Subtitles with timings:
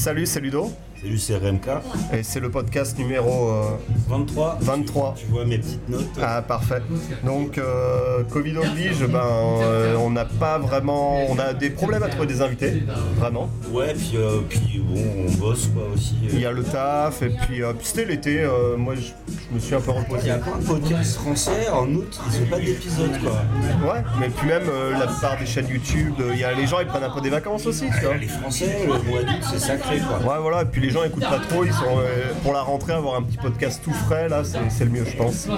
[0.00, 0.72] Salut, c'est Ludo.
[0.98, 1.68] Salut, c'est RMK.
[2.14, 3.76] Et c'est le podcast numéro euh,
[4.08, 4.56] 23.
[4.62, 5.14] 23.
[5.18, 6.08] Tu vois mes petites notes.
[6.22, 6.80] Ah, parfait.
[7.22, 11.26] Donc, euh, Covid oblige, ben, euh, on n'a pas vraiment.
[11.28, 12.82] On a des problèmes à trouver des invités,
[13.16, 13.50] vraiment.
[13.70, 16.14] Ouais, puis, euh, puis bon, on bosse quoi aussi.
[16.32, 19.10] Il y a le taf, et puis, euh, puis c'était l'été, euh, moi je,
[19.50, 20.28] je me suis un peu Il reposé.
[20.28, 23.92] y a plein de podcasts français, en août, ils ont pas d'épisode quoi.
[23.92, 26.66] Ouais, mais puis même euh, la plupart des chaînes YouTube, euh, il y a, les
[26.66, 28.16] gens ils prennent un peu des vacances aussi, tu vois.
[28.16, 30.18] Les Français, le mois d'août, c'est sacré quoi.
[30.18, 31.84] Ouais, voilà, et puis les gens écoutent pas trop, ils sont.
[31.98, 35.16] euh, pour la rentrée, avoir un petit podcast tout frais, là, c'est le mieux, je
[35.16, 35.48] pense.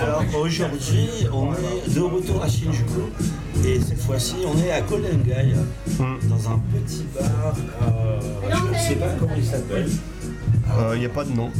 [0.00, 3.00] Alors aujourd'hui, on est de retour à Shinjuku.
[3.64, 5.52] Et cette fois-ci, on est à Kolengai,
[5.98, 6.16] Hmm.
[6.28, 7.54] dans un petit bar.
[7.82, 9.88] euh, je ne sais pas comment il s'appelle.
[10.94, 11.50] Il n'y a pas de nom.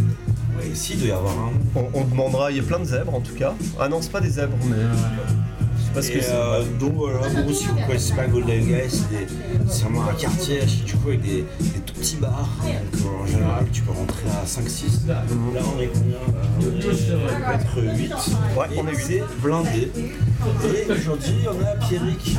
[0.72, 1.52] Ici, il doit y avoir un.
[1.74, 3.54] On, on demandera, il y a plein de zèbres en tout cas.
[3.78, 4.76] Ah non, c'est pas des zèbres, mais.
[5.94, 6.32] Je sais pas ce que Et c'est.
[6.32, 8.74] euh, donc voilà, bon, si vous ne connaissez pas Golden Guy,
[9.68, 10.66] c'est vraiment un quartier à
[11.06, 12.48] avec des, des tout petits bars.
[12.92, 15.08] Donc en général, tu peux rentrer à 5-6.
[15.08, 15.24] Là,
[15.76, 18.12] on est combien Euh, On est peut-être 8.
[18.56, 19.04] Ouais, on est huit.
[19.06, 19.90] C'est blindé.
[20.64, 22.36] Et aujourd'hui, on a Pierrick.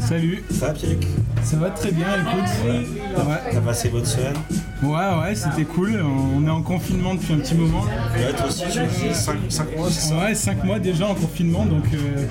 [0.00, 1.06] Salut, Ça va, Pierrick?
[1.42, 2.50] Ça va très bien, écoute.
[2.64, 4.34] Ouais, T'as passé votre semaine?
[4.82, 4.90] Ouais,
[5.22, 6.02] ouais, c'était cool.
[6.02, 7.82] On est en confinement depuis un petit moment.
[7.82, 10.16] Ouais, toi aussi, tu as 5, mois, c'est ça?
[10.16, 12.26] Ouais, 5 mois déjà en confinement, donc euh,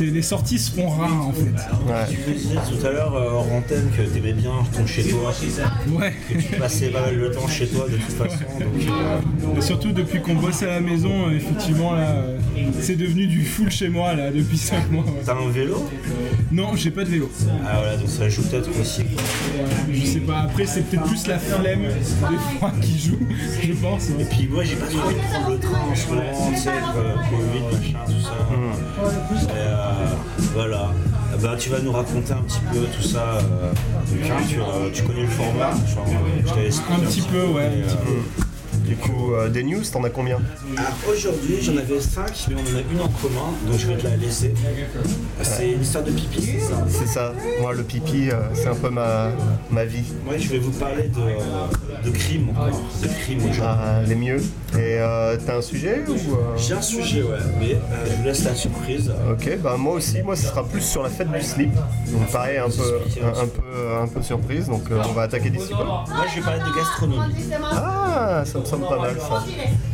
[0.00, 1.42] les sorties se font rares en fait.
[1.42, 2.04] Ouais.
[2.10, 5.32] Tu me disais tout à l'heure euh, hors antenne que t'aimais bien ton chez toi,
[5.98, 6.12] Ouais.
[6.28, 8.44] que tu passais pas mal de temps chez toi de toute façon.
[8.58, 12.14] Donc, euh, Et surtout depuis qu'on bosse à la maison, euh, effectivement là,
[12.80, 15.04] c'est devenu du full chez moi là depuis 5 mois.
[15.04, 15.22] ouais.
[15.24, 15.88] T'as un vélo?
[16.52, 17.30] Non, j'ai pas de vélo.
[17.66, 19.04] Ah voilà, donc ça joue peut-être aussi.
[19.04, 19.22] quoi.
[19.92, 23.18] Je sais pas, après c'est peut-être plus la flemme des fois qui joue,
[23.62, 24.08] je pense.
[24.18, 26.60] Et puis moi j'ai pas trop envie de prendre le train en ce moment, tu
[26.60, 26.70] sais,
[27.30, 28.34] Covid, machin, tout ça.
[29.54, 29.83] Et euh,
[30.54, 30.90] voilà.
[31.32, 33.38] Ah Bah, tu vas nous raconter un petit peu tout ça.
[33.38, 35.70] euh, hein, tu, euh, tu connais le format
[36.46, 38.43] je expliqué Un petit peu, ouais, un petit euh,
[38.84, 40.38] Du coup, euh, des news, t'en as combien
[40.76, 43.96] Alors aujourd'hui j'en avais 5 mais on en a une en commun donc je vais
[43.96, 44.52] te la laisser.
[45.42, 47.32] C'est une histoire de pipi, c'est ça C'est ça.
[47.60, 49.30] Moi, le pipi, euh, c'est un peu ma,
[49.70, 50.04] ma vie.
[50.24, 53.62] Moi je vais vous parler de, de crimes encore, de crimes aujourd'hui.
[53.64, 54.42] Ah, les mieux.
[54.74, 57.78] Et euh, t'as un sujet ou euh, J'ai un sujet ouais, mais euh,
[58.10, 59.12] je vous laisse la surprise.
[59.30, 61.72] Ok, bah moi aussi, moi ce sera plus sur la fête du slip.
[62.08, 64.66] Donc pareil, un peu, un, un peu, un peu surprise.
[64.68, 65.84] Donc euh, on va attaquer d'ici peu.
[65.84, 67.34] Moi je vais parler de gastronomie.
[67.72, 69.16] Ah, ça me semble pas mal.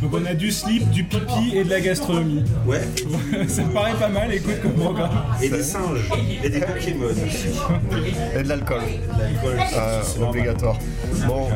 [0.01, 2.43] Donc on a du slip, du pipi et de la gastronomie.
[2.65, 2.81] Ouais.
[3.47, 5.11] ça me paraît pas mal, écoute comme programme.
[5.41, 6.09] Et des singes,
[6.43, 7.07] et des Pokémon.
[8.35, 8.81] et de l'alcool.
[9.75, 10.77] Euh, obligatoire.
[11.27, 11.47] Bon,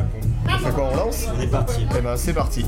[0.46, 1.86] on fait quoi on lance On est parti.
[1.96, 2.64] Eh ben c'est parti.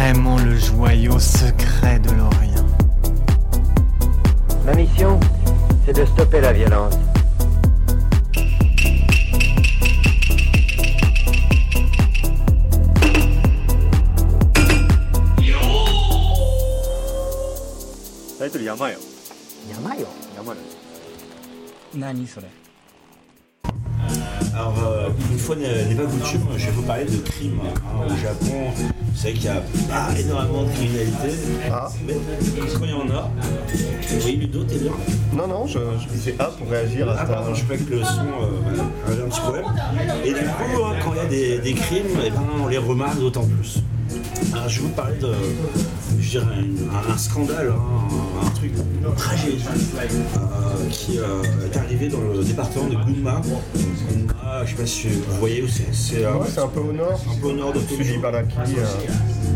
[0.00, 2.66] Vraiment le joyau secret de l'Orient.
[4.64, 5.20] Ma mission,
[5.84, 6.94] c'est de stopper la violence.
[24.54, 27.60] Alors, euh, une fois n'est pas coutume, je vais vous parler de crimes.
[27.64, 28.04] hein.
[28.06, 31.30] Au Japon, vous savez qu'il y a pas énormément de criminalité,
[31.70, 33.30] Ah, mais quand il y en a,
[34.24, 34.92] oui, Ludo, t'es bien
[35.36, 37.34] non, non, je, je disais A pour réagir à Ah ta...
[37.34, 39.64] pardon, je sais pas que le son euh, avait un petit problème.
[40.24, 42.78] Et du coup, hein, quand il y a des, des crimes, eh ben, on les
[42.78, 43.78] remarque d'autant plus.
[44.52, 45.28] Alors, je vais vous parler de,
[46.20, 47.80] je dirais, un, un scandale, hein,
[48.42, 49.62] un, un truc, une tragédie
[49.96, 53.40] euh, qui euh, est arrivé dans le département de Gunma.
[54.64, 55.92] Je sais pas si vous voyez où c'est.
[55.92, 57.20] C'est euh, c'est un peu au nord.
[57.30, 58.04] un peu au nord de Tokyo.
[58.24, 58.42] euh,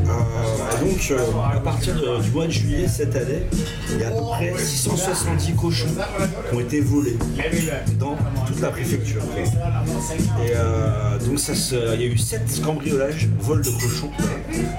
[0.06, 1.12] Euh, donc,
[1.54, 3.42] à partir de- du mois de juillet cette année,
[3.90, 5.86] il y a à peu près 670 cochons
[6.50, 7.16] qui ont été volés
[7.98, 8.16] dans
[8.46, 9.22] toute la préfecture.
[10.44, 14.10] Et donc, ça se- il y a eu 7 cambriolages, vols de cochons.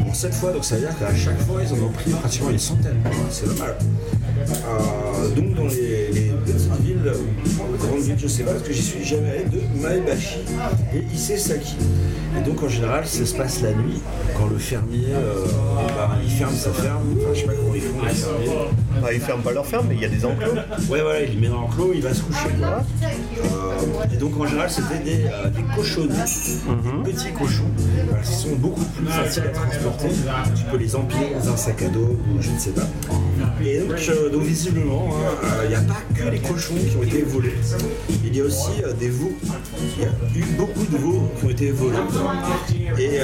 [0.01, 2.49] Bon, cette fois, donc ça veut dire qu'à chaque fois, ils en ont pris pratiquement
[2.51, 2.97] une centaine.
[3.31, 3.75] C'est pas mal.
[5.35, 7.11] donc dans les, les petites villes,
[7.85, 10.39] grandes villes, je sais pas, parce que j'y suis jamais allé, de Maebashi
[10.93, 11.75] et Isesaki.
[12.37, 14.01] Et donc en général, ça se passe la nuit,
[14.37, 15.45] quand le fermier, euh,
[15.95, 18.49] bah, il ferme sa ferme, enfin je sais pas comment ils font les fermiers.
[19.01, 20.51] Bah, ils ferment pas leur ferme, mais il y a des enclos.
[20.89, 22.49] Ouais voilà, il les met dans l'enclos, il va se coucher.
[22.59, 22.83] quoi.
[23.03, 26.13] Euh, et donc en général, c'était des, euh, des cochonnets,
[27.05, 27.71] des petits cochons,
[28.07, 30.09] voilà, qui sont beaucoup plus faciles à transporter.
[30.55, 32.87] Tu peux les empiler dans un sac à dos ou je ne sais pas.
[33.63, 36.95] Et donc, euh, donc visiblement, hein, euh, il n'y a pas que les cochons qui
[36.97, 37.53] ont été volés.
[38.23, 39.33] Il y a aussi euh, des veaux.
[39.97, 41.97] Il y a eu beaucoup de veaux qui ont été volés.
[42.99, 43.15] Et,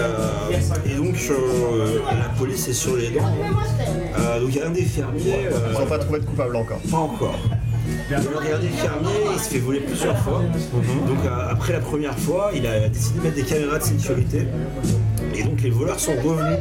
[0.89, 1.15] et donc
[2.09, 3.35] la police est sur les dents.
[4.39, 5.47] Donc il y a un des fermiers.
[5.73, 6.79] Ils n'ont pas trouvé de coupable encore.
[6.89, 7.39] pas encore.
[8.09, 10.41] Il a regardé le fermier, il se fait voler plusieurs fois.
[11.07, 11.19] Donc
[11.49, 14.47] après la première fois, il a décidé de mettre des caméras de sécurité.
[15.35, 16.57] Et donc les voleurs sont revenus.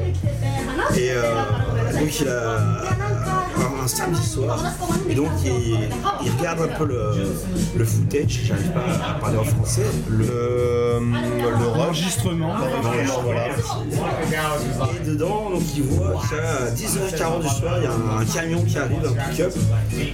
[0.96, 1.10] Et
[1.98, 2.82] donc il a
[3.60, 4.58] un, un samedi soir.
[5.08, 5.78] Et donc il,
[6.24, 7.12] il regarde un peu le,
[7.76, 8.80] le footage, j'arrive pas
[9.10, 9.86] à parler en français.
[10.08, 10.98] Le,
[11.60, 12.54] l'enregistrement,
[13.24, 13.46] voilà.
[14.94, 18.62] Et dedans, donc il voit qu'à 10h40 du soir, il y a un, un camion
[18.64, 19.52] qui arrive, un pick-up,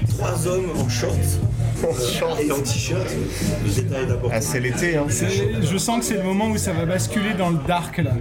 [0.08, 1.16] trois hommes en short
[2.18, 2.40] short.
[2.40, 3.06] et en t-shirt.
[3.64, 4.30] Le détail d'abord.
[4.32, 5.04] Ah, c'est l'été, hein.
[5.08, 8.12] C'est- Je sens que c'est le moment où ça va basculer dans le dark là.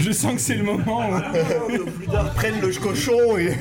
[0.00, 3.54] Je sens que c'est le moment où plus tard, Ils prennent le cochon et.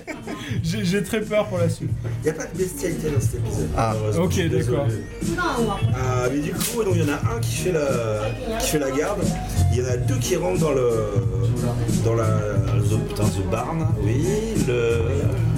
[0.62, 1.90] j'ai très peur pour la suite.
[2.22, 3.68] il n'y a pas de bestialité dans cet épisode.
[3.76, 4.86] Ah, ok, d'accord.
[4.88, 8.78] Euh, mais du coup, donc, il y en a un qui fait, la, qui fait
[8.78, 9.20] la garde.
[9.72, 10.90] Il y en a deux qui rentrent dans le.
[12.04, 12.26] dans la.
[12.26, 14.24] The, putain, the barn, oui.
[14.66, 15.02] Le.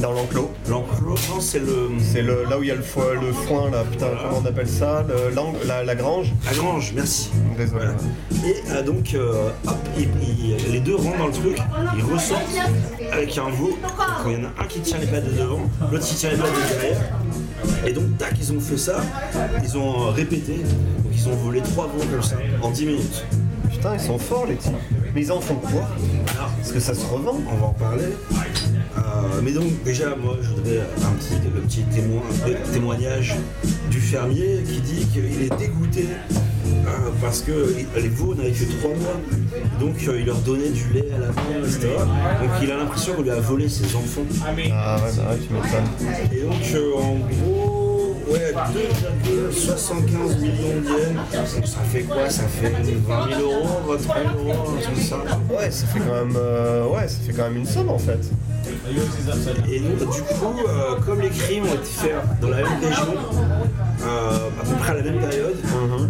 [0.02, 0.50] Dans l'enclos.
[0.68, 1.88] L'enclos, non, c'est le.
[2.00, 4.46] C'est le, là où il y a le foin, le foin là, putain, comment on
[4.46, 5.32] appelle ça le,
[5.66, 7.30] la, la grange La grange, merci.
[7.56, 7.84] Désolé.
[7.84, 7.94] Voilà.
[8.44, 11.56] Et euh, donc, euh, hop, il- il- les deux rentrent dans le truc,
[11.96, 12.42] ils ressortent
[13.12, 13.78] avec un veau.
[14.24, 15.60] Quand il y en a un qui tient les pattes de devant,
[15.92, 17.00] l'autre qui tient les pattes de derrière.
[17.86, 18.96] Et donc, tac, ils ont fait ça,
[19.62, 20.54] ils ont euh, répété.
[20.54, 23.24] Donc, ils ont volé trois veaux comme ça, en 10 minutes.
[23.72, 24.72] Putain, ils sont forts les types.
[25.14, 25.88] Mais ils en font quoi
[26.58, 27.40] Parce que ça se revend.
[27.50, 28.04] On va en parler.
[28.96, 32.22] Euh, mais donc, déjà, moi, je voudrais un petit, le petit témoin,
[32.72, 33.34] témoignage
[33.90, 36.06] du fermier qui dit qu'il est dégoûté
[36.66, 39.20] euh, parce que les veaux n'avaient que 3 mois.
[39.80, 41.88] Donc, euh, il leur donnait du lait à la main, etc.
[42.40, 44.22] Donc, il a l'impression qu'on lui a volé ses enfants.
[44.44, 44.96] Ah ouais, bah
[45.30, 46.32] ouais, tu m'étonnes.
[46.32, 47.61] Et donc, euh, en gros,
[48.32, 48.52] ouais,
[49.24, 51.54] 2,75 millions de yens.
[51.54, 52.28] Donc, ça fait quoi?
[52.30, 55.16] Ça fait 20 000 euros, 23 000 euros, comme ça.
[55.50, 58.20] Ouais, ça fait quand même, euh, ouais, ça fait quand même une somme en fait.
[59.70, 63.14] Et donc, du coup, euh, comme les crimes ont été faits dans la même région,
[64.04, 65.54] euh, à peu près à la même période,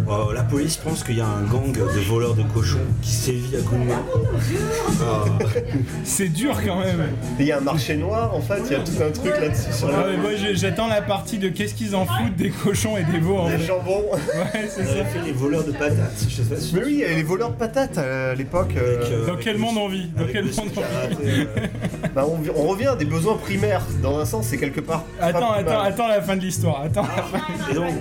[0.09, 3.55] euh, la police pense qu'il y a un gang de voleurs de cochons qui sévit
[3.55, 3.59] à.
[3.59, 5.45] Euh,
[6.03, 7.03] C'est dur quand même.
[7.39, 9.73] Il y a un marché noir en fait, il y a tout un truc là-dessus
[9.73, 13.19] sur ouais, moi j'attends la partie de qu'est-ce qu'ils en foutent des cochons et des
[13.19, 13.59] veaux en vrai.
[13.59, 14.03] jambons.
[14.33, 15.05] Ouais, c'est ça.
[15.05, 17.23] fait les voleurs de patates, je sais pas si Mais oui, il y avait les
[17.23, 18.73] voleurs de patates à l'époque.
[18.75, 21.47] Avec, Dans quel monde on vit Dans quel monde on vit
[22.15, 23.81] bah, on, on revient à des besoins primaires.
[24.01, 25.03] Dans un sens, c'est quelque part.
[25.19, 26.81] Attends, attends, attends la fin de l'histoire.
[26.83, 27.05] Attends.
[27.71, 27.93] Et donc,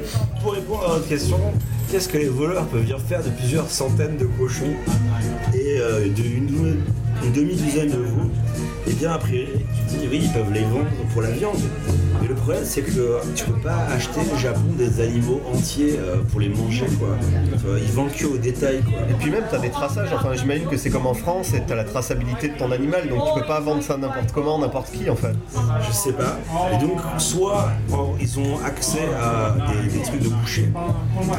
[0.43, 1.39] pour répondre à votre question,
[1.91, 4.75] qu'est-ce que les voleurs peuvent bien faire de plusieurs centaines de cochons
[5.55, 6.83] et euh, d'une
[7.25, 8.31] une demi-douzaine de veaux
[8.87, 9.47] Eh bien, après,
[9.89, 11.57] tu te dis, oui, ils peuvent les vendre pour la viande.
[12.21, 12.91] Mais le problème, c'est que
[13.35, 17.09] tu peux pas acheter au Japon des animaux entiers euh, pour les manger, quoi.
[17.51, 19.01] Tu Ils vendent que au détail, quoi.
[19.11, 20.09] Et puis même, t'as des traçages.
[20.15, 23.21] Enfin, j'imagine que c'est comme en France, et t'as la traçabilité de ton animal, donc
[23.35, 25.35] tu peux pas vendre ça n'importe comment, n'importe qui en fait.
[25.89, 26.39] Je sais pas.
[26.73, 27.71] Et donc, soit
[28.21, 30.69] ils ont accès à des, des trucs de boucher,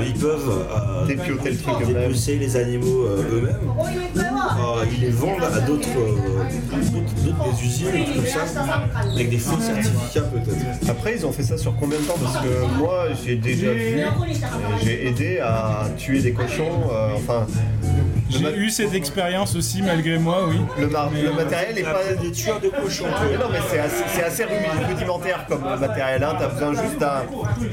[0.06, 2.08] ils peuvent euh, Dépioter le truc eux-mêmes.
[2.10, 3.72] dépecer les animaux euh, eux-mêmes,
[4.18, 8.84] euh, ils les vendent à d'autres euh, d'autres- d'autres des usines, des trucs comme ça,
[9.14, 10.90] avec des faux certificats peut-être.
[10.90, 12.16] Après, ils ont fait ça sur combien de temps?
[12.22, 13.98] Parce que moi, j'ai déjà vu,
[14.84, 16.70] j'ai aidé à tuer des cochons.
[16.92, 17.46] euh, enfin,
[18.40, 20.58] J'ai eu cette expérience aussi malgré moi, oui.
[20.80, 22.00] le, mar- le matériel est Et pas.
[22.22, 23.06] des tueurs de cochons.
[23.30, 26.24] Mais non, mais c'est assez, c'est assez rudi- rudimentaire comme matériel.
[26.24, 26.36] Hein.
[26.40, 27.24] T'as besoin juste d'un.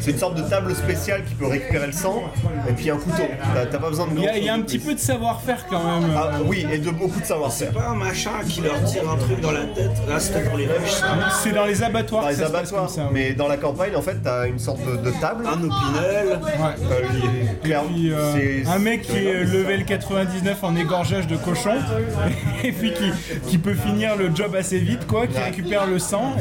[0.00, 2.22] C'est une sorte de table spéciale qui peut récupérer le sang,
[2.68, 3.22] et puis un couteau.
[3.70, 4.98] T'as pas besoin de Il y, a- grand il y a un petit peu de
[5.00, 6.10] savoir-faire quand même.
[6.16, 7.72] Ah, oui, et de beaucoup de savoir-faire.
[7.72, 10.66] Pas un machin qui leur tire un truc dans la tête, là c'était pour les
[10.66, 11.00] vaches.
[11.42, 13.02] C'est dans les abattoirs Dans que les ça se passe abattoirs, comme ça.
[13.04, 13.10] oui.
[13.12, 15.44] mais dans la campagne, en fait, t'as une sorte de, de table.
[15.46, 17.70] un opinel, Ouais.
[17.70, 21.74] Euh, Puis, euh, c'est- un mec qui est level 99 en égorgeage de cochon
[22.64, 23.10] et puis qui,
[23.46, 26.34] qui peut finir le job assez vite quoi, qui récupère le sang.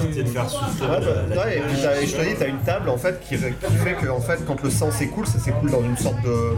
[1.51, 4.09] et- bah, et je te dis, t'as une table en fait qui, qui fait que
[4.09, 6.53] en fait, quand le sang s'écoule, ça s'écoule dans une sorte de,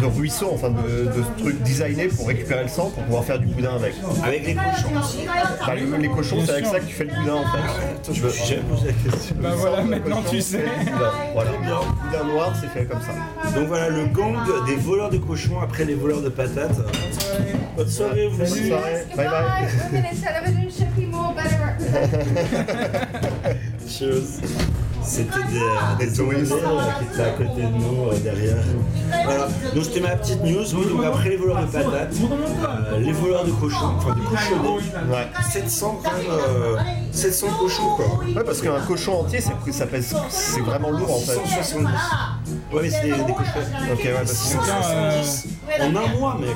[0.00, 3.46] de ruisseau, enfin de, de trucs designés pour récupérer le sang pour pouvoir faire du
[3.46, 3.94] boudin avec.
[4.24, 5.18] Avec les cochons aussi.
[5.66, 8.12] Bah, les, les cochons, c'est avec ça que tu fais le boudin en fait.
[8.12, 9.36] Je me suis jamais posé la question.
[9.40, 10.58] Bah voilà, maintenant cochon, tu sais.
[10.62, 11.22] le.
[11.34, 11.50] Voilà.
[11.50, 13.50] Le boudin noir, c'est fait comme ça.
[13.58, 14.34] Donc voilà, le gang
[14.66, 16.75] des voleurs de cochons après les voleurs de patates.
[17.76, 18.68] Bonne soirée, vous Bonne aussi.
[18.68, 19.04] soirée.
[19.16, 19.68] Bye bye.
[19.92, 21.76] Women in television should be more better
[23.88, 24.40] Cheers.
[25.02, 28.56] C'était des, des touristes qui étaient à côté de nous euh, derrière.
[29.24, 30.64] Voilà, donc c'était ma petite news.
[30.74, 32.12] Oui, donc après les voleurs de patates,
[32.92, 34.68] euh, les voleurs de cochons, enfin de cochonnets.
[35.08, 35.28] Ouais.
[35.52, 36.76] 700 quand même, euh,
[37.12, 38.06] 700 cochons quoi.
[38.34, 41.38] Ouais, parce qu'un cochon entier, c'est- ça pèse, c'est vraiment lourd en fait.
[41.46, 41.86] 670.
[42.72, 43.92] Ouais, mais c'est des, cochons.
[43.92, 46.50] Ok, ouais, parce que euh, En un mois, mec.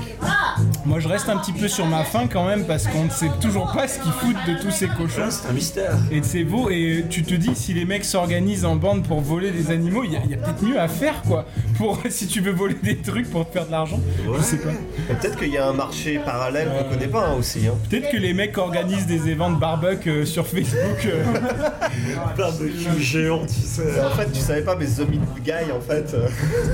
[0.85, 3.31] moi je reste un petit peu sur ma faim quand même parce qu'on ne sait
[3.41, 5.29] toujours pas ce qu'ils foutent de tous ces cochons.
[5.31, 5.97] C'est un mystère.
[6.11, 9.51] Et c'est beau, et tu te dis, si les mecs s'organisent en bande pour voler
[9.51, 11.47] des animaux, il y a, il y a peut-être mieux à faire quoi.
[11.77, 14.01] Pour si tu veux voler des trucs pour te faire de l'argent,
[14.37, 14.71] je sais pas.
[15.09, 17.67] Peut-être qu'il y a un marché parallèle qu'on connaît pas hein, aussi.
[17.67, 17.75] Hein.
[17.89, 21.07] Peut-être que les mecs organisent des événements de barbecue euh, sur Facebook.
[21.07, 21.25] euh,
[22.37, 24.01] Barbecue géant, tu sais.
[24.05, 26.29] En fait, tu savais pas, mais The Meat Guy, en fait, euh,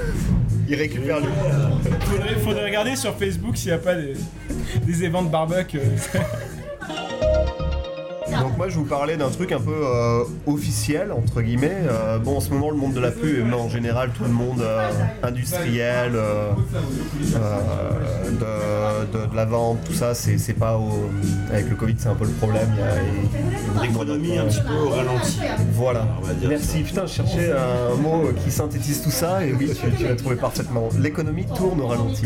[0.68, 1.26] il récupère le.
[2.00, 4.14] faudrait, faudrait regarder sur Facebook s'il n'y a pas des,
[4.86, 5.78] des de barbecue.
[8.30, 11.76] Donc moi, je vous parlais d'un truc un peu euh, officiel entre guillemets.
[11.88, 14.30] Euh, bon, en ce moment, le monde de la pub, mais en général, tout le
[14.30, 14.90] monde euh,
[15.22, 16.50] industriel, euh,
[17.36, 20.90] euh, de, de- de la vente, tout ça, c'est c'est pas au...
[21.52, 22.68] avec le Covid, c'est un peu le problème.
[23.82, 25.40] L'économie un petit peu au ralenti.
[25.72, 26.06] Voilà.
[26.48, 26.82] Merci.
[26.82, 30.36] Putain, je cherchais un mot qui synthétise tout ça et oui, tu, tu l'as trouvé
[30.36, 30.88] parfaitement.
[30.98, 32.22] L'économie tourne au ralenti.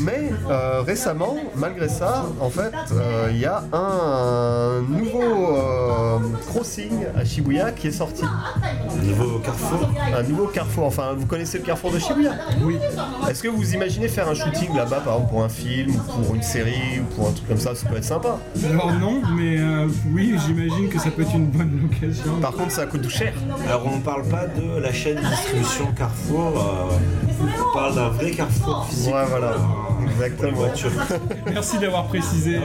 [0.00, 6.90] Mais euh, récemment, malgré ça, en fait, euh, il y a un nouveau euh, crossing
[7.16, 8.24] à Shibuya qui est sorti.
[8.24, 9.90] Un nouveau carrefour.
[10.16, 10.86] Un nouveau carrefour.
[10.86, 12.32] Enfin, vous connaissez le carrefour de Shibuya?
[12.62, 12.76] Oui.
[13.28, 16.34] Est-ce que vous imaginez faire un shooting là-bas, par exemple, pour un film, ou pour
[16.34, 17.74] une série, ou pour un truc comme ça?
[17.74, 18.38] Ça peut être sympa.
[18.68, 22.36] Alors non, mais euh, oui, j'imagine que ça peut être une bonne location.
[22.40, 23.32] Par contre, ça coûte cher.
[23.66, 28.08] Alors on ne parle pas de la chaîne de distribution Carrefour, euh, on parle d'un
[28.08, 29.14] vrai Carrefour physique.
[29.14, 29.56] Ouais, voilà.
[30.10, 30.62] Exactement.
[31.52, 32.58] Merci d'avoir précisé.
[32.58, 32.64] Ouais.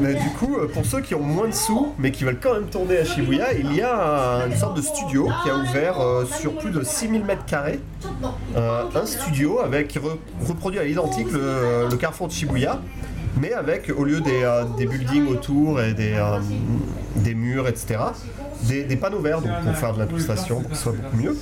[0.00, 2.54] Mais du coup, euh, pour ceux qui ont moins de sous, mais qui veulent quand
[2.54, 6.00] même tourner à Shibuya, il y a un- une sorte de studio qui a ouvert
[6.00, 7.80] euh, sur plus de 6000 mètres carrés.
[8.56, 12.80] Euh, un studio avec qui re- reproduit à l'identique le, le carrefour de Shibuya,
[13.40, 16.38] mais avec, au lieu des, euh, des buildings autour et des, euh,
[17.16, 17.96] des murs, etc.,
[18.64, 21.36] des, des panneaux verts donc, pour faire de l'incrustation, pour que ce soit beaucoup mieux.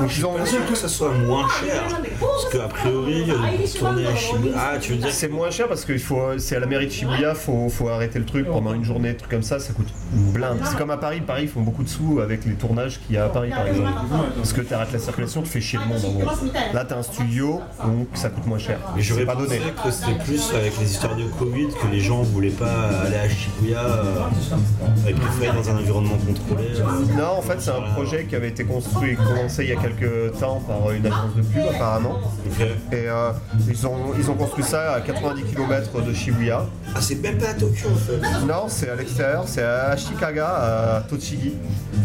[0.00, 1.82] Donc ils ont, Bien sûr que ça soit moins cher,
[2.20, 5.84] parce qu'a priori, euh, tourner à Shibuya, ah tu veux dire C'est moins cher parce
[5.84, 5.94] que
[6.38, 9.30] c'est à la mairie de Shibuya, faut, faut arrêter le truc pendant une journée, truc
[9.30, 10.58] comme ça, ça coûte une blinde.
[10.64, 13.18] C'est comme à Paris, Paris ils font beaucoup de sous avec les tournages qu'il y
[13.18, 13.92] a à Paris par exemple.
[14.36, 16.30] Parce que tu arrêtes la circulation, tu fais chier le monde en gros.
[16.72, 18.78] Là t'as un studio, donc ça coûte moins cher.
[18.96, 19.60] Mais j'aurais pas donné.
[19.84, 23.28] que c'était plus avec les histoires de Covid que les gens voulaient pas aller à
[23.28, 26.68] Shibuya euh, et préféraient dans un environnement contrôlé.
[26.80, 27.16] euh.
[27.18, 30.38] Non, en fait c'est un projet qui avait été construit, commencé il y a quelques
[30.38, 32.18] temps par une agence de pub apparemment.
[32.60, 33.30] Euh, Et euh,
[33.68, 36.66] ils, ont, ils ont construit ça à 90 km de Shibuya.
[36.94, 38.46] ah c'est même pas à Tokyo en fait.
[38.46, 41.54] Non, c'est à l'extérieur, c'est à Ashikaga, à Tochigi.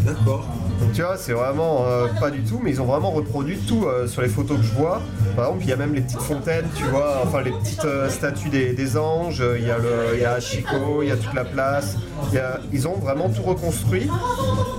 [0.04, 0.46] D'accord.
[0.80, 3.84] Donc tu vois, c'est vraiment euh, pas du tout, mais ils ont vraiment reproduit tout
[3.86, 5.00] euh, sur les photos que je vois.
[5.34, 8.08] Par exemple, il y a même les petites fontaines, tu vois, enfin les petites euh,
[8.08, 11.16] statues des, des anges, il y a le, il y a Ashiko, il y a
[11.16, 11.96] toute la place.
[12.32, 14.08] Il y a- ils ont vraiment tout reconstruit.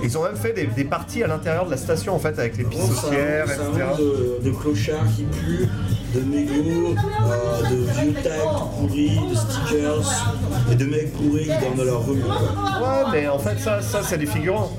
[0.02, 2.56] Ils ont même fait des, des parties à l'intérieur de la station en fait avec
[2.56, 3.60] les pistes un etc.
[3.98, 5.68] de, de clochards qui puent,
[6.14, 10.34] de mégots, euh, de vieux tags pourris, de stickers
[10.72, 12.14] et de mecs pourris qui dorment dans leur quoi.
[12.14, 14.72] Ouais, mais en fait ça, ça c'est des figurants.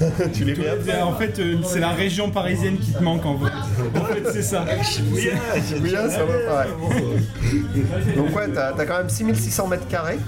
[0.32, 1.02] tu les mets après.
[1.02, 3.50] En fait, euh, c'est la région parisienne qui te manque en vrai.
[3.96, 4.64] En fait, c'est ça.
[4.82, 5.32] Shibuya,
[5.68, 6.70] Shibuya, ça va pareil.
[8.16, 10.18] Donc ouais, t'as as quand même 6600 mètres carrés.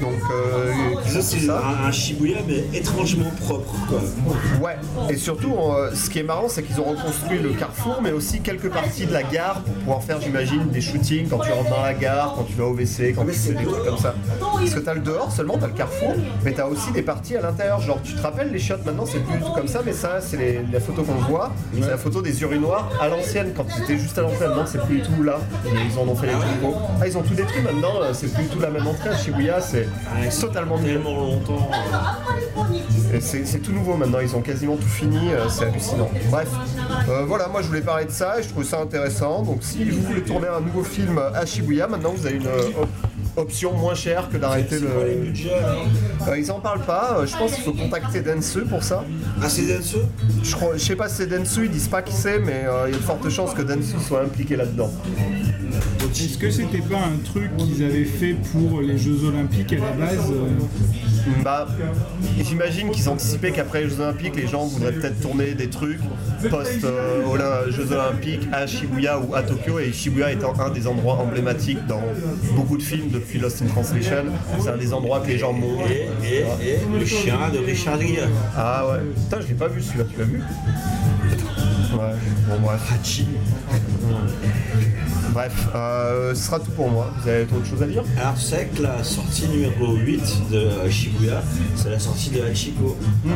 [0.00, 0.72] Donc euh,
[1.06, 3.74] Ça, c'est un, un Shibuya, mais étrangement propre.
[3.88, 4.00] Quoi.
[4.62, 4.76] Ouais,
[5.10, 8.40] et surtout, euh, ce qui est marrant, c'est qu'ils ont reconstruit le carrefour, mais aussi
[8.40, 11.82] quelques parties de la gare pour pouvoir faire, j'imagine, des shootings quand tu rentres dans
[11.82, 14.14] la gare, quand tu vas au WC, quand tu fais des trucs comme ça.
[14.40, 16.14] Parce que t'as le dehors seulement, t'as le carrefour,
[16.44, 17.80] mais t'as aussi des parties à l'intérieur.
[17.80, 20.60] Genre, tu te rappelles les shots maintenant, c'est plus comme ça, mais ça, c'est les-
[20.72, 21.52] la photo qu'on voit.
[21.74, 24.46] C'est la photo des urinoirs à l'ancienne, quand ils étaient juste à l'entrée.
[24.48, 25.38] Maintenant, c'est plus du tout là.
[25.66, 26.32] Ils en ont fait les.
[27.00, 29.16] Ah, ils ont tout détruit maintenant, euh, c'est plus du tout la même entrée à
[29.16, 29.86] Shibuya, c'est
[30.40, 30.88] totalement nouveau.
[30.88, 31.68] Tellement longtemps.
[31.72, 36.10] euh, Et c'est c'est tout nouveau maintenant, ils ont quasiment tout fini, euh, c'est hallucinant.
[36.30, 36.48] Bref,
[37.08, 39.42] Euh, voilà, moi je voulais parler de ça et je trouve ça intéressant.
[39.42, 42.80] Donc si vous voulez tourner un nouveau film à Shibuya, maintenant vous avez une, euh,
[42.82, 42.88] op-
[43.36, 45.20] option moins chère que d'arrêter C'est quoi les le.
[45.22, 45.86] budgets alors
[46.28, 47.18] Euh, ils en parlent pas.
[47.20, 49.04] euh, je pense qu'il faut contacter Densu pour ça.
[49.42, 49.96] Ah, c'est Densu
[50.42, 52.84] Je, crois, je sais pas si c'est Densu, ils disent pas qui c'est, mais euh,
[52.88, 54.90] il y a de fortes chances que Densu soit impliqué là-dedans.
[56.16, 60.06] Est-ce que c'était pas un truc qu'ils avaient fait pour les Jeux Olympiques à la
[60.06, 60.46] base euh,
[61.42, 61.66] Bah,
[62.42, 66.00] j'imagine qu'ils anticipaient qu'après les Jeux Olympiques, les gens voudraient peut-être tourner des trucs
[66.50, 72.02] post-Jeux Olympiques à Shibuya ou à Tokyo, et Shibuya étant un des endroits emblématiques dans
[72.54, 74.24] beaucoup de films depuis Lost in Translation,
[74.60, 75.88] c'est un des endroits que les gens montent.
[75.90, 78.28] et, et, et le chien de Richard Gere.
[78.56, 80.42] Ah ouais, putain, je l'ai pas vu celui-là, tu l'as vu?
[81.94, 82.14] Ouais,
[82.48, 82.80] bon bref.
[82.92, 83.26] Hachi.
[85.34, 87.10] Bref, euh, ce sera tout pour moi.
[87.20, 88.04] Vous avez autre chose à dire?
[88.16, 91.42] Alors, tu sais que la sortie numéro 8 de Shibuya,
[91.74, 92.96] c'est la sortie de Hachiko.
[93.26, 93.30] Euh,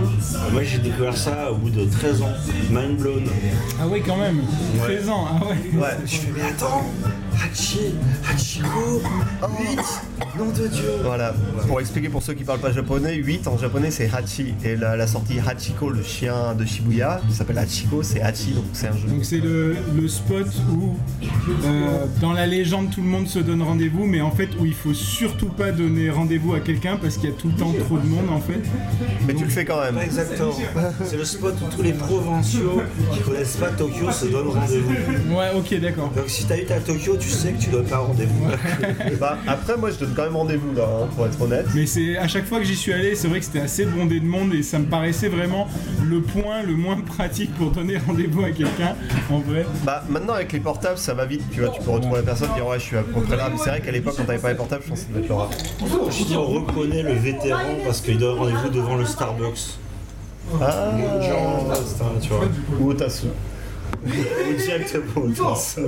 [0.52, 2.30] moi, j'ai découvert ça au bout de 13 ans.
[2.70, 3.24] Mind blown.
[3.80, 4.42] Ah ouais, quand même.
[4.78, 5.76] 13 ans, ah ouais.
[5.76, 5.88] Ouais.
[6.06, 6.84] Je fais, mais attends,
[7.42, 7.95] Hachi,
[8.28, 9.00] Hachiko,
[9.42, 9.78] 8,
[10.38, 10.90] nom de Dieu.
[11.04, 11.35] Voilà,
[11.66, 14.54] pour expliquer pour ceux qui parlent pas japonais, 8 en japonais c'est Hachi.
[14.64, 18.64] Et la, la sortie Hachiko, le chien de Shibuya, qui s'appelle Hachiko, c'est Hachi, donc
[18.73, 19.09] c'est un jeu.
[19.09, 20.97] Donc c'est le, le spot où,
[21.64, 24.75] euh, dans la légende, tout le monde se donne rendez-vous, mais en fait où il
[24.75, 27.99] faut surtout pas donner rendez-vous à quelqu'un parce qu'il y a tout le temps trop
[27.99, 28.61] de monde en fait.
[29.26, 29.95] Mais tu le fais quand même.
[29.95, 30.52] Pas exactement.
[31.04, 35.35] C'est le spot où tous les provinciaux qui connaissent pas Tokyo se donnent rendez-vous.
[35.37, 36.11] Ouais, ok, d'accord.
[36.16, 38.44] Donc si t'habites à Tokyo, tu sais que tu donnes pas rendez-vous.
[39.18, 41.66] Bah, après, moi je donne quand même rendez-vous là, hein, pour être honnête.
[41.75, 44.20] Mais c'est à chaque fois que j'y suis allé, c'est vrai que c'était assez bondé
[44.20, 45.66] de monde et ça me paraissait vraiment
[46.04, 48.94] le point le moins pratique pour donner rendez-vous à quelqu'un
[49.30, 49.66] en vrai.
[49.85, 52.50] Bah, maintenant avec les portables, ça va vite, tu vois, tu peux retrouver la personne
[52.52, 53.49] et dire ouais, je suis à peu près là.
[53.50, 55.25] Mais c'est vrai qu'à l'époque, quand t'avais pas les portables, je pense que ça devait
[55.25, 55.54] être le rap.
[56.11, 59.78] Je dis on reconnaît le vétéran parce qu'il donne rendez-vous devant le Starbucks.
[60.61, 60.92] Ah,
[62.23, 62.44] tu vois.
[62.80, 63.26] ou Otasu.
[63.26, 63.30] Ou
[65.25, 65.85] Starbucks.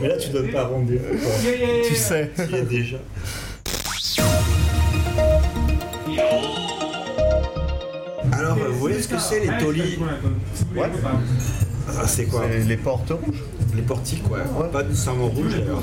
[0.00, 1.18] Mais là tu donnes pas rendez-vous.
[1.18, 1.32] quoi.
[1.88, 2.30] Tu sais.
[2.36, 2.96] Tu y es déjà.
[8.32, 9.98] Alors, vous voyez ce que c'est les tolis
[10.76, 10.90] Ouais.
[11.88, 13.42] Ah, C'est quoi C'est les portes rouges.
[13.74, 14.40] Les portiques, ouais.
[14.72, 15.82] Pas nécessairement rouges d'ailleurs.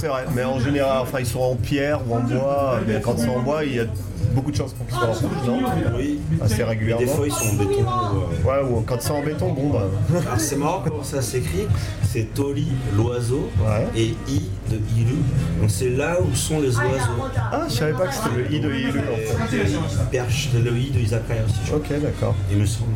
[0.00, 2.80] C'est vrai, mais en général, enfin, ils sont en pierre ou en bois.
[2.86, 3.84] Mais quand c'est en bois, il y a
[4.32, 5.58] beaucoup de chances pour qu'ils soient en rouge, non
[5.96, 6.20] Oui.
[6.40, 7.06] Assez Des régulièrement.
[7.06, 7.84] fois ils sont en béton.
[7.84, 8.48] euh.
[8.48, 9.86] Ouais, ou quand c'est en béton, bon bah.
[10.26, 11.66] Alors c'est marrant comment ça s'écrit.
[12.02, 13.86] C'est Toli, l'oiseau, Ouais.
[13.96, 15.16] et I de Ilu.
[15.60, 17.22] Donc c'est là où sont les oiseaux.
[17.36, 19.56] Ah, je savais pas que c'était le i de Ilu en fait.
[19.66, 22.34] Ils perchent de le I de Izakaya aussi, Ok, d'accord.
[22.50, 22.90] il me semble.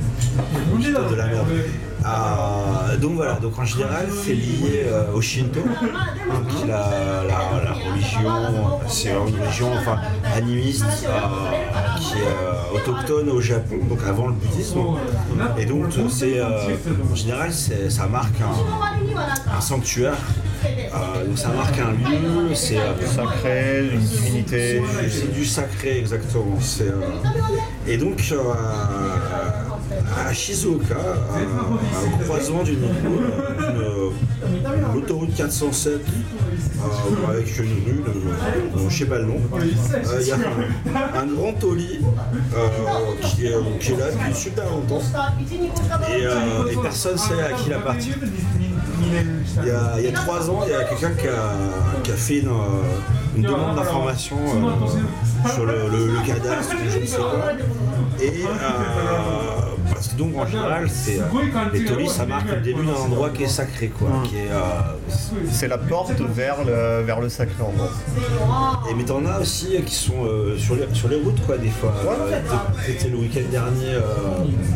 [0.83, 1.47] C'est de la merde.
[2.09, 7.73] Ah, donc voilà, donc en général c'est lié euh, au Shinto, donc la, la- la
[7.73, 8.31] religion,
[8.87, 9.99] c'est une religion enfin,
[10.35, 14.78] animiste euh, qui est euh, autochtone au Japon, donc avant le bouddhisme.
[15.59, 20.15] Et donc c'est en général ça marque un, un sanctuaire,
[21.26, 22.78] donc ça marque un lieu, c'est
[23.17, 24.83] Sacré, une divinité.
[25.00, 26.57] c'est c'est du sacré, exactement.
[27.89, 28.17] Et donc,
[30.14, 32.80] à Shizuoka, euh, au croisement d'une
[34.95, 40.26] l'autoroute 407 euh, avec une rue, le- dont je sais pas le nom, euh, il
[40.26, 41.52] y a un, grand
[42.54, 42.69] euh,
[43.23, 45.02] qui, est, là depuis super longtemps.
[46.16, 48.12] Et, euh, et personne ne sait à qui il appartient.
[49.62, 49.69] Il
[50.04, 54.36] y, a, trois ans, il y a quelqu'un qui a, fait une, euh, demande d'information
[54.36, 57.16] euh, sur le, le- cadastre je ne sais
[58.30, 59.55] euh,
[59.97, 61.25] parce que donc en général, c'est, euh,
[61.73, 64.09] les tolis, ça marque le début d'un endroit qui est sacré, quoi.
[64.25, 67.89] Qui est, euh, C'est la porte vers le, vers le sacré en gros.
[68.91, 71.71] et mais t'en as aussi qui sont euh, sur, les, sur les routes, quoi, des
[71.71, 71.93] fois.
[72.06, 72.41] Euh,
[72.87, 73.95] C'était le week-end dernier.
[73.95, 74.02] Euh,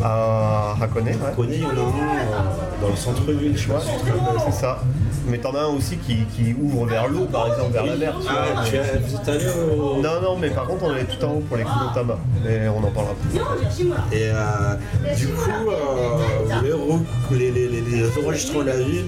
[0.03, 1.15] À Hakone, ouais.
[1.35, 3.81] Kone, il y en a un euh, dans le centre-ville, je crois.
[4.45, 4.79] C'est ça.
[5.27, 8.15] Mais t'en as un aussi qui, qui ouvre vers l'eau, par exemple, vers la mer.
[8.19, 8.41] tu vois.
[8.57, 8.63] Ah,
[9.23, 9.45] tu allé
[9.79, 10.01] au...
[10.01, 12.17] Non, non, mais par contre, on est tout en haut pour les Kunotama.
[12.43, 13.39] Mais on en parlera plus.
[14.11, 14.75] Et euh,
[15.17, 19.05] du coup, euh, les, rou- les, les, les- les enregistrements de la ville,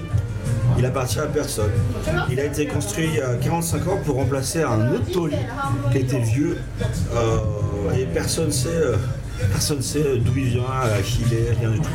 [0.78, 1.70] il appartient à personne.
[2.30, 5.28] Il a été construit il y a 45 ans pour remplacer un autre
[5.92, 6.58] qui était vieux.
[7.14, 8.68] euh, et personne ne sait,
[9.40, 11.88] euh, personne sait d'où il vient, à qui il est, rien du tout.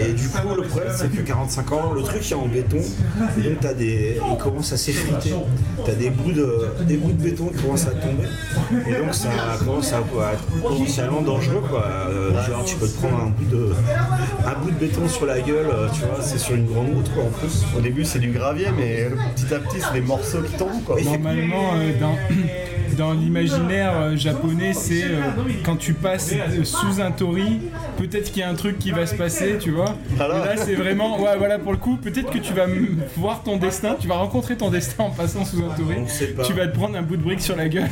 [0.00, 2.78] Et du coup, le problème, c'est que 45 ans, le truc est en béton,
[3.38, 5.34] et donc t'as des, il commence à s'effriter.
[5.84, 8.28] T'as des bouts de, des bouts de béton qui commencent à tomber,
[8.88, 11.84] et donc ça commence à, à être potentiellement dangereux, quoi.
[12.08, 13.72] Euh, genre, tu peux te prendre un bout de,
[14.46, 17.12] un bout de béton sur la gueule, euh, tu vois, c'est sur une grande route,
[17.14, 17.64] quoi, en plus.
[17.76, 21.00] Au début, c'est du gravier, mais petit à petit, c'est des morceaux qui tombent, quoi.
[21.00, 22.16] Normalement, euh, dans,
[22.96, 25.20] dans l'imaginaire euh, japonais, c'est euh,
[25.64, 27.60] quand tu passes euh, sous un tori,
[27.98, 29.94] peut-être qu'il y a un truc qui va se passer, tu vois.
[30.16, 30.36] Voilà.
[30.52, 32.66] Et là, c'est vraiment, ouais, voilà, pour le coup, peut-être que tu vas
[33.16, 35.96] voir ton destin, tu vas rencontrer ton destin en passant sous un tori.
[36.44, 37.88] Tu vas te prendre un bout de brique sur la gueule.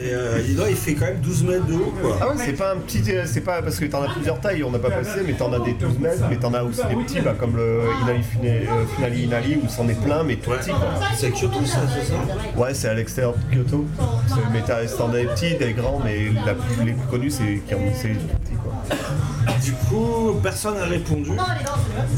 [0.00, 2.18] Et euh, donc, il fait quand même 12 mètres de haut, quoi.
[2.20, 3.02] Ah ouais, c'est pas un petit.
[3.26, 5.60] C'est pas parce que t'en as plusieurs tailles, on n'a pas passé, mais t'en as
[5.60, 9.22] des 12 mètres, mais t'en as aussi des petits, bah, comme le Inali euh, Finali
[9.24, 10.58] Inali, où c'en est plein, mais tout Ouais.
[10.58, 10.70] petit.
[11.16, 12.14] C'est Kyoto, ça, c'est ça?
[12.60, 13.86] Ouais, c'est à l'extérieur de Kyoto.
[14.52, 17.51] Mais t'as t'en as des petits, des grands, mais la plus- les plus connus, c'est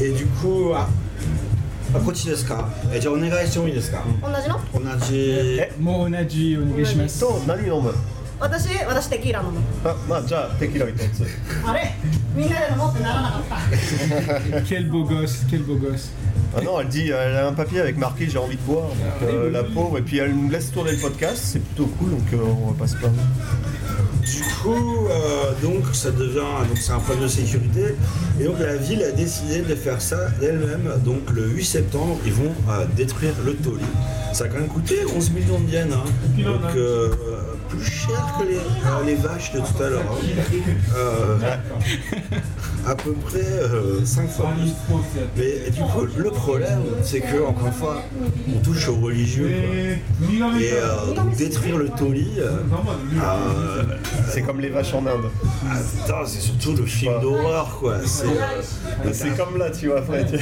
[0.01, 0.73] et qui
[1.95, 7.93] あこっちですかえじゃお願いしてもいいですか同じの同じえもう同じお願いますと何飲む
[8.37, 11.25] 私私テキ飲むあまあじゃあテ一つ
[11.65, 11.93] あれ
[12.35, 13.41] みんなで飲もってならなかっ
[14.51, 16.13] たケルボゴスケルボゴス
[16.57, 19.29] Ah non, elle dit, elle a un papier avec marqué j'ai envie de boire, donc
[19.29, 22.21] euh, la pauvre, et puis elle nous laisse tourner le podcast, c'est plutôt cool, donc
[22.33, 23.15] euh, on va pas se plaindre.
[24.23, 27.95] Du coup, euh, donc ça devient, donc c'est un problème de sécurité.
[28.39, 30.89] Et donc la ville a décidé de faire ça d'elle-même.
[31.03, 33.83] Donc le 8 septembre, ils vont euh, détruire le Toli.
[34.33, 35.93] Ça a quand même coûté 11 millions de yens.
[35.93, 36.03] hein.
[36.43, 37.09] Donc euh,
[37.69, 40.01] plus cher que les, euh, les vaches de tout à l'heure.
[40.11, 40.61] hein.
[40.95, 41.37] Euh,
[42.87, 43.39] à peu près
[44.05, 44.71] 5 fois plus.
[45.37, 48.03] Mais du coup, le problème, c'est que, encore une fois,
[48.55, 49.49] on touche aux religieux.
[49.49, 50.59] quoi.
[50.59, 52.51] Et euh, donc détruire le Toli, euh,
[53.21, 53.83] euh,
[54.29, 55.29] C'est comme les vaches en Inde.
[56.01, 57.95] putain, c'est surtout le film d'horreur, quoi.
[58.05, 60.39] C'est, euh, comme là, tu vois, Fred.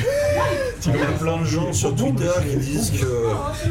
[0.86, 3.06] il y a plein de gens sur Twitter qui disent que.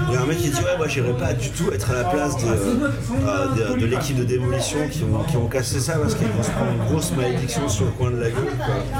[0.08, 1.94] Il y a un mec qui dit Ouais, moi j'irais pas du tout être à
[1.94, 5.94] la place de, euh, de, de l'équipe de démolition qui ont, qui ont cassé ça
[5.94, 8.48] parce qu'ils vont se prendre une grosse malédiction sur le coin de la gueule.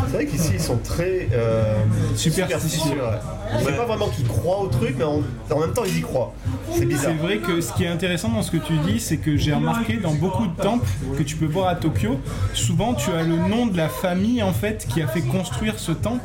[0.06, 1.74] C'est vrai qu'ici, ils sont très euh,
[2.16, 2.92] Superstitieux.
[2.92, 3.64] ouais.
[3.66, 3.72] Ouais.
[3.76, 6.32] pas vraiment qu'ils croient au truc, mais en, en même temps, ils y croient.
[6.72, 7.12] C'est bizarre.
[7.12, 9.52] C'est vrai que ce qui est intéressant dans ce que tu dis, c'est que j'ai
[9.52, 10.86] remarqué dans beaucoup de temples
[11.18, 12.18] que tu peux voir à Tokyo,
[12.54, 15.92] souvent tu as le nom de la famille en fait qui a fait construire ce
[15.92, 16.24] temple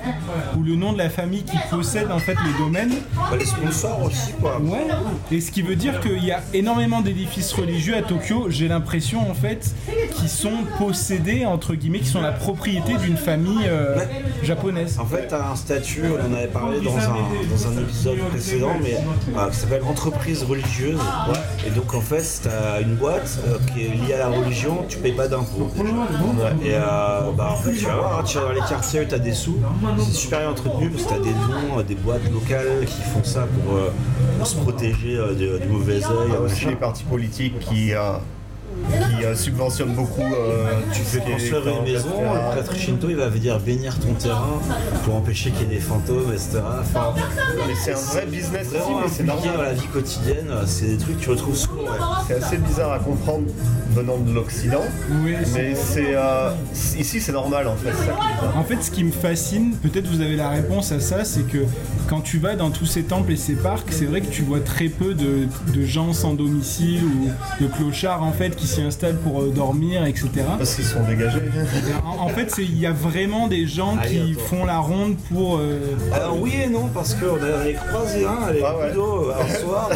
[0.57, 2.91] ou le nom de la famille qui possède en fait le domaine.
[3.15, 4.59] Bah, les sponsors aussi, quoi.
[4.61, 4.87] Ouais.
[5.31, 9.29] Et ce qui veut dire qu'il y a énormément d'édifices religieux à Tokyo, j'ai l'impression
[9.29, 9.73] en fait,
[10.15, 13.97] qui sont possédés entre guillemets, qui sont la propriété d'une famille euh,
[14.43, 14.97] japonaise.
[14.99, 17.17] En fait, t'as un statut, on en avait parlé dans un,
[17.49, 18.95] dans un épisode précédent, mais
[19.37, 20.99] euh, qui s'appelle entreprise religieuse.
[21.65, 24.97] Et donc, en fait, t'as une boîte euh, qui est liée à la religion, tu
[24.97, 25.69] payes pas d'impôts.
[26.63, 29.19] Et euh, bah, en fait, tu vas voir, tu vas dans les quartiers où t'as
[29.19, 29.57] des sous,
[29.99, 33.23] c'est super bien entretenu parce que t'as des dons, euh, des boîtes locales qui font
[33.23, 33.91] ça pour, euh,
[34.37, 36.27] pour se protéger euh, du, du mauvais œil.
[36.27, 38.19] Il y a aussi les partis politiques qui, euh,
[39.17, 40.21] qui euh, subventionnent beaucoup.
[40.21, 44.59] euh, Tu fais construire une maison, le prêtre Shinto il va venir bénir ton terrain
[45.03, 46.59] pour empêcher qu'il y ait des fantômes, etc.
[46.81, 47.13] Enfin,
[47.67, 49.55] Mais c'est un vrai business aussi, mais c'est normal.
[49.57, 51.81] dans la vie quotidienne, c'est des trucs que tu retrouves souvent.
[51.83, 51.87] ouais.
[52.27, 53.45] C'est assez bizarre à comprendre
[53.91, 54.83] venant de l'Occident,
[55.23, 56.51] Oui, mais c'est euh,
[56.99, 57.93] ici c'est normal en fait.
[58.55, 61.65] En fait, ce qui me fascine, peut-être vous avez la réponse à ça, c'est que
[62.07, 64.59] quand tu vas dans tous ces temples et ces parcs, c'est vrai que tu vois
[64.59, 69.17] très peu de, de gens sans domicile ou de clochards en fait qui s'y installent
[69.17, 70.30] pour euh, dormir, etc.
[70.58, 71.41] Parce qu'ils sont dégagés.
[72.06, 74.41] En, en fait, il y a vraiment des gens qui attends.
[74.47, 75.58] font la ronde pour.
[75.58, 75.80] euh,
[76.13, 78.89] Alors oui et non, parce qu'on avait croisé un avec Ah ouais.
[78.89, 79.89] Ludo un soir,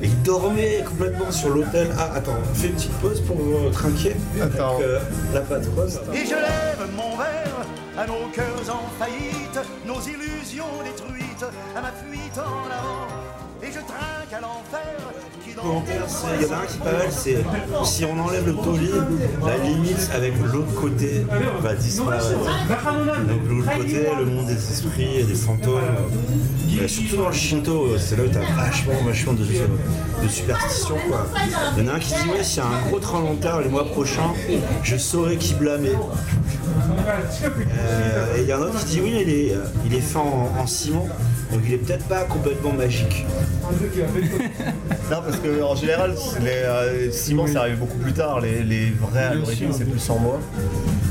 [0.00, 1.88] et il dormait complètement sur l'hôtel.
[1.98, 3.36] Ah attends, fais une petite pause pour
[3.72, 4.76] trinquer Attends.
[4.76, 5.00] avec euh,
[5.32, 5.90] la patronne.
[6.14, 11.44] Et je lève mon verre à nos cœurs en faillite, nos illusions détruites,
[11.76, 13.23] à ma fuite en avant.
[13.64, 14.82] Et je trinque à l'enfer
[15.46, 17.36] il y en a un qui est pas mal, c'est
[17.84, 18.90] si on enlève le taulier,
[19.46, 21.24] la limite avec l'autre côté
[21.60, 22.26] va disparaître.
[22.28, 25.80] Donc l'autre côté, le monde des esprits et des fantômes,
[26.80, 30.96] euh, surtout dans le Shinto, euh, c'est là où t'as vachement, vachement de, de superstition
[31.08, 31.26] quoi.
[31.76, 33.40] Il y en a un qui dit ouais, s'il y a un gros tremblement de
[33.40, 34.32] terre le mois prochain,
[34.82, 35.92] je saurai qui blâmer.
[37.78, 39.54] Euh, et il y en a un autre qui dit oui, il est,
[39.86, 41.06] il est fait en, en ciment,
[41.52, 43.24] donc il est peut-être pas complètement magique.
[45.10, 48.40] Non, parce qu'en général, les euh, ciments, ça arrive beaucoup plus tard.
[48.40, 50.38] Les, les vrais à l'origine, c'est plus en moi.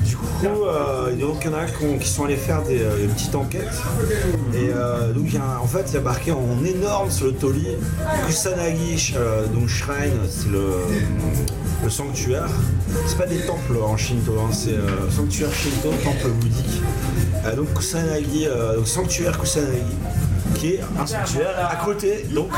[0.06, 0.25] Du coup,
[0.65, 3.69] euh, il y en a qui, qui sont allés faire des, euh, une petite enquête.
[4.53, 7.27] Et euh, donc il y a, en fait, il y a marqué en énorme sur
[7.27, 7.77] le taulier
[8.27, 10.67] Kusanagi, euh, donc Shrine, c'est le,
[11.84, 12.49] le sanctuaire.
[13.08, 16.82] C'est pas des temples en Shinto, hein, c'est euh, sanctuaire Shinto, temple bouddhique.
[17.45, 19.79] Euh, donc Kusanagi, euh, donc sanctuaire Kusanagi
[20.54, 22.50] qui est sanctuaire à côté, donc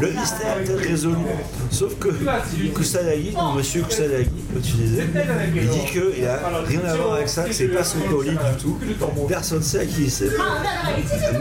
[0.00, 1.16] le mystère est résolu.
[1.70, 2.08] Sauf que
[2.74, 5.06] Kusanagi, donc monsieur Kusanagi, comme tu disais,
[5.54, 8.62] il dit qu'il a rien à voir avec ça, que c'est pas son taulier du
[8.62, 8.78] tout.
[9.28, 10.30] Personne ne sait à qui c'est.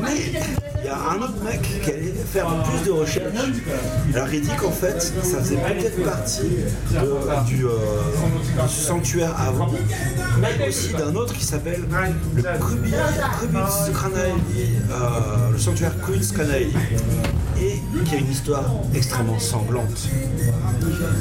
[0.02, 3.34] Mais un autre mec qui allait faire plus de recherches.
[4.13, 6.58] Alors il dit qu'en fait, ça faisait peut-être partie
[6.95, 7.65] euh, du
[8.69, 9.71] sanctuaire avant,
[10.39, 11.82] mais aussi d'un autre qui s'appelle
[12.36, 12.93] le Kubi-
[14.91, 16.73] euh, le sanctuaire Kubitzkanaeli,
[17.60, 20.08] et qui a une histoire extrêmement sanglante.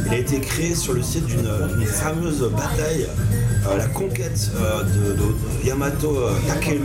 [0.07, 3.07] Il a été créé sur le site d'une fameuse bataille,
[3.69, 6.17] euh, la conquête de, de Yamato
[6.49, 6.79] Takeru.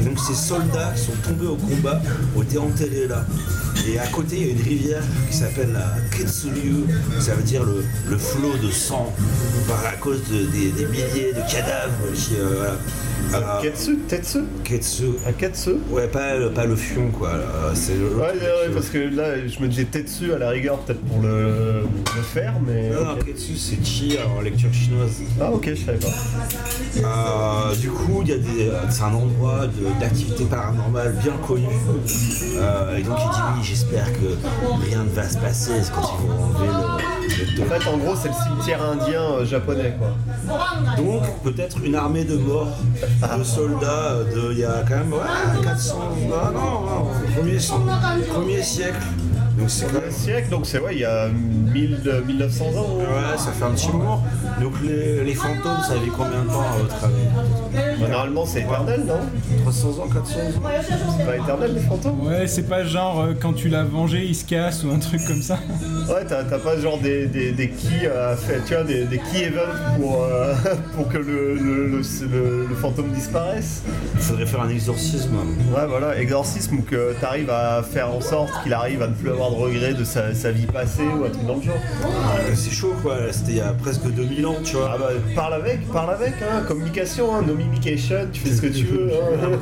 [0.00, 2.00] Et donc ces soldats qui sont tombés au combat
[2.36, 3.24] ont été enterrés là.
[3.86, 6.84] Et à côté, il y a une rivière qui s'appelle la Ketsuryu,
[7.20, 9.14] ça veut dire le, flot de sang,
[9.68, 12.34] par à cause de- des, milliers de cadavres qui.
[12.38, 12.74] euh.
[13.34, 15.04] Alors, Ketsu Tetsu Ketsu.
[15.26, 17.30] Un Ketsu Ouais, pas, le- pas le fion quoi.
[17.32, 18.08] là, C'est le.
[18.14, 21.20] Ouais, ouais, ouais, parce que là, je me disais Tetsu à la rigueur, peut-être pour
[21.22, 21.82] le,
[22.16, 22.90] le faire, mais.
[22.90, 23.26] Non, ok.
[23.26, 25.20] Ketsu c'est chi en lecture chinoise.
[25.40, 26.08] Ah, ok, je savais pas.
[27.70, 31.66] Euh, du coup, il y a des, c'est un endroit de- d'activité paranormale bien connu.
[32.56, 36.26] Euh, et donc il dit oui, j'espère que rien ne va se passer quand ils
[36.28, 37.17] vont enlever le, le
[37.60, 40.14] En fait, en gros, c'est le cimetière indien euh, japonais, quoi.
[40.96, 42.76] Donc peut-être une armée de morts,
[43.38, 45.98] de soldats euh, de il y a quand même ouais, 400,
[46.32, 48.96] ah non, non, premier, siècle.
[49.58, 52.96] Donc c'est quand même siècle, donc c'est ouais, il y a 1000, euh, 1900 ans.
[52.98, 54.22] Ouais, ça fait un petit moment.
[54.60, 57.87] Donc les, les fantômes, ça vit combien de temps à votre avis?
[58.00, 59.20] Bah, normalement, c'est éternel, non
[59.62, 60.42] 300 ans, 400 ans
[61.18, 64.34] C'est pas éternel, les fantômes Ouais, c'est pas genre euh, quand tu l'as vengé, il
[64.34, 65.58] se casse ou un truc comme ça.
[66.08, 67.70] Ouais, t'as t'as pas genre des, des, des
[68.06, 70.54] à faire, tu vois, des, des key events pour, euh,
[70.96, 73.82] pour que le, le, le, le- le fantôme disparaisse.
[74.14, 75.32] Il faudrait faire un exorcisme.
[75.74, 79.30] Ouais, voilà, exorcisme ou que t'arrives à faire en sorte qu'il arrive à ne plus
[79.30, 81.74] avoir de regrets de sa, sa vie passée ou un truc dans le genre.
[82.04, 84.90] Euh, C'est chaud quoi, c'était il y a presque 2000 ans, tu vois.
[84.94, 87.42] Ah bah, parle avec, parle avec, hein, communication, hein,
[87.96, 89.10] tu fais ce que tu veux.
[89.12, 89.58] hein.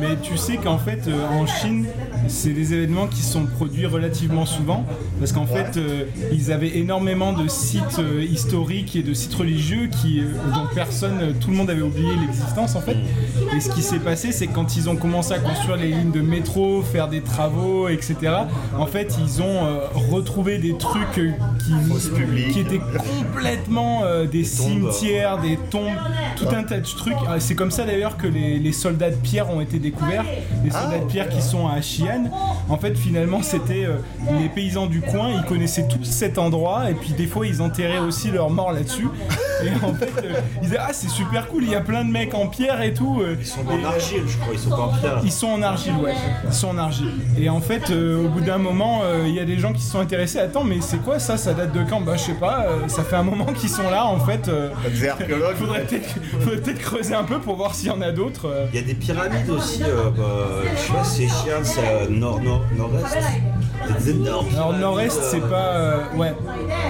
[0.00, 1.86] Mais tu sais qu'en fait, euh, en Chine,
[2.28, 4.84] c'est des événements qui sont produits relativement souvent.
[5.18, 9.88] Parce qu'en fait, euh, ils avaient énormément de sites euh, historiques et de sites religieux
[9.88, 10.22] qui,
[10.54, 12.96] dont personne, tout le monde avait oublié l'existence en fait.
[13.56, 16.12] Et ce qui s'est passé, c'est que quand ils ont commencé à construire les lignes
[16.12, 18.16] de métro, faire des travaux, etc.,
[18.78, 25.96] en fait, ils ont retrouvé des trucs qui, qui étaient complètement des cimetières, des tombes,
[26.36, 27.14] tout un tas de trucs.
[27.28, 30.24] Ah, C'est comme ça d'ailleurs que les, les soldats de pierre ont été découverts.
[30.64, 32.24] Les soldats de pierre qui sont à Xi'an.
[32.68, 33.96] En fait, finalement, c'était euh,
[34.38, 37.98] les paysans du coin, ils connaissaient tous cet endroit et puis des fois, ils enterraient
[37.98, 39.08] aussi leurs morts là-dessus.
[39.64, 42.10] Et en fait, euh, ils disaient Ah, c'est super cool, il y a plein de
[42.10, 43.22] mecs en pierre et tout.
[43.38, 45.20] Ils sont en argile, je crois, ils sont pas en pierre.
[45.24, 46.14] Ils sont en argile, ouais.
[46.46, 47.10] Ils sont en argile.
[47.38, 49.80] Et en fait, euh, au bout d'un moment, euh, il y a des gens qui
[49.82, 50.38] se sont intéressés.
[50.38, 51.36] Attends, mais c'est quoi ça?
[51.36, 52.00] Ça date de quand?
[52.00, 52.66] Bah, je sais pas.
[52.68, 54.48] euh, ça fait un moment qu'ils sont là, en fait.
[54.48, 55.56] euh, Des archéologues.
[55.58, 58.46] faudrait peut-être creuser un peu pour voir s'il y en a d'autres.
[58.48, 58.66] euh.
[58.72, 60.24] Il y a des pyramides aussi, euh, bah,
[60.74, 62.62] je sais pas c'est Chien, c'est euh, nord, nord.
[64.04, 65.56] Des énormes Alors nord-est, c'est euh, pas...
[65.56, 66.34] euh, ouais.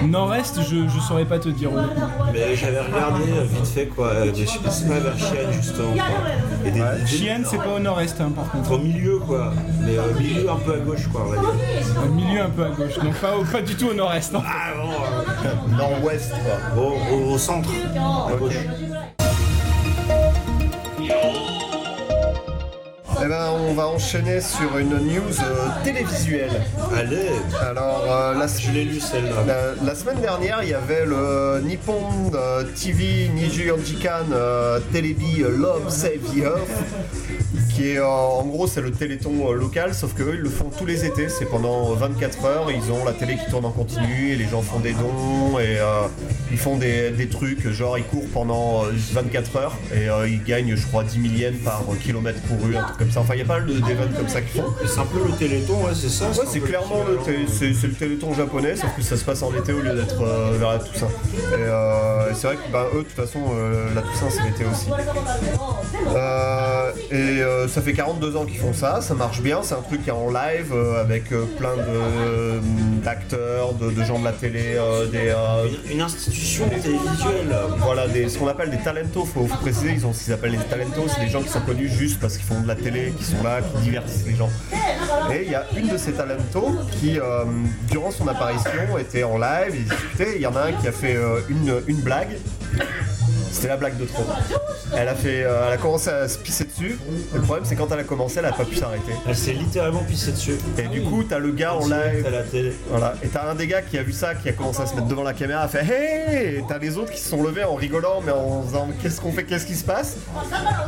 [0.05, 1.71] Nord-est, je, je saurais pas te dire.
[1.73, 2.07] honnêtement.
[2.33, 5.51] Mais j'avais regardé euh, vite fait quoi, euh, je sais pas c'est pas vers Chien
[5.51, 5.93] justement.
[5.93, 6.65] Quoi.
[6.65, 8.71] Et des, des- Xi'an, c'est pas au nord-est, hein, par contre.
[8.73, 12.03] Au milieu quoi, mais euh, milieu un peu à gauche quoi, on va dire.
[12.05, 12.95] Au milieu un peu à gauche.
[13.01, 14.35] Donc pas, au- pas du tout au nord-est.
[14.35, 14.41] hein.
[14.45, 16.81] Ah bon, euh, Nord-ouest, quoi.
[16.83, 18.55] au, au- au centre, à gauche.
[23.21, 26.61] Eh ben, on va enchaîner sur une news euh, télévisuelle.
[26.95, 27.29] Allez,
[27.61, 29.43] Alors, euh, la, je l'ai lu celle-là.
[29.45, 32.01] la, la semaine dernière, il y avait le Nippon
[32.33, 34.25] euh, TV Niju Jikan
[34.93, 37.48] Telebi Love Save the Earth,
[37.79, 40.49] qui est euh, en gros c'est le téléthon euh, local, sauf que eux, ils le
[40.49, 43.71] font tous les étés, c'est pendant 24 heures, ils ont la télé qui tourne en
[43.71, 46.01] continu et les gens font des dons et euh,
[46.51, 50.43] ils font des, des trucs, genre ils courent pendant euh, 24 heures et euh, ils
[50.43, 53.21] gagnent je crois 10 000 yens par euh, kilomètre couru, un truc comme ça.
[53.21, 54.67] Enfin, il y a pas mal de- d'événements comme ça qu'ils font.
[54.85, 58.33] C'est un peu le téléthon, ouais, c'est ça Ouais, c'est clairement le, c'est, le téléthon
[58.33, 61.07] japonais, sauf que ça se passe en été au lieu d'être euh, vers la Toussaint.
[61.07, 64.65] Et euh, c'est vrai que bah, eux, de toute façon, euh, la Toussaint, c'est l'été
[64.69, 64.89] aussi.
[66.13, 69.81] Euh, et euh, ça fait 42 ans qu'ils font ça, ça marche bien, c'est un
[69.81, 72.59] truc qui est en live euh, avec euh, plein de, euh,
[73.03, 75.33] d'acteurs, de, de gens de la télé, euh, des,
[75.87, 77.55] Une, une institution télévisuelle.
[77.77, 80.51] voilà, des, ce qu'on appelle des talentos, faut, faut préciser, ils ont ce qu'ils appellent
[80.51, 83.13] les talentos, c'est des gens qui sont connus juste parce qu'ils font de la télé,
[83.17, 84.49] qui sont là, qui divertissent les gens.
[85.31, 87.19] Et il y a une de ces talentos qui,
[87.89, 90.91] durant son apparition, était en live, il discutait, il y en a un qui a
[90.91, 91.17] fait
[91.49, 92.37] une, une blague.
[93.51, 94.23] C'était la blague de trop.
[94.95, 96.99] Elle a, fait, euh, elle a commencé à se pisser dessus.
[97.33, 99.11] Et le problème, c'est quand elle a commencé, elle a pas pu s'arrêter.
[99.27, 100.57] Elle s'est littéralement pissée dessus.
[100.77, 102.25] Et du coup, t'as le gars en live.
[102.25, 102.73] à la télé.
[102.89, 103.13] Voilà.
[103.23, 105.07] Et t'as un des gars qui a vu ça, qui a commencé à se mettre
[105.07, 107.75] devant la caméra, a fait Hey Et t'as les autres qui se sont levés en
[107.75, 110.17] rigolant, mais en disant Qu'est-ce qu'on fait Qu'est-ce qui se passe?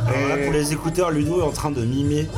[0.06, 2.28] Alors là, pour les écouteurs, Ludo est en train de mimer.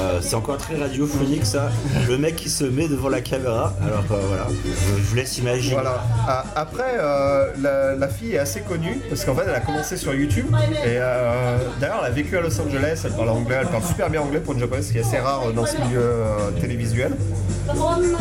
[0.00, 1.70] Euh, c'est encore très radiophonique ça.
[2.08, 3.74] Le mec qui se met devant la caméra.
[3.82, 5.74] Alors euh, voilà, je, vous laisse imaginer.
[5.74, 6.04] Voilà.
[6.28, 6.96] Ah, Après,
[7.58, 10.46] la, la fille est assez connue parce qu'en fait, elle a commencé sur YouTube.
[10.84, 13.02] Et euh, d'ailleurs, elle a vécu à Los Angeles.
[13.04, 13.56] Elle parle anglais.
[13.60, 15.76] Elle parle super bien anglais pour une japonaise, ce qui est assez rare dans ce
[15.78, 17.12] milieu euh, télévisuel.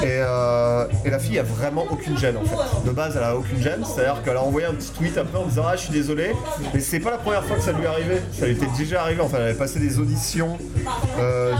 [0.01, 2.85] Et, euh, et la fille a vraiment aucune gêne en fait.
[2.85, 3.83] De base, elle a aucune gêne.
[3.85, 6.31] C'est-à-dire qu'elle a envoyé un petit tweet après en disant Ah, je suis désolé.
[6.73, 8.21] Mais c'est pas la première fois que ça lui est arrivé.
[8.37, 9.21] Ça lui était déjà arrivé.
[9.21, 10.57] Enfin, elle avait passé des auditions
[11.19, 11.53] euh,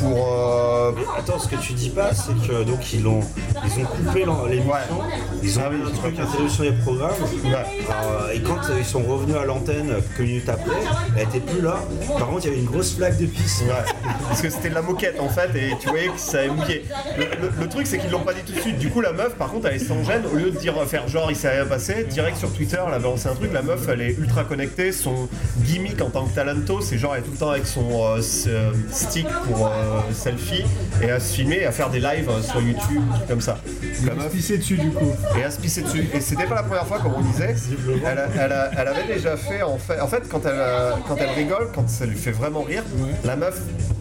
[0.00, 0.94] pour.
[1.18, 3.20] attends, ce que tu dis pas, c'est que donc ils ont
[3.64, 5.00] ils ont coupé l'émission,
[5.42, 7.10] ils ont Ah mis un truc pas interruption des programmes.
[7.44, 8.36] Ouais.
[8.36, 10.76] Et quand ils sont revenus à l'antenne quelques minutes après,
[11.16, 11.76] elle était plus là.
[12.18, 13.62] Par contre, il y avait une grosse flaque de pisse.
[13.62, 13.74] Ouais,
[14.28, 16.84] parce que c'était de la moquette en fait, et tu voyais que ça avait mouillé.
[17.18, 18.78] Le, le- le truc, c'est qu'ils l'ont pas dit tout de suite.
[18.78, 20.22] Du coup, la meuf, par contre, elle est sans gêne.
[20.32, 22.98] Au lieu de dire faire genre il s'est rien passé, direct sur Twitter, elle a
[22.98, 23.52] balancé un truc.
[23.52, 24.92] La meuf, elle est ultra connectée.
[24.92, 25.28] Son
[25.64, 28.20] gimmick en tant que talento, c'est genre elle est tout le temps avec son euh,
[28.48, 30.64] euh, stick pour euh, selfie
[31.02, 33.58] et à se filmer et à faire des lives euh, sur YouTube, des comme ça.
[34.04, 35.12] La Elle se meuf pissait dessus du coup.
[35.38, 36.04] et à se pisser dessus.
[36.14, 37.54] Et c'était pas la première fois, comme on disait.
[38.06, 40.92] Elle, a- elle a- elle avait déjà fait, en fait, en fait quand, elle, euh,
[41.08, 43.08] quand elle rigole, quand ça lui fait vraiment rire, Ouais.
[43.24, 43.58] la meuf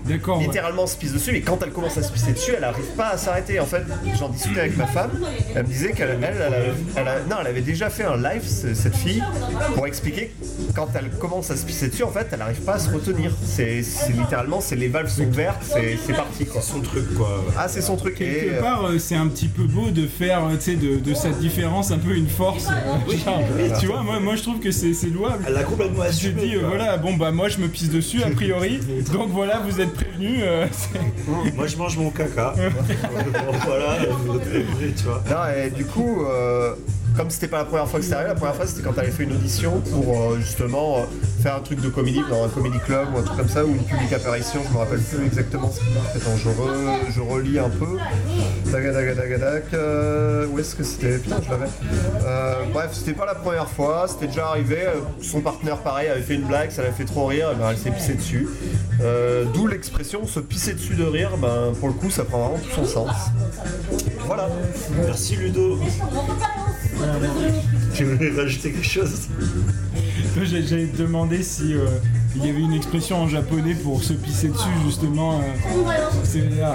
[0.10, 0.38] D'accord.
[0.40, 0.44] ouais.
[0.46, 1.36] littéralement se pisse dessus.
[1.36, 3.60] Et quand elle commence à se pisser dessus, elle arrive pas à s'arrêter.
[3.60, 3.84] En fait,
[4.18, 5.12] j'en discutais avec ma femme.
[5.56, 8.96] Elle me disait qu'elle elle, elle, non, elle avait déjà fait un live, ce- cette
[8.96, 9.24] fille,
[9.76, 10.32] pour expliquer
[10.76, 13.32] quand elle commence à se pisser dessus, en fait, elle arrive pas à se retenir.
[13.46, 16.62] C'est c'est littéralement, c'est les valves sont ouvertes, c'est c'est parti quoi.
[16.62, 17.44] Son truc quoi.
[17.58, 18.20] Ah, c'est son truc.
[18.22, 20.76] Et, Quelque euh, part, euh, c'est un petit peu beau de faire, euh, tu sais,
[20.76, 22.66] de, de cette différence un peu une force.
[23.26, 23.42] genre,
[23.80, 25.44] tu vois, moi, moi je trouve que c'est c'est louable.
[25.48, 26.42] Elle a complètement Je assumé.
[26.48, 26.70] dis, euh, quoi.
[26.70, 28.80] voilà, bon bah moi je me pisse dessus a priori,
[29.14, 30.40] donc voilà, vous êtes prévenus.
[30.44, 30.68] euh,
[31.56, 32.54] Moi je mange mon caca.
[33.66, 33.98] voilà,
[34.98, 35.24] tu vois.
[35.30, 36.76] Non, et du coup, euh,
[37.18, 39.12] comme c'était pas la première fois que c'était arrivé, la première fois c'était quand avait
[39.12, 41.02] fait une audition pour euh, justement euh,
[41.42, 43.70] faire un truc de comédie dans un comédie club ou un truc comme ça, ou
[43.70, 45.80] une publique apparition, je me rappelle plus exactement ce.
[46.18, 47.98] Attends, je, re- je relis un peu.
[49.74, 51.18] Euh, où est-ce que c'était?
[51.18, 51.68] Putain, je l'avais.
[52.26, 54.80] Euh, bref, c'était pas la première fois, c'était déjà arrivé.
[55.22, 57.92] Son partenaire, pareil, avait fait une blague, ça l'a fait trop rire, ben, elle s'est
[57.92, 58.48] pissée dessus.
[59.54, 62.76] D'où l'expression se pisser dessus de rire, ben, pour le coup, ça prend vraiment tout
[62.76, 63.12] son sens.
[64.26, 64.48] Voilà.
[65.06, 65.80] Merci Ludo.
[67.94, 69.28] Tu voulais rajouter quelque chose
[70.42, 71.86] J'allais te demander si euh,
[72.36, 75.40] il y avait une expression en japonais pour se pisser dessus justement.
[75.40, 75.44] euh,
[76.36, 76.74] euh,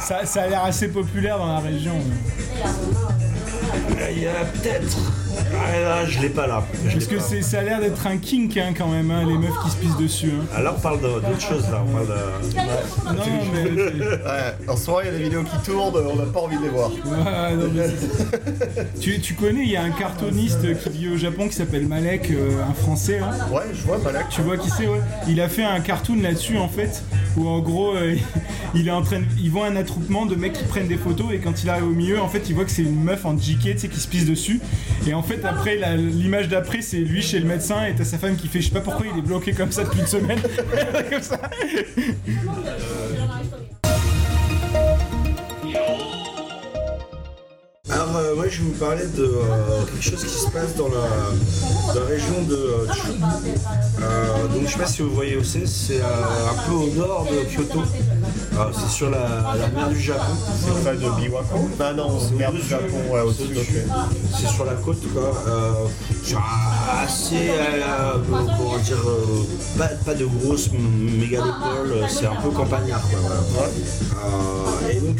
[0.00, 1.94] ça, ça a l'air assez populaire dans la région.
[4.10, 4.96] Il y a peut-être.
[5.54, 6.62] Ah là, je l'ai pas là.
[6.86, 7.20] Je Parce que pas.
[7.22, 9.76] c'est- ça a l'air d'être un kink hein, quand même, hein, les meufs qui se
[9.76, 10.32] pissent dessus.
[10.56, 10.62] hein.
[10.62, 11.82] Là on parle de- d'autre chose là.
[11.86, 13.16] On parle de...
[13.16, 13.70] Non, mais.
[14.00, 16.56] Ouais, en ce moment, il y a des vidéos qui tournent, on n'a pas envie
[16.58, 16.90] de les voir.
[16.90, 21.16] Ouais, non, mais c'est- tu, tu connais, il y a un cartooniste qui vit au
[21.16, 23.18] Japon qui s'appelle Malek, euh, un français.
[23.20, 23.30] hein.
[23.52, 24.28] Ouais, je vois Malak.
[24.30, 25.00] Tu vois qui c'est, ouais.
[25.28, 27.02] Il a fait un cartoon là-dessus en fait,
[27.36, 28.14] où en gros, euh,
[28.74, 31.26] il est en train, de- il voit un attroupement de mecs qui prennent des photos
[31.32, 33.36] et quand il arrive au milieu, en fait, il voit que c'est une meuf en
[33.36, 34.60] JK, tu sais, qui se pisse dessus.
[35.06, 38.36] Et en fait, après, l'image d'après, c'est lui chez le médecin et t'as sa femme
[38.36, 40.40] qui fait, je sais pas pourquoi il est bloqué comme ça depuis une semaine.
[41.10, 41.40] comme ça.
[47.92, 50.88] Alors, euh, moi, je vais vous parler de euh, quelque chose qui se passe dans
[50.88, 53.10] la, région de euh, Chu.
[54.00, 57.26] Euh, donc, je sais pas si vous voyez où c'est, c'est un peu au nord
[57.30, 57.82] de Kyoto.
[58.72, 60.32] C'est sur la, la mer du Japon.
[60.64, 63.56] C'est près de Biwako Ah non, c'est mer du Japon, ouais, au-dessus.
[64.38, 65.32] C'est sur la côte, quoi.
[67.02, 67.50] Assez.
[68.28, 68.96] comment dire.
[69.76, 73.20] pas, pas de grosses mégalopoles, euh, c'est un peu campagnard, quoi.
[73.50, 74.90] Voilà.
[74.92, 75.16] Et donc,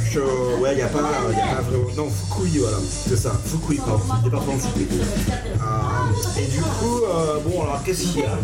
[0.60, 0.98] ouais, il n'y a, pas-
[1.32, 1.90] y a pas vraiment.
[1.96, 2.78] Non, Fukui, voilà.
[2.88, 3.98] C'est ça, Fukui, pardon.
[4.22, 4.86] Département Fukui.
[4.92, 8.38] Euh, et du coup, euh, bon, alors qu'est-ce qu'il y a?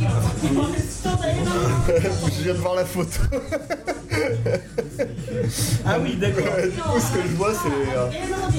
[2.36, 3.20] Je viens de voir la photo.
[5.86, 6.44] Ah oui, d'accord.
[6.62, 7.68] du coup, ce que je vois, c'est.
[7.96, 8.10] euh,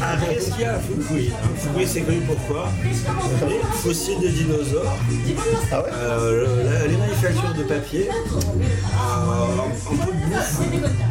[0.02, 4.96] Ah, qu'est-ce qu'il y a à Fukui Fukui, c'est connu pourquoi Les fossiles de dinosaures,
[5.72, 5.90] Ah ouais?
[5.94, 6.46] Euh,
[6.86, 8.42] le- les manufactures de papier, euh,
[9.60, 10.60] un peu de bouffe,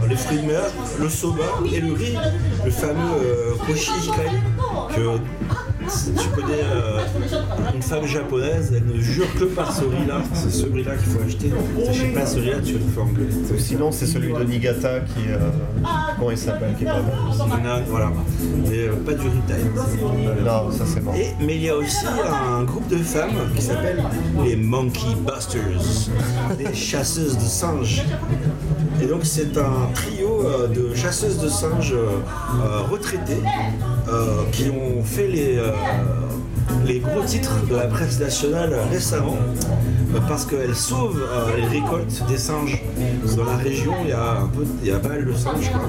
[0.08, 0.62] les fruits de mer,
[1.00, 2.16] le soba et le riz,
[2.64, 4.36] le fameux euh, koshi hikari,
[4.94, 5.18] que
[5.88, 7.00] tu connais euh,
[7.74, 10.20] une femme japonaise, elle ne jure que par ce riz-là.
[10.34, 11.50] C'est ce riz-là qu'il faut acheter.
[11.92, 13.28] Sais pas ce riz-là, tu le fais engueuler.
[13.54, 15.28] Ou Sinon, c'est celui de Niigata qui.
[15.30, 15.38] euh,
[16.18, 17.00] comment il s'appelle Qui est pas
[17.88, 18.12] Voilà.
[18.70, 19.64] Euh, pas du retail.
[20.44, 21.00] Non, ça c'est.
[21.20, 24.02] Et, mais il y a aussi un groupe de femmes qui s'appelle
[24.44, 26.10] les Monkey Busters,
[26.56, 28.02] des chasseuses de singes.
[29.02, 32.06] Et donc c'est un trio euh, de chasseuses de singes euh,
[32.62, 33.42] euh, retraitées
[34.52, 35.60] qui ont fait les,
[36.86, 39.36] les gros titres de la presse nationale récemment
[40.26, 41.22] parce qu'elles sauvent
[41.56, 42.82] les récoltes des singes.
[43.36, 45.70] Dans la région, il y a, un peu, y a mal de singes.
[45.70, 45.82] quoi.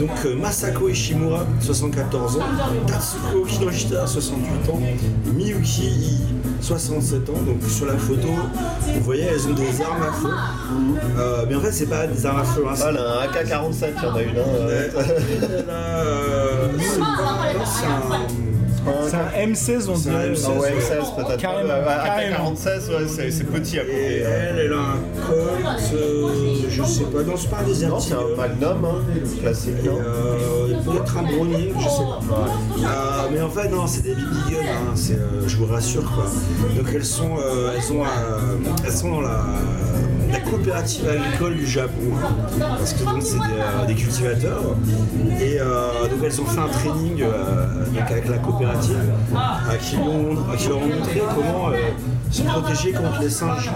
[0.00, 2.40] Donc Masako Ishimura, 74 ans,
[2.88, 4.80] Tatsuko Kinoshita, 68 ans,
[5.32, 6.18] Miyuki
[6.64, 7.32] 67 ans.
[7.46, 8.28] Donc sur la photo,
[8.94, 10.28] vous voyez, elles ont des armes à feu.
[11.18, 12.64] Euh, mais en fait, c'est pas des armes à feu.
[12.68, 14.38] hein, Ah, là, un AK-47, il y en a une.
[14.38, 14.42] Hein,
[15.68, 16.68] euh.
[16.78, 17.00] C'est
[17.86, 18.53] un-
[19.08, 20.30] C'est un M16, on C'est un dirait.
[20.32, 20.72] M16, Ah ouais, ouais.
[20.72, 21.40] M16 peut-être.
[21.40, 22.50] Carrément, Ouais, ouais, carrément.
[22.52, 24.24] AK-47, ouais, c'est petit à Et côté.
[24.24, 24.28] hein.
[24.50, 26.28] elle, elle a un Colt, euh,
[26.68, 29.88] je sais pas, non, c'est pas un des Non, c'est un Magnum, hein, classique, Et,
[29.88, 32.46] non euh, peut-être un brownie, je sais pas.
[32.88, 34.20] Euh, mais en fait, non, c'est des BB
[34.50, 36.24] guns, hein, c'est, euh, je vous rassure quoi.
[36.76, 39.44] Donc elles sont, euh, elles, ont, euh, elles sont dans la,
[40.34, 42.10] la coopérative agricole du Japon,
[42.58, 44.76] parce que donc c'est des, euh, cultivateurs.
[45.40, 48.96] Et euh, donc elles ont fait un training euh, avec la coopérative
[49.80, 51.70] qui, ont, qui leur ont montré comment
[52.30, 53.70] se protéger contre les singes.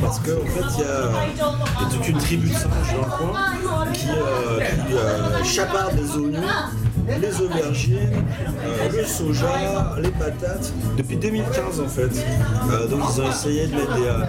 [0.00, 4.08] Parce qu'en fait, il y, a toute une tribu de singes dans le coin qui,
[4.10, 5.42] euh, qui euh,
[7.08, 7.96] les aubergines,
[8.64, 12.10] euh, le soja, les patates, depuis 2015 en fait.
[12.70, 14.02] Euh, donc ils ont essayé de mettre des...
[14.06, 14.24] euh,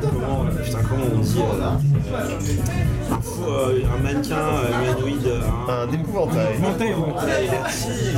[0.00, 4.36] comment, putain, comment on dit euh, un, euh, mannequin
[4.82, 5.28] humanoïde,
[5.68, 6.56] un, Un épouvantail.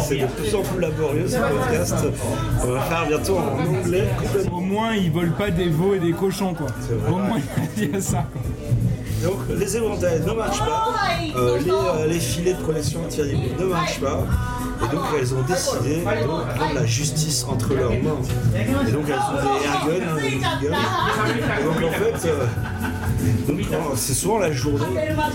[0.01, 1.95] C'est de plus en plus laborieux ce podcast.
[2.65, 4.05] On va faire bientôt en anglais.
[4.53, 6.69] Au moins, ils volent pas des veaux et des cochons, quoi.
[6.69, 7.11] vrai.
[7.13, 7.39] Au moins,
[7.77, 8.41] il y a ça, quoi.
[9.23, 10.95] Donc les éventails ne marchent pas,
[11.37, 14.25] euh, les, euh, les filets de protection anti-animaux ne marchent pas,
[14.85, 16.03] et donc elles ont décidé de
[16.57, 18.21] prendre la justice entre leurs mains.
[18.55, 20.67] Et donc elles ont des airguns, hein, des.
[20.67, 22.47] Et donc en fait, euh, euh,
[23.97, 24.85] c'est souvent la journée,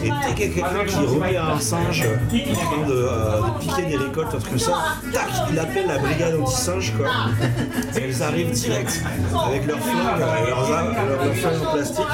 [0.04, 3.60] et dès qu'il y a quelqu'un qui remet un singe en train de, euh, de
[3.60, 4.74] piquer des récoltes, un truc comme ça,
[5.12, 7.08] tac, il appelle la brigade anti-singe quoi.
[7.96, 9.02] Et elles arrivent direct
[9.48, 12.06] avec leurs flingues, leurs armes, leurs flingues en plastique.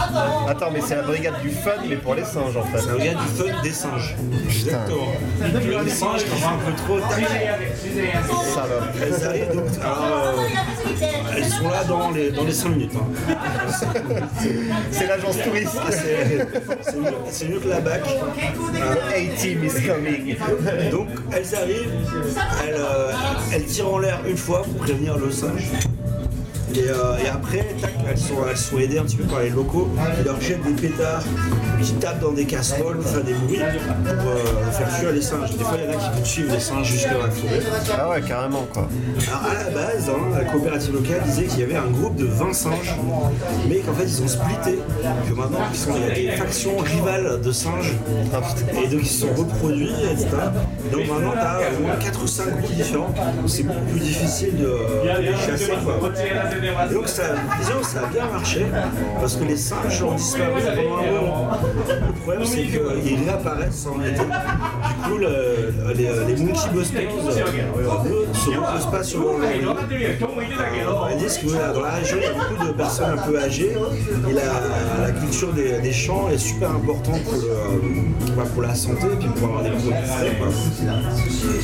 [0.47, 2.79] Attends, mais c'est la brigade du fun, mais pour les singes en fait.
[2.79, 4.15] C'est un gars du fun des singes.
[4.49, 5.83] Exactement.
[5.83, 7.25] Les singes qui font un peu trop tac.
[8.53, 8.83] Salope.
[9.01, 9.65] Elles arrivent donc.
[9.83, 10.31] euh,
[11.37, 12.91] elles sont là dans les, dans les 5 minutes.
[12.95, 13.35] hein.
[14.91, 15.58] C'est l'agence touriste.
[17.31, 18.01] C'est mieux, que la BAC.
[18.03, 20.37] A-Team is coming.
[20.91, 21.91] donc elles arrivent,
[22.67, 23.11] euh,
[23.53, 25.69] elles tirent en l'air une fois pour prévenir le singe.
[26.75, 29.49] Et, euh, et après, tac, elles, sont, elles sont aidées un petit peu par les
[29.49, 31.23] locaux qui leur jettent des pétards,
[31.81, 35.51] qui tapent dans des casseroles pour faire des bruits pour euh, faire fuir les singes.
[35.51, 37.61] Des fois, il y en a qui suivre les singes jusqu'à la forêt.
[37.97, 38.87] Ah ouais, carrément quoi.
[39.27, 42.25] Alors, à la base, hein, la coopérative locale disait qu'il y avait un groupe de
[42.25, 42.95] 20 singes,
[43.67, 44.79] mais qu'en fait ils ont splitté,
[45.27, 47.93] que maintenant ils sont, il y a des factions rivales de singes,
[48.83, 50.27] et donc ils se sont reproduits, etc.
[50.91, 53.13] Donc maintenant tu as au moins 4 ou 5 groupes différents,
[53.47, 55.71] c'est beaucoup plus difficile de, de les chasser.
[55.83, 56.11] Quoi.
[56.61, 57.23] Et donc ça,
[57.59, 58.65] disons, ça a bien marché,
[59.19, 61.47] parce que les singes ont disparu pendant un moment.
[61.87, 64.19] Le problème c'est qu'ils réapparaissent en été.
[64.19, 66.03] Du coup, le- les,
[66.35, 69.31] les Monkey Busters euh, ne se reposent pas sur leur.
[69.39, 73.21] Euh, Ils disent que voilà, dans la région, il y a beaucoup de personnes un
[73.21, 73.71] peu âgées
[74.29, 78.75] et la, la culture des, des champs est super importante pour, le- bah, pour la
[78.75, 80.31] santé et puis pour avoir des produits frais.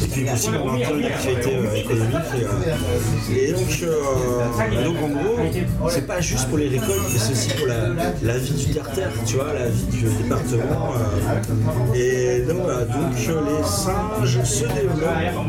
[0.04, 2.16] Et puis aussi pour maintenir une activité euh, économique.
[2.36, 3.94] Et, euh, et donc, euh,
[4.86, 8.66] donc, en gros, c'est pas juste pour les récoltes, mais c'est aussi pour la, vie
[8.66, 10.94] du terre-terre, tu vois, la vie du département.
[10.94, 11.94] euh.
[11.96, 15.46] et donc, voilà, donc les singes se développent.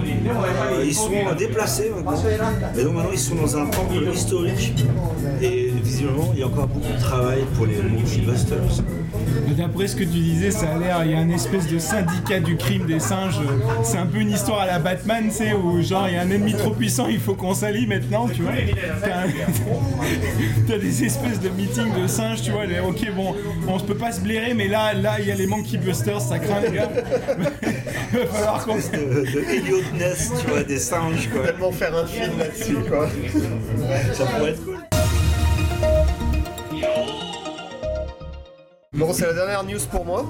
[0.72, 2.18] Euh, ils sont déplacés maintenant.
[2.76, 4.84] Et donc maintenant ils sont dans un temple historique.
[5.40, 8.82] Et visiblement il y a encore beaucoup de travail pour les Monkey Busters.
[9.48, 11.78] Mais D'après ce que tu disais, ça a l'air, il y a un espèce de
[11.78, 13.38] syndicat du crime des singes.
[13.84, 16.22] C'est un peu une histoire à la Batman, tu sais, où genre il y a
[16.22, 18.52] un ennemi trop puissant, il faut qu'on s'allie maintenant, tu vois.
[19.02, 19.22] T'as
[20.74, 22.66] un- des espèces de meetings de singes, tu vois.
[22.66, 23.34] les- ok, bon,
[23.68, 26.20] on se peut pas se blairer, mais là, là, il y a les Monkey Busters,
[26.20, 26.90] ça craint, les gars.
[28.12, 28.76] Il va falloir qu'on.
[28.76, 31.44] De, de Elliot Ness, tu vois, des singes quoi.
[31.46, 33.08] Tellement faire un film là-dessus quoi.
[34.12, 34.75] Ça pourrait être cool.
[38.96, 40.24] Bon, c'est la dernière news pour moi.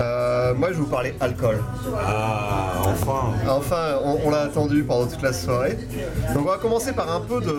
[0.00, 1.58] Euh, moi, je vais vous parler alcool.
[2.06, 3.32] Ah, enfin.
[3.48, 5.78] Enfin, on, on l'a attendu pendant toute la soirée.
[6.34, 7.56] Donc, on va commencer par un peu de,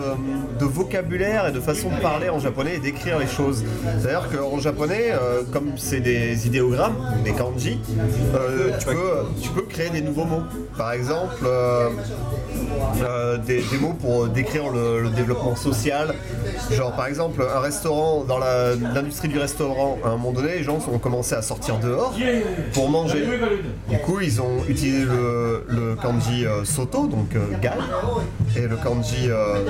[0.60, 3.64] de vocabulaire et de façon de parler en japonais et d'écrire les choses.
[3.98, 7.80] C'est-à-dire qu'en japonais, euh, comme c'est des idéogrammes, des kanji,
[8.34, 10.44] euh, tu, peux, tu peux créer des nouveaux mots.
[10.78, 11.44] Par exemple,
[13.46, 16.14] des, des mots pour décrire le, le développement social.
[16.70, 20.78] Genre, par exemple, un restaurant, dans l'industrie du restaurant, à un moment donné, les gens
[20.92, 22.14] ont commencé à sortir dehors
[22.72, 23.24] pour manger.
[23.88, 27.70] Du coup, ils ont utilisé le, le kanji euh, soto, donc euh, gai,
[28.56, 29.64] et le kanji euh,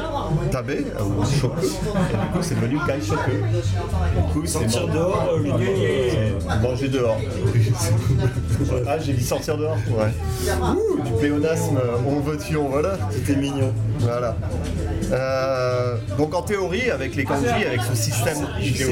[0.51, 1.55] tabe, euh, ou shoku.
[1.61, 3.31] Et du coup, c'est devenu gai shoku.
[3.31, 7.19] Du coup, c'est Sortir dehors, euh, lieu, euh, manger dehors.
[8.89, 9.77] ah, j'ai dit sortir dehors.
[9.89, 10.13] Ouais.
[10.63, 12.99] Ouh, du pléonasme, on veut-tu, on voilà.
[13.11, 13.73] C'était mignon.
[13.99, 14.37] Voilà.
[15.13, 18.85] Euh, donc en théorie, avec les kanji, avec ce système Je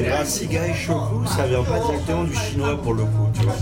[1.35, 3.55] ça vient pas directement du chinois pour le coup, tu vois.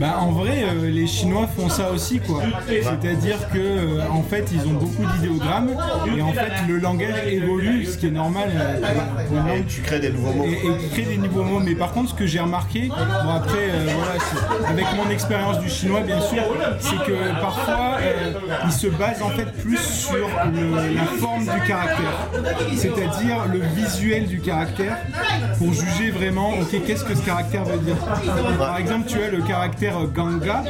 [0.00, 2.42] Bah, en vrai, euh, les Chinois font ça aussi, quoi.
[2.68, 5.70] C'est-à-dire que, euh, en fait, ils ont beaucoup d'idéogrammes
[6.16, 8.48] et en fait, le langage évolue, ce qui est normal.
[8.54, 8.76] euh,
[9.30, 10.44] une et tu crées des nouveaux mots.
[10.44, 11.60] et, et créer des nouveaux mots.
[11.60, 16.00] Mais par contre, ce que j'ai remarqué, bon après, voilà, avec mon expérience du chinois,
[16.00, 16.42] bien sûr,
[16.78, 17.98] c'est que parfois,
[18.64, 20.14] ils se basent en fait plus sur
[20.52, 22.28] le- la forme du caractère,
[22.76, 24.96] c'est-à-dire le visuel du caractère,
[25.58, 27.96] pour juger vraiment, ok, qu'est-ce que ce caractère veut dire.
[28.58, 30.64] Par exemple, tu as le caractère ganga,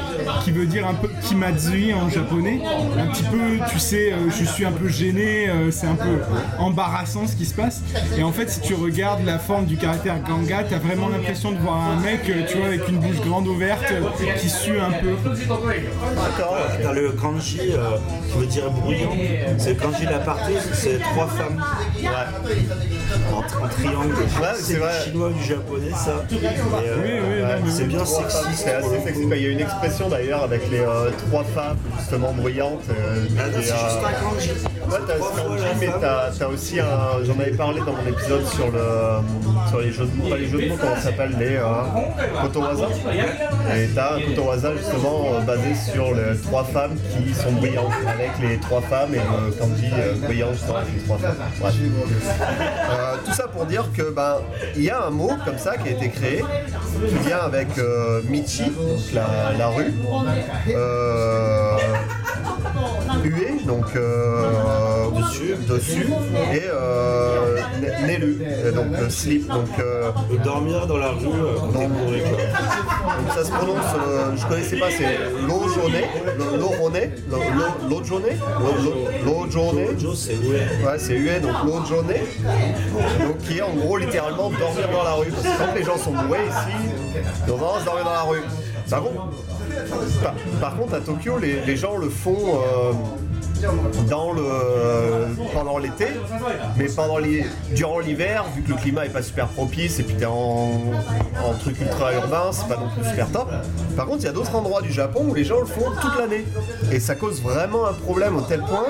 [0.44, 2.60] qui veut dire un peu kimatsui en japonais,
[2.98, 3.38] un petit peu,
[3.70, 6.18] tu sais, euh, je suis un peu gêné, euh, c'est un peu
[6.58, 7.82] embarrassant ce qui se passe.
[8.18, 11.58] Et en fait, si tu regardes la forme du caractère ganga, t'as vraiment l'impression de
[11.58, 14.00] voir un mec, euh, tu vois, avec une bouche grande ouverte, euh,
[14.40, 15.14] qui sue un peu.
[15.24, 16.56] D'accord.
[16.82, 17.96] T'as le kanji euh,
[18.32, 19.10] qui veut dire bruyant.
[19.58, 21.62] C'est le kanji l'aparté, c'est trois femmes.
[23.32, 24.14] En, en triangle.
[24.14, 24.92] Ouais, c'est vrai.
[25.04, 26.24] chinois ou du japonais ça.
[26.30, 28.36] Et, euh, Oui, oui, Ouais, c'est bien sexy.
[28.54, 29.22] C'est assez sexy.
[29.30, 32.82] Il y a une expression d'ailleurs avec les euh, trois femmes justement bruyantes.
[32.90, 34.50] euh, Ah, non, et, c'est euh, juste un kanji.
[34.90, 36.00] Ouais, t'as Trois ce fois kanji, la mais femme.
[36.00, 37.24] t'as t'as aussi un.
[37.24, 38.80] J'en avais parlé dans mon épisode sur le
[39.68, 42.42] sur les jeux de mots, pas les jeux de mots, comment ça s'appelle les euh,
[42.42, 42.86] kotowaza.
[43.76, 48.30] Et t'as un kotowaza justement euh, basé sur les trois femmes qui sont bruyantes, avec
[48.42, 51.36] les trois femmes et le kanji euh, bruyant justement avec les trois femmes.
[52.00, 54.36] Euh, tout ça pour dire que ben
[54.76, 56.42] il y a un mot comme ça qui a été créé
[57.08, 59.26] qui vient avec euh, Michi, donc la,
[59.58, 59.92] la rue.
[60.68, 60.99] Euh,
[63.24, 64.46] huée, donc euh,
[65.18, 65.54] Dessus.
[65.68, 66.06] dessus,
[66.52, 70.10] et euh, n- Nelu, et donc euh, slip, donc, euh,
[70.44, 71.90] dormir dans la rue euh, donc
[73.34, 76.00] ça se prononce, euh, je connaissais pas, c'est l'ojone,
[76.58, 77.10] l'orone,
[77.88, 78.22] l'ojone,
[79.24, 80.66] l'ojone, Joe, c'est ouais.
[80.84, 82.22] Ouais, c'est hué, donc l'autre journée.
[83.20, 85.26] Donc qui est en gros littéralement dormir dans la rue.
[85.28, 86.76] Parce que quand les gens sont bourrés ici,
[87.46, 88.42] ils ont tendance à dormir dans la rue.
[88.90, 89.22] Par contre,
[90.60, 92.92] par, contre à Tokyo, les, les gens le font euh,
[94.08, 94.42] dans le
[95.54, 96.06] pendant l'été,
[96.76, 97.44] mais pendant l'hi-
[97.74, 100.32] durant l'hiver, vu que le climat est pas super propice et puis t'es en,
[101.44, 103.48] en truc ultra urbain, c'est pas non plus super top.
[103.96, 106.18] Par contre, il y a d'autres endroits du Japon où les gens le font toute
[106.18, 106.44] l'année.
[106.92, 108.86] Et ça cause vraiment un problème au tel point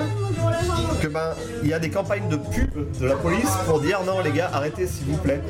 [1.01, 2.69] que ben il y a des campagnes de pub
[2.99, 5.41] de la police pour dire non les gars arrêtez s'il vous plaît.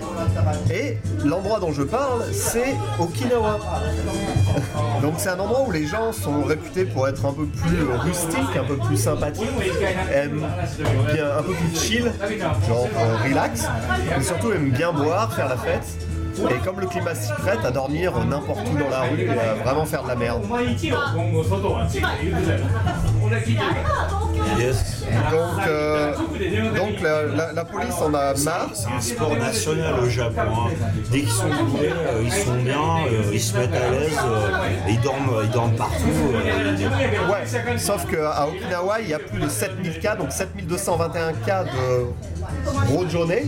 [0.73, 3.59] Et l'endroit dont je parle c'est Okinawa.
[5.01, 8.55] Donc c'est un endroit où les gens sont réputés pour être un peu plus rustiques,
[8.59, 9.47] un peu plus sympathiques,
[10.13, 10.47] aiment
[11.13, 12.11] bien un peu plus chill,
[12.67, 13.67] genre euh, relax,
[14.17, 15.85] mais surtout aiment bien boire, faire la fête.
[16.49, 19.53] Et comme le climat s'y prête à dormir n'importe où dans la rue et à
[19.63, 20.43] vraiment faire de la merde.
[24.57, 25.03] Yes.
[25.31, 26.13] Donc, euh,
[26.75, 28.69] donc la, la- la police en a marre.
[28.73, 30.41] C'est un sport national au Japon.
[30.67, 30.69] hein.
[31.11, 34.17] Dès qu'ils sont bourrés, euh, ils sont bien, euh, ils se mettent à l'aise,
[34.87, 35.95] ils dorment, ils dorment partout.
[37.31, 42.05] Ouais, sauf qu'à Okinawa, il y a plus de 7000 cas, donc 7221 cas de
[42.87, 43.45] gros journée,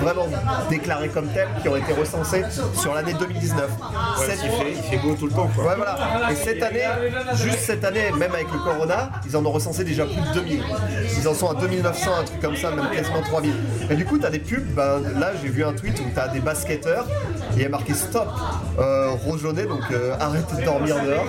[0.00, 0.26] vraiment
[0.70, 2.42] déclarés comme tels, qui ont été recensés
[2.74, 3.68] sur l'année 2019.
[3.68, 5.48] Ouais, Cette- il, fait, il fait beau tout le temps.
[5.54, 5.64] Quoi.
[5.64, 5.96] Ouais, voilà.
[6.30, 6.84] Et cette année,
[7.36, 10.62] juste cette année, même avec le corona, ils en ont recensé déjà plus 2000.
[11.18, 13.52] Ils en sont à 2900, un truc comme ça, même quasiment 3000.
[13.90, 14.64] Et du coup, t'as des pubs.
[14.74, 17.06] Ben, là, j'ai vu un tweet où t'as des basketteurs.
[17.52, 18.28] Et il y a marqué stop,
[18.78, 21.24] euh, jaunet, donc euh, arrête de dormir dehors.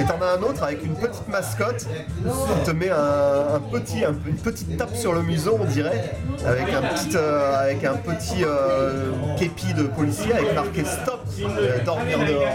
[0.00, 4.14] Et t'en as un autre avec une petite mascotte qui te met un, petit, un-
[4.26, 6.12] une petite tape sur le museau, on dirait,
[6.46, 11.78] avec un petit, euh, avec un petit euh, képi de policier avec marqué stop, euh,
[11.84, 12.46] dormir dehors.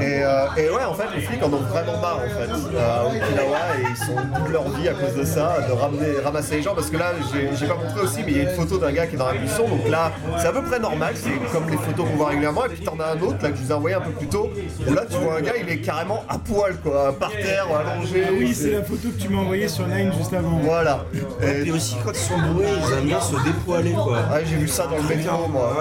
[0.00, 3.00] Et, euh, et ouais, en fait, les flics en ont vraiment marre en fait euh,
[3.00, 6.56] à Okinawa et ils sont de leur vie à cause de ça, de ramener, ramasser
[6.56, 6.74] les gens.
[6.74, 8.92] Parce que là, j'ai j'ai pas montré aussi, mais il y a une photo d'un
[8.92, 9.68] gars qui est dans la buisson.
[9.68, 12.64] Donc là, c'est à peu près normal, c'est comme les photos qu'on voit régulièrement.
[12.66, 14.28] Et puis t'en as un autre là que je vous ai envoyé un peu plus
[14.28, 14.50] tôt.
[14.86, 18.24] Où là, tu vois un gars, il est carrément à poil quoi, par terre, allongé.
[18.26, 20.58] Ah oui, c'est la photo que tu m'as envoyée sur Line juste avant.
[20.62, 21.04] Voilà.
[21.42, 24.18] Et aussi, quand ils sont bourrés, ils aiment bien se dépoiler, quoi.
[24.32, 25.74] Ouais, j'ai vu ça dans le métro, moi.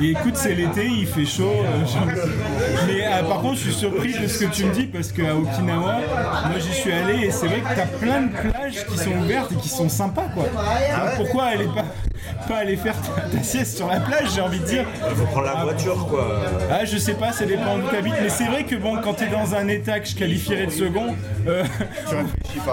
[0.00, 1.52] Et écoute, c'est l'été, il fait chaud.
[1.64, 1.84] euh,
[2.86, 5.34] Mais euh, par contre, je suis surpris de ce que tu me dis parce qu'à
[5.34, 5.96] Okinawa,
[6.48, 9.52] moi j'y suis allé et c'est vrai que t'as plein de plages qui sont ouvertes
[9.52, 10.44] et qui sont sympas quoi.
[10.94, 11.85] Alors, pourquoi aller pas,
[12.48, 15.24] pas aller faire ta, ta sieste sur la plage, j'ai envie de dire Il faut
[15.26, 16.42] prendre la voiture, quoi.
[16.70, 19.26] Ah, je sais pas, ça dépend où t'habites, mais c'est vrai que bon, quand t'es
[19.28, 21.14] dans un état que je qualifierais de second,
[21.48, 21.64] euh,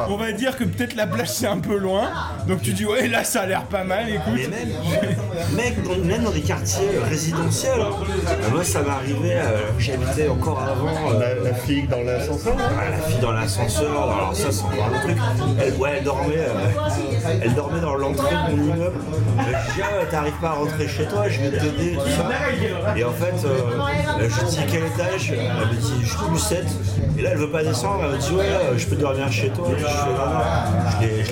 [0.10, 2.10] on va dire que peut-être la plage c'est un peu loin,
[2.48, 4.24] donc tu dis ouais, là ça a l'air pas mal, écoute.
[4.36, 7.90] Mais même, mec, dans- même dans des quartiers résidentiels, hein.
[8.28, 11.12] Euh, moi ça m'est arrivé, euh, j'habitais encore avant.
[11.12, 12.56] euh, La, la fille dans l'ascenseur.
[12.56, 15.18] Ouais, la fille dans l'ascenseur, alors ça c'est encore un truc.
[15.62, 19.00] Elle, ouais, elle dormait, euh, elle dormait dans l'entrée de mon immeuble.
[19.70, 22.30] Je dis, t'arrives pas à rentrer chez toi, je vais t'aider, tout ça.
[22.96, 26.66] Et en fait, euh, je dis quel étage Elle me dit, je plus 7.
[27.18, 29.50] Et là, elle veut pas descendre, elle me dit, ouais, euh, je peux dormir chez
[29.50, 29.68] toi.
[29.78, 29.84] Je.
[31.02, 31.24] Je l'ai-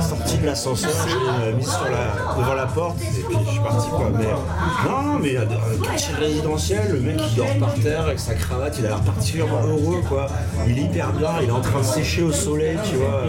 [0.00, 3.60] sorti de l'ascenseur, je l'ai mis sur la, devant la porte, et puis je suis
[3.60, 4.06] parti quoi.
[4.16, 8.18] Mais non, non, mais euh, un quartier résidentiel, le mec il dort par terre avec
[8.18, 10.26] sa cravate, il a l'air particulièrement heureux quoi.
[10.66, 13.24] Il est hyper bien, il est en train de sécher au soleil, tu vois.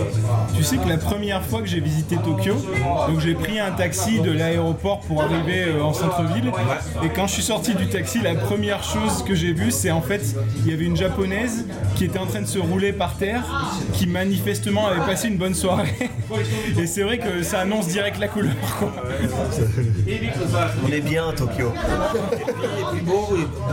[0.55, 2.55] Tu sais que la première fois que j'ai visité Tokyo,
[3.09, 6.51] donc j'ai pris un taxi de l'aéroport pour arriver euh, en centre-ville.
[7.03, 10.01] Et quand je suis sorti du taxi, la première chose que j'ai vue, c'est en
[10.01, 10.21] fait,
[10.57, 11.65] il y avait une japonaise
[11.95, 13.43] qui était en train de se rouler par terre,
[13.93, 15.93] qui manifestement avait passé une bonne soirée.
[16.77, 18.53] Et c'est vrai que ça annonce direct la couleur.
[18.79, 18.91] quoi.
[20.87, 21.71] On est bien à Tokyo.
[22.33, 23.27] Et puis bon,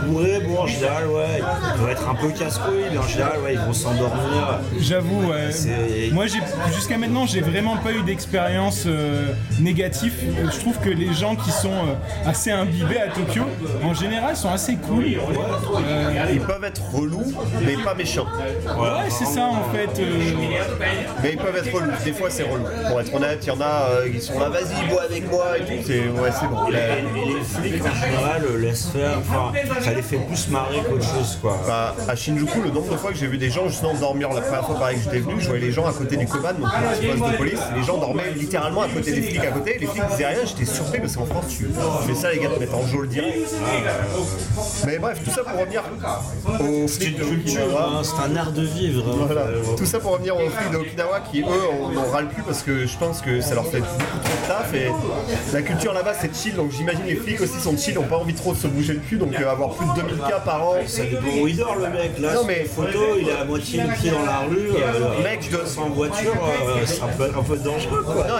[0.07, 3.53] bourré, bon en général, ouais, ils doivent être un peu casse-couilles, mais en général, ouais,
[3.53, 4.59] ils vont s'endormir.
[4.79, 5.49] J'avoue, ouais.
[6.11, 6.25] Moi
[6.73, 10.13] jusqu'à maintenant j'ai vraiment pas eu d'expérience euh, négative.
[10.51, 13.43] Je trouve que les gens qui sont euh, assez imbibés à Tokyo,
[13.83, 15.05] en général, sont assez cool.
[15.05, 17.33] Euh, Ils peuvent être relous,
[17.63, 18.27] mais pas méchants.
[18.65, 19.99] ouais, c'est ça en fait.
[20.01, 20.33] euh,
[21.23, 21.91] Mais ils peuvent être relous.
[22.03, 22.63] Des fois, c'est relou.
[22.89, 25.57] Pour être honnête, il y en a euh, qui sont là, vas-y, bois avec moi
[25.57, 25.83] et tout.
[25.85, 26.69] C'est ouais, c'est bon.
[26.69, 31.57] Les flics en général laissent faire, enfin, ça les fait plus marrer qu'autre chose quoi.
[31.67, 34.41] Bah, à Shinjuku, le nombre de fois que j'ai vu des gens justement dormir la
[34.41, 36.69] première fois pareil que j'étais venu, je voyais les gens à côté du Koban, donc
[37.01, 39.87] le poste de police, les gens dormaient littéralement à côté des flics à côté, les
[39.87, 41.67] flics disaient rien, j'étais surpris parce qu'en France tu
[42.07, 43.37] fais ça les gars te mettent en geôle direct.
[44.85, 45.83] Mais bref, tout ça pour revenir
[46.87, 47.89] C'est flics une de culture, Okinawa.
[47.99, 49.03] hein, c'est un art de vivre.
[49.07, 49.23] hein.
[49.25, 49.41] Voilà.
[49.41, 51.45] Euh, Tout ça pour revenir aux flics de Okinawa qui eux
[51.81, 54.47] on en râle plus parce que je pense que ça leur fait beaucoup trop de
[54.47, 54.89] taf et
[55.53, 58.33] la culture là-bas c'est chill donc j'imagine les flics aussi sont chill, ont pas envie
[58.33, 60.75] trop de se bouger le cul donc euh, avoir plus de 2000 cas par an.
[61.41, 62.17] Où il dort le mec.
[62.19, 64.69] Là, Non, mais- les photos, il est à moitié le pied dans la rue.
[64.71, 68.15] Euh, Mec, je dois- sans voiture, euh, c'est un peu, un peu dangereux quoi.
[68.27, 68.35] Non,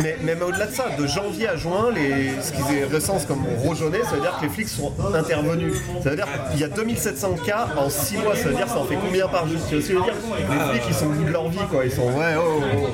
[0.00, 3.42] mais, mais, mais au-delà de ça, de janvier à juin, les, ce qu'ils recensent comme
[3.64, 5.74] rojonnés, ça veut dire que les flics sont intervenus.
[6.02, 8.78] Ça veut dire qu'il y a 2700 cas en 6 mois, ça veut dire ça
[8.78, 9.58] en fait combien par jour?
[9.68, 11.48] Tu vois ce que je veux dire Les flics, ils sont au bout de leur
[11.48, 11.84] vie, quoi.
[11.84, 12.86] Ils sont, ouais, oh, oh, oh.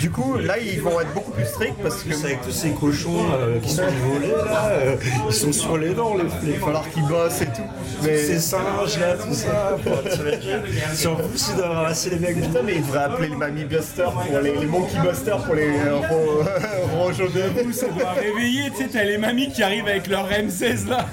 [0.00, 2.14] Du coup, là, ils vont être beaucoup plus stricts parce que.
[2.24, 4.96] Avec tous ces cochons euh, qui sont volés là, euh,
[5.28, 6.54] ils sont sur les dents les flics.
[6.54, 7.62] Il va falloir qu'ils bossent et tout.
[8.02, 8.16] Mais.
[8.16, 9.76] Ces singes là, tout ça.
[11.10, 14.56] en plus ramasser les mecs Putain, mais ils devraient appeler le Mamie Buster pour les,
[14.56, 16.42] les Monkey Buster pour les euh, ro-
[17.42, 17.72] rojonnés.
[17.72, 21.06] ça doit réveiller, tu sais, t'as les mamies qui arrivent avec leur M16 là.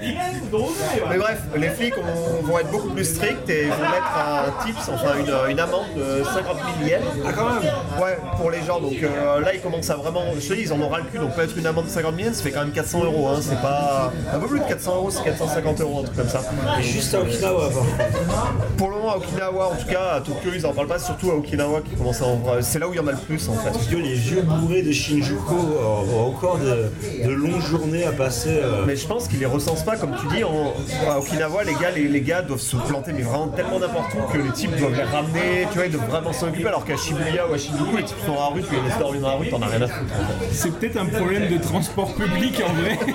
[0.00, 4.88] Mais bref, les flics ont- vont être beaucoup plus stricts et vont mettre un tips,
[4.92, 7.02] enfin une, une amende de 50 000 yens.
[7.26, 7.62] Ah quand même
[8.02, 8.80] Ouais, pour les gens.
[8.80, 10.22] Donc euh, là, ils commencent à vraiment.
[10.38, 11.18] Je te dis, ils en ont ras le cul.
[11.18, 13.28] Donc peut-être une amende de 50 000 yens, ça fait quand même 400 euros.
[13.28, 13.38] Hein.
[13.40, 14.12] C'est pas.
[14.32, 16.40] Un peu plus de 400 euros, c'est 450 euros, un truc comme ça.
[16.78, 18.66] Et juste à Okinawa par contre.
[18.76, 20.98] Pour le moment, à Okinawa, en tout cas, à Tokyo, ils en parlent pas.
[20.98, 22.40] Surtout à Okinawa qui commence à en.
[22.60, 23.70] C'est là où il y en a le plus en fait.
[23.70, 26.90] Parce que les vieux bourrés de Shinjuku euh, ont encore de,
[27.26, 28.50] de longues journées à passer.
[28.62, 30.72] euh, Mais je pense qu'ils les recensent pas, comme tu dis, en,
[31.10, 34.32] à Okinawa, les gars, les, les gars doivent se planter, mais vraiment tellement n'importe où
[34.32, 36.96] que les types doivent les ramener, tu vois, ils doivent vraiment s'en occuper, alors qu'à
[36.96, 39.28] Shibuya ou à Shinjuku, les types sont dans la rue, tu les laisses dormir dans
[39.28, 40.12] la rue, t'en as rien à foutre.
[40.14, 40.48] en fait.
[40.52, 42.98] C'est peut-être un problème de transport public en vrai.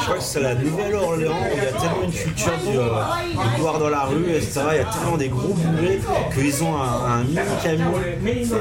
[0.00, 2.82] Je crois que c'est la Nouvelle-Orléans, il y a tellement une culture du, euh,
[3.56, 4.60] de boire dans la rue, etc.
[4.72, 6.00] Il y a tellement des gros bourrés
[6.34, 8.54] qu'ils ont un, un mini camion, euh,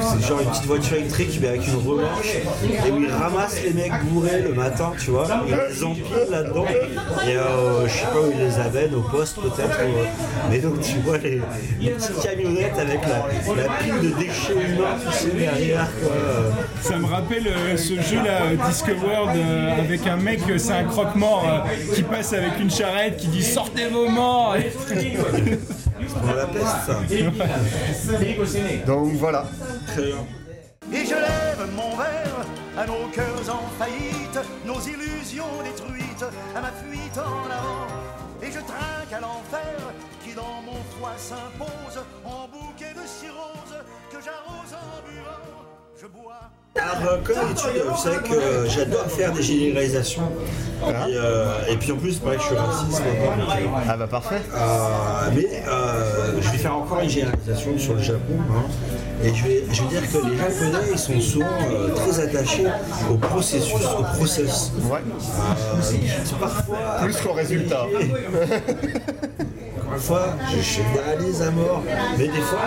[0.00, 2.36] c'est genre une petite voiture électrique mais avec une remorque,
[2.86, 6.64] et où ils ramassent les mecs bourrés le matin, tu vois, ils les empilent là-dedans,
[7.26, 9.78] et euh, je sais pas où ils les amènent, au poste peut-être.
[9.84, 10.04] ou, euh,
[10.50, 11.40] mais donc tu vois les,
[11.80, 13.18] les petites camionnettes avec la,
[13.62, 15.88] la pile de déchets humains, tu sais, derrière.
[16.02, 16.12] Quoi.
[16.80, 20.84] Ça me rappelle euh, ce jeu là, Discovered, euh, avec un mec, euh, c'est un
[20.84, 24.56] croque-mort euh, qui passe avec une charrette qui dit sortez vos morts.
[26.36, 27.00] La peste, ça.
[28.86, 29.46] Donc voilà.
[29.86, 30.16] Très bien.
[30.92, 36.24] Et je lève mon verre à nos cœurs en faillite, nos illusions détruites,
[36.54, 37.86] à ma fuite en avant.
[38.42, 39.78] Et je trinque à l'enfer
[40.22, 43.78] qui dans mon foie s'impose en bouquet de cirrhose
[44.10, 45.64] que j'arrose en buvant.
[46.00, 46.50] Je bois.
[46.76, 50.22] Alors, comme d'habitude, vous savez que j'adore faire des généralisations.
[50.82, 53.02] Et, euh, et puis en plus, pareil, je suis raciste.
[53.88, 54.42] Ah bah parfait.
[54.54, 58.34] Euh, mais euh, je vais faire encore une généralisation sur le Japon.
[58.50, 58.64] hein.
[59.22, 61.46] Et je vais, je vais dire que les Japonais, ils sont souvent
[61.94, 62.66] très attachés
[63.10, 64.72] au processus, au process.
[64.90, 65.00] Ouais.
[66.40, 66.76] Parfois.
[67.02, 67.86] Plus qu'au résultat.
[69.84, 71.82] Encore une fois, je généralise à mort.
[72.18, 72.58] Mais des fois,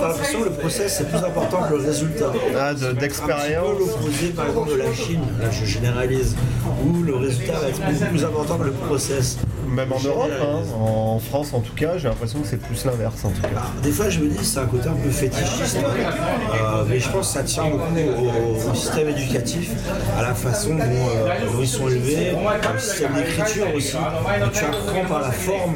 [0.00, 2.32] t'as l'impression que le process c'est plus important que le résultat.
[2.58, 3.66] Ah, de- d'expérience.
[3.78, 6.36] peu l'opposé par exemple de la Chine, là je généralise,
[6.84, 9.38] où le résultat va être beaucoup plus important que le process.
[9.70, 13.24] Même en Europe, hein, en France en tout cas, j'ai l'impression que c'est plus l'inverse
[13.24, 13.48] en tout cas.
[13.48, 17.08] Alors, des fois, je me dis, c'est un côté un peu fétichiste, euh, mais je
[17.08, 19.70] pense que ça tient beaucoup au, au système éducatif,
[20.18, 23.94] à la façon dont, euh, dont ils sont élevés, au système d'écriture aussi.
[23.94, 25.74] Donc, tu apprends par la forme,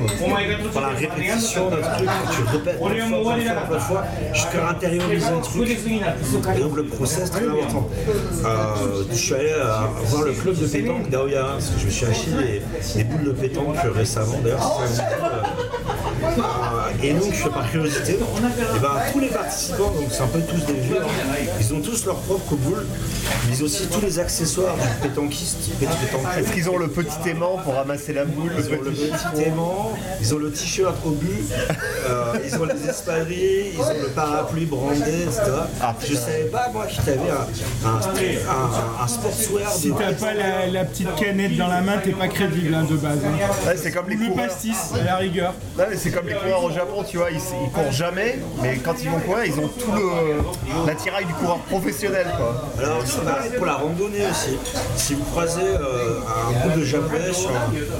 [0.72, 5.26] par la répétition d'un truc, tu répètes plein de fois, plein de fois, jusqu'à intérioriser
[5.28, 5.68] un truc.
[6.56, 7.88] Et donc, le process, très important.
[8.44, 9.52] Euh, je suis allé
[10.06, 12.62] voir le club de pétanque d'Aoya, parce que je me suis acheté des,
[12.96, 14.80] des boules de pétanque récemment, d'ailleurs.
[17.02, 20.40] Et donc, je fais par curiosité, et ben, tous les participants, donc c'est un peu
[20.40, 22.86] tous des vieux, hein, ils ont tous leur propre boule,
[23.48, 26.38] mais ils ont aussi tous les accessoires du pétanquiste, pét- pétanquiste.
[26.38, 29.92] Est-ce qu'ils ont le petit aimant pour ramasser la boule Ils ont le petit aimant,
[30.20, 31.44] ils ont le t-shirt au but,
[32.08, 35.42] euh, ils ont les espadrilles, ils ont le parapluie brandé, etc.
[35.82, 40.12] Ah, je savais pas, moi, qu'il y avait un, un, un, un sportswear Si t'as
[40.12, 43.18] pas la, la petite canette dans la main, t'es pas crédible hein, de base.
[43.24, 43.66] hein.
[43.66, 45.54] Ouais, c'est comme les Ou le pastis, à la rigueur.
[45.78, 47.40] Non, mais c'est comme les coureurs au Japon, tu vois, ils,
[47.72, 52.26] courent jamais, mais quand ils vont courir, ils ont tout le l'attirail du coureur professionnel,
[52.36, 52.70] quoi.
[52.78, 54.56] Alors pareil pour la randonnée aussi.
[54.96, 57.50] Si vous croisez euh, un groupe de japonais sur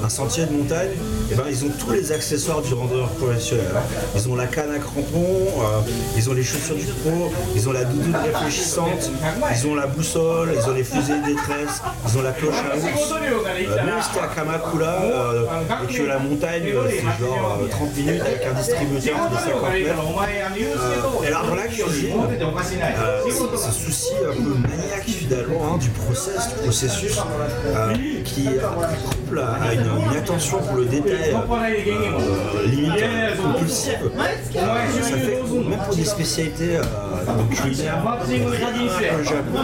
[0.03, 0.91] un, sentier de montagne,
[1.31, 3.65] eh ben, ils ont tous les accessoires du randonneur professionnel.
[3.75, 3.81] hein.
[4.15, 5.81] Ils ont la canne à crampons, euh,
[6.15, 9.11] ils ont les chaussures du pro, ils ont la doudoune réfléchissante,
[9.51, 12.77] ils ont la boussole, ils ont les fusées de détresse, ils ont la cloche à
[12.77, 13.13] ours.
[13.65, 14.97] Euh, même si à Kamakura
[15.83, 19.95] et que la montagne c'est genre euh, 30 minutes avec un distributeur de 50 mètres.
[20.57, 25.89] Euh, et alors la cuisine, euh, c'est ce souci un peu maniaque finalement hein, du
[25.89, 27.19] process, du processus,
[27.67, 27.93] euh,
[28.23, 34.11] qui couple à, une, attention pour le détail euh, limite euh, compulsive.
[34.15, 36.83] Euh, ça fait même pour des spécialités euh,
[37.55, 38.03] culinaires,
[39.19, 39.59] au Japon,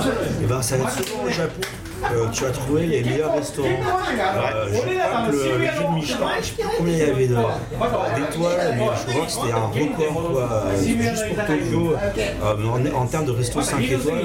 [0.48, 1.62] ben, ça va être souvent au Japon.
[2.04, 3.68] Euh, tu vas trouver les meilleurs restaurants.
[3.70, 7.28] Euh, je crois que le, le guide Michelin, je sais plus combien il y avait
[7.28, 11.96] de- d'étoiles, mais je crois que c'était un record quoi, juste pour Tokyo
[12.44, 14.22] euh, en, en termes de resto 5 étoiles.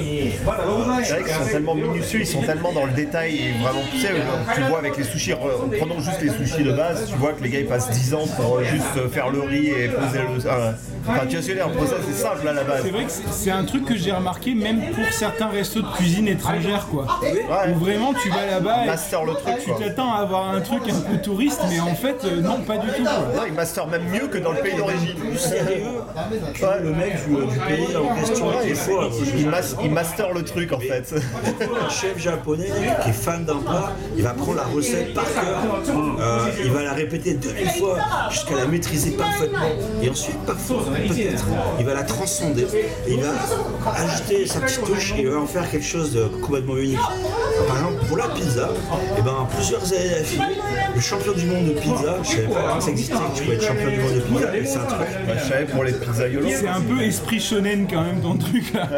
[1.05, 3.99] C'est vrai qu'ils sont tellement minutieux, ils sont tellement dans le détail et vraiment, tu
[4.01, 4.09] sais,
[4.55, 7.43] tu vois avec les sushis, re- prenons juste les sushis de base, tu vois que
[7.43, 10.37] les gars ils passent 10 ans pour juste faire le riz et poser le.
[11.09, 12.83] Enfin, tu vois ce que je veux dire, le process c'est simple à la base.
[12.83, 15.87] C'est vrai que c'est- c'est un truc que j'ai remarqué même pour certains restos de
[15.97, 17.07] cuisine étrangère quoi.
[17.23, 17.66] Ouais.
[17.73, 19.79] Où vraiment tu vas là-bas et Master le truc tu quoi.
[19.81, 22.89] t'attends à avoir un truc un peu touriste mais en fait euh, non pas du
[22.89, 23.13] tout quoi.
[23.37, 25.15] Non, ils master même mieux que dans le pays d'origine.
[25.15, 25.83] Plus sérieux
[26.55, 28.47] que le mec du, du pays en question.
[28.63, 31.15] Des fois, euh, je- Ils, mas- ils master le truc en fait.
[31.15, 32.71] un chef japonais
[33.03, 35.63] qui est fan d'un plat, il va prendre la recette par cœur,
[36.21, 37.99] euh, il va la répéter 2000 fois
[38.31, 39.59] jusqu'à la maîtriser parfaitement.
[40.03, 41.45] Et ensuite, parfois, peut-être,
[41.79, 42.67] il va la transcender.
[43.07, 43.31] Et il va
[43.97, 46.99] ajouter sa petite touche et il va en faire quelque chose de complètement unique.
[47.67, 48.69] Par exemple, pour la pizza,
[49.19, 50.45] et ben, plusieurs années d'affilée,
[50.95, 53.57] le champion du monde de pizza, je savais pas que ça existait, que tu pouvais
[53.57, 55.01] être champion du monde de pizza, mais c'est un truc.
[55.01, 55.95] Ouais, je savais pour les.
[56.57, 58.89] C'est un peu esprit shonen quand même ton truc là.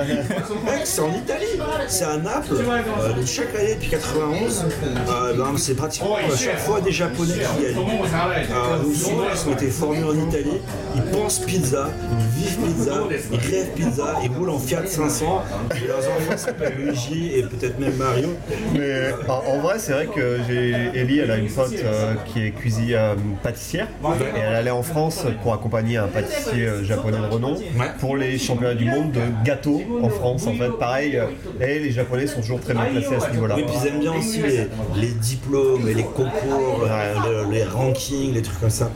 [0.65, 1.47] Mec, c'est en Italie,
[1.87, 2.55] c'est à Naples.
[2.55, 4.65] Euh, donc chaque année depuis 91,
[5.09, 7.75] euh, ben, c'est pratiquement euh, chaque fois des Japonais qui y allaient.
[7.79, 10.61] Euh, souvent ils ont été formés en Italie,
[10.95, 13.03] ils pensent pizza, ils vivent pizza,
[13.33, 15.43] ils rêvent pizza, ils roulent en Fiat 500.
[15.77, 18.29] Et leurs enfants s'appellent Luigi et peut-être même Mario.
[18.74, 22.46] Mais en, en vrai, c'est vrai que j'ai Ellie, elle a une pote euh, qui
[22.46, 23.88] est cuisinière euh, pâtissière
[24.36, 27.57] et elle allait en France pour accompagner un pâtissier euh, japonais de renom
[27.99, 30.46] pour les championnats du monde de gâteaux en France.
[30.46, 31.26] En fait, pareil, euh,
[31.61, 33.57] et les Japonais sont toujours très bien placés à ce niveau-là.
[33.57, 34.68] Oui, puis ils aiment bien aussi les,
[35.01, 38.90] les diplômes et les concours, euh, le- les rankings, les trucs comme ça.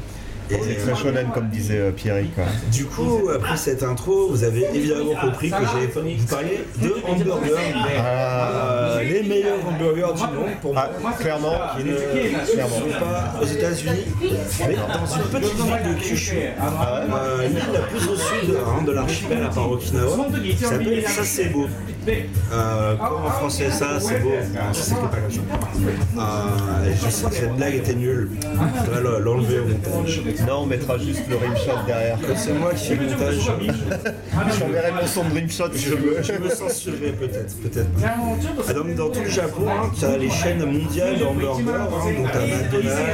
[0.62, 2.34] C'est très shonen comme disait euh, Pierrick.
[2.34, 2.44] quoi.
[2.70, 7.54] du coup, après cette intro, vous avez évidemment compris que pas vous parler de hamburgers.
[7.98, 10.90] Euh, les meilleurs hamburgers du monde pour moi.
[11.04, 16.36] Ah, clairement, Qui ne sont pas aux États-Unis, mais dans une petite ville de Kyushu,
[16.36, 21.66] euh, l'île la plus au sud hein, de l'archipel à part Okinawa, qui s'appelle Sasebo.
[22.08, 26.20] Euh, comme en français, ça c'est beau, Non, pas.
[26.20, 30.22] Euh, je sais que cette blague était nulle, je l'enlever au montage.
[30.46, 32.18] Non, on mettra juste le rimshot derrière.
[32.36, 36.32] C'est moi qui fais le montage, Je t'enverrai mon son de rimshot je me, je
[36.32, 37.88] me censurerai peut-être, peut-être.
[38.04, 42.32] Ah, dans tout le Japon, hein, tu as les chaînes mondiales de hamburgers, hein, donc
[42.32, 43.12] tu as McDonald's,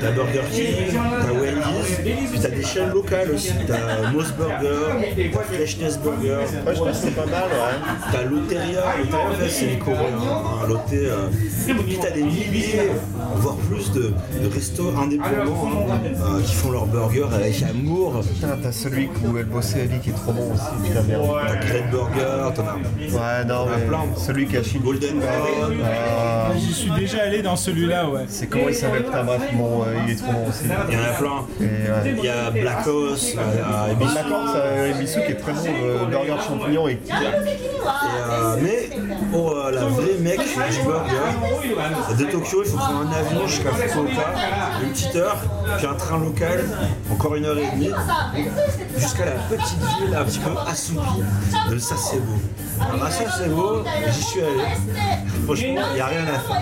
[0.00, 1.96] tu as Burger King, tu as Wendy's,
[2.30, 6.78] puis tu as des chaînes locales aussi, tu as Moss Burger, Freshness Burger, Ouais, je
[6.78, 8.19] pense que c'est pas mal, ouais.
[8.20, 11.28] As Loteria, Loteria en fait c'est les Coréens, hein, Loté, euh,
[12.14, 12.90] des milliers,
[13.36, 14.12] voire plus de,
[14.42, 18.20] de restos indépendants hein, euh, qui font leurs burgers avec amour.
[18.20, 21.24] Putain, t'as celui où elle bossait Ali qui est trop bon aussi, putain merde.
[21.46, 24.00] T'as Great Burger, t'en as Ouais, non, a mais plein.
[24.16, 24.82] celui qui a Chine.
[24.82, 25.76] Golden Brown.
[25.84, 28.24] Ah, J'y suis déjà allé dans celui-là, ouais.
[28.28, 30.64] c'est comment il s'appelle Putain, bref, bon, euh, il est trop bon aussi.
[30.88, 31.46] Il y en a plein.
[31.60, 32.14] Et, ouais.
[32.18, 34.14] Il y a Black Horse, euh, Ebisu.
[34.14, 36.98] D'accord, ça, Ebisu qui est très bon, burger de champignons et Et,
[38.16, 38.90] euh, mais
[39.32, 43.70] pour euh, la vraie mec du burger, de Tokyo, il faut prendre un avion jusqu'à
[43.70, 44.34] Fukuoka,
[44.82, 45.38] une petite heure,
[45.76, 46.64] puis un train local,
[47.10, 47.90] encore une heure et demie,
[48.96, 51.22] jusqu'à la petite ville un petit peu assoupie
[51.70, 52.34] de Sasebo.
[52.80, 54.64] Alors à Sasebo, j'y suis allé.
[55.44, 56.60] Franchement, il n'y a rien à faire.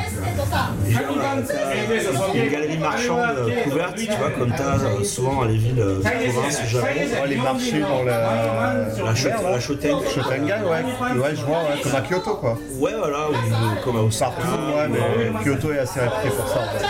[0.88, 5.44] Genre, euh, t'as une galerie marchande euh, couverte, tu vois, comme tu as souvent dans
[5.44, 6.86] les villes euh, de province au Japon.
[6.86, 8.18] Ouais, les marchés dans la.
[8.18, 9.60] La, la.
[9.60, 11.20] Shotengai, ouais.
[11.20, 12.58] Ouais, je vois, ouais, comme à Kyoto, quoi.
[12.78, 14.32] Ouais, voilà, ou ou comme à Osaka.
[14.36, 16.84] Partout, ouais, mais Kyoto est assez réputé pour ça, en fait.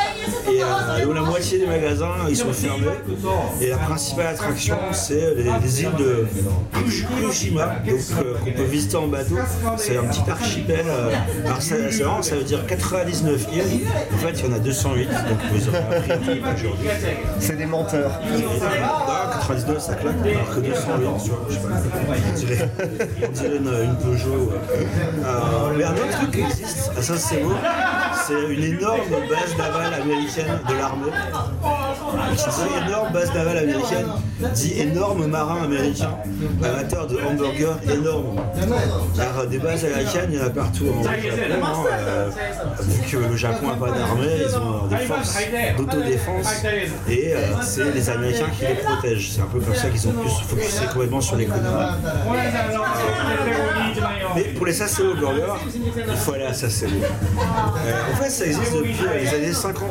[0.53, 2.87] Et euh, la moitié des magasins, ils sont fermés.
[3.61, 6.27] Et la principale attraction, c'est les, les îles de
[6.75, 9.37] Kush- Kushima, donc euh, qu'on peut visiter en bateau.
[9.77, 10.85] C'est un petit archipel.
[10.87, 11.11] euh,
[11.45, 13.87] alors ça, c'est vraiment, ça veut dire 99 îles.
[14.15, 16.89] En fait, il y en a 208, donc vous aurez appris aujourd'hui.
[17.41, 18.11] C'est des menteurs.
[18.83, 21.69] Ah, 99, ça claque, alors que 208, tu vois, je sais pas.
[22.29, 22.69] On dirait,
[23.29, 24.38] on dirait une, une Peugeot.
[24.39, 27.53] Euh, mais un autre truc qui existe à Sasebo,
[28.27, 31.13] c'est une énorme base navale américaine de l'armée.
[32.37, 34.07] Qui dit énorme base navale américaine,
[34.55, 36.11] dit énorme marin américain,
[36.63, 38.37] amateur de hamburgers énorme.
[39.17, 41.19] Car euh, des bases américaines, il y en a partout en Japon.
[41.93, 42.31] euh,
[42.81, 45.39] vu que le Japon n'a pas d'armée, ils ont des forces
[45.77, 46.63] d'autodéfense.
[47.09, 49.31] Et euh, c'est les Américains qui les protègent.
[49.33, 51.69] C'est un peu comme ça qu'ils ont pu se focuser complètement sur l'économie.
[54.39, 55.55] Mais pour les Sasebo Burgers,
[56.09, 56.93] il faut aller à Sasebo.
[56.97, 59.83] Euh, en fait, ça existe depuis euh, les années 50,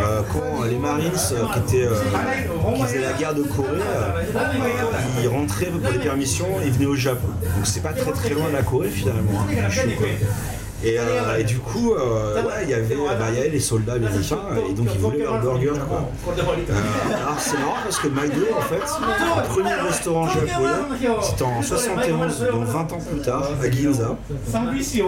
[0.00, 1.88] euh, quand les Marines qui, étaient,
[2.74, 3.78] qui faisaient la guerre de Corée,
[5.22, 7.28] ils rentraient pour des permissions, ils venaient au Japon.
[7.42, 9.40] Donc c'est pas très très loin de la Corée finalement.
[9.48, 9.68] hein.
[10.84, 13.58] Et, euh, et du coup, euh, ouais, il y avait, bah, il y avait les
[13.58, 14.38] soldats américains
[14.70, 15.72] et donc ils voulaient leur burger.
[15.88, 16.08] Quoi.
[16.28, 20.68] Euh, alors c'est marrant parce que McDo, en fait, le premier restaurant japonais,
[21.22, 24.16] c'était en 71, donc 20 ans plus tard, à Ginza.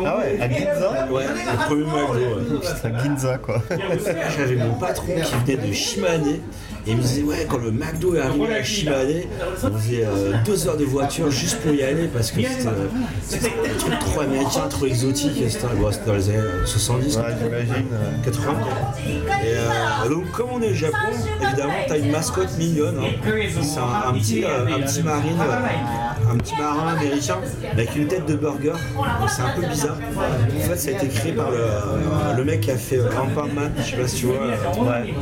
[0.05, 2.14] Ah ouais, à Ginza Ouais, le premier McDo.
[2.14, 2.61] ouais.
[2.62, 3.62] C'est à Ginza, quoi.
[4.37, 6.37] J'avais mon patron qui venait de Shimane
[6.87, 8.95] et il me disait ouais quand le McDo est arrivé à Shimane,
[9.64, 12.68] on faisait euh, deux heures de voiture juste pour y aller parce que c'était
[13.49, 15.43] euh, un truc trop américain, trop exotique.
[15.49, 17.87] C'était bon, dans les années 70, Ouais, j'imagine.
[17.93, 18.24] euh.
[18.24, 18.53] 80.
[19.45, 20.97] Et euh, donc comme on est au Japon,
[21.43, 22.99] évidemment t'as une mascotte mignonne.
[22.99, 23.31] hein.
[23.62, 25.37] C'est un, un petit, euh, un petit marine,
[26.33, 27.37] un petit marin américain
[27.72, 28.72] avec une tête de burger.
[29.28, 29.99] C'est un peu bizarre.
[30.57, 32.99] En fait ça a été créé par le, le mec qui a fait
[33.35, 34.37] Pound Man, je sais pas si tu vois.
[34.47, 35.14] Ouais.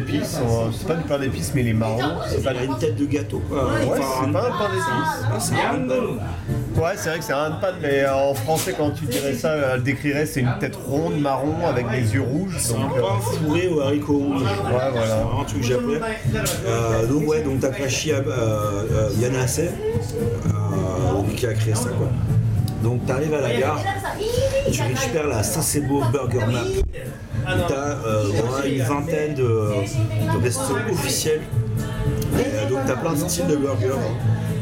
[0.00, 1.98] Euh, Euh, c'est pas du pain d'épices, mais les marrons.
[2.28, 3.64] C'est pas il une tête de gâteau quoi.
[3.66, 5.26] Ouais, Enfin, c'est pas un pain d'épices.
[5.32, 6.80] Ah, c'est un pan.
[6.82, 9.54] Ouais, c'est vrai que c'est un pan, mais euh, en français, quand tu dirais ça,
[9.54, 12.56] elle le décrirait, c'est une tête ronde, marron, avec des yeux rouges.
[12.58, 14.42] C'est un Donc, euh, pain fourré au haricot rouge.
[14.42, 14.90] Ouais, voilà.
[15.06, 16.00] C'est vraiment un truc japonais.
[16.66, 22.08] Euh, donc ouais, donc Takashi euh, euh, Yanase euh, qui a créé ça quoi.
[22.82, 23.80] Donc tu arrives à la gare,
[24.72, 26.64] tu récupères la Sasebo Burger Map.
[27.46, 31.40] Tu as une vingtaine de, de restos officiels.
[32.38, 33.88] Et, euh, donc tu as plein de styles de burgers.
[33.92, 34.14] hein.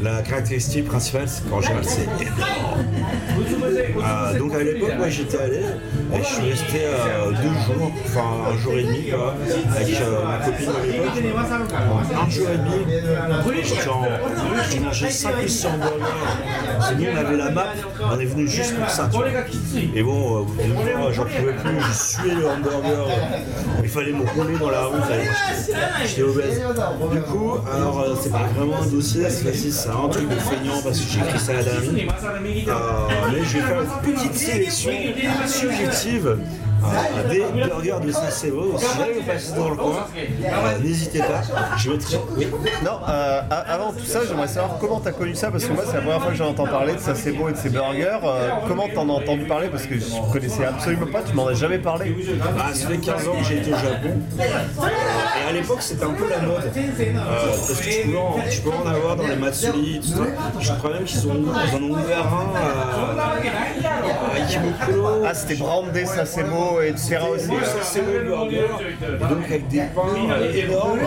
[0.03, 2.85] La caractéristique principale, c'est qu'en général, c'est énorme.
[4.03, 5.57] Euh, donc à l'époque, moi j'étais allé
[6.13, 9.35] et je suis resté euh, deux jours, enfin un jour et demi quoi,
[9.75, 11.07] avec euh, ma copine à l'époque.
[12.25, 12.79] Un jour et demi,
[14.71, 16.03] j'ai mangé 5 ou 6 hamburgers
[16.81, 17.67] on avait la map,
[18.03, 19.09] on est venu juste pour ça.
[19.95, 23.07] Et bon, euh, j'en pouvais plus, je suais le hamburger.
[23.83, 24.99] Il fallait me rouler dans la rue.
[26.05, 26.61] J'étais obèse.
[27.11, 30.99] Du coup, alors, euh, c'est pas vraiment un dossier, c'est un truc de feignant parce
[30.99, 31.71] que j'ai écrit ça à la.
[31.71, 34.91] Euh, mais je vais faire une petite sélection
[35.47, 36.37] subjective
[37.29, 38.77] des burgers de Sasebo.
[38.77, 41.41] Si jamais vous passez dans le coin, euh, n'hésitez pas.
[41.77, 42.17] Je mettrai.
[42.37, 42.47] Oui.
[42.83, 45.95] Non, euh, avant tout ça, j'aimerais savoir comment t'as connu ça, parce que moi, c'est
[45.95, 48.19] la première fois que j'en entends parler de beau et de ses burgers.
[48.23, 49.69] Euh, comment t'en as entendu parler?
[49.69, 52.15] Parce que je connaissais absolument pas, tu m'en as jamais parlé.
[52.59, 54.19] Ah, ça fait 15 ans que j'ai été au Japon.
[54.39, 56.61] Et à l'époque, c'était un peu la mode.
[56.65, 60.23] Euh, parce que tu peux, en, tu peux en avoir dans les Matsuri, tout ça.
[60.59, 63.31] Je crois même qu'ils en ont ouvert un à,
[64.33, 65.23] à Ikebukuro.
[65.25, 66.25] Ah, c'était brandé, ça
[66.81, 67.19] etc.
[67.81, 68.29] c'est le
[69.29, 70.99] donc avec des pains euh, énormes.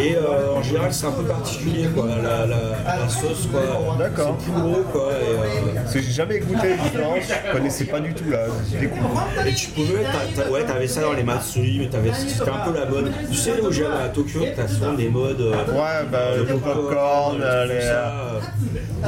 [0.00, 2.06] Et euh, en général, c'est un peu particulier, quoi.
[2.22, 2.56] La, la,
[3.00, 3.60] la sauce, quoi.
[3.98, 4.36] D'accord.
[4.38, 5.10] C'est poudreux, quoi.
[5.12, 8.38] Et, euh, j'ai jamais goûté les différences, je connaissais pas du tout là.
[8.70, 9.48] Je.
[9.48, 10.04] Et tu pouvais,
[10.36, 13.10] t'as- ouais, t'avais ça dans les Matsuri, mais t'avais, c'était un peu la mode.
[13.30, 15.40] Tu sais, là où j'allais à Tokyo, t'as souvent des modes.
[15.40, 18.12] euh, Ouais, bah, le popcorn, euh, les, ça,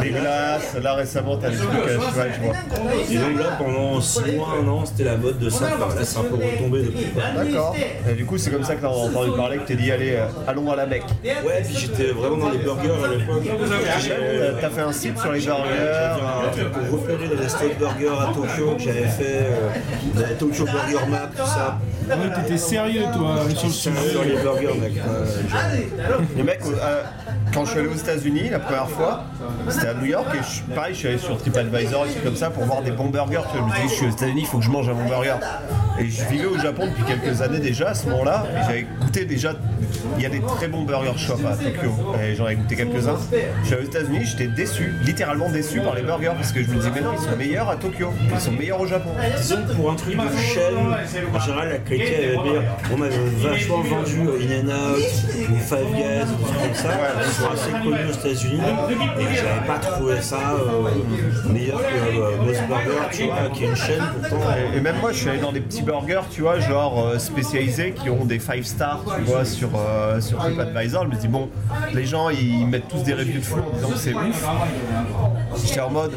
[0.02, 2.24] les glaces, là récemment t'as des trucs, je vois.
[3.10, 5.66] Et donc là, pendant 6 mois, un an, c'était la mode de ça.
[5.74, 7.06] Enfin, là, c'est un peu retombé depuis.
[7.36, 7.74] D'accord.
[8.10, 10.26] Et du coup, c'est comme ça que t'as entendu parler, que t'es dit, allez, euh,
[10.46, 11.04] allons à la Mecque.
[11.24, 13.42] Ouais, puis j'étais vraiment dans les burgers à l'époque.
[14.00, 16.16] J'ai- Euh, T'as fait un site sur les burgers.
[16.44, 20.28] un truc pour repérer les restos de burgers à Tokyo que j'avais fait, euh, la
[20.30, 21.78] Tokyo Burger Map, tout ça.
[22.08, 24.92] Ouais, t'étais sérieux, toi, sur le Sur les burgers, mec.
[24.98, 25.24] Euh,
[26.36, 27.02] Les mecs, euh,
[27.54, 29.24] quand je suis allé aux États-Unis la première fois,
[29.68, 32.36] c'était à New York et je, pareil, je suis allé sur TripAdvisor et trucs comme
[32.36, 33.42] ça pour voir des bons burgers.
[33.52, 34.94] Tu vois, je me dis, je suis aux États-Unis, il faut que je mange un
[34.94, 35.36] bon burger.
[35.98, 38.44] Et je vivais au Japon depuis quelques années déjà à ce moment-là.
[38.66, 39.52] J'avais goûté déjà,
[40.16, 41.92] il y a des très bons burger shops à Tokyo.
[42.20, 43.16] Et j'en ai goûté quelques-uns.
[43.62, 46.68] Je suis allé aux États-Unis, j'étais déçu, littéralement déçu par les burgers parce que je
[46.68, 49.10] me disais, mais non, ils sont meilleurs à Tokyo, ils sont meilleurs au Japon.
[49.36, 50.74] Disons que pour un truc de chaîne,
[51.32, 52.64] en général la qualité elle est meilleure.
[52.92, 56.88] On m'avait vachement vendu euh, In-N-Out ou Five Guys, comme ça,
[57.44, 58.60] sont assez connus aux États-Unis.
[59.18, 63.76] Et j'avais pas trouvé ça euh, meilleur que euh, Burger, tu vois, qui est une
[63.76, 64.46] chaîne pourtant.
[64.74, 67.92] Et même moi, je suis allé dans des petits burgers, tu vois, genre euh, spécialisés
[67.92, 71.04] qui ont des 5 stars, tu vois, sur, euh, sur TripAdvisor.
[71.04, 71.48] Je me dis, bon,
[71.92, 74.46] les gens, ils mettent tous des reviews de fou en disant que c'est ouf.
[75.64, 76.12] J'étais en mode,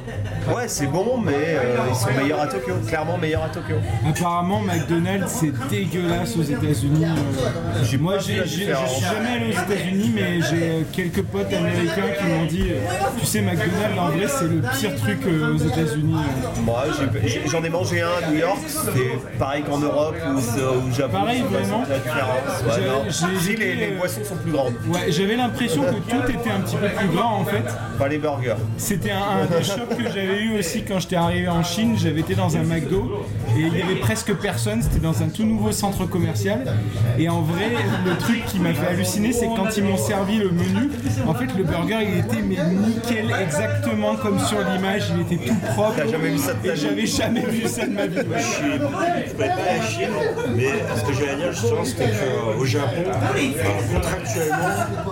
[0.56, 3.76] ouais, c'est bon, mais euh, ils sont meilleurs à Tokyo, clairement meilleurs à Tokyo.
[4.08, 7.06] Apparemment, McDonald's c'est dégueulasse aux États-Unis.
[7.06, 11.24] Euh, J'ai Moi, j'ai- j'ai- je suis jamais allé aux États-Unis, mais j'ai euh, quelques
[11.24, 12.80] potes américains qui m'ont dit euh,
[13.20, 16.16] Tu sais, McDonald's en vrai, c'est le pire truc aux États-Unis.
[16.64, 16.84] Moi,
[17.24, 20.92] j'ai- j'en ai mangé un à New York, c'était pareil qu'en Europe ou c'est- au
[20.92, 21.18] Japon.
[21.20, 23.22] Pareil, vraiment si c'est la différence.
[23.24, 26.60] Ouais, J'ai- les, les boissons sont plus grandes, Ouais, j'avais l'impression que tout était un
[26.62, 27.64] petit peu plus grand en fait.
[27.98, 28.56] pas les burgers.
[28.78, 31.96] C'était un, un des chocs que j'avais eu aussi quand j'étais arrivé en Chine.
[31.98, 33.26] J'avais été dans un McDo
[33.56, 34.82] et il y avait presque personne.
[34.82, 36.76] C'était dans un tout nouveau centre commercial.
[37.18, 37.70] Et en vrai,
[38.06, 40.90] le truc qui m'a fait halluciner, c'est que quand ils m'ont servi le menu,
[41.28, 45.04] en fait, le burger il était mais nickel, exactement comme sur l'image.
[45.16, 45.94] Il était tout propre.
[45.98, 48.18] T'as jamais vu ça de ta Et vie j'avais jamais vu ça de ma vie.
[48.18, 48.24] ouais.
[49.28, 50.10] Je connais pas la Chine,
[50.56, 54.56] mais ce que j'allais dire justement, c'était qu'au Japon, euh, contractuellement,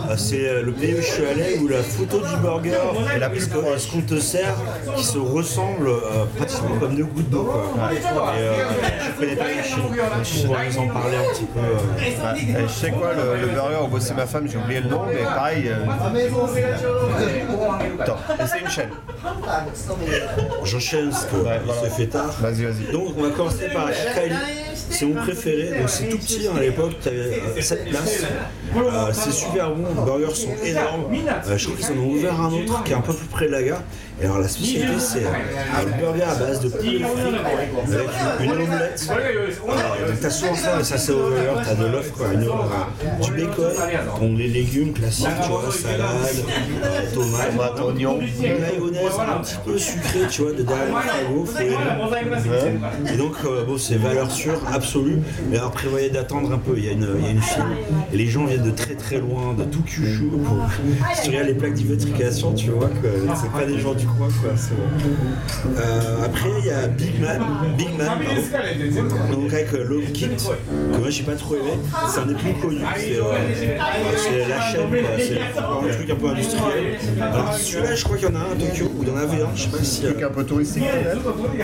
[0.10, 2.78] euh, c'est euh, le pays où je suis allé où la photo du burger
[3.16, 3.76] est la qu'on
[4.06, 4.56] te sert
[4.96, 7.50] qui se ressemble euh, pratiquement comme deux gouttes d'eau.
[7.92, 7.98] Et
[8.42, 8.54] euh,
[9.06, 9.84] je connais pas la Chine.
[10.24, 11.60] Je pourrais vous en parler un petit peu.
[11.60, 12.34] euh.
[12.56, 12.64] Ouais.
[12.64, 15.02] Et je sais quoi, le, le burger où bossait ma femme, j'ai oublié le nom,
[15.08, 15.68] mais pareil.
[15.70, 15.86] euh,
[18.02, 18.90] Attends, c'est une chaîne.
[20.64, 21.82] J'enchaîne parce que Ouais, il voilà.
[21.82, 22.34] se fait tard.
[22.40, 22.92] Vas-y, vas-y.
[22.92, 23.88] Donc on va commencer par.
[24.96, 28.24] C'est mon préféré, c'est tout petit hein, à l'époque, t'avais 7 places.
[28.76, 31.06] Euh, c'est super bon, les burgers sont énormes.
[31.14, 33.48] Euh, je crois qu'ils en ont ouvert un autre qui est un peu plus près
[33.48, 33.82] de la gare.
[34.22, 35.30] Et alors la spécialité c'est euh,
[35.86, 39.08] le burger à base de poulet frit avec une, omelette.
[40.08, 43.32] Donc t'as souvent ça, et ça c'est au burger, t'as de l'œuf quoi, une, du
[43.32, 43.74] bacon,
[44.22, 46.08] donc les légumes classiques, tu vois, salade,
[46.84, 48.20] euh, tomate, Tomate, oignon.
[48.22, 50.96] une mayonnaise un petit peu sucrée, tu vois, de derrière
[51.60, 51.70] et
[52.44, 52.86] légumes.
[53.14, 55.20] Et donc, euh, bon, c'est valeur sûre, absolue.
[55.50, 56.74] Mais alors, prévoyez d'attendre un peu.
[56.78, 57.64] Il y, a une, il y a une file.
[58.14, 60.28] Et les gens viennent de très très loin, de tout Kyushu.
[60.28, 60.58] Pour...
[61.16, 64.28] Si tu regardes les plaques d'immatriculation, tu vois que c'est pas des gens du quoi.
[64.28, 65.78] bon.
[65.78, 67.42] Euh, après, il y a Big Man.
[67.78, 69.42] Big Man, pardon.
[69.42, 71.72] Donc, avec euh, Love Kit, que moi j'ai pas trop aimé.
[72.10, 72.80] C'est un des plus connus.
[72.96, 74.90] C'est euh, la chaîne.
[75.18, 76.98] C'est un truc un peu industriel.
[77.22, 79.18] Alors, celui-là, je crois qu'il y en a un à Tokyo, ou il y en
[79.18, 80.06] avait un, je sais pas si.
[80.06, 80.84] euh, Truc un peu touristique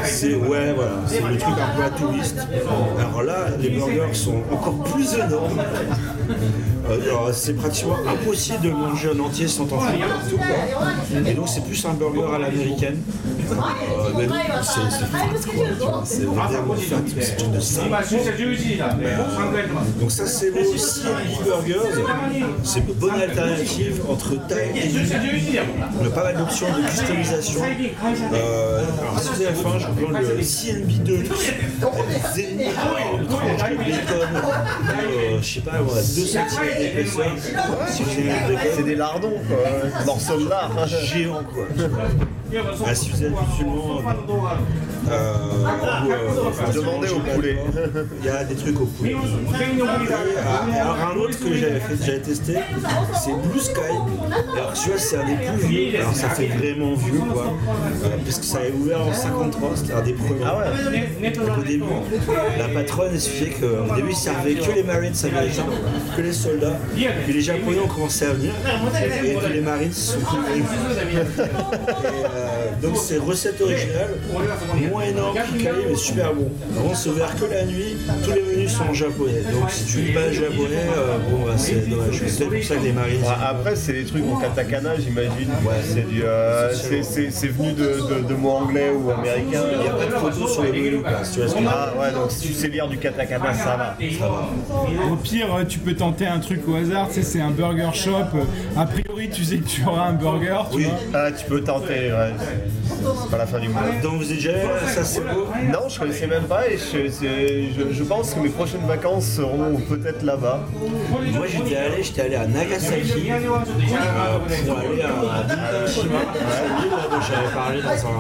[0.05, 2.37] c'est ouais voilà, c'est le truc un peu à touriste.
[2.99, 5.61] Alors là, les burgers sont encore plus énormes.
[6.89, 10.37] Euh, alors, c'est pratiquement impossible de le manger en entier sans t'en foutre partout.
[10.37, 11.21] quoi.
[11.29, 12.97] Et donc c'est plus un burger à l'américaine.
[13.51, 14.27] Euh,
[16.05, 17.81] c'est vraiment fat, c'est une de ça.
[19.99, 22.03] Donc ça c'est le CNB Burgers.
[22.63, 24.99] C'est une bonne alternative entre taille et nu.
[26.01, 27.61] On a pas mal d'options de customisation.
[28.33, 31.51] Euh, alors si vous avez faim, je vous le CNB Deluxe.
[31.81, 34.29] Avec des énormes tranches de bacon.
[35.11, 36.70] euh, je sais pas, voilà, 2 cm
[38.75, 40.05] C'est des lardons, quoi.
[40.05, 40.87] Morceaux de lard.
[40.87, 41.67] géant quoi.
[42.85, 44.01] Ah, si vous êtes musulman,
[45.09, 47.57] euh, euh, enfin, Demandez au poulet.
[48.19, 49.11] Il y a des trucs au poulet.
[49.11, 52.57] Et, euh, alors un autre que j'avais fait, j'avais testé,
[53.15, 53.79] c'est Blue Sky.
[54.53, 55.99] Alors tu vois, c'est un des plus vieux.
[55.99, 57.53] Alors ça fait vraiment vieux quoi,
[58.03, 60.45] Euh, parce que ça avait ouvert en 53, c'était un des premiers.
[60.45, 61.83] Ah ouais Donc au début,
[62.57, 65.65] la patronne expliquait qu'au début, ils servaient que les Marines américains,
[66.15, 66.77] que les soldats.
[67.25, 68.53] Puis les Japonais ont commencé à venir,
[69.03, 70.19] et puis les Marines se sont.
[70.51, 70.63] Et,
[72.41, 74.09] euh, donc c'est recette originale,
[74.89, 76.49] moins énorme, plus calé, mais super bon.
[76.77, 79.41] Avant, c'est ouvert que la nuit, tous les menus sont en japonais.
[79.51, 82.21] Donc si tu lis pas japonais, euh, bon, bah, c'est dommage.
[82.27, 83.21] C'est pour ça que les Marines.
[83.21, 85.49] Ouais, Après, c'est des trucs en katakana, j'imagine.
[85.83, 87.83] c'est du, euh, c'est- c'est c'est venu de,
[88.23, 89.63] de, de mots anglais ou américains.
[89.73, 91.59] Il n'y a pas de photos sur les menus, quoi, si tu vois ce que.
[91.67, 93.95] Ah ouais, donc si tu sais lire du katakana, ça va.
[94.19, 94.49] Ça va.
[95.11, 98.11] Au pire, tu peux tenter un truc au hasard, tu sais, c'est un burger shop.
[98.77, 100.83] A priori, tu sais que tu auras un burger, tu Oui.
[100.85, 100.97] vois.
[101.13, 102.30] Ah, tu peux tenter, ouais.
[102.39, 103.83] C'est pas la fin du monde.
[104.03, 105.47] Donc vous êtes déjà allé, ça c'est beau.
[105.71, 109.75] Non, je connaissais même pas et je, je, je pense que mes prochaines vacances seront
[109.89, 110.59] peut-être là-bas.
[111.33, 113.39] Moi j'étais allé, j'étais allé à Nagasaki euh,
[114.65, 115.07] pour aller à
[115.77, 116.19] Hiroshima,
[116.81, 118.11] l'île dont j'avais parlé dans un.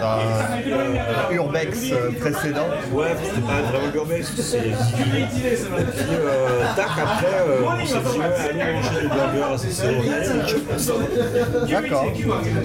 [0.00, 2.66] Dans euh, Urbex euh, précédent.
[2.92, 4.58] Ouais, c'était pas vraiment urbex, c'est.
[4.58, 9.94] Et puis euh, tac après, euh, on s'est dit ouais, allons manger des burgers, c'est.
[11.70, 12.06] D'accord.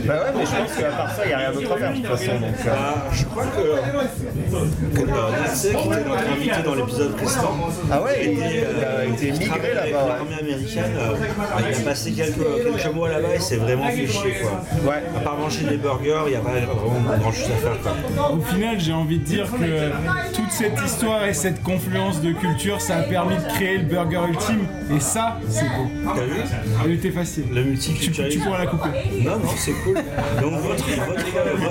[0.06, 1.92] Bah ouais, mais je pense qu'à part ça, il n'y a rien d'autre à faire
[1.92, 2.32] de toute façon.
[2.32, 7.56] Donc, euh, Bah, je crois que, que euh, qui était notre invité dans l'épisode précédent,
[7.92, 10.08] Ah ouais, il était, il a été migré là-bas.
[10.08, 11.16] l'armée américaine, euh,
[11.60, 14.92] il a passé quelques, quelques mois là-bas et c'est vraiment fait chier quoi.
[14.92, 15.04] Ouais.
[15.16, 17.82] À part manger des burgers, il n'y a pas vraiment grand chose à faire
[18.16, 18.32] quoi.
[18.32, 22.82] Au final, j'ai envie de dire que toute cette histoire et cette confluence de culture,
[22.82, 24.66] ça a permis de créer le burger ultime.
[24.96, 25.88] Et ça, c'est beau.
[26.16, 26.42] T'as vu?
[26.86, 27.46] Elle était facile.
[27.52, 28.40] Le Tu, multiculturalisme.
[28.40, 28.90] tu pourras la couper.
[29.24, 29.96] Non, non, c'est cool.
[30.42, 30.54] Donc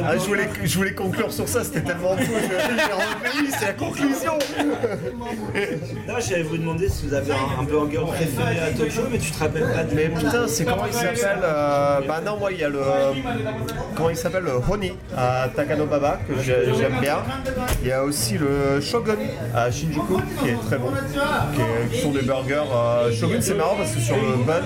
[0.05, 2.23] Ah, je, voulais, je voulais conclure sur ça, c'était tellement fou.
[2.43, 4.33] je- oui, c'est la conclusion.
[6.07, 9.31] Là, j'allais vous demander si vous avez un, un burger préféré à Tokyo, mais tu
[9.31, 12.59] te rappelles pas de Mais putain, c'est comment il s'appelle euh, Bah non, moi il
[12.61, 12.79] y a le.
[12.81, 13.13] euh,
[13.97, 17.19] comment il s'appelle Le Honi à Takanobaba, que j'ai- j'aime bien.
[17.83, 19.17] Il y a aussi le Shogun
[19.55, 20.91] à Shinjuku, qui est très bon.
[21.55, 22.63] Qui, est- qui sont des burgers.
[22.75, 24.61] euh, Shogun, c'est marrant parce que sur le bun,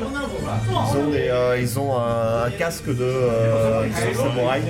[0.92, 2.94] ils ont, des, euh, ils ont un, un casque de,
[4.16, 4.62] euh, de samouraï.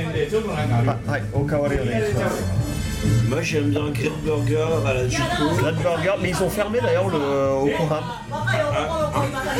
[1.08, 2.42] Ah, ouais, Okawari Onegaishimasu.
[3.28, 5.54] Moi, j'aime bien Great Burger à la Juko.
[5.58, 8.04] Great Burger, mais ils ont fermé d'ailleurs le Hokoham.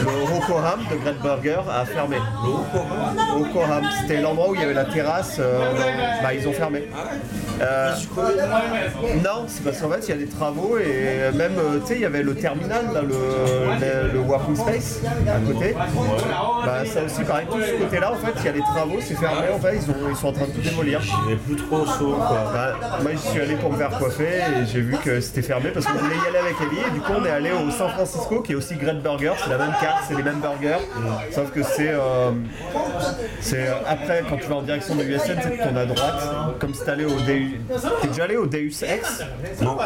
[0.03, 2.17] Le Hokoham de Great Burger a fermé.
[2.17, 5.37] Le c'était l'endroit où il y avait la terrasse.
[5.39, 5.73] euh,
[6.23, 6.89] bah, ils ont fermé.
[7.62, 7.93] Euh,
[9.25, 11.95] non, c'est parce qu'en fait il y a des travaux et même euh, tu sais
[11.95, 13.09] il y avait le terminal là, le,
[13.81, 14.99] le, le Working Space
[15.29, 15.75] à côté.
[16.67, 18.97] Bah, ça aussi pareil tout ce côté là en fait il y a des travaux,
[19.01, 21.01] c'est fermé en fait ils, ont, ils sont en train de tout démolir.
[21.31, 22.51] Est plus trop saut quoi.
[22.53, 25.86] Bah, moi suis allé pour me faire coiffer et j'ai vu que c'était fermé parce
[25.86, 28.40] qu'on voulait y aller avec Ellie et du coup on est allé au San Francisco
[28.40, 30.82] qui est aussi Great Burger, c'est la même carte, c'est les mêmes burgers,
[31.30, 32.30] sauf que c'est euh,
[33.40, 36.74] c'est euh, après quand tu vas en direction de l'USN, tu tournes à droite, comme
[36.74, 37.61] si t'allais au DU.
[38.02, 39.22] T'es déjà allé au Deus Ex
[39.61, 39.76] Non.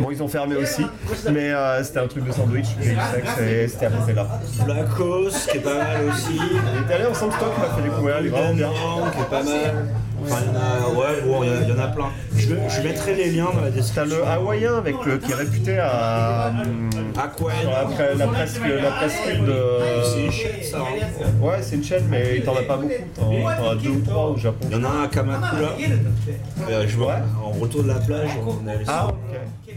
[0.00, 0.86] Bon ils ont fermé aussi,
[1.30, 4.26] mais euh, c'était un truc de sandwich, Deus Ex et c'était à là.
[4.64, 6.38] Blacos, qui est pas mal aussi.
[6.38, 8.20] On est allé ensemble, c'est toi qui fait découvrir.
[8.30, 9.86] Bang, qui est pas mal.
[10.22, 12.10] Enfin, il y en a, ouais, il y en a plein.
[12.50, 14.16] Je, je mettrai les liens dans la T'as description.
[14.18, 17.46] le hawaïen avec le, qui est réputé à hum, Aquan.
[17.60, 19.62] sur la, pre- la presque la presqu'île de.
[20.04, 20.78] C'est une chaîne, ça.
[20.78, 21.24] hein.
[21.40, 22.92] Ouais, c'est une chaîne, mais il t'en a pas beaucoup.
[23.14, 24.66] T'en as deux ou trois au Japon.
[24.70, 25.70] Il y en a un à Kamakura.
[26.70, 29.74] Euh, je vois, en retour de la plage, on est allé Ah, sur- ok.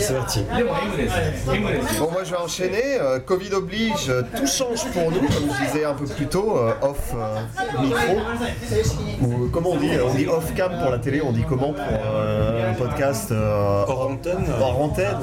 [0.00, 0.44] C'est parti.
[1.98, 2.98] Bon, moi je vais enchaîner.
[3.00, 6.72] Euh, Covid oblige, tout change pour nous, comme je disais un peu plus tôt, euh,
[6.82, 8.16] off euh, micro.
[9.22, 11.84] Ou comment on dit On dit off cam pour la télé, on dit comment pour
[11.84, 15.16] euh, un podcast euh, Hors antenne hors antenne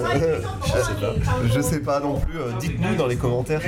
[0.66, 1.14] Je sais pas.
[1.46, 2.40] Je sais pas non plus.
[2.40, 3.62] euh, Dites-nous dans les commentaires.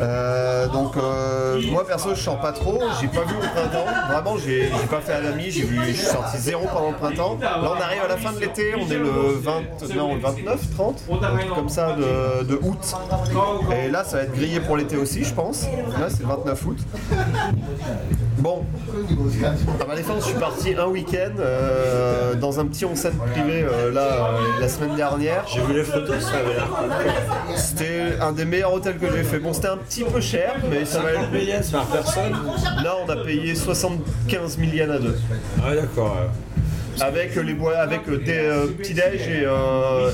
[0.00, 3.86] Euh, donc euh, moi perso je sors pas trop, j'ai pas vu au printemps.
[4.10, 7.38] Vraiment j'ai pas fait à l'ami, j'ai vu, je suis sorti zéro pendant le printemps.
[7.40, 9.62] Là on arrive à la fin de l'été, on est le 20,
[9.96, 12.94] non le 29, 30, un truc comme ça de, de août.
[13.76, 15.64] Et là ça va être grillé pour l'été aussi je pense.
[15.98, 16.78] Là c'est le 29 août.
[18.38, 18.62] Bon,
[19.80, 23.92] à ma défense, je suis parti un week-end euh, dans un petit onsen privé euh,
[23.92, 25.44] là euh, la semaine dernière.
[25.46, 26.90] J'ai vu les photos, ça avait l'air cool.
[27.56, 29.38] C'était un des meilleurs hôtels que j'ai fait.
[29.38, 31.44] Bon, c'était un petit peu cher, mais ça valait 50 le coup.
[31.46, 32.32] yens par personne
[32.82, 35.16] Là, on a payé 75 000 yens à deux.
[35.64, 36.16] Ah d'accord.
[36.16, 36.62] ouais.
[37.00, 40.10] Avec les bois, avec euh, des euh, petits déj et, euh,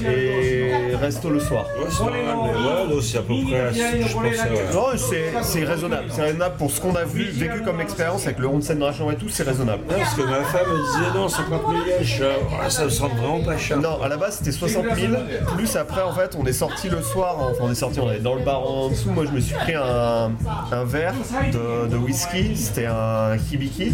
[0.93, 1.67] et resto le soir.
[1.79, 4.51] Ouais, c'est normal, mais ouais, là, c'est à peu près à ce que je pensais,
[4.51, 4.75] ouais.
[4.75, 6.05] Non, c'est c'est raisonnable.
[6.11, 9.11] C'est raisonnable pour ce qu'on a vu, vécu comme expérience avec le onsen de Rachan
[9.11, 9.83] et tout, c'est raisonnable.
[9.89, 13.41] Parce que ma femme me disait non, 50 000 yens, ouais, ça me semble vraiment
[13.43, 13.79] pas cher.
[13.79, 15.13] Non, à la base c'était 60 000,
[15.57, 18.19] plus après en fait on est sorti le soir, enfin on est sorti, on est
[18.19, 20.33] dans le bar en dessous, moi je me suis pris un,
[20.73, 21.15] un verre
[21.53, 23.85] de, de whisky, c'était un hibiki.
[23.85, 23.91] Et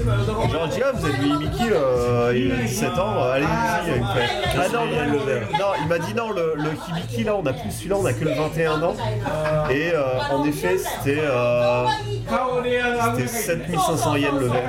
[0.53, 2.33] genre je dis ah vous avez du hibiki, euh,
[2.77, 4.29] 17 ans, euh, allez-y, il me fait.
[4.59, 7.71] Ah non, le- non, il m'a dit non, le, le hibiki là on a plus
[7.71, 8.95] celui-là, on a que le 21 ans.
[9.71, 11.87] Et euh, en effet c'était euh,
[13.17, 14.63] c'était 7500 yens le verre.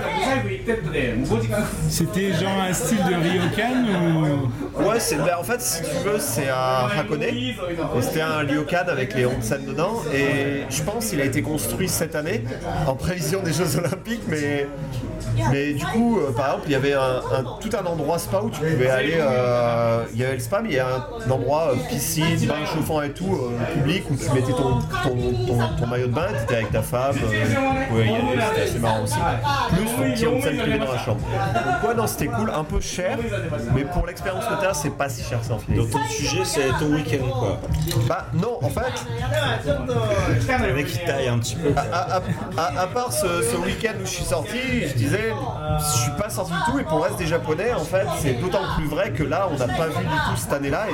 [1.89, 3.85] C'était genre un style de ryokan
[4.15, 4.83] ou.
[4.87, 7.23] Ouais, c'est ben, en fait si tu veux c'est à Hakone.
[7.23, 7.55] Et
[8.01, 12.15] C'était un ryokan avec les onsen dedans et je pense qu'il a été construit cette
[12.15, 12.43] année
[12.85, 14.67] en prévision des Jeux Olympiques, mais
[15.51, 18.39] mais du coup euh, par exemple il y avait un, un- tout un endroit spa
[18.41, 19.15] où tu pouvais aller.
[19.17, 22.55] euh, il y avait le spa, mais il y a un endroit euh, piscine, bain
[22.73, 25.15] chauffant et tout euh, public où tu mettais ton ton,
[25.47, 27.15] ton- ton maillot de bain, tu étais avec ta femme,
[27.55, 29.15] aller, c'était assez marrant aussi.
[29.69, 31.19] Plus ton petit onsen privé dans la chambre.
[31.21, 33.17] Donc ouais non c'était cool, un peu cher,
[33.73, 35.73] mais pour l'expérience que t'as c'est pas si cher ça en fait.
[35.73, 37.59] Donc ton sujet, c'est ton week-end, quoi.
[38.07, 39.05] Bah non, en fait,
[39.65, 41.73] Le mec, il taille un petit peu.
[41.75, 42.21] à, à-
[42.57, 44.57] à- à part ce, ce week-end où je suis sorti,
[44.87, 45.31] je disais,
[45.79, 48.33] je suis pas sorti du tout, et pour le reste des Japonais, en fait, c'est
[48.33, 50.85] d'autant plus vrai que là, on n'a pas vu du tout cette année-là,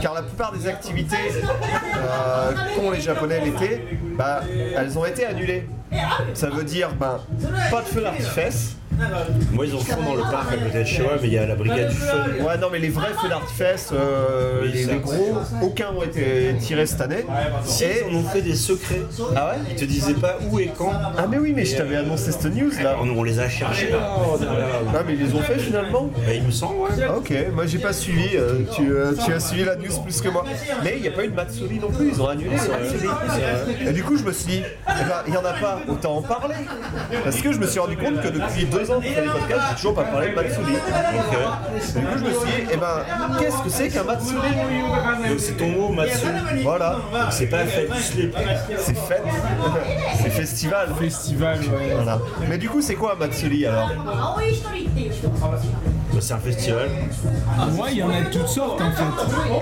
[0.00, 1.16] car la plupart des activités
[1.96, 4.40] euh, qu'ont les Japonais l'été, bah,
[4.76, 5.61] elles ont été annulées.
[5.68, 5.81] Bye.
[6.34, 7.18] Ça veut dire, ben,
[7.70, 8.76] pas de feu d'artifice.
[9.52, 11.38] Moi, ils en font dans le parc à côté de chez moi, mais il y
[11.38, 12.42] a la brigade du feu.
[12.42, 17.00] Ouais, non, mais les vrais feux d'artifice, euh, les, gros, aucun ont été tirés cette
[17.00, 17.24] année.
[17.64, 19.00] Si, Et ils en ont fait des secrets.
[19.34, 20.92] ah ouais Ils te disaient pas où et quand.
[21.16, 22.96] Ah mais oui, mais je t'avais annoncé cette news là.
[23.02, 23.98] On, on les a cherchés là.
[24.94, 26.90] Ah mais ils les ont fait finalement Bah, il me semble, ouais.
[27.08, 30.20] Ah, Ok, moi j'ai pas suivi, euh, tu, euh, tu as suivi la news plus
[30.20, 30.44] que moi.
[30.84, 33.88] Mais il n'y a pas eu de Matsuri non plus, ils ont annulé le Matsuri.
[33.88, 36.16] Et du coup je me suis dit, eh ben, il n'y en a pas, autant
[36.16, 36.54] en parler.
[37.24, 39.28] Parce que je me suis rendu compte que depuis deux ans que je fais des
[39.28, 40.72] podcasts, j'ai toujours pas parlé de Matsuri.
[40.72, 40.80] Donc,
[41.34, 43.04] euh, du coup je me suis dit, eh ben,
[43.38, 44.40] qu'est-ce que c'est qu'un Matsuri?
[45.28, 46.26] Donc c'est ton mot, Matsu.
[46.62, 46.98] Voilà,
[47.30, 48.36] C'est pas fait du slip.
[48.78, 49.22] c'est fête,
[50.22, 50.88] c'est festival.
[50.98, 51.94] Festival, ouais.
[51.94, 52.18] Voilà.
[52.48, 53.90] Mais du coup c'est quoi un Matsuri alors?
[54.04, 54.36] Bah,
[56.22, 56.88] c'est un festival.
[57.78, 59.02] Ouais, il y en a de toutes sortes en fait.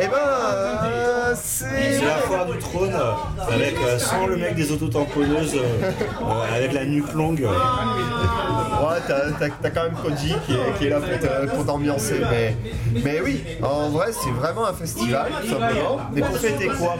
[0.02, 1.98] Eh ben, euh, c'est...
[1.98, 2.94] C'est la foire du trône
[3.50, 7.40] avec euh, sans le mec des autotamponneuses, euh, avec la nuque longue.
[7.40, 10.98] Ouais, t'as, t'as- t'as quand même Koji qui est, qui est là
[11.54, 12.20] pour, t'ambiancer.
[12.30, 12.56] Mais,
[13.04, 15.98] mais oui, en vrai, c'est vraiment un festival, simplement.
[16.12, 16.96] Mais pour fêter quoi?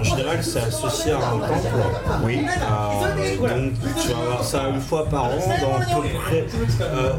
[0.00, 1.68] En général, c'est associé à un temple.
[2.24, 2.44] Oui.
[2.46, 6.44] Euh, donc tu vas avoir ça une fois par an dans à peu près
[6.80, 7.12] euh,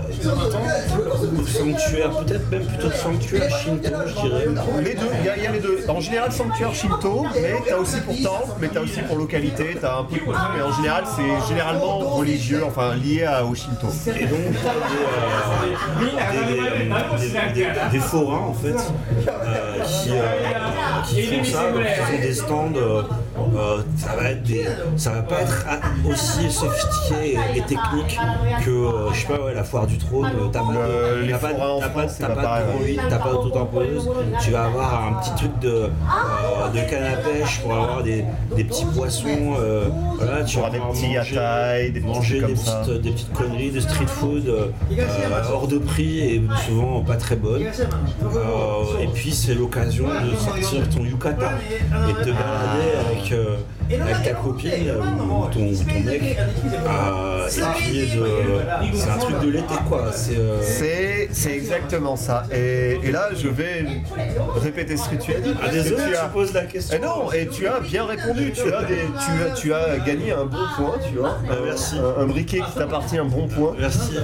[1.47, 4.45] sanctuaire, peut-être même plutôt sanctuaire shinto, je dirais.
[4.83, 5.79] Les deux, il y, a- il y a les deux.
[5.87, 9.99] En général, sanctuaire Shinto, mais t'as aussi pour temple, mais t'as aussi pour localité, t'as
[9.99, 10.31] un peu de tout.
[10.55, 13.87] Mais en général, c'est généralement religieux, enfin lié à, au Shinto.
[14.07, 14.39] Et donc
[15.99, 18.75] des, euh, des, des- des- des forains en fait
[19.27, 20.21] euh, qui, euh,
[21.07, 22.71] qui font ça, donc ils ont des stands.
[22.75, 23.01] euh,
[23.37, 24.65] euh, ça va être des,
[24.97, 25.65] ça va pas être
[26.09, 28.17] aussi sophistiqué et, et technique
[28.63, 30.25] que euh, je sais pas ouais, la foire du trône.
[30.27, 31.49] euh, T'as Le- pas,
[31.79, 32.61] t'as pas, t'as pas
[33.09, 34.09] t'as pas d'auto-tamponneuse.
[34.41, 35.89] Tu vas avoir un petit truc de, euh,
[36.73, 38.25] de canne à pêche pour avoir des,
[38.55, 39.27] des petits poissons.
[40.17, 42.81] voilà, tu vas des petits manger- des petits manger des ça.
[42.85, 44.53] petites, des petites conneries de street food
[45.51, 47.63] hors de prix et souvent pas très bonnes.
[49.01, 51.51] Et puis c'est l'occasion de sortir ton yukata
[52.09, 53.57] et de te balader avec, euh,
[53.91, 57.49] avec ta copine euh, ou ton, ton mec, euh, de.
[57.49, 57.61] C'est
[59.09, 60.11] un truc de l'été quoi.
[60.11, 60.37] C'est.
[60.37, 62.43] euh, exactement ça.
[62.51, 63.85] Et, et là, je vais
[64.55, 65.53] répéter ce que tu as dit.
[65.63, 66.97] Ah, désolé, tu tu as- poses la question.
[66.97, 68.51] Et non, et tu as bien répondu.
[68.51, 71.37] Tu as, des, tu as, tu as gagné un bon point, tu vois.
[71.49, 71.95] Ah, merci.
[71.99, 73.73] Un, un briquet qui t'appartient, un bon point.
[73.79, 74.17] Merci.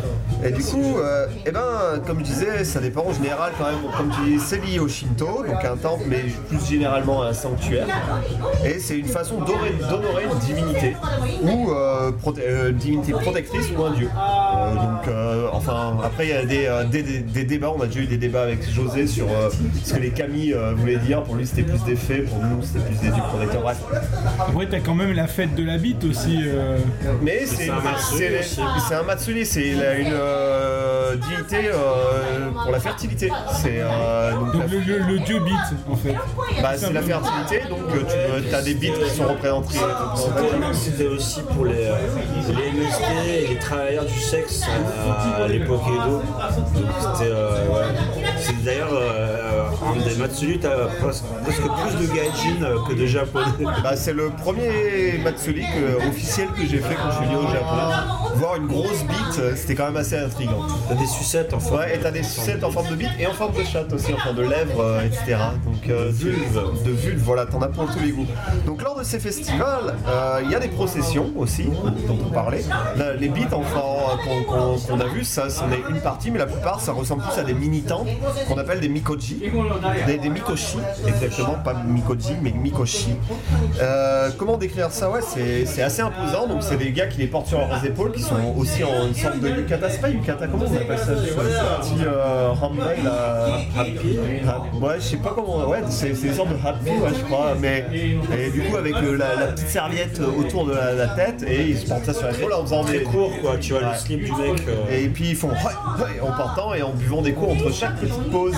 [0.44, 3.76] Et du coup, euh, eh ben, comme je disais, ça dépend en général quand même.
[3.98, 7.86] Comme tu dis, c'est lié au Shinto, donc un temple, mais plus généralement un sanctuaire.
[8.66, 9.51] Et c'est une façon d'honorer
[9.90, 10.95] d'honorer une divinité
[11.44, 14.10] ou euh, proté- euh, divinité protectrice ou un dieu.
[14.15, 17.72] Euh, donc, euh, enfin, après il y a des, euh, des, des- des débats.
[17.76, 19.49] On a déjà eu des débats avec José sur euh,
[19.84, 20.11] ce que les
[20.53, 21.23] euh, voulaient dire.
[21.23, 22.30] Pour lui, c'était plus des faits.
[22.30, 23.61] Pour nous, c'était plus des dieux protecteurs.
[23.61, 23.78] Bref.
[24.40, 26.40] Après, t'as quand même la fête de la bite aussi.
[26.45, 26.78] euh,
[27.22, 32.80] Mais c'est c'est un matsuri c'est- un matsuri, c'est une euh, divinité euh, pour la
[32.80, 33.30] fertilité.
[33.61, 35.53] C'est euh, donc Donc la- le, le- le dieu bite,
[35.90, 36.15] en fait.
[36.61, 37.80] bah, c'est la fertilité, donc
[38.49, 39.78] tu as des bits qui sont représentés.
[40.16, 41.96] C'était- C'était aussi pour les, euh,
[42.48, 46.22] les MST et les travailleurs du sexe à l'époque Edo.
[47.00, 47.32] C'était.
[47.32, 48.20] euh, ouais.
[48.44, 49.64] C'est d'ailleurs euh,
[49.94, 53.46] un des Matsuri, t'as presque, presque plus de gaijin euh, que de japonais.
[53.84, 57.48] Bah, c'est le premier matsuri que- officiel que j'ai fait quand je suis venu au
[57.52, 58.36] Japon.
[58.36, 60.64] Voir une grosse bite, euh, c'était quand même assez intriguant.
[60.90, 61.76] T'as des sucettes enfin.
[61.78, 64.14] Ouais, et t'as des sucettes en forme de bite et en forme de chatte aussi,
[64.14, 65.38] en forme de lèvres, euh, etc.
[65.66, 66.62] Donc, euh, De vulve.
[66.86, 68.26] De vulve, voilà, t'en as pour tous les goûts.
[68.66, 71.66] Donc, lors de ces festivals, euh, il y a des processions aussi,
[72.08, 72.64] dont on parlait.
[72.98, 76.40] Là, les bites enfants qu'on qu'on- qu'on a vu, ça, c'en est une partie, mais
[76.40, 78.10] la plupart, ça ressemble plus à des mini-temples
[78.48, 79.41] qu'on appelle des mikoji.
[80.08, 80.78] Des, des mikoshi,
[81.08, 83.16] exactement, pas mikoji, mais mikoshi.
[83.82, 85.10] Euh, comment décrire ça?
[85.10, 86.48] Ouais, c'est c'est assez imposant.
[86.48, 89.16] Donc, c'est des gars qui les portent sur leurs épaules, qui sont aussi en une
[89.16, 89.90] sorte de yukata.
[89.90, 91.06] C'est pas yukata, comment on appelle ça?
[91.18, 93.48] Ce petit euh, handbag là.
[93.78, 94.18] Happy.
[94.48, 95.68] Ha- Ouais, je sais pas comment.
[95.68, 97.53] Ouais, c'est c'est une sorte de happy, ouais, je crois.
[97.60, 101.44] Mais et du coup, avec le- la, la petite serviette autour de la, la tête,
[101.48, 103.88] et ils se portent ça sur l'épaule en faisant des court quoi, tu vois Ouais.
[103.94, 104.64] le slip du mec.
[104.68, 105.56] euh, et puis ils font ouais,
[106.03, 108.56] ouais en partant et en buvant des coups entre chaque petite pause.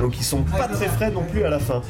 [0.00, 1.82] Donc ils sont pas très frais non plus à la fin.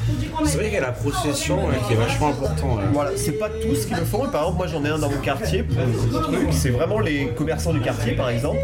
[0.45, 2.75] C'est vrai qu'il y a la procession ouais, qui est vachement important.
[2.75, 2.83] ouais.
[2.93, 4.25] Voilà, c'est pas tous qui le font.
[4.25, 6.47] Et par exemple, moi j'en ai un dans mon quartier pour truc.
[6.51, 8.57] C'est vraiment les commerçants du quartier par exemple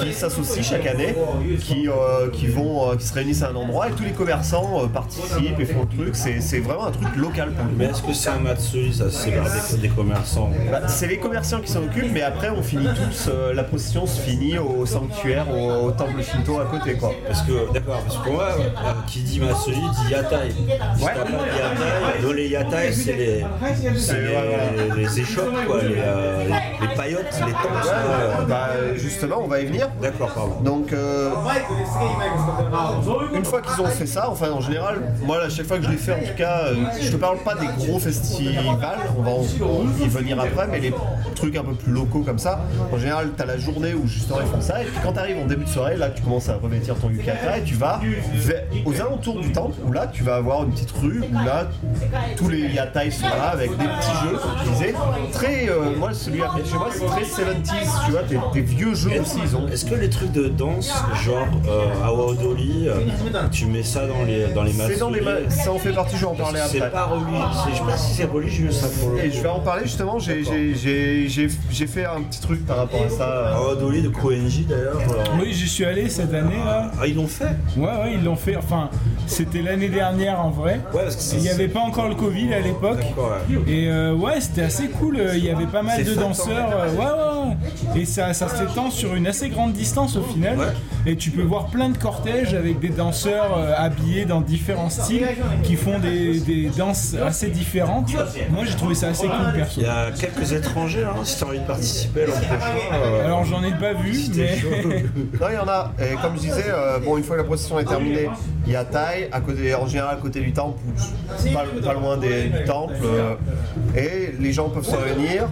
[0.00, 1.14] qui s'associent chaque année,
[1.60, 4.82] qui, euh, qui vont, euh, qui se réunissent à un endroit et tous les commerçants
[4.82, 6.16] euh, participent et font le truc.
[6.16, 7.64] C'est vraiment un truc local pour.
[7.76, 9.30] Mais est-ce que c'est un Matsuri ça c'est
[9.76, 10.50] des, des commerçants?
[10.70, 14.06] Bah, c'est les commerçants qui s'en occupent, mais après on finit tous, euh, la procession
[14.06, 17.12] se finit au sanctuaire, au, au temple Shinto à côté quoi.
[17.26, 20.50] Parce que, d'accord, parce que pour moi, euh, qui dit Matsuri dit Yatai.
[20.50, 21.12] Si Ouais.
[21.14, 23.44] t'as pas de Yatai, dans les Yatai, c'est les,
[23.96, 27.62] c'est les, les, les échoppes, quoi, les, euh, les, les paillotes, les tentes.
[27.82, 27.92] quoi.
[27.94, 29.88] Euh, bah, justement, on va y venir.
[30.00, 30.60] D'accord, pardon.
[30.62, 31.30] Donc, euh,
[33.34, 35.90] une fois qu'ils ont fait ça, enfin en général, moi à chaque fois que je
[35.90, 38.64] l'ai fait, en tout cas, euh, je te parle pas des gros festivals,
[39.18, 39.42] on va en-
[40.00, 40.92] y venir après, mais les
[41.34, 42.60] trucs un peu plus locaux comme ça,
[42.92, 45.18] en général, tu as la journée où justement ils font ça, et puis quand tu
[45.18, 47.85] arrives en début de soirée, là tu commences à revêtir ton yukata et tu vas
[48.34, 51.68] vers- aux alentours du temple, où là tu vas avoir une petite rue, où là
[52.36, 54.94] tous les yatai sont là avec des petits jeux, comme tu disais,
[55.32, 58.94] très, euh, moi celui à chez moi c'est très 70s, tu vois, des, des vieux
[58.94, 59.68] jeux aussi, ils ont.
[59.68, 60.92] Est-ce que les trucs de danse,
[61.24, 62.94] genre euh, Awa Odori, euh,
[63.52, 65.92] tu mets ça dans les, dans les Matsuri C'est dans les ma- ça en fait
[65.92, 66.90] partie, je vais en parler C'est après.
[66.90, 69.48] pas religieux, c'est- je sais pas si c'est religieux ça pour le Et je vais
[69.48, 73.08] en parler justement, j'ai- j'ai- j'ai j'ai- j'ai fait un petit truc par rapport à
[73.08, 73.56] ça.
[73.56, 74.98] Awa Odori de Koenji d'ailleurs.
[74.98, 76.90] euh, Oui, j'y suis allé cette année là.
[77.00, 77.56] Ah, ils l'ont fait?
[77.76, 78.56] Ouais, ouais, ils l'ont fait.
[78.56, 78.90] Enfin,
[79.26, 80.80] c'était l'année dernière en vrai.
[80.94, 83.00] Ouais, parce que c'est- Il n'y avait pas encore le Covid à l'époque.
[83.16, 83.58] Ouais.
[83.72, 85.20] Et euh, ouais, c'était assez cool.
[85.34, 86.70] Il y avait pas mal de danseurs.
[86.72, 88.00] euh, Ouais, ouais, ouais.
[88.00, 90.58] Et ça, ça s'étend sur une assez grande distance au final.
[91.06, 95.26] Et tu peux voir plein de cortèges avec des danseurs euh, habillés dans différents styles
[95.62, 98.10] qui font des, des danses assez différentes.
[98.50, 99.80] Moi, j'ai trouvé ça assez cool perso.
[99.80, 103.24] Il y a quelques étrangers, hein, si t'as envie de participer l'an prochain.
[103.24, 104.56] Alors, j'en ai pas vu, mais.
[105.40, 105.92] Non, il y en a.
[106.00, 108.28] Et comme je disais, euh, bon, une fois que la procession est terminée,
[108.66, 108.84] il y a
[109.16, 112.64] Tai, à côté, en général à côté du temple, ou pas, pas loin des- du
[112.64, 112.94] temple.
[113.04, 113.34] euh,
[113.96, 115.48] et les gens peuvent se réunir.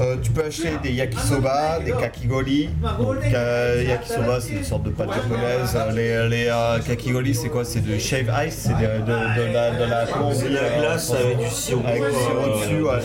[0.00, 2.68] Euh, tu peux acheter des yakisoba, des kakigoli.
[2.98, 5.76] Donc, euh, yakisoba, c'est une sorte de pâte japonaise.
[5.94, 7.64] Les, les euh, kakigoli, c'est quoi?
[7.64, 11.12] C'est de shave ice, c'est de, de- de la, de la, C'est de euh, glace
[11.12, 11.82] avec du sirop.
[11.86, 13.00] Avec du sirop euh, dessus, ouais.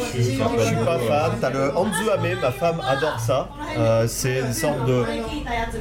[0.58, 1.32] Je suis pas fan.
[1.42, 3.50] T'as le Anzuame, ma femme adore ça.
[3.78, 5.04] Euh, c'est une sorte de,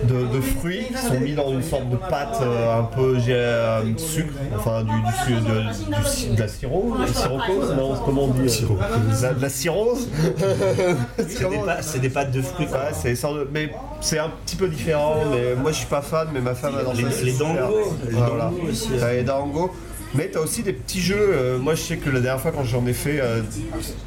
[0.05, 3.19] de, de fruits qui sont mis dans une sorte de pâte euh, un peu
[3.49, 8.29] j'ai, euh, sucre, enfin du, du, de, du- de la sirop, sirocose, non, comment on
[8.29, 10.09] dit euh, de la, de la cirrhose
[11.19, 12.67] C'est des, pâtes- c'est des pâtes de fruits.
[12.67, 13.15] Ouais, c'est
[13.53, 13.71] mais
[14.01, 15.17] c'est un petit peu différent.
[15.31, 17.23] Mais moi, je suis pas fan, mais ma femme adore Les- ça.
[17.23, 18.51] les les Voilà.
[18.69, 18.89] aussi.
[18.99, 19.71] T'as les dango.
[20.15, 21.17] Mais t'as aussi des petits jeux.
[21.19, 23.43] euh, moi, je sais que la dernière fois, quand j'en ai fait euh,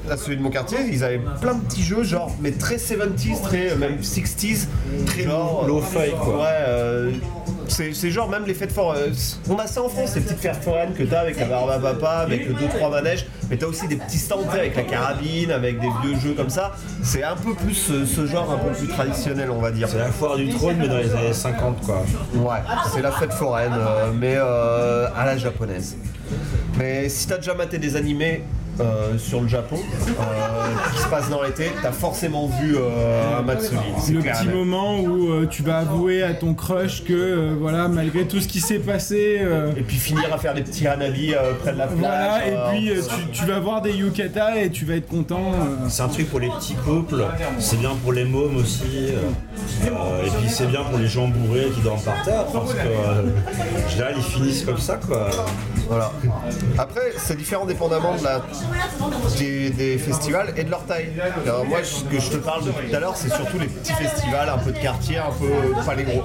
[0.10, 3.42] à celui de mon quartier, ils avaient plein de petits jeux, genre, mais très 70s,
[3.44, 4.66] très euh, même 60s.
[5.06, 6.38] Très genre, low-fi, quoi.
[6.38, 7.12] Ouais, euh,
[7.72, 9.14] c'est genre même les fêtes foraines.
[9.50, 11.80] On a ça en France, ces petites fêtes foraines que t'as avec la barbe à
[11.80, 13.26] papa, avec le 2-3 manèges.
[13.50, 16.72] Mais t'as aussi des petits stands avec la carabine, avec des vieux jeux comme ça.
[17.04, 19.88] C'est un peu plus ce, ce genre un peu plus traditionnel, on va dire.
[19.90, 22.04] C'est la foire du trône, mais dans les années 50, quoi.
[22.36, 22.60] Ouais,
[22.94, 25.98] c'est la fête foraine, euh, mais euh, à la japonaise.
[26.78, 28.44] Mais si t'as déjà maté des animés
[28.80, 33.42] euh, sur le Japon, euh, qui se passent dans l'été, t'as forcément vu euh,
[34.00, 37.56] c'est Le clair petit moment où euh, tu vas avouer à ton crush que euh,
[37.60, 40.88] voilà malgré tout ce qui s'est passé euh, Et puis finir à faire des petits
[40.88, 42.00] hanabi euh, près de la plage.
[42.00, 45.52] voilà et puis euh, tu, tu vas voir des yukata et tu vas être content
[45.54, 45.88] euh.
[45.90, 47.24] C'est un truc pour les petits couples,
[47.60, 49.18] c'est bien pour les mômes aussi, euh,
[49.86, 52.80] euh, et puis c'est bien pour les gens bourrés qui dorment par terre, parce que
[52.80, 55.30] euh, en général ils finissent comme ça quoi.
[55.88, 56.12] Voilà.
[56.78, 58.42] Après, c'est différent dépendamment de la,
[59.38, 61.10] des, festivals et de leur taille.
[61.46, 63.94] Alors moi, ce que je te parle depuis tout à l'heure, c'est surtout les petits
[63.94, 66.24] festivals, un peu de quartier, un peu pas les gros.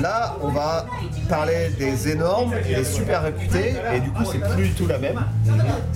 [0.00, 0.86] Là, on va
[1.28, 5.20] parler des énormes, des super réputés, et du coup, c'est plus du tout la même.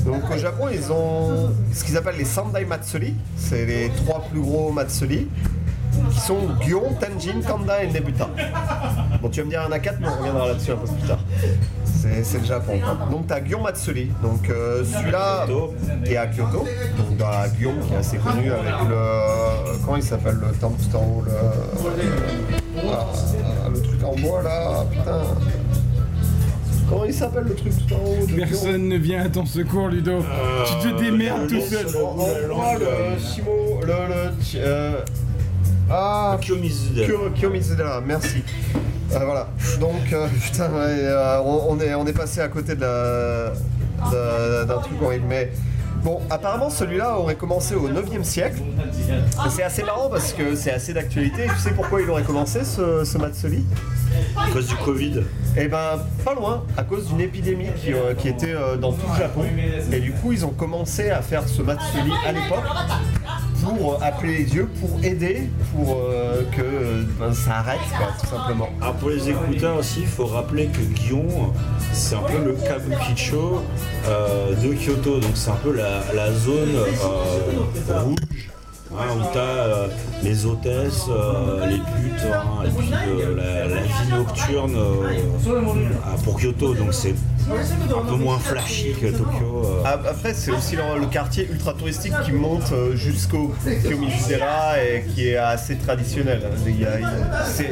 [0.05, 3.15] Donc au Japon, ils ont ce qu'ils appellent les Sendai Matsuri.
[3.37, 5.29] C'est les trois plus gros Matsuri
[6.11, 8.29] qui sont Gion, Tenjin, Kanda et Nebuta.
[9.21, 10.77] Bon, tu vas me dire, il y en a 4, mais on reviendra là-dessus un
[10.77, 11.19] peu plus tard.
[12.05, 12.75] C'est c'est le Japon.
[13.11, 14.11] Donc, tu as Gion Matsuri.
[14.23, 15.47] Donc, euh, celui-là
[16.05, 16.65] est à Kyoto.
[16.99, 19.79] Donc, dans la Gion, qui est assez connu avec le.
[19.85, 21.33] Comment il s'appelle le temple tout en haut le,
[22.91, 25.23] ah, le truc en bois là Putain.
[26.89, 30.23] Comment il s'appelle le truc tout en haut personne ne vient à ton secours Ludo
[30.67, 33.81] tu te démerdes tout seul en bois, le Shimo.
[33.81, 33.87] Le.
[33.87, 35.01] le euh,
[35.91, 36.39] ah.
[36.43, 36.57] Kyo-
[38.07, 38.43] merci.
[39.13, 39.49] Euh, voilà.
[39.81, 43.53] Donc, euh, putain, ouais, euh, on, on est, on est passé à côté de la-
[44.67, 45.25] d'un truc horrible.
[45.29, 45.51] Mais
[46.03, 48.61] bon, apparemment, celui-là aurait commencé au 9e siècle.
[49.51, 51.47] C'est assez marrant parce que c'est assez d'actualité.
[51.55, 53.65] Tu sais pourquoi il aurait commencé ce, ce Matsuri
[54.37, 55.23] À cause du Covid.
[55.57, 59.07] Eh ben, pas loin, à cause d'une épidémie qui, euh, qui était euh, dans tout
[59.13, 59.45] le Japon.
[59.93, 62.65] Et du coup, ils ont commencé à faire ce Matsuri à l'époque
[63.65, 67.81] pour euh, appeler les dieux, pour aider, pour euh, que euh, ben, ça arrête,
[68.21, 68.69] tout simplement.
[68.81, 71.53] Alors pour les écouteurs aussi, il faut rappeler que Gion,
[71.93, 73.63] c'est un peu le Kabukicho
[74.07, 76.77] de Kyoto, donc c'est un peu la, zone
[77.89, 78.51] rouge.
[78.99, 79.89] Hein, où tu as
[80.23, 86.39] les hôtesses, euh, les putes, hein, et puis euh, la, la vie nocturne euh, pour
[86.41, 87.15] Kyoto, donc c'est
[87.51, 89.63] un peu moins flashy que Tokyo.
[89.67, 89.83] euh.
[89.85, 93.53] Après, c'est aussi le, le quartier ultra touristique qui monte euh, jusqu'au
[93.83, 96.41] Kiyomizudera et qui est assez traditionnel.
[97.45, 97.69] C'est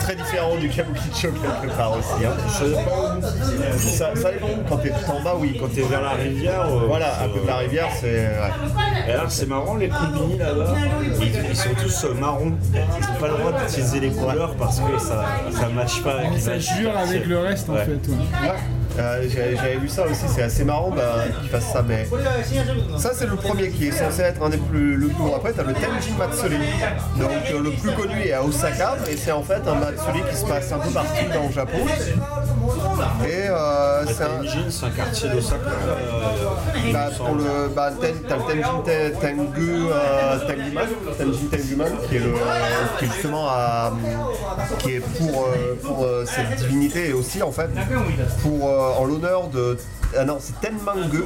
[0.00, 2.24] très différent du Kabukicho quelque part aussi.
[2.24, 2.32] hein.
[3.78, 4.48] Ça, ça dépend.
[4.68, 5.56] Quand t'es tout en bas, oui.
[5.60, 8.06] Quand tu es vers la rivière, euh, Voilà, à côté de la euh, rivière, c'est.
[8.06, 9.08] ouais.
[9.08, 10.74] Et alors c'est marrant, les combini là-bas,
[11.20, 12.52] ils, ils sont tous euh, marrons.
[12.74, 12.78] Ils
[13.12, 16.58] n'ont pas le droit d'utiliser les couleurs parce que ça ça matche pas avec ça
[16.58, 18.54] jure avec le reste en fait ouais.
[18.96, 22.06] Euh, J'avais lu ça aussi, c'est assez marrant bah, qu'ils fassent ça, mais
[22.96, 25.34] ça c'est le premier qui est censé être un des plus le plus gros.
[25.34, 26.58] Après, t'as le Tenjin Matsuri,
[27.18, 30.36] donc euh, le plus connu est à Osaka, et c'est en fait un Matsuri qui
[30.36, 31.78] se passe un peu partout dans le Japon.
[33.26, 35.70] Et euh, c'est un, c'est un quartier d'Osaka.
[35.70, 40.86] euh, bah, pour le bah, ten, t'as le Tenjin Te- Tengu euh, Tenguman,
[41.18, 42.32] Tenjin Tenguman qui est le
[42.98, 43.92] qui est justement à,
[44.78, 47.70] qui est pour euh, pour euh, cette divinité et aussi en fait
[48.42, 49.76] pour euh, en l'honneur de
[50.16, 51.24] ah non c'est Tenmangu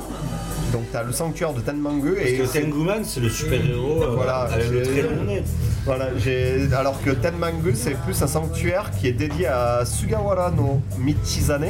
[0.72, 4.40] donc t'as le sanctuaire de Tenmangu et Parce que Tenguman, c'est le super-héros euh, Voilà,
[4.40, 5.42] avec le très long nez.
[5.88, 10.82] Voilà, j'ai alors que Tenmangu c'est plus un sanctuaire qui est dédié à Sugawara no
[10.98, 11.64] Michizane,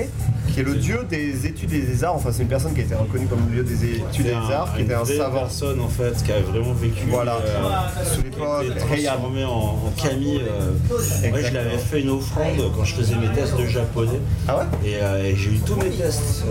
[0.53, 2.17] qui est le dieu des études et des arts.
[2.17, 4.53] Enfin, c'est une personne qui a été reconnue comme le dieu des études et des
[4.53, 5.39] arts, qui était un savant.
[5.41, 7.05] personne en fait qui a vraiment vécu.
[7.09, 10.43] Voilà, euh, sous l'époque transformé en, en Camille.
[10.51, 11.31] euh.
[11.31, 14.21] Moi, je l'avais fait une offrande quand je faisais mes tests de japonais.
[14.49, 14.65] Ah ouais?
[14.85, 16.43] Et, euh, et j'ai eu tous mes tests.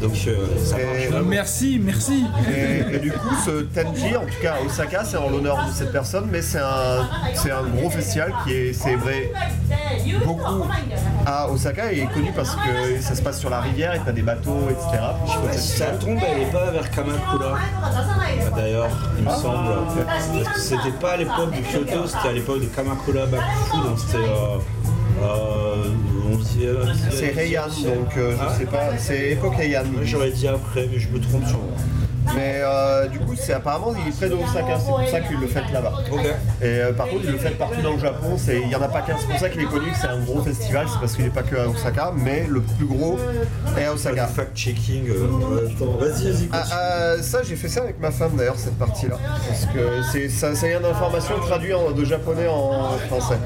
[0.00, 1.28] Donc euh, ça Et- marche Euh, vraiment.
[1.28, 5.30] merci merci Et, et du coup, ce Tenji, en tout cas à Osaka, c'est en
[5.30, 9.32] l'honneur de cette personne, mais c'est un, c'est un gros festival qui est célébré
[10.24, 10.64] beaucoup
[11.26, 14.12] à Osaka et est connu parce que ça se passe sur la rivière et t'as
[14.12, 15.02] des bateaux, etc.
[15.52, 17.58] Si ça tombe, elle n'est pas vers Kamakura.
[18.56, 19.70] D'ailleurs, il me semble.
[20.06, 23.98] Parce que c'était pas à l'époque de Kyoto, c'était à l'époque de Kamakura Bakufu, donc
[23.98, 24.18] c'était.
[24.18, 24.58] Euh,
[25.22, 25.84] euh,
[27.10, 28.48] C'est Heian, donc euh, Ah.
[28.52, 29.84] je sais pas, c'est époque Heian.
[30.02, 31.76] J'aurais dit après, mais je me trompe sûrement.
[32.34, 35.38] Mais euh, du coup, c'est apparemment il est près de Osaka, c'est pour ça qu'il
[35.40, 35.92] le fait là-bas.
[36.60, 38.36] Et euh, par contre, il le fait partout dans le Japon.
[38.38, 39.16] c'est- Il n'y en a pas qu'un.
[39.18, 39.90] C'est pour ça qu'il est connu.
[39.90, 40.86] que C'est un gros festival.
[40.90, 43.18] C'est parce qu'il n'est pas que à Osaka, mais le plus gros
[43.76, 44.26] est à Osaka.
[44.26, 45.08] Fact-checking.
[45.08, 46.48] euh, attends, vas-y, vas-y.
[46.52, 49.16] Ah, ah, ça, j'ai fait ça avec ma femme d'ailleurs, cette partie-là.
[49.48, 53.36] Parce que c'est, ça, ça d'informations traduites en- de japonais en français.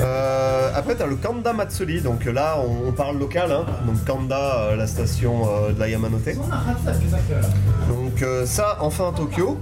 [0.00, 3.50] Euh, après, tu as le Kanda Matsuri, donc là, on, on parle local.
[3.52, 3.64] hein.
[3.86, 6.24] Donc Kanda, euh, la station euh, de la Yamanote.
[7.88, 9.58] Donc euh, ça, enfin à Tokyo,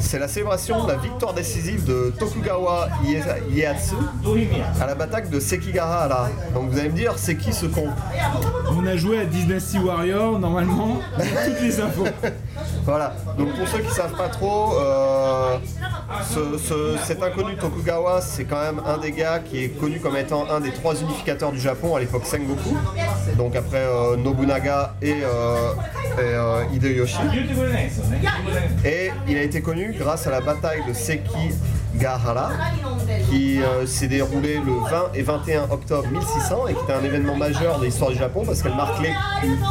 [0.00, 3.22] c'est la célébration de la victoire décisive de Tokugawa Ie-
[3.52, 3.94] Ieyasu
[4.80, 6.28] à la bataille de Sekigahara.
[6.54, 7.88] Donc vous allez me dire, c'est qui ce con?
[8.76, 12.04] On a joué à Dynasty Warrior, normalement, toutes les infos.
[12.84, 15.56] Voilà, donc pour ceux qui savent pas trop, euh,
[16.22, 20.16] ce- ce- cet inconnu Tokugawa, c'est quand même un des gars qui est connu comme
[20.16, 22.76] étant un des trois unificateurs du Japon à l'époque Sengoku,
[23.36, 25.72] donc après euh, Nobunaga et, euh,
[26.18, 27.16] euh, Hideyoshi.
[28.84, 30.92] Et il a été connu grâce à la bataille de
[31.94, 32.50] Sekigahara,
[33.30, 37.36] qui euh, s'est déroulée le 20 et 21 octobre 1600 et qui était un événement
[37.36, 39.12] majeur de l'histoire du Japon parce qu'elle marquait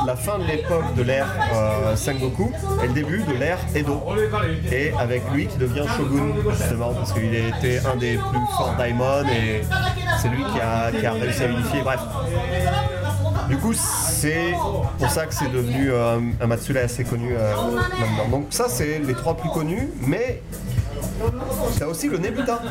[0.05, 2.51] la fin de l'époque de l'ère euh, Sengoku
[2.83, 4.01] et le début de l'ère Edo.
[4.71, 9.23] Et avec lui qui devient shogun, justement, parce qu'il été un des plus forts daimon
[9.27, 9.61] et
[10.21, 11.81] c'est lui qui a, réussi à unifier.
[11.81, 11.99] Bref.
[13.49, 14.53] Du coup, c'est
[14.97, 18.29] pour ça que c'est devenu euh, un Matsuri assez connu maintenant.
[18.29, 20.41] Donc ça, c'est les trois plus connus, mais
[21.77, 22.61] t'as aussi le Nebuta,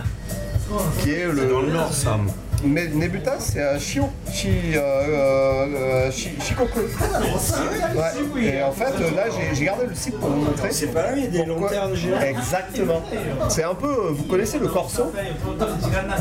[1.02, 1.48] qui est le...
[1.48, 2.28] Dans le nord, Sam.
[2.64, 5.66] Ne- Nebuta, c'est à Shio, Shi, euh, euh,
[6.06, 6.78] euh, Shi- Shikoku.
[6.80, 8.44] Ouais.
[8.44, 9.24] Et en fait, là,
[9.54, 10.70] j'ai- gardé le site pour vous montrer.
[10.70, 13.02] C'est pas là, il y a des Pourquoi- lanternes géantes Exactement.
[13.48, 13.86] C'est un peu.
[13.88, 15.12] euh, Vous connaissez le corso?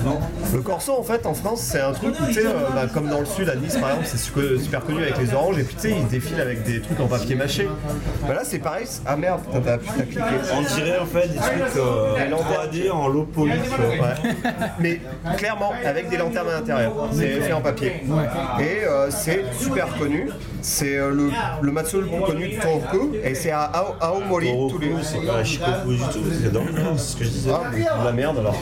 [0.04, 0.20] Non.
[0.54, 3.08] Le corso, en fait, en France, c'est un truc où, tu sais, euh, bah, comme
[3.08, 4.18] dans le sud, à Nice, par exemple, c'est
[4.64, 7.08] super, connu avec les oranges, et puis, tu sais, ils défilent avec des trucs en
[7.08, 7.68] papier mâché.
[8.28, 8.86] Bah là, c'est pareil.
[9.06, 10.20] Ah merde, t'as cliqué.
[10.56, 12.70] On dirait en fait des trucs euh, Des lanternes.
[12.72, 13.52] 3D en low poly.
[13.54, 14.32] Ouais.
[14.80, 15.00] Mais
[15.38, 16.94] clairement, avec des lanternes à l'intérieur.
[17.12, 17.94] C'est fait en papier.
[18.60, 20.30] Et euh, c'est super connu.
[20.62, 21.30] C'est euh, le,
[21.62, 23.16] le le plus connu de Tohoku.
[23.24, 26.62] Et c'est à Ao- Aomori tous les c'est pas à Shikoku du tout, c'est dans
[26.98, 27.52] c'est ce que je disais.
[27.54, 28.56] Ah, mais de la merde alors.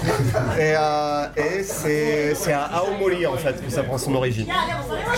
[0.59, 4.47] Et, euh, et c'est c'est à Aomori en fait que ça prend son origine.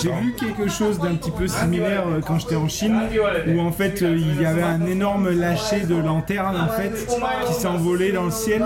[0.01, 2.99] J'ai vu quelque chose d'un petit peu similaire euh, quand j'étais en Chine,
[3.47, 7.07] où en fait euh, il y avait un énorme lâcher de lanternes en fait
[7.47, 8.63] qui s'envolait dans le ciel.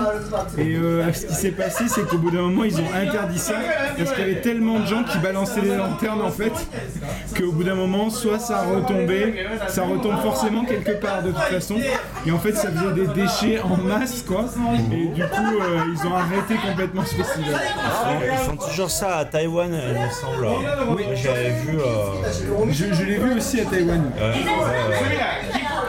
[0.58, 3.54] Et euh, ce qui s'est passé, c'est qu'au bout d'un moment ils ont interdit ça
[3.96, 6.52] parce qu'il y avait tellement de gens qui balançaient les lanternes en fait
[7.36, 11.76] qu'au bout d'un moment, soit ça retombait, ça retombe forcément quelque part de toute façon.
[12.26, 14.44] Et en fait, ça faisait des déchets en masse quoi.
[14.92, 17.60] Et du coup, euh, ils ont arrêté complètement ce festival.
[17.64, 20.46] Ils font- Ils font toujours ça à Taïwan, il me semble.
[20.96, 21.78] Oui, j'avais vu.
[21.78, 24.10] euh, Je, je l'ai vu aussi à Taïwan.
[24.20, 24.32] euh,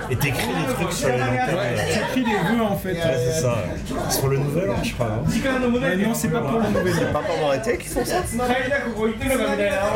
[0.10, 1.58] et t'écris des trucs sur les lanternes.
[2.12, 2.94] Pris des vœux en fait.
[2.94, 3.02] Ouais,
[3.34, 3.56] c'est ça.
[4.10, 5.08] C'est pour le nouvel an, je crois.
[5.08, 5.30] hein.
[6.08, 7.14] Non, c'est pas pour le nouvel an.
[7.14, 8.22] Pas pendant l'été qu'ils font ça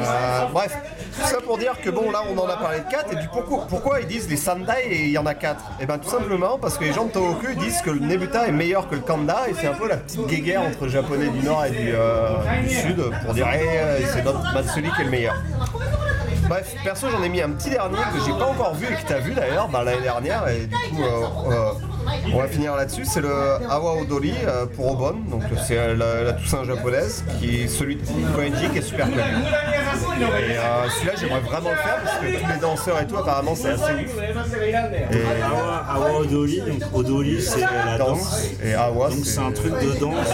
[0.06, 0.78] Euh, Bref,
[1.20, 3.28] tout ça pour dire que bon là on en a parlé de 4 et du
[3.28, 6.10] pourquoi, pourquoi ils disent les Sandai et il y en a 4 Et bien tout
[6.10, 9.02] simplement parce que les gens de Tohoku disent que le Nebuta est meilleur que le
[9.02, 11.92] Kanda et c'est un peu la petite guéguerre entre les japonais du nord et du,
[11.94, 12.30] euh,
[12.64, 15.36] du sud pour dire hey, c'est notre Matsuri qui est le meilleur.
[16.52, 19.08] Bref, perso j'en ai mis un petit dernier que j'ai pas encore vu et que
[19.08, 21.72] t'as vu d'ailleurs bah, l'année dernière et du coup euh, euh,
[22.34, 23.06] on va finir là-dessus.
[23.06, 23.32] C'est le
[23.70, 28.02] Awa Odori euh, pour Obon, donc c'est la, la Toussaint japonaise, qui est celui de
[28.36, 29.22] Koenji qui est super connu.
[30.22, 33.56] Et euh, celui-là j'aimerais vraiment le faire parce que tous les danseurs et tout apparemment
[33.56, 34.18] c'est assez ouf.
[35.12, 38.20] Et Awa, Awa Odori, donc Odori c'est la danse.
[38.20, 40.28] danse et Awa Donc c'est un truc de danse.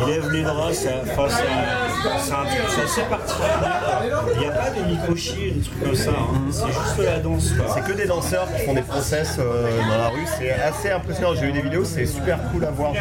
[0.00, 1.14] il lève les bras, c'est assez
[3.08, 3.48] particulier.
[4.34, 6.10] Il n'y a pas de mikoshi, des trucs comme ça.
[6.10, 6.40] hein.
[6.50, 7.52] C'est juste la danse.
[7.74, 11.34] C'est que des danseurs qui font des process euh, dans la rue, c'est assez impressionnant.
[11.34, 12.94] J'ai vu des vidéos, c'est super cool à voir.
[12.94, 13.00] je.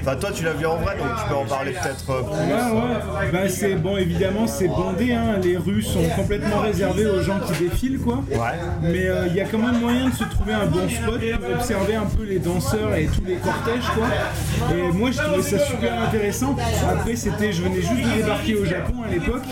[0.00, 2.32] Enfin, toi tu l'as vu en vrai, donc tu peux en parler peut-être euh, plus.
[2.32, 3.30] Ouais, ouais.
[3.32, 5.12] Bah, c'est bon, évidemment, c'est bondé.
[5.12, 5.38] Hein.
[5.42, 8.22] Les rues sont complètement réservées aux gens qui défilent, quoi.
[8.82, 11.54] Mais euh, il y a quand même moyen de se trouver un bon spot pour
[11.54, 14.06] observer un peu les danseurs et tous les cortèges, quoi.
[14.74, 16.56] Et moi, j'ai trouvé ça super intéressant.
[16.90, 19.42] Après, c'était, je venais juste de débarquer au Japon à l'époque,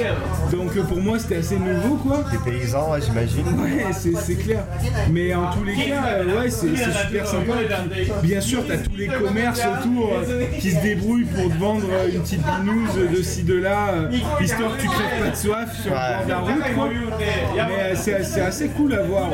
[0.53, 2.25] donc pour moi, c'était assez nouveau, quoi.
[2.31, 3.47] Des paysans, ouais, j'imagine.
[3.61, 4.65] Ouais, c'est clair.
[5.11, 7.53] Mais Mais en tous les cas, euh, ouais, c'est super sympa.
[7.63, 11.57] Et puis, bien sûr, t'as tous les commerces autour euh, qui se débrouillent pour te
[11.59, 14.09] vendre euh, une petite binouse de ci, de là,
[14.41, 16.75] histoire que tu crèves pas de soif sur le bord de la route.
[16.75, 16.89] quoi.
[17.69, 19.29] Mais c'est assez cool à voir.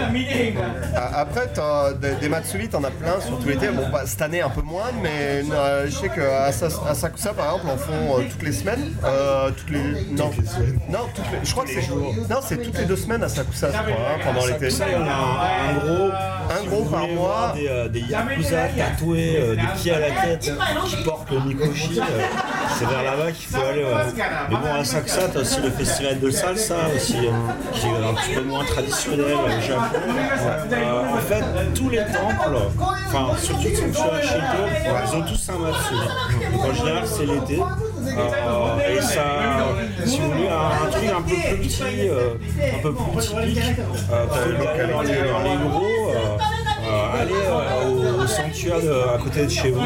[0.94, 3.68] Ah, Après, t'as des, des Matsuri, t'en as plein sur tout l'été.
[3.68, 7.72] Bon, bah, cette année un peu moins, mais euh, je sais qu'à Sakusa, par exemple,
[7.72, 8.92] en font euh, toutes les semaines.
[9.04, 9.80] Euh, toutes les...
[10.14, 10.30] Non,
[10.90, 11.38] non toutes les...
[11.42, 14.18] je crois que c'est non, c'est toutes les deux semaines à Sakusa, je crois, hein,
[14.24, 14.68] pendant l'été.
[15.86, 16.82] Ça, il y en a un, gros.
[16.82, 17.52] Gros par mois.
[17.54, 20.52] Des, euh, des yakuza tatoués, euh, des pieds à la tête,
[20.86, 22.00] qui portent le Mikoshi.
[22.00, 22.02] euh,
[22.78, 23.84] c'est vers là-bas qu'il faut aller.
[24.50, 27.30] Mais bon, à Sakusa, t'as aussi le festival de salsa, aussi, euh,
[27.72, 29.96] qui est un petit peu moins traditionnel au Japon.
[30.72, 31.44] Euh, en fait,
[31.74, 32.58] tous les temples,
[33.08, 36.60] enfin, surtout ceux que toi, ils ont tous un Matsuri.
[36.68, 37.62] En général, c'est l'été.
[38.06, 39.24] Euh, et ça,
[40.04, 42.34] si vous voulez, un, truc un peu plus petit, euh,
[42.74, 43.80] un peu plus typique,
[44.88, 46.12] dans les gros,
[47.20, 49.80] euh, euh, allez au, sanctuaire de- à côté de chez vous.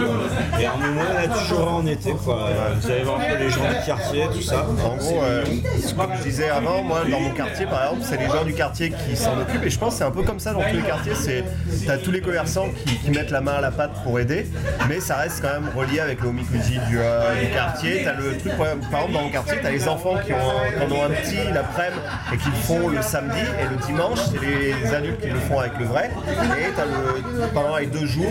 [0.60, 1.02] Et à un moment,
[1.48, 2.12] toujours en été.
[2.12, 2.48] Quoi.
[2.80, 4.66] Vous allez voir un peu les gens du quartier, tout ça.
[4.84, 5.44] En gros, euh,
[5.84, 8.54] ce que je disais avant, moi dans mon quartier par exemple, c'est les gens du
[8.54, 10.76] quartier qui s'en occupent et je pense que c'est un peu comme ça dans tous
[10.76, 11.14] les quartiers.
[11.14, 11.44] C'est
[11.86, 14.46] t'as tous les commerçants qui, qui mettent la main à la pâte pour aider,
[14.88, 18.02] mais ça reste quand même relié avec le omikuji du, euh, du quartier.
[18.04, 20.96] T'as le truc, par exemple dans mon quartier, t'as les enfants qui ont, qui en
[20.96, 22.00] ont un petit l'après-midi
[22.32, 25.58] et qui le font le samedi et le dimanche, c'est les adultes qui le font
[25.60, 26.10] avec le vrai.
[26.28, 27.19] Et t'as le
[27.54, 28.26] pendant les deux jours,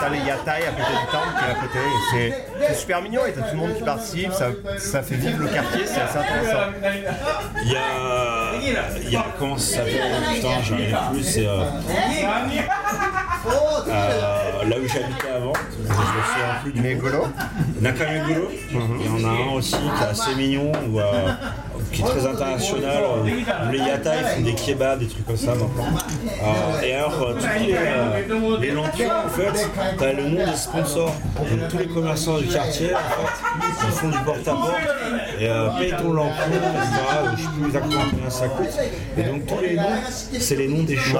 [0.00, 1.78] t'as le les yatai à côté du temple qui est à côté.
[2.12, 4.46] C'est- super mignon et t'as tout le monde qui participe, ça,
[4.78, 6.70] ça fait vivre le quartier, c'est assez intéressant.
[7.62, 8.90] Il y a.
[9.02, 9.24] Il y a.
[9.38, 10.00] Comment ça s'appelle
[10.34, 11.22] Putain, j'en ai plus.
[11.22, 11.46] C'est.
[11.46, 11.60] euh,
[13.88, 16.80] euh, là où j'habitais avant, je me souviens plus du
[17.80, 18.48] Nakameguro.
[18.70, 18.76] Il
[19.22, 21.28] y en a un aussi qui est assez mignon, où, euh,
[21.96, 23.02] qui est très international.
[23.26, 25.98] euh, les yatai font des kebabs, des trucs comme ça maintenant.
[26.26, 29.68] Euh, et alors, euh, tous les, euh, les lampions, en fait,
[29.98, 31.14] t'as le nom des sponsors.
[31.38, 34.74] Donc tous les commerçants du quartier, en fait, ils font du porte-à-porte
[35.40, 37.02] et euh, paye ton lampion, etc.
[37.36, 38.66] Je sais plus exactement combien ça coûte.
[39.16, 39.82] Et donc tous les noms,
[40.38, 41.16] c'est les noms des shops.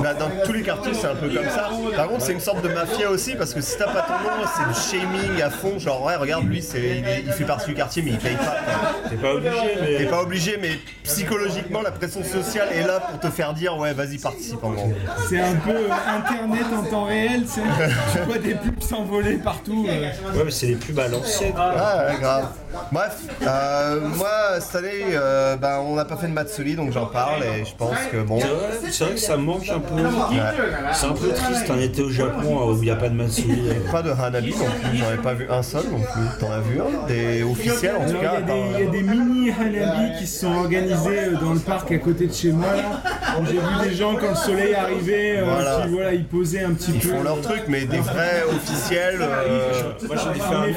[0.00, 1.70] Bah, dans tous les quartiers, c'est un peu comme ça.
[1.96, 4.46] Par contre, c'est une sorte de mafia aussi parce que si t'as pas ton nom,
[4.46, 5.76] c'est du shaming à fond.
[5.76, 8.58] Genre, ouais, regarde, lui, c'est, il, il fait partie du quartier, mais il paye pas.
[9.10, 9.96] T'es pas obligé, mais.
[9.98, 10.70] T'es pas obligé, mais
[11.04, 14.92] psychologiquement, la pression sociale est là pour te faire dire, ouais, vas-y, participe en gros.
[15.28, 17.60] C'est un peu euh, internet en temps réel, tu sais.
[18.12, 19.86] tu vois des pubs s'envoler partout.
[19.88, 20.10] euh.
[20.36, 21.52] Ouais, mais c'est les plus balanciers.
[21.56, 22.48] Ah, ouais, grave.
[22.92, 23.16] Bref,
[23.46, 27.42] euh, moi, cette année, euh, bah, on n'a pas fait de Matsuri, donc j'en parle
[27.42, 28.38] et je pense que bon.
[28.90, 30.02] C'est vrai, que ça manque un peu.
[30.92, 33.14] C'est un peu triste un été au Japon euh, où il n'y a pas de
[33.14, 33.62] Matsuri.
[33.90, 36.22] Pas de Hanabi non plus, j'en ai pas vu un seul non plus.
[36.40, 38.90] T'en as vu un Des officiels en tout Alors, il y, cas il y a
[38.90, 42.52] des mini hanabi qui se sont organisés euh, dans le parc à côté de chez
[42.52, 42.68] moi.
[43.46, 45.82] J'ai vu des gens quand le soleil arrivait, euh, Voilà.
[45.82, 47.08] qui voilà, ils posaient un petit Ils peu.
[47.08, 49.18] font leur truc, mais des vrais officiels.
[49.20, 49.70] euh,
[50.06, 50.70] Moi j'en ai,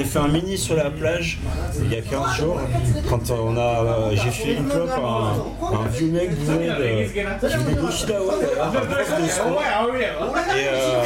[0.00, 2.60] ai fait un mini sur la plage il y a 15 jours
[3.08, 6.44] quand on a euh, j'ai fait une clope à un, un vieux mec de, qui
[6.44, 7.60] venait d'ailleurs,
[8.62, 9.62] un prof de sport.
[10.56, 11.02] et euh,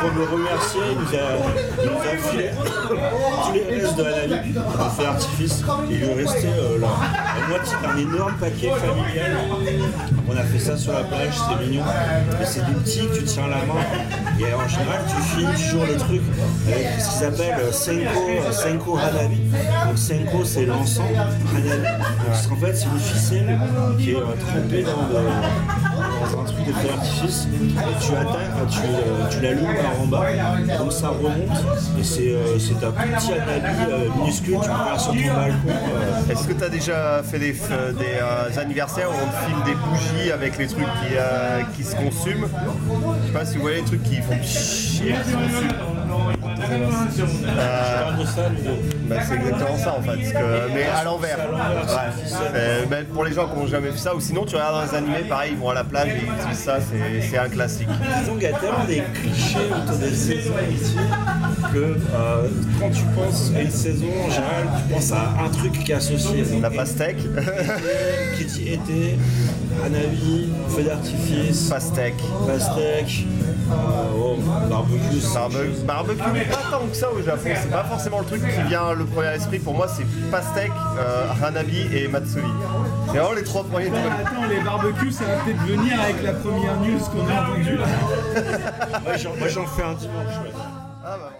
[0.00, 2.50] pour me remercier il nous a, il filé
[3.44, 6.88] tous les restes de Hanabi on a fait artifice et il lui restait euh, la,
[7.40, 9.36] la moitié d'un énorme paquet familial
[10.28, 11.82] on a fait ça sur la plage c'est mignon
[12.44, 13.80] c'est des petits que tu tiens la main
[14.38, 16.20] et en général tu finis toujours le truc
[16.68, 19.40] avec ce qu'ils appellent euh, Senko, euh, Senko Hanabi.
[19.86, 21.88] Donc Senko c'est Hanabi.
[22.26, 23.58] Parce qu'en fait c'est une ficelle
[23.98, 27.48] qui est euh, trempée dans, un truc de feu d'artifice.
[27.54, 31.58] Et tu attaques, tu, euh, tu l'allumes par en bas, donc ça remonte.
[31.98, 36.30] Et c'est euh, c'est un petit euh, minuscule, tu peux faire sur ton balcon.
[36.30, 40.32] Est-ce que tu as déjà fait des, euh, anniversaires où on te file des bougies
[40.32, 42.48] avec les trucs qui, euh, qui se consument?
[43.22, 45.96] Je sais pas si vous voyez les trucs qui font chier, qui se consument.
[47.58, 48.10] Euh,
[49.08, 51.38] bah, c'est exactement ça en fait, que- mais à l'envers.
[51.38, 52.34] Ouais.
[52.54, 54.92] Euh, bah, pour les gens qui n'ont jamais vu ça, ou sinon tu regardes dans
[54.92, 57.48] les animés, pareil, ils vont à la plage et ils utilisent ça, c'est c'est un
[57.48, 57.88] classique.
[58.20, 60.96] Disons qu'il y a tellement des clichés autour des saisons ici
[61.72, 62.48] que euh,
[62.80, 65.94] quand tu penses à une saison, en général, tu penses à un truc qui est
[65.94, 66.44] associé.
[66.60, 67.18] La pastèque,
[68.38, 69.18] Qui dit été,
[69.84, 72.16] Hanabi, feu d'artifice, pastèque,
[72.46, 73.24] pastèque,
[73.70, 73.74] euh,
[74.18, 74.36] oh,
[74.68, 78.62] barbecue, barbecue, barbecue, pas tant que ça au Japon, c'est pas forcément le truc qui
[78.68, 82.46] vient le premier à l'esprit, pour moi c'est pastèque, euh, hanabi et matsuri.
[83.12, 84.26] C'est vraiment les trois premiers Bah, trucs.
[84.26, 87.86] attends, les barbecues, ça va peut-être venir avec la première news qu'on a entendue là.
[89.04, 90.36] Moi, j'en- moi, j'en fais un dimanche.
[90.44, 90.52] ouais.
[91.04, 91.32] Ah bah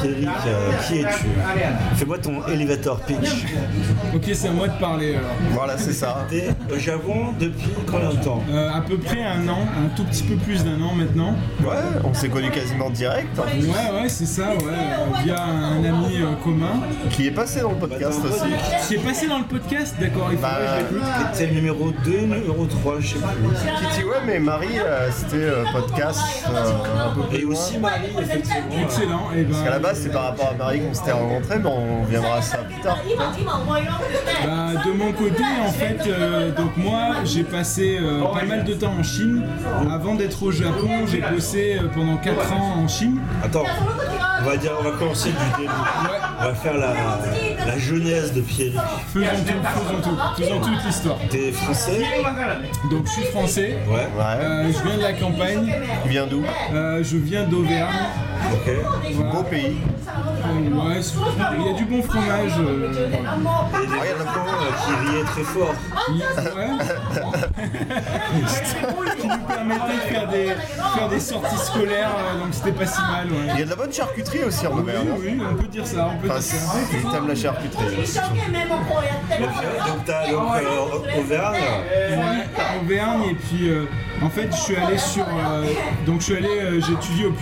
[0.00, 1.26] Pierrick, euh, qui es-tu?
[1.96, 3.44] Fais-moi ton elevator pitch.
[4.14, 5.30] Ok, c'est à moi de parler alors.
[5.52, 6.26] Voilà, c'est ça.
[6.30, 8.42] T'es au Japon depuis combien de temps?
[8.50, 11.34] Euh, à peu près un an, un tout petit peu plus d'un an maintenant.
[11.62, 13.38] Ouais, on s'est connus quasiment direct.
[13.38, 13.66] en plus.
[13.66, 16.80] Ouais, ouais, c'est ça, ouais, euh, via un ami euh, commun.
[17.10, 18.88] Qui est passé dans le podcast Bah, aussi.
[18.88, 21.08] Qui est passé dans le podcast, d'accord, il faut Bah, que je l'écoute.
[21.36, 23.22] T'es le numéro 2, numéro 3, je sais plus.
[23.88, 27.52] Kitty, ouais, mais Marie, euh, c'était euh, podcast euh, un peu plus Et loin.
[27.52, 28.82] aussi Marie, effectivement.
[28.82, 29.54] Excellent, et ben.
[29.82, 32.80] Base, c'est par rapport à Marie qu'on s'était rencontrés, mais on viendra à ça plus
[32.80, 32.98] tard.
[34.44, 38.74] Bah, de mon côté, en fait, euh, donc moi, j'ai passé euh, pas mal de
[38.74, 39.42] temps en Chine.
[39.92, 43.18] Avant d'être au Japon, j'ai bossé euh, pendant 4 ans en Chine.
[43.42, 43.64] Attends,
[44.40, 45.72] on va dire, on va commencer du début.
[46.40, 46.94] On va faire la,
[47.66, 48.74] la jeunesse de Pierrick.
[49.12, 51.18] Faisons tout, faisons tout, faisons toute l'histoire.
[51.30, 52.02] T'es français?
[52.90, 53.78] Donc, je suis français.
[53.88, 53.94] Ouais.
[53.94, 54.24] Ouais.
[54.40, 55.74] Euh, je viens de la campagne.
[56.04, 56.42] Tu viens d'où?
[56.74, 57.94] Euh, je viens d'Auvergne.
[58.52, 58.68] Ok.
[59.14, 59.32] Voilà.
[59.32, 59.76] Beau pays.
[60.44, 61.00] Euh, ouais,
[61.58, 62.52] il y a du bon fromage.
[62.58, 63.08] euh, voilà.
[63.82, 65.74] Et des enfants euh, qui riaient très fort.
[66.08, 66.22] Il- ouais.
[69.20, 70.48] qui nous permettait de faire des,
[70.96, 73.28] faire des sorties scolaires, euh, donc c'était pas si mal.
[73.54, 75.08] Il y a de la bonne charcuterie aussi en Auvergne.
[75.18, 76.76] oui, on peut dire ça, on peut Enfin, dire ça.
[77.12, 77.96] t'aimes la charcuterie.
[77.96, 78.04] Donc
[80.06, 81.56] t'as donc euh, Auvergne.
[82.10, 82.46] Ouais,
[82.82, 83.84] Auvergne et puis euh,
[84.22, 85.64] en fait je suis allé sur euh,
[86.06, 87.32] donc je suis allé euh, j'ai étudié au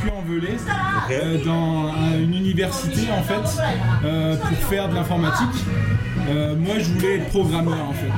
[1.11, 3.63] Euh, dans un- une université en fait
[4.05, 5.65] euh, pour faire de l'informatique.
[6.29, 8.13] Euh, moi je voulais être programmeur en fait.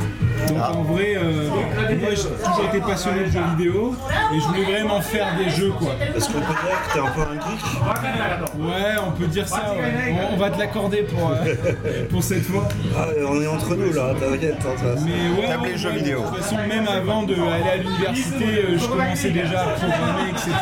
[0.49, 3.95] Donc en vrai euh, moi j'ai toujours été passionné de jeux vidéo
[4.35, 5.93] et je voulais vraiment faire des jeux quoi.
[6.15, 9.75] Est-ce qu'on peut dire que t'es un peu un geek Ouais on peut dire ça
[9.75, 10.17] ouais.
[10.31, 12.69] on, on va te l'accorder pour, euh, pour cette fois.
[12.97, 14.57] Ah, on est entre nous là, t'inquiète.
[15.05, 16.21] Mais ouais, les ouais, jeux ouais, vidéo.
[16.21, 17.41] De toute façon, même avant d'aller
[17.73, 20.53] à l'université, euh, je commençais déjà à programmer, etc.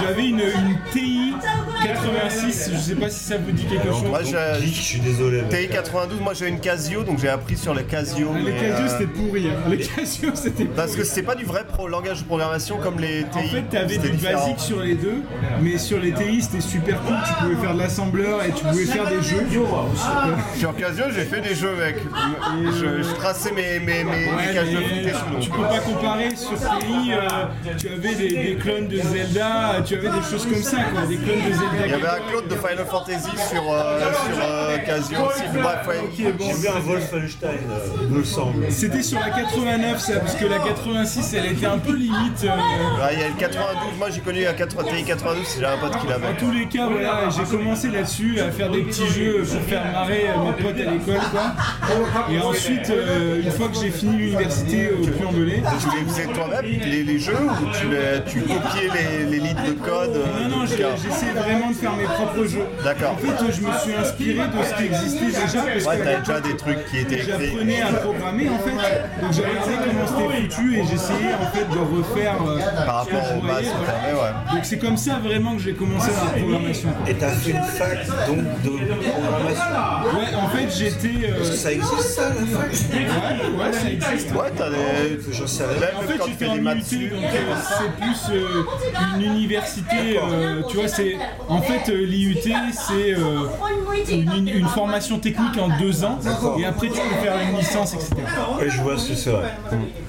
[0.00, 1.34] J'avais une, une TI
[1.84, 4.04] 86, je sais pas si ça vous dit quelque chose.
[4.04, 5.42] Moi, je suis désolé.
[5.48, 8.28] TI 92, moi j'ai une Casio, donc j'ai appris sur les Casio.
[8.34, 9.52] Ah, les mais, Casio euh, c'était pourri, hein.
[9.70, 11.00] les Casio c'était Parce pourri.
[11.00, 13.38] que c'est pas du vrai pro langage de programmation comme les TI.
[13.38, 14.40] En fait, t'avais du différent.
[14.40, 15.22] basique sur les deux,
[15.60, 17.16] mais sur les TI c'était super cool.
[17.26, 19.46] Tu pouvais faire de l'assembleur et tu pouvais faire des jeux.
[20.58, 21.96] Sur Casio, j'ai fait des jeux, mec.
[22.64, 24.76] Je, je traçais mes, mes, mes, mes Ouais, cages de
[25.10, 27.28] foot tu peux pas comparer sur TI, euh,
[27.78, 31.16] tu avais des, des clones de Zelda, tu avais des choses comme ça, quoi, des
[31.16, 31.84] clones de Zelda.
[31.84, 35.42] Il y avait un clone de Final Fantasy sur, euh, sur euh, Casio aussi.
[35.62, 36.00] Bref, ouais.
[36.16, 38.65] J'ai vu un Wolfenstein, euh, il me semble.
[38.68, 42.44] C'était sur la 89 ça, parce que la 86 elle était un peu limite.
[42.44, 42.48] euh,
[43.12, 45.76] il y a le 92, moi j'ai connu la 80 TI 92, c'est j'ai un
[45.78, 46.26] pote qui l'avait.
[46.32, 49.84] dans tous les cas, voilà, j'ai commencé là-dessus à faire des petits jeux pour faire
[49.92, 51.52] marrer euh, mes potes à l'école, quoi.
[52.30, 56.64] Et ensuite, euh, une fois que j'ai fini l'université au Puy-en-Velay, Tu les faisais toi-même,
[56.64, 60.58] les, les jeux, ou tu, les- tu copiais les, les lignes de code euh, non,
[60.58, 62.64] non, de j'ai- bouquins j'essaie vraiment de faire mes propres jeux.
[62.84, 63.12] D'accord.
[63.12, 66.18] En fait, je me suis inspiré de ce qui existait déjà, parce Ouais, que t'avais
[66.20, 67.30] déjà des trucs qui étaient écrits.
[67.50, 71.64] J'apprenais à programmer en fait, donc j'ai regardé comment c'était foutu et j'essayais en fait
[71.64, 73.92] de refaire euh, Par rapport je aux bases voyais, que voilà.
[73.92, 74.54] t'avais, ouais.
[74.54, 76.88] Donc c'est comme ça vraiment que j'ai commencé la programmation.
[76.90, 77.10] quoi.
[77.10, 80.18] Et t'as fait une fac donc de programmation.
[80.18, 81.28] Ouais, en fait j'étais.
[81.30, 82.70] euh, Ça existe ça la fac?
[82.72, 84.30] Ouais, ouais, ça existe.
[84.34, 84.76] Ouais, t'as des.
[85.32, 85.88] J'en sais rien.
[85.98, 87.12] En fait, quand tu j'étais fais en des IUT, maths donc dessus.
[87.12, 88.38] euh, c'est plus
[89.16, 90.20] une université.
[90.68, 91.16] tu vois, c'est
[91.48, 92.36] en fait l'IUT,
[92.72, 93.48] c'est euh,
[94.10, 96.18] une, une formation technique en deux ans,
[96.58, 98.10] et après tu peux faire une licence, etc.
[98.58, 99.50] Ouais, je vois ce que c'est vrai.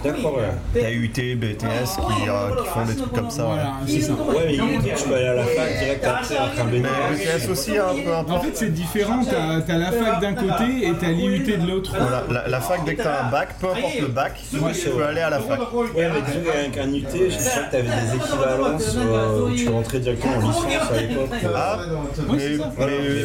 [0.03, 0.81] D'accord, ouais.
[0.81, 1.57] T'as UT, BTS
[1.95, 3.43] qui, euh, qui font des trucs comme ça.
[3.43, 3.49] ouais.
[3.55, 4.13] Voilà, c'est ça.
[4.13, 7.45] Ouais, mais tu peux aller à la fac direct après avec un Mais BTS.
[7.45, 9.19] BTS aussi, un peu En fait, c'est différent.
[9.23, 11.95] T'as as la fac d'un côté et t'as l'IUT de l'autre.
[11.99, 14.57] Voilà, la, la fac, dès que t'as un bac, peu importe le bac, tu
[14.89, 15.59] peux aller à la fac.
[15.73, 19.69] Ouais, mais disons qu'avec un UT, je sais que t'avais des équivalences euh, où tu
[19.69, 20.65] rentrais directement en licence
[20.95, 21.29] à l'époque.
[21.43, 21.47] euh.
[21.55, 21.77] Ah,
[22.29, 22.63] Ouais, mais, mais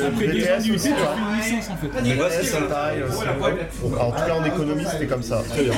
[0.07, 1.87] Après deux ans BTS d'IUT, tu fais une licence en fait.
[2.09, 2.59] Ouais, BTS, ça.
[2.59, 3.23] c'est pareil aussi.
[4.01, 5.43] En tout cas, en économie, comme ça.
[5.49, 5.73] Très bien.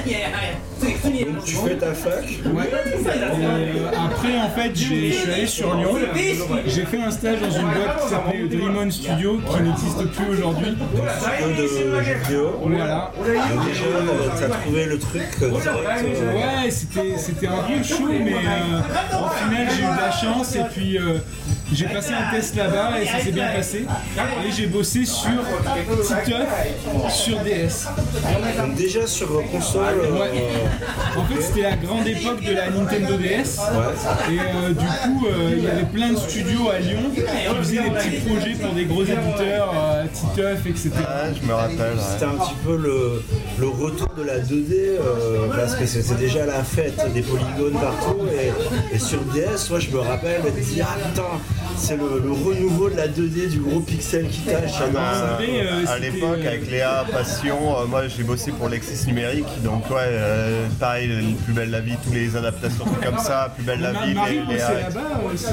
[1.24, 2.24] Donc tu fais ta fac.
[2.54, 2.70] Ouais.
[2.72, 5.96] Euh, après, en fait, j'ai- je suis allé sur Lyon.
[6.66, 10.32] J'ai fait un stage dans une boîte qui s'appelait Dream On Studio, qui n'existe plus
[10.32, 10.76] aujourd'hui.
[10.76, 12.60] Studio de jeux vidéo.
[12.62, 13.12] Voilà.
[13.16, 15.42] Donc déjà, euh, t'as trouvé le truc direct.
[15.42, 18.80] euh, Ouais, c'était c'était un peu chaud, mais euh,
[19.24, 21.18] au final, j'ai eu de la chance et puis euh,
[21.74, 23.86] j'ai passé un test là-bas et ça s'est bien passé.
[24.46, 25.30] Et j'ai bossé sur
[26.02, 26.48] Titeuf
[27.10, 27.86] sur DS.
[28.58, 29.82] Donc déjà sur console.
[30.04, 30.30] euh, Ouais.
[31.16, 33.58] En fait, c'était la grande époque de la Nintendo DS.
[34.30, 37.20] Et euh, du coup, euh, il y avait plein de studios à Lyon qui
[37.58, 40.90] faisaient des petits projets pour des gros éditeurs, euh, Titeuf, etc.
[40.94, 41.78] Ouais, je me rappelle.
[41.78, 42.02] ouais.
[42.12, 43.22] C'était un petit peu le,
[43.58, 48.18] le retour de la 2D, euh, parce que c'était déjà la fête des polygones partout.
[48.32, 51.22] Et, et sur DS, moi je me rappelle me dire Ah putain,
[51.76, 54.72] c'est le, le renouveau de la 2D du gros pixel qui tâche.
[54.72, 54.86] ça.
[54.86, 59.46] vrai, euh, à l'époque, euh, avec Léa, Passion, euh, moi j'ai bossé pour Lexis Numérique,
[59.62, 63.64] donc ouais, euh, pareil, Plus belle la vie, toutes les adaptations trucs comme ça, Plus
[63.64, 64.70] belle la vie, Marie Léa.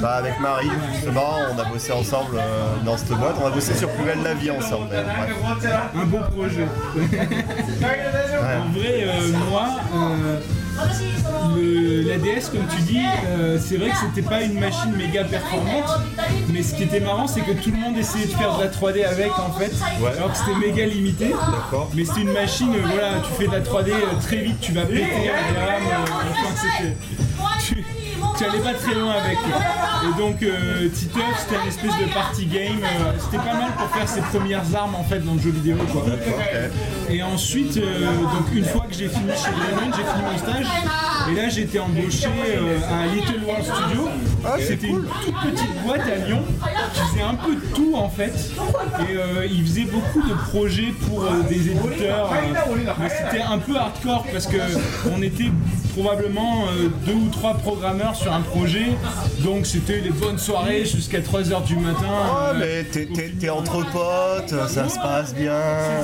[0.02, 3.74] Bah, avec Marie, justement, on a bossé ensemble euh, dans cette boîte, on a bossé
[3.74, 4.88] sur Plus belle la vie ensemble.
[5.96, 6.68] Un beau projet.
[8.42, 10.40] En vrai, euh, moi, euh,
[11.56, 15.24] le- la DS, comme tu dis, euh, c'est vrai que c'était pas une machine méga
[15.24, 15.90] performante,
[16.50, 18.70] mais ce qui était marrant, c'est que tout le monde essayait de faire de la
[18.70, 20.12] 3D avec, en fait, Ouais.
[20.18, 21.34] alors que c'était méga limité.
[21.94, 24.72] Mais c'était une machine, euh, voilà, tu fais de la 3D euh, très vite, tu
[24.74, 25.02] vas péter
[25.54, 26.86] gramme, euh, enfin,
[28.42, 29.38] tu allais pas très loin avec.
[29.38, 32.80] Et donc, euh, Titeuf, c'était une espèce de party game.
[32.84, 35.78] euh, c'était pas mal pour faire ses premières armes, en fait, dans le jeu vidéo,
[35.92, 36.04] quoi.
[37.10, 40.66] Et ensuite, euh, donc une fois que j'ai fini chez Raymond, j'ai fini mon stage.
[41.30, 44.10] Et là, j'ai été embauché euh, à Little World Studio.
[44.60, 46.42] C'était une toute petite boîte à Lyon
[46.94, 48.34] qui faisait un peu de tout en fait.
[49.02, 52.32] Et ils faisaient beaucoup de projets pour des éditeurs.
[53.00, 54.58] mais c'était un peu hardcore parce que
[55.16, 55.52] on était
[55.94, 56.66] probablement
[57.06, 58.88] deux ou trois programmeurs sur un projet.
[59.40, 62.06] Donc c'était des bonnes soirées jusqu'à 3h du matin.
[62.10, 65.54] Ah, euh, mais t'es- t'es t'es entre potes, ça se passe bien.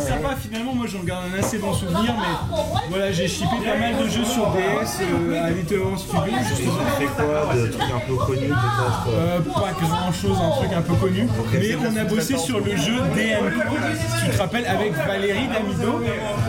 [0.03, 2.57] c'est sympa finalement, moi j'en garde un assez bon souvenir, mais
[2.89, 6.73] voilà, j'ai shippé pas mal de jeux sur DS euh, à Little Horror Studio justement.
[7.15, 10.93] Quoi de trucs un peu connus peut-être Euh, pas grand chose, un truc un peu
[10.95, 11.27] connu.
[11.53, 16.01] Mais on a bossé sur le jeu si tu te rappelles, avec Valérie Damido.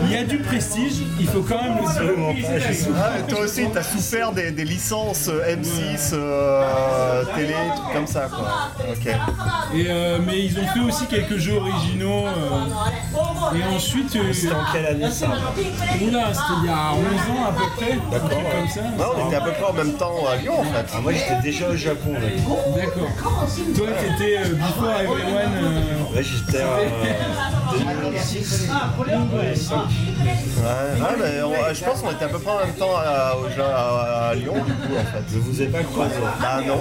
[0.05, 2.91] Il y a du prestige, il faut quand même le dire.
[2.97, 8.27] Ah, toi aussi, t'as souffert des, des licences euh, M6, euh, télé, trucs comme ça,
[8.29, 8.47] quoi.
[8.91, 9.07] Ok.
[9.75, 12.25] Et, euh, mais ils ont fait aussi quelques jeux originaux.
[12.27, 17.37] euh, et ensuite, euh, C'était en quelle année ça oula, c'était il y a 11
[17.37, 18.81] ans à peu près, comme ça.
[18.81, 20.85] Ouais, on était à peu près en même temps à Lyon, en fait.
[20.95, 22.13] Ah, Moi j'étais déjà au Japon.
[22.75, 23.09] D'accord.
[23.75, 25.53] Toi, t'étais euh, Before Everyone.
[25.63, 28.67] euh, Ouais, j'étais en 2006.
[30.59, 34.33] Ouais, ouais, mais on- je pense qu'on était à peu près en même temps à,
[34.35, 35.23] Lyon, du coup, en fait.
[35.49, 36.15] Vous ai pas croisé.
[36.41, 36.79] Bah non,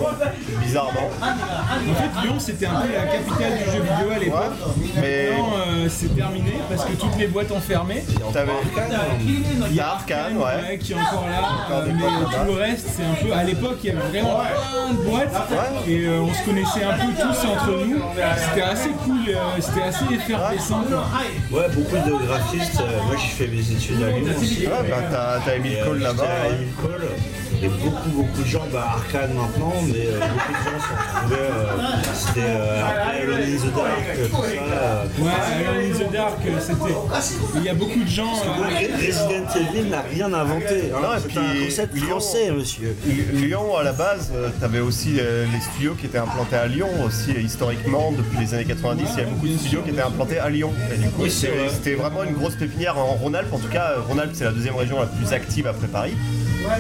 [0.61, 1.11] bizarrement.
[1.21, 4.39] En fait, Lyon, c'était un peu la capitale du jeu vidéo à l'époque.
[4.67, 8.05] Ouais, mais Maintenant, euh, c'est terminé parce que toutes les boîtes ont fermé.
[8.33, 8.53] t'avais...
[9.71, 10.43] Il y a Arcane, ouais.
[10.43, 13.33] ouais, qui est encore là, euh, mais tout le reste, c'est un peu.
[13.33, 15.37] À l'époque, il y avait vraiment plein de boîtes
[15.87, 18.01] et euh, on se connaissait un peu tous entre nous.
[18.49, 19.21] C'était assez cool,
[19.61, 20.83] c'était assez effervescent.
[20.89, 21.59] quoi.
[21.61, 22.81] Ouais, beaucoup de graphistes.
[23.07, 24.67] moi j'ai fait mes études à Lyon aussi.
[24.67, 26.25] Ouais, bah t'as, Emile Cole là-bas.
[27.61, 31.51] Et beaucoup, beaucoup de gens, bah Arcane maintenant, mais euh, beaucoup de gens se retrouvaient.
[31.51, 34.49] euh, c'était euh, après Alone in the Dark, euh, tout ça.
[34.49, 35.05] euh.
[35.19, 36.95] Ouais, Alone in the Dark, c'était.
[37.57, 38.33] Il y a beaucoup de gens.
[38.33, 40.93] euh, Resident Evil n'a rien inventé.
[40.95, 40.99] hein.
[41.03, 42.97] Non, et C'est puis, un concept Lyon- français, monsieur.
[43.33, 46.89] Lyon, à la base, euh, t'avais aussi euh, les studios qui étaient implantés à Lyon
[47.07, 50.01] aussi, et historiquement, depuis les années 90, il y avait beaucoup de studios qui étaient
[50.03, 50.73] implantés à Lyon.
[50.93, 51.69] Et du coup, Oui, c'était vrai.
[51.73, 53.53] c'était vraiment une grosse pépinière en Rhône-Alpes.
[53.53, 56.17] En tout cas, Rhône-Alpes, c'est la deuxième région la plus active après Paris,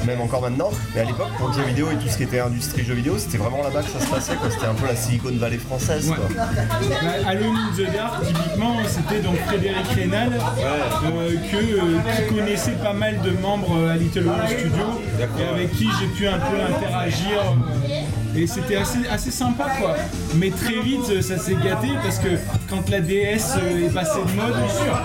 [0.07, 0.71] même encore maintenant.
[0.95, 3.15] Mais à l'époque, pour le jeu vidéo et tout ce qui était industrie jeu vidéo,
[3.19, 4.33] c'était vraiment là-bas que ça se passait.
[4.51, 6.09] C'était un peu la Silicon Valley française.
[6.11, 6.17] Ouais.
[6.17, 6.27] Quoi.
[6.37, 12.73] Bah, Alone in the Dark, typiquement, c'était donc Frédéric Rénal, euh, que, euh, qui connaissait
[12.73, 16.39] pas mal de membres euh, à Little World Studio, et avec qui j'ai pu un
[16.39, 17.41] peu interagir.
[17.41, 18.01] euh,
[18.43, 19.95] et c'était assez, assez sympa quoi.
[20.37, 22.29] Mais très vite euh, ça s'est gâté parce que
[22.69, 24.53] quand la DS euh, est passée de mode,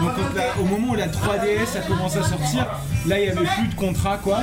[0.01, 2.68] donc quand la- au moment où la 3DS a commencé à sortir,
[3.07, 4.39] là il n'y avait plus de contrat quoi.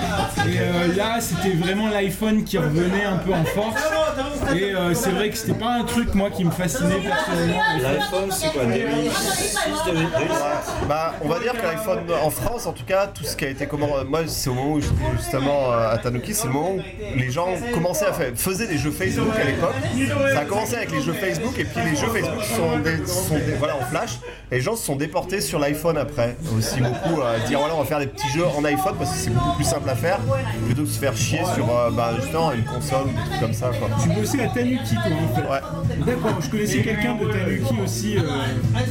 [0.48, 3.80] Et euh, là c'était vraiment l'iPhone qui revenait un peu en force.
[4.54, 7.60] Et euh, c'est vrai que c'était pas un truc moi qui me fascinait personnellement.
[7.80, 9.56] L'iPhone, c'est quoi 2006,
[9.86, 10.10] 2007
[10.88, 13.48] Bah, on va dire que l'iPhone en France, en tout cas, tout ce qui a
[13.48, 14.80] été comment, moi, c'est au moment où
[15.16, 16.80] justement à Tanuki, c'est le moment où
[17.16, 19.74] les gens commençaient à faire, faisaient des jeux Facebook à l'époque.
[20.34, 23.34] Ça a commencé avec les jeux Facebook et puis les jeux Facebook sont, des, sont
[23.36, 24.18] des- voilà en flash.
[24.50, 27.84] Les gens se sont déportés sur l'iPhone après aussi beaucoup à dire voilà on va
[27.84, 30.18] faire des petits jeux en iPhone parce que c'est beaucoup plus simple à faire
[30.66, 33.40] plutôt que de se faire chier sur euh, bah, justement une console ou des trucs
[33.40, 33.88] comme ça quoi.
[34.02, 35.40] Tu bossais à Tanuki toi en fait.
[35.50, 36.04] Ouais.
[36.06, 38.22] D'accord, je connaissais quelqu'un de Tanuki aussi, euh,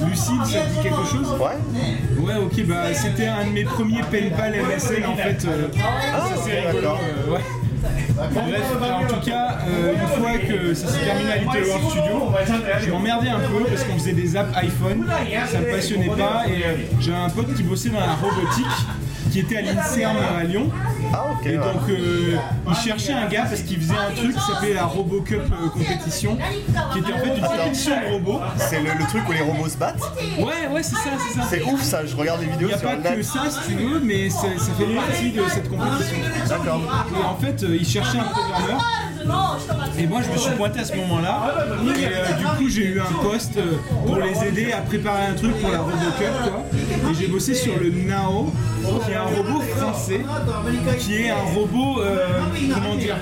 [0.07, 1.35] Lucide, ça te dit quelque chose?
[1.39, 2.23] Ouais.
[2.23, 5.45] Ouais, ok, bah c'était un de mes premiers pen pal MSN en fait.
[5.45, 5.67] euh,
[6.13, 6.99] Ah, c'est d'accord.
[7.01, 7.41] euh, ouais.
[7.79, 12.31] En tout cas, euh, une fois que ça s'est terminé à Little World Studio,
[12.85, 15.05] je m'emmerdais un peu parce qu'on faisait des apps iPhone,
[15.51, 18.65] ça me passionnait pas et euh, j'avais un pote qui bossait dans la robotique
[19.31, 20.69] qui était à l'INSERM à Lyon.
[21.13, 21.45] Ah ok.
[21.47, 22.35] Et donc euh,
[22.67, 26.37] il cherchait un gars parce qu'il faisait un truc qui s'appelait la RoboCup euh, compétition,
[26.93, 28.39] qui était en fait une compétition de robots.
[28.57, 30.01] C'est le, le truc où les robots se battent
[30.37, 31.47] Ouais, ouais, c'est ça, c'est ça.
[31.49, 33.59] C'est ouf ça, je regarde les Il vidéos n'y a sur pas que ça, si
[33.71, 36.17] tu veux, mais ça, ça fait partie de cette compétition.
[36.47, 36.81] D'accord.
[37.19, 38.81] Et en fait, euh, il cherchait un programmeur.
[39.97, 41.53] Et moi, je me suis pointé à ce moment-là.
[41.97, 45.33] Et euh, du coup, j'ai eu un poste euh, pour les aider à préparer un
[45.33, 46.63] truc pour la RoboCup, quoi.
[47.07, 48.51] Et j'ai bossé sur le Nao,
[49.05, 50.21] qui est un robot français,
[50.99, 52.27] qui est un robot, euh,
[52.73, 53.15] comment dire,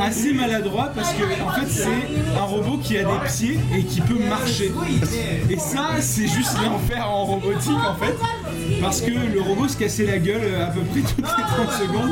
[0.00, 4.00] assez maladroit parce que en fait, c'est un robot qui a des pieds et qui
[4.00, 4.72] peut marcher.
[5.50, 8.14] Et ça, c'est juste l'enfer en robotique, en fait.
[8.80, 11.70] Parce que le robot se cassait la gueule euh, à peu près toutes les 30
[11.72, 12.10] secondes.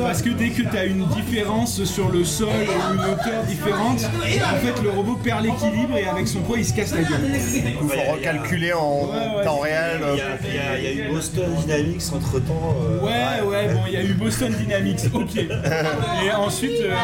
[0.00, 4.00] Parce que dès que tu as une différence sur le sol ou une hauteur différente,
[4.04, 7.20] en fait le robot perd l'équilibre et avec son poids il se casse la gueule.
[7.34, 9.44] Il faut recalculer en Ouais, ouais.
[9.44, 10.00] temps réel.
[10.02, 12.74] euh, Il y, a, il y a- il y a eu Boston Dynamics entre temps.
[13.02, 15.36] Ouais, ouais, bon, il y a eu Boston Dynamics, ok.
[15.36, 16.94] Et ensuite, euh,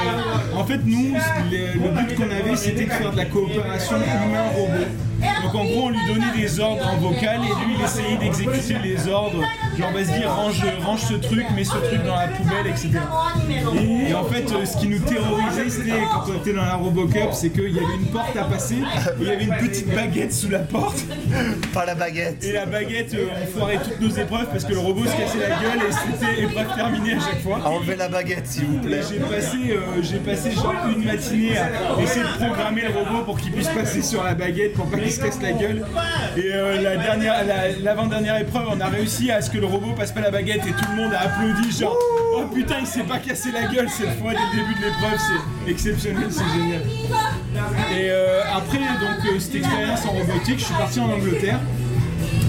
[0.57, 1.15] en fait, nous,
[1.51, 4.87] les- le but qu'on avait, c'était de faire de la coopération humain-robot.
[5.43, 8.77] Donc en gros, on lui donnait des ordres en vocal et lui, il essayait d'exécuter
[8.83, 9.43] les ordres.
[9.79, 12.91] Genre, vas-y, range, range ce truc, mets ce truc dans la poubelle, etc.
[14.09, 17.33] Et en fait, euh, ce qui nous terrorisait, c'était quand on était dans la Robocup,
[17.33, 20.33] c'est qu'il y avait une porte à passer, et il y avait une petite baguette
[20.33, 21.05] sous la porte.
[21.73, 22.45] Pas la baguette.
[22.45, 25.39] Et la baguette, euh, on foirait toutes nos épreuves parce que le robot se cassait
[25.39, 27.61] la gueule et c'était épreuve terminée à chaque fois.
[27.65, 29.01] Enlevez la baguette s'il vous plaît.
[29.09, 33.39] J'ai passé, euh, j'ai passé genre une matinée à essayer de programmer le robot pour
[33.39, 35.85] qu'il puisse passer sur la baguette pour pas qu'il se casse la gueule.
[36.37, 39.93] Et euh, la dernière, la- l'avant-dernière épreuve, on a réussi à ce que le robot
[39.95, 41.97] passe pas la baguette et tout le monde a applaudi genre
[42.37, 45.19] oh putain il s'est pas cassé la gueule cette fois dès le début de l'épreuve,
[45.67, 46.81] c'est exceptionnel, c'est génial.
[47.97, 51.59] Et euh, après donc euh, cette expérience en robotique, je suis parti en Angleterre.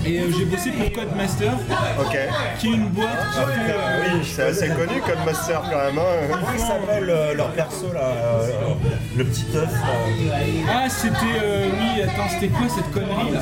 [0.06, 1.54] Et euh, j'ai bossé pour Codemaster,
[2.00, 2.18] Ok.
[2.60, 5.78] qui est une boîte qui Ah, fait, putain, euh, oui, c'est assez connu Codemaster quand
[5.78, 5.98] même.
[5.98, 6.28] hein.
[6.30, 8.48] Comment il s'appelle euh, leur perso là euh,
[9.16, 10.38] Le petit œuf là
[10.74, 11.16] Ah, c'était.
[11.42, 13.40] euh, oui, attends, c'était quoi cette connerie là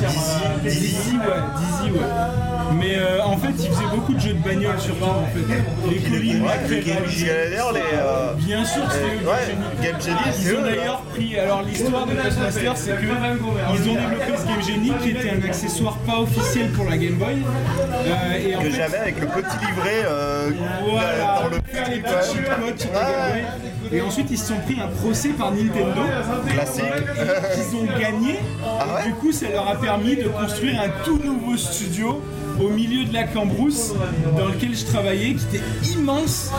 [0.63, 1.23] Dizzy, Dizzy, ouais,
[1.57, 2.05] Dizzy, ouais.
[2.79, 5.89] Mais euh, en fait, il faisait beaucoup de jeux de bagnole surtout en fait.
[5.89, 10.15] Les collines, Ouais, les les Game euh, Bien sûr, c'était eux, Ouais, Game Genie.
[10.15, 10.63] Game Genie, c'est Ils ont eux.
[10.69, 10.75] là.
[10.75, 11.39] d'ailleurs pris.
[11.39, 15.45] Alors, l'histoire de Codemaster, c'est que ils ont développé ce Game Genie qui était un
[15.49, 17.37] accessoire pas officiel pour la Game Boy.
[18.05, 20.49] Euh, et en Que fait, j'avais avec le petit livret euh,
[20.89, 21.57] Voilà, dans le
[21.89, 23.43] les ouais.
[23.91, 23.93] Boy.
[23.93, 26.01] Et ensuite, ils se sont pris un procès par Nintendo.
[26.47, 26.83] Classique.
[27.17, 28.39] euh, qu'ils ont gagné.
[28.63, 32.21] Ah ouais Et du coup, ça leur a permis de construire un tout nouveau studio
[32.59, 33.93] au milieu de la Cambrousse
[34.37, 35.63] dans lequel je travaillais, qui était
[35.95, 36.51] immense.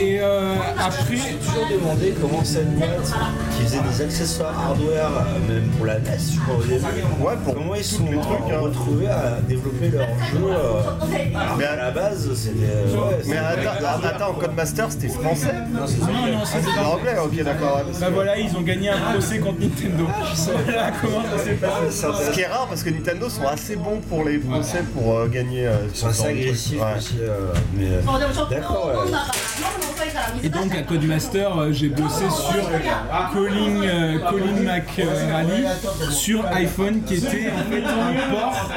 [0.00, 3.12] Et euh, après, J'ai toujours demandé comment cette boîte
[3.56, 5.10] qui faisait des accessoires hardware,
[5.48, 6.84] euh, même pour la NES, je crois au début,
[7.20, 8.58] Ouais, pour comment ils sont les trucs, hein.
[8.60, 10.80] retrouvés à développer leur jeu euh,
[11.34, 12.96] alors Mais à- la base c'était.
[12.96, 17.82] ouais, Mais attends, attends, Codemaster c'était français non, c'est anglais, ok, d'accord.
[18.00, 20.04] Bah voilà, ils ont gagné un procès contre Nintendo.
[20.64, 22.24] Voilà comment ça s'est passé.
[22.26, 25.66] Ce qui est rare parce que Nintendo sont assez bons pour les procès pour gagner.
[25.66, 27.16] euh, Ils sont assez agressifs aussi.
[27.20, 28.00] euh, mais, euh,
[28.50, 29.10] D'accord, ouais.
[30.42, 32.64] Et donc à Codemaster, euh, j'ai bossé sur
[33.32, 38.68] Colin, euh, Colin McRae sur iPhone qui était en fait un port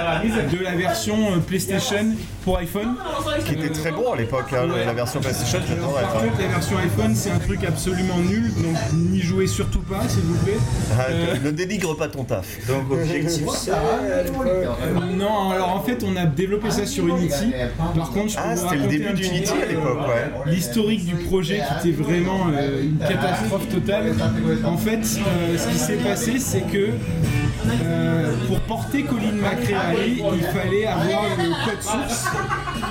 [0.51, 2.95] de la version euh, PlayStation pour iPhone.
[3.45, 4.85] Qui était très bon à l'époque, hein, Ouais.
[4.85, 6.01] la version PlayStation, j'adorais.
[6.03, 6.27] Par hein.
[6.27, 10.21] contre, la version iPhone, c'est un truc absolument nul, donc n'y jouez surtout pas, s'il
[10.21, 10.57] vous plaît.
[10.97, 12.45] Ah, Euh, Ne dénigre pas ton taf.
[12.67, 14.23] Donc objectif euh,
[15.17, 17.53] non, alors en fait, on a développé ça sur Unity.
[17.77, 20.51] Par contre, je peux Ah, c'était le début d'Unity à l'époque, euh, ouais.
[20.51, 24.13] L'historique du projet qui était vraiment euh, une catastrophe totale.
[24.65, 26.89] En fait, euh, ce qui s'est passé, c'est que
[27.83, 32.25] euh, pour porter Colin McRae, il fallait avoir le code source
[32.75, 32.81] du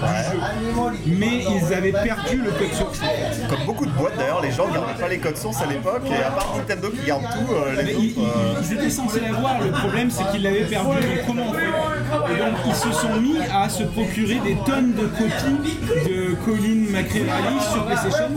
[1.10, 1.16] jeu.
[1.18, 3.00] Mais ils avaient perdu le code source.
[3.48, 6.22] Comme beaucoup de boîtes d'ailleurs, les gens gardaient pas les codes sources à l'époque et
[6.22, 8.14] à part Nintendo qui garde tout, euh, les euh, ils-
[8.62, 12.32] ils étaient censés l'avoir, le problème c'est qu'ils l'avaient perdu, donc comment on fait?
[12.34, 15.78] Et donc ils se sont mis à se procurer des tonnes de copies
[16.08, 18.28] de Colin McRae sur PlayStation.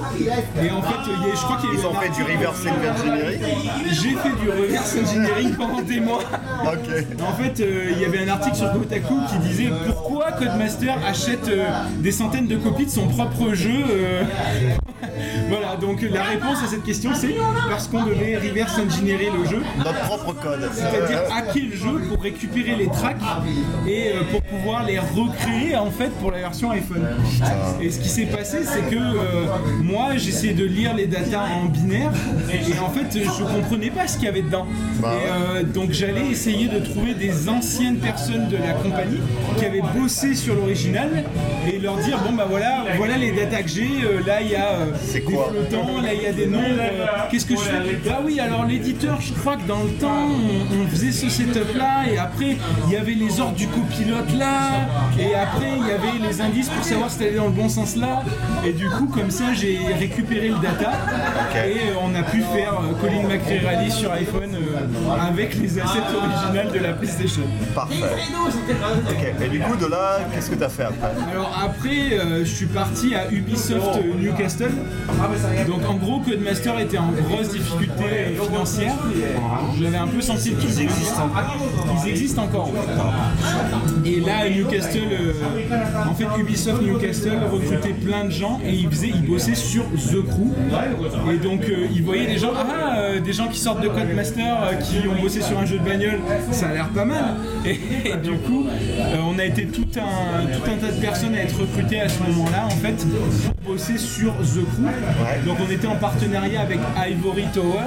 [0.61, 2.09] Et en fait, il y a- je crois qu'il y a eu Ils ont fait
[2.09, 3.39] du reverse engineering.
[3.91, 6.19] J'ai fait du reverse engineering pendant des mois.
[6.65, 7.21] Ok.
[7.21, 11.47] En fait, euh, il y avait un article sur Kotaku qui disait pourquoi Codemaster achète
[11.49, 11.67] euh,
[11.99, 13.69] des centaines de copies de son propre jeu.
[13.89, 14.23] euh,
[15.49, 17.35] Voilà, donc la réponse à cette question c'est
[17.69, 20.69] parce qu'on devait reverse engineerer le jeu, Notre propre code.
[20.73, 23.17] c'est-à-dire hacker le jeu pour récupérer les tracks
[23.87, 27.05] et euh, pour pouvoir les recréer en fait pour la version iPhone.
[27.81, 29.45] Et ce qui s'est passé c'est que euh,
[29.81, 32.11] moi j'essayais de lire les datas en binaire
[32.51, 34.65] et en fait je comprenais pas ce qu'il y avait dedans.
[35.01, 39.19] Bah Et, euh, donc j'allais essayer de trouver des anciennes personnes de la compagnie
[39.57, 41.23] qui avaient bossé sur l'original
[41.71, 44.55] et leur dire bon bah voilà voilà les datas que j'ai euh, là il y
[44.55, 46.87] a des flottants là il y a des euh,
[47.31, 47.77] qu'est-ce que je fais?
[48.09, 51.75] Ah oui alors l'éditeur je crois que dans le temps on, on faisait ce setup
[51.75, 52.57] là et après
[52.87, 54.42] il y avait les ordres du copilote là
[55.19, 57.95] et après il y avait les indices pour savoir si t'allais dans le bon sens
[57.95, 58.23] là
[58.65, 60.91] et du coup comme ça j'ai récupéré le data
[61.55, 65.79] et euh, on a pu faire euh, Colin McRae Rally sur iPhone euh, avec les
[65.79, 67.43] assets originales de la PlayStation
[67.73, 67.95] Parfait.
[69.09, 69.43] Ok.
[69.43, 72.65] Et du coup, de là, qu'est-ce que t'as fait après Alors après, euh, je suis
[72.65, 74.71] parti à Ubisoft Newcastle.
[75.67, 78.93] Donc en gros, Codemaster était en grosse difficulté financière.
[79.79, 80.69] J'avais un peu senti le truc.
[80.73, 81.29] Ils existent
[82.03, 82.71] Ils existent encore.
[84.05, 88.89] Et là, à Newcastle, euh, en fait, Ubisoft Newcastle recrutait plein de gens et ils
[88.89, 90.51] faisaient, ils bossaient sur The Crew.
[91.33, 94.55] Et donc euh, ils voyaient des gens, ah, euh, des gens qui sortent de Codemaster,
[94.79, 96.19] qui ont bossé sur un jeu de bagnole,
[96.51, 97.23] ça a l'air pas mal.
[97.65, 97.79] Et,
[98.09, 98.65] et du coup,
[99.25, 102.21] on a été tout un, tout un tas de personnes à être recrutées à ce
[102.23, 103.07] moment-là, en fait,
[103.63, 105.45] pour bosser sur The Crew.
[105.45, 106.79] Donc on était en partenariat avec
[107.09, 107.79] Ivory Tower,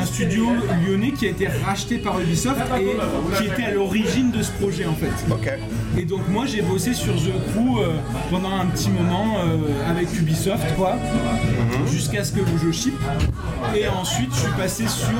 [0.00, 0.46] un studio
[0.86, 4.86] lyonnais qui a été racheté par Ubisoft et qui était à l'origine de ce projet
[4.86, 5.08] en fait.
[5.40, 5.52] Ok.
[5.96, 7.96] Et donc moi j'ai bossé sur The Crew euh,
[8.30, 10.96] pendant un petit moment euh, avec Ubisoft quoi,
[11.90, 12.94] jusqu'à ce que le jeu ship.
[13.74, 15.18] Et ensuite je suis passé sur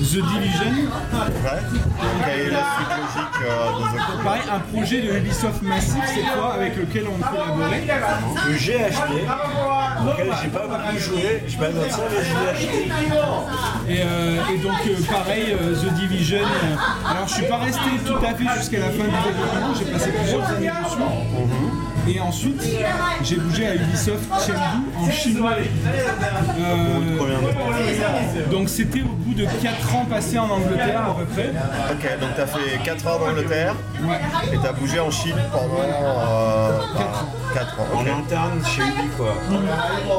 [0.00, 2.50] The Division, Ouais.
[2.50, 6.54] La suite logique euh, de The Crew pareil un projet de Ubisoft massif cette fois
[6.54, 7.82] avec lequel on collaborait.
[8.46, 9.24] que j'ai acheté,
[10.06, 12.90] auquel j'ai pas beaucoup joué, je pas mentir, mais je l'ai acheté.
[13.88, 16.38] Et, et donc pareil The Division.
[17.10, 19.03] alors je suis pas resté tout à fait jusqu'à la fin
[19.78, 20.98] j'ai passé plusieurs années dessus.
[22.06, 22.62] Et ensuite
[23.22, 24.58] j'ai bougé à Ubisoft Chengdu
[24.98, 25.52] en chinois.
[26.58, 31.48] Euh, donc c'était au bout de 4 ans passés en Angleterre à peu près.
[31.90, 34.20] Ok, donc t'as fait 4 ans en Angleterre Ouais.
[34.52, 37.28] et t'as bougé en Chine pendant euh, 4 ans.
[37.78, 38.08] En Ok.
[38.08, 39.34] interne chez Ubi quoi.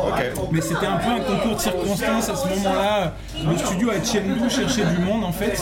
[0.07, 0.47] Ok.
[0.51, 3.13] Mais c'était un peu un concours de circonstances à ce moment-là.
[3.49, 5.55] Le studio à Chengdu cherchait du monde en fait.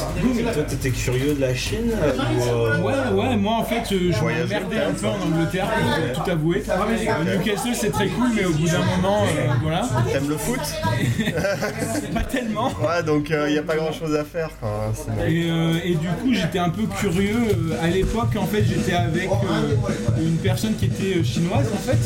[0.54, 4.12] Toi t'étais curieux de la Chine euh, ou, euh, Ouais, ouais, moi en fait, euh,
[4.12, 5.68] je Voyager, m'emmerdais un peu en Angleterre,
[6.14, 6.64] pour tout avouer.
[6.70, 9.82] Euh, Newcastle c'est très cool, mais au bout d'un moment, euh, voilà,
[10.12, 10.60] T'aimes le foot
[12.14, 12.68] pas tellement.
[12.82, 14.50] Ouais, donc il n'y a pas grand chose à faire.
[14.60, 14.92] Quoi.
[14.94, 17.36] C'est- Et, euh, et du coup, j'étais un peu curieux.
[17.82, 21.24] À l'époque, en fait, j'étais avec euh, une personne qui était euh,
[21.72, 22.00] en fait,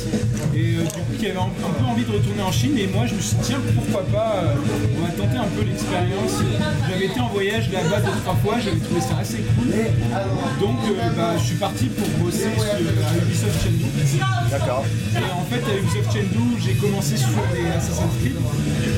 [0.56, 2.78] et euh, du coup, qui avait un, un peu envie de retourner en Chine.
[2.78, 4.56] Et moi, je me suis dit, tiens, pourquoi pas, euh,
[4.98, 6.44] on va tenter un peu l'expérience.
[6.90, 9.72] J'avais été en voyage là-bas deux, trois fois, j'avais trouvé ça assez cool.
[10.60, 14.20] Donc, euh, bah, je suis parti pour bosser sur, à Ubisoft Chengdu.
[14.52, 14.86] D'accord.
[15.16, 18.38] Et en fait, à Ubisoft Chengdu, j'ai commencé sur des Assassin's Creed.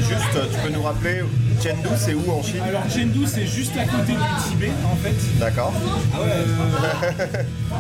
[0.07, 1.21] Juste, tu peux nous rappeler,
[1.61, 5.15] Chengdu, c'est où en Chine Alors, Chengdu, c'est juste à côté du Tibet, en fait.
[5.39, 5.73] D'accord.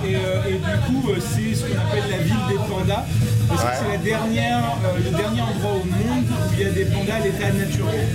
[0.05, 3.03] Et, euh, et du coup, euh, c'est ce qu'on appelle la ville des pandas.
[3.49, 6.69] Parce que c'est la dernière, euh, le dernier endroit au monde où il y a
[6.71, 8.07] des pandas à l'état naturel.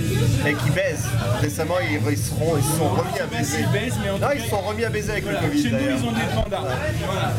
[0.47, 1.05] Et qui baisent.
[1.41, 3.57] Récemment, ils, ils seront, ils se sont remis à baiser.
[3.59, 5.69] Ils baisent, mais en Non, ils sont remis à baiser avec voilà, le Covid chez
[5.69, 5.97] nous, d'ailleurs.
[6.01, 6.61] ils ont des pandas.
[7.05, 7.33] Voilà.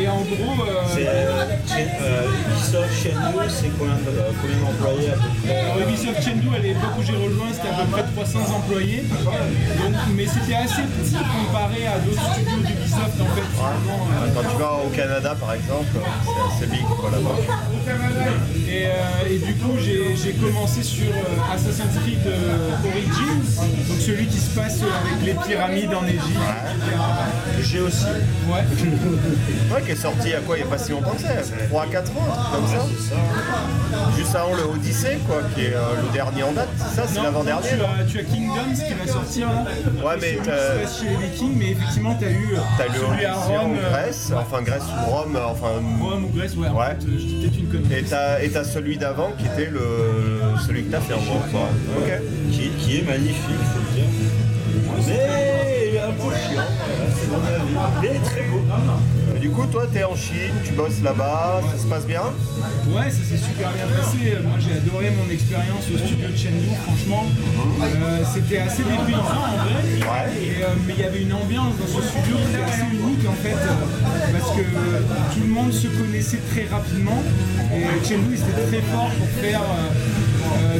[0.00, 1.44] Et en gros, euh, C'est euh,
[2.02, 5.60] euh, Ubisoft chez nous, c'est combien euh, combien d'employés à peu près?
[5.60, 9.04] Alors Ubisoft Chengdu, à l'époque où j'ai rejoint, c'était à peu près 300 employés.
[9.12, 13.48] Donc, mais c'était assez petit comparé à d'autres studios d'Ubisoft en fait.
[14.34, 15.92] Quand tu vas au Canada, par exemple,
[16.24, 17.38] c'est assez big quoi là-bas.
[18.68, 21.12] Et, euh, et du coup, j'ai commencé sur
[21.52, 22.26] Assassin's Creed
[22.84, 23.44] Origins,
[23.88, 26.40] donc celui qui se passe avec les pyramides en Égypte.
[27.60, 28.06] J'ai aussi.
[28.48, 28.64] Ouais.
[29.74, 31.22] Ouais, qui est sorti il y a quoi Il n'y a pas si longtemps que
[31.22, 32.00] ça 3-4 ans, un truc
[32.52, 32.68] comme
[32.98, 33.16] ça.
[34.16, 37.22] Juste avant le Odyssey, quoi, qui est euh, le dernier en date, c'est ça C'est
[37.22, 39.64] l'avant-dernier tu as, tu as Kingdoms qui va sortir là.
[40.04, 42.58] Ouais, mais qui t'as- se passe chez les Vikings, mais effectivement, tu as eu euh,
[42.76, 45.68] T'as le à en Rome, euh, Grèce, enfin Grèce ou Rome, enfin.
[46.00, 46.86] Rome ou Grèce, ouais, en Ouais.
[46.86, 48.00] fait, euh, je dis peut-être une connerie.
[48.00, 49.80] Et t'as, et t'as celui d'avant qui était le,
[50.66, 51.68] celui que t'as fait en gros, quoi.
[51.98, 52.10] Ok.
[52.50, 53.38] Qui, qui est magnifique,
[53.72, 54.04] faut le dire.
[55.06, 56.68] Mais un peu chiant.
[58.02, 58.62] Mais très beau.
[59.36, 62.22] Et du coup, toi, t'es en Chine, tu bosses là-bas, ça se passe bien
[62.88, 64.36] Ouais, ça s'est super bien passé.
[64.42, 67.24] Moi, j'ai adoré mon expérience au studio de Chengdu, franchement.
[67.82, 70.30] Euh, C'était assez dépaysant en vrai.
[70.42, 73.26] Et, euh, mais il y avait une ambiance dans ce studio qui était assez unique
[73.28, 73.56] en fait.
[73.56, 77.22] euh, parce que tout le monde se connaissait très rapidement.
[77.74, 80.21] Et Chengdu, ils étaient très forts pour faire euh,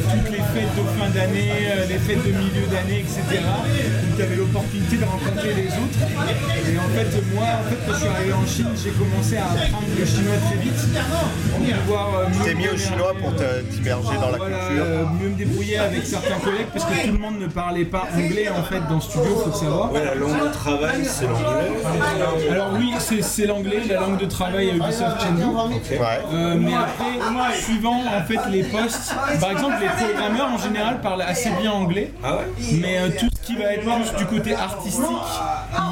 [0.01, 3.21] toutes les fêtes de fin d'année, euh, les fêtes de milieu d'année, etc.
[3.41, 5.99] Donc tu avais l'opportunité de rencontrer les autres.
[6.03, 9.45] Et en fait, moi, en fait, quand je suis arrivé en Chine, j'ai commencé à
[9.45, 10.73] apprendre le chinois très vite.
[10.93, 14.83] Euh, mieux T'es mis au chinois pour t'immerger dans la voilà, culture.
[14.85, 18.07] euh, mieux me débrouiller avec certains collègues parce que tout le monde ne parlait pas
[18.15, 19.91] anglais en fait dans le studio, faut le savoir.
[19.91, 22.51] Ouais, la langue de travail, c'est l'anglais.
[22.51, 25.43] Alors oui, c'est l'anglais, la langue de travail à Ubisoft Chengdu.
[25.43, 25.97] Ouais.
[26.33, 31.21] Euh, mais après, suivant en fait les postes, par exemple les programmeurs en général parlent
[31.21, 32.43] assez bien anglais, Ah ouais
[32.81, 35.03] mais euh, tout ce qui va être plus du côté artistique,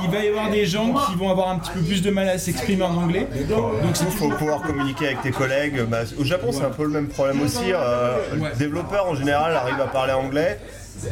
[0.03, 2.27] il va y avoir des gens qui vont avoir un petit peu plus de mal
[2.29, 3.27] à s'exprimer en anglais.
[3.49, 5.81] Donc Il faut pouvoir communiquer avec tes collègues.
[5.89, 7.71] Bah, au Japon, c'est un peu le même problème aussi.
[7.73, 8.49] Euh, Ouais.
[8.53, 10.59] Le développeur, en général, arrive à parler anglais.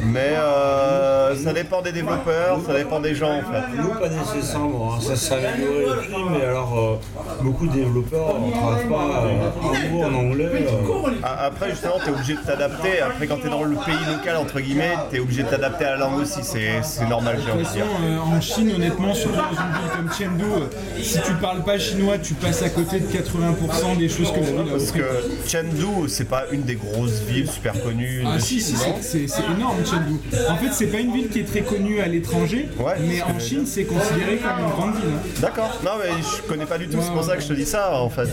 [0.02, 3.76] Mais euh, ça dépend des développeurs, ça dépend des gens en fait.
[3.76, 4.94] Nous, pas nécessairement.
[4.94, 4.98] hein.
[5.00, 6.96] Ça s'est amélioré depuis, mais alors, euh,
[7.42, 10.48] beaucoup de développeurs ne travaillent pas euh, un mot en anglais.
[10.52, 11.10] euh.
[11.22, 13.00] A- Après, justement, tu es obligé de t'adapter.
[13.00, 15.84] Après, quand tu es dans le pays local, entre guillemets, tu es obligé de t'adapter
[15.86, 16.40] à la langue aussi.
[16.42, 17.86] C'est normal, j'ai De envie toute de dire.
[17.86, 22.18] façon, en Chine, honnêtement, surtout dans une ville comme Chengdu, si tu parles pas chinois,
[22.18, 25.02] tu passes à côté de 80% des choses que la ville a Parce que
[25.46, 29.42] Chengdu, c'est pas une des grosses villes super connues Ah de si, si, c'est- c'est
[29.84, 30.14] Chengdu.
[30.48, 33.38] En fait, c'est pas une ville qui est très connue à l'étranger, Ouais, mais en
[33.38, 35.10] Chine, c'est considéré comme une grande ville.
[35.14, 35.28] hein.
[35.40, 35.78] D'accord.
[35.84, 36.98] Non, mais je connais pas du tout.
[37.02, 38.28] C'est pour ça que je te dis ça, en fait.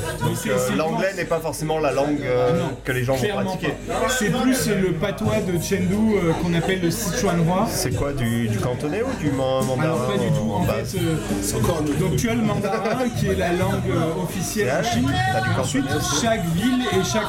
[0.47, 3.73] Euh, l'anglais n'est pas forcément la langue euh, Non, que les gens vont pratiquer.
[4.09, 7.67] C'est plus le patois de Chengdu euh, qu'on appelle le Sichuanhua.
[7.69, 10.51] C'est quoi du, du cantonais ou du man- mandarin Alors pas du tout.
[10.53, 14.71] En bah, fait, euh, donc tu as le mandarin qui est la langue euh, officielle
[14.79, 15.07] en Chine.
[15.07, 15.85] Du Ensuite,
[16.21, 17.23] chaque ville et chaque,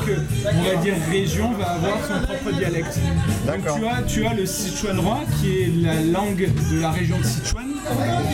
[0.45, 2.99] on va dire, région va avoir son propre dialecte.
[3.47, 3.79] Donc D'accord.
[3.79, 7.67] tu as, tu as le Sichuanhua qui est la langue de la région de Sichuan,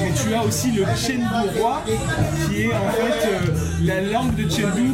[0.01, 1.83] mais tu as aussi le Chengdu-roi
[2.49, 4.93] qui est en fait euh, la langue de Chengdu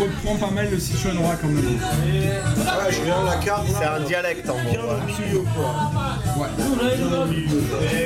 [0.00, 1.64] reprend pas mal le Sichuanhua quand même.
[2.66, 3.66] Ah, je regarde la carte.
[3.78, 4.92] C'est un dialecte en gros.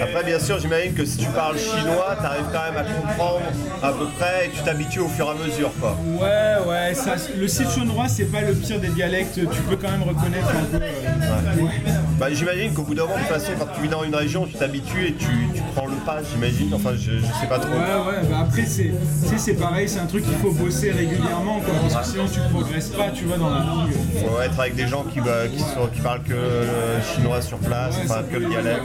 [0.03, 3.41] Après, bien sûr, j'imagine que si tu parles chinois, tu arrives quand même à comprendre
[3.83, 5.71] à peu près et tu t'habitues au fur et à mesure.
[5.81, 5.97] Quoi.
[6.07, 10.03] Ouais, ouais, ça, le Sichuanhua c'est pas le pire des dialectes, tu peux quand même
[10.03, 10.83] reconnaître un peu.
[10.83, 11.71] euh, ouais.
[12.19, 14.47] Bah, j'imagine qu'au bout d'un moment, de toute façon, quand tu vis dans une région,
[14.47, 16.73] tu t'habitues et tu, tu prends le pas, j'imagine.
[16.73, 17.71] Enfin, je, je sais pas trop.
[17.71, 18.93] Ouais, ouais, bah après, c'est
[19.37, 22.89] c'est pareil, c'est un truc qu'il faut bosser régulièrement, quoi, parce que sinon tu progresses
[22.89, 23.91] pas, tu vois, dans la langue.
[23.93, 27.59] Faut être avec des gens qui, bah, qui, sont, qui parlent que le chinois sur
[27.59, 28.83] place, Ouais, enfin que le dialecte.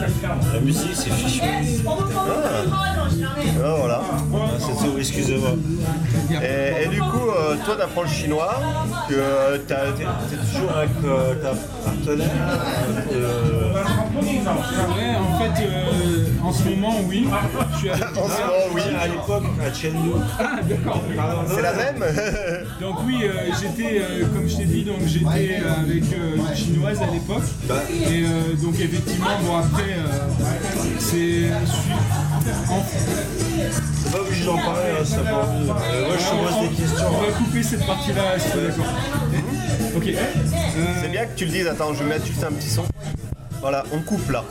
[0.00, 1.48] La musique, c'est Fishman.
[3.64, 4.00] Ah, voilà.
[4.34, 5.50] Ah, c'est tout, excusez-moi.
[6.42, 8.60] Et, et du coup, euh, toi, t'apprends le chinois,
[9.08, 9.74] que euh, t'es-
[10.54, 11.52] toujours avec euh, ta
[11.84, 12.28] partenaire
[13.12, 13.72] euh,
[14.18, 17.26] Ouais, en fait, euh, en ce moment, oui.
[17.72, 18.82] Je suis avec En ce moment, oui.
[19.00, 20.10] à l'époque à Chengdu.
[20.38, 21.02] Ah, d'accord.
[21.48, 21.98] C'est la même
[22.80, 23.18] Donc oui,
[23.60, 24.02] j'étais,
[24.34, 27.42] comme je t'ai dit, donc j'étais avec une chinoise à l'époque.
[27.90, 29.87] Et euh, donc effectivement, bon après,
[30.98, 31.50] c'est...
[34.02, 35.26] C'est pas obligé d'en parler, là, ça peut.
[35.28, 37.06] Euh, moi, je te pose des questions.
[37.08, 38.86] On va couper cette partie-là, si t'es d'accord.
[39.96, 40.06] Ok.
[40.06, 41.66] Euh, C'est bien que tu le dises.
[41.66, 42.84] Attends, je vais mettre juste un petit son.
[43.60, 44.44] Voilà, on coupe là.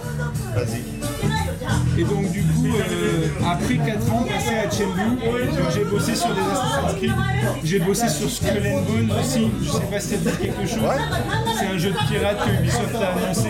[0.55, 0.83] Vas-y.
[1.97, 5.17] Et donc du coup, euh, après 4 ans passés à Chengdu,
[5.73, 7.13] j'ai bossé sur des Assassin's Creed,
[7.63, 10.79] j'ai bossé sur Skull and Bones aussi, je sais pas si ça dit quelque chose.
[11.59, 13.49] C'est un jeu de pirate que Ubisoft a annoncé.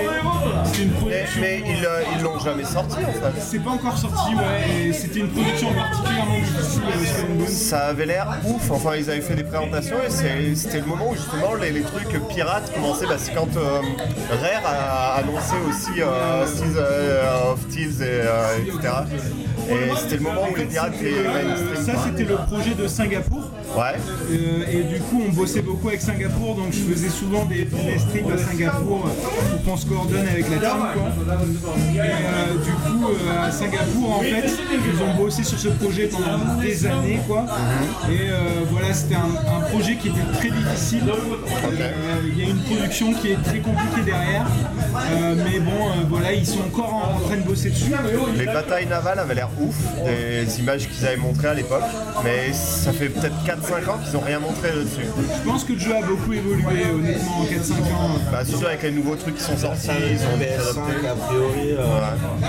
[0.66, 1.42] C'était une production.
[1.42, 3.42] mais ils euh, ils l'ont jamais sorti en fait.
[3.42, 7.48] C'est pas encore sorti, ouais, c'était une production particulièrement difficile, euh, Skull and Bones.
[7.48, 11.16] Ça avait l'air ouf, enfin ils avaient fait des présentations et c'était le moment où
[11.16, 13.82] justement les, les trucs pirates commençaient, bah, c'est quand euh,
[14.30, 16.80] Rare a annoncé aussi Seas
[17.52, 18.94] of Thieves et etc.
[19.70, 21.86] Et c'était le moment où les pirates Euh, mainstream.
[21.86, 23.52] ça c'était le projet de Singapour.
[23.78, 23.94] Ouais.
[24.32, 28.00] Euh, et du coup, on bossait beaucoup avec Singapour, donc je faisais souvent des, des
[28.00, 30.80] streams à Singapour euh, pour qu'on se coordonne avec la team.
[30.94, 31.36] Quoi.
[31.94, 36.08] Et euh, du coup, euh, à Singapour, en fait, ils ont bossé sur ce projet
[36.08, 37.20] pendant des années.
[37.28, 37.46] Quoi.
[38.10, 41.04] Et euh, voilà, c'était un, un projet qui était très difficile.
[42.28, 44.48] Il y a une production qui est très compliquée derrière.
[45.46, 47.92] Mais bon, voilà, ils sont encore en, en train de bosser dessus.
[48.36, 51.84] Les batailles navales avaient l'air ouf, des images qu'ils avaient montrées à l'époque,
[52.24, 53.36] mais ça fait peut-être
[53.68, 55.06] 4-5 ans qu'ils n'ont rien montré dessus.
[55.44, 58.20] Je pense que le jeu a beaucoup évolué, honnêtement, en 4-5 ans.
[58.32, 61.08] Bah, surtout avec les nouveaux trucs qui sont sortis, ils ont dû s'adapter.
[61.08, 61.72] PS5, a priori.
[61.72, 62.02] euh,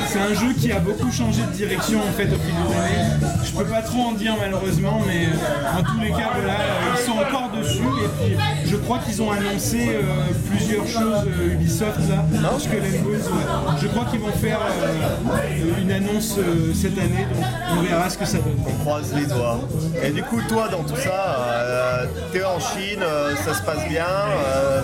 [0.09, 3.35] C'est un jeu qui a beaucoup changé de direction en fait au fil des années.
[3.45, 6.95] Je peux pas trop en dire malheureusement, mais euh, en tous les cas, voilà, euh,
[6.97, 7.79] ils sont encore dessus.
[7.79, 10.03] Et puis, je crois qu'ils ont annoncé euh,
[10.51, 13.79] plusieurs choses euh, Ubisoft là, and Bones, ouais.
[13.81, 17.45] Je crois qu'ils vont faire euh, une annonce euh, cette année, donc
[17.79, 18.59] on verra ce que ça donne.
[18.67, 19.61] On croise les doigts.
[20.03, 23.87] Et du coup, toi, dans tout ça, euh, t'es en Chine, euh, ça se passe
[23.89, 24.05] bien.
[24.07, 24.83] euh,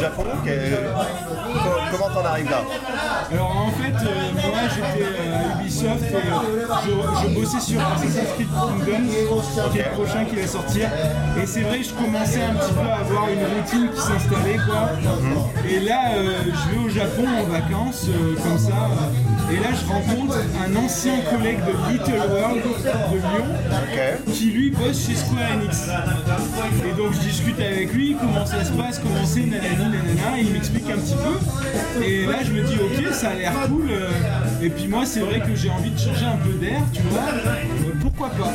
[0.00, 0.24] Japon,
[1.92, 2.62] comment t'en arrives là
[3.30, 7.80] Alors en fait, euh, moi j'étais euh, à Ubisoft et euh, je, je bossais sur
[7.80, 10.88] Assassin's Creed Kingdom, qui est le prochain qui va sortir.
[11.40, 14.58] Et c'est vrai que je commençais un petit peu à avoir une routine qui s'installait
[14.66, 14.90] quoi.
[15.68, 18.06] Et là, je vais au Japon en vacances,
[18.42, 18.88] comme ça.
[19.52, 22.62] et là, je rencontre un ancien collègue de Little World
[23.12, 23.44] de Lyon
[24.32, 25.88] qui lui bosse chez Square Enix.
[26.88, 30.42] Et donc je discute avec lui, comment ça se passe, comment c'est, nanani, nanana, et
[30.42, 31.81] il m'explique un petit peu.
[32.04, 33.88] Et là je me dis ok, ça a l'air cool.
[33.90, 34.10] euh,
[34.62, 37.20] Et puis moi c'est vrai que j'ai envie de changer un peu d'air, tu vois.
[37.20, 38.52] euh, Pourquoi pas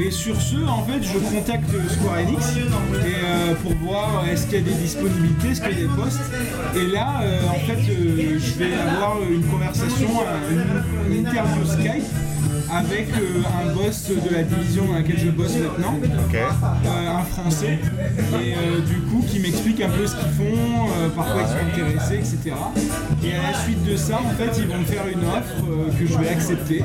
[0.00, 4.60] Et sur ce, en fait, je contacte Square Enix euh, pour voir est-ce qu'il y
[4.60, 6.20] a des disponibilités, est-ce qu'il y a des postes.
[6.76, 10.08] Et là, en fait, je vais avoir une conversation,
[11.10, 12.04] une interview Skype
[12.72, 15.98] avec euh, un boss de la division dans laquelle je bosse maintenant,
[16.34, 17.78] euh, un français,
[18.42, 21.48] et euh, du coup qui m'explique un peu ce qu'ils font, euh, par quoi ils
[21.48, 22.54] sont intéressés, etc.
[23.24, 25.90] Et à la suite de ça, en fait, ils vont me faire une offre euh,
[25.98, 26.82] que je vais accepter,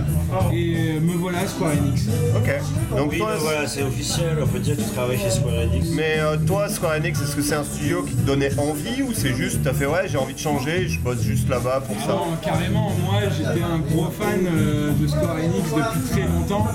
[0.53, 2.03] et euh, me voilà Square Enix.
[2.35, 2.97] Ok.
[2.97, 5.55] Donc Oui, toi, ben voilà, c'est officiel, on peut dire que tu travailles chez Square
[5.55, 5.87] Enix.
[5.95, 9.13] Mais euh, toi, Square Enix, est-ce que c'est un studio qui te donnait envie ou
[9.13, 12.07] c'est juste, t'as fait ouais, j'ai envie de changer, je bosse juste là-bas pour ça?
[12.13, 16.67] Non, carrément, moi j'étais un gros fan euh, de Square Enix depuis très longtemps.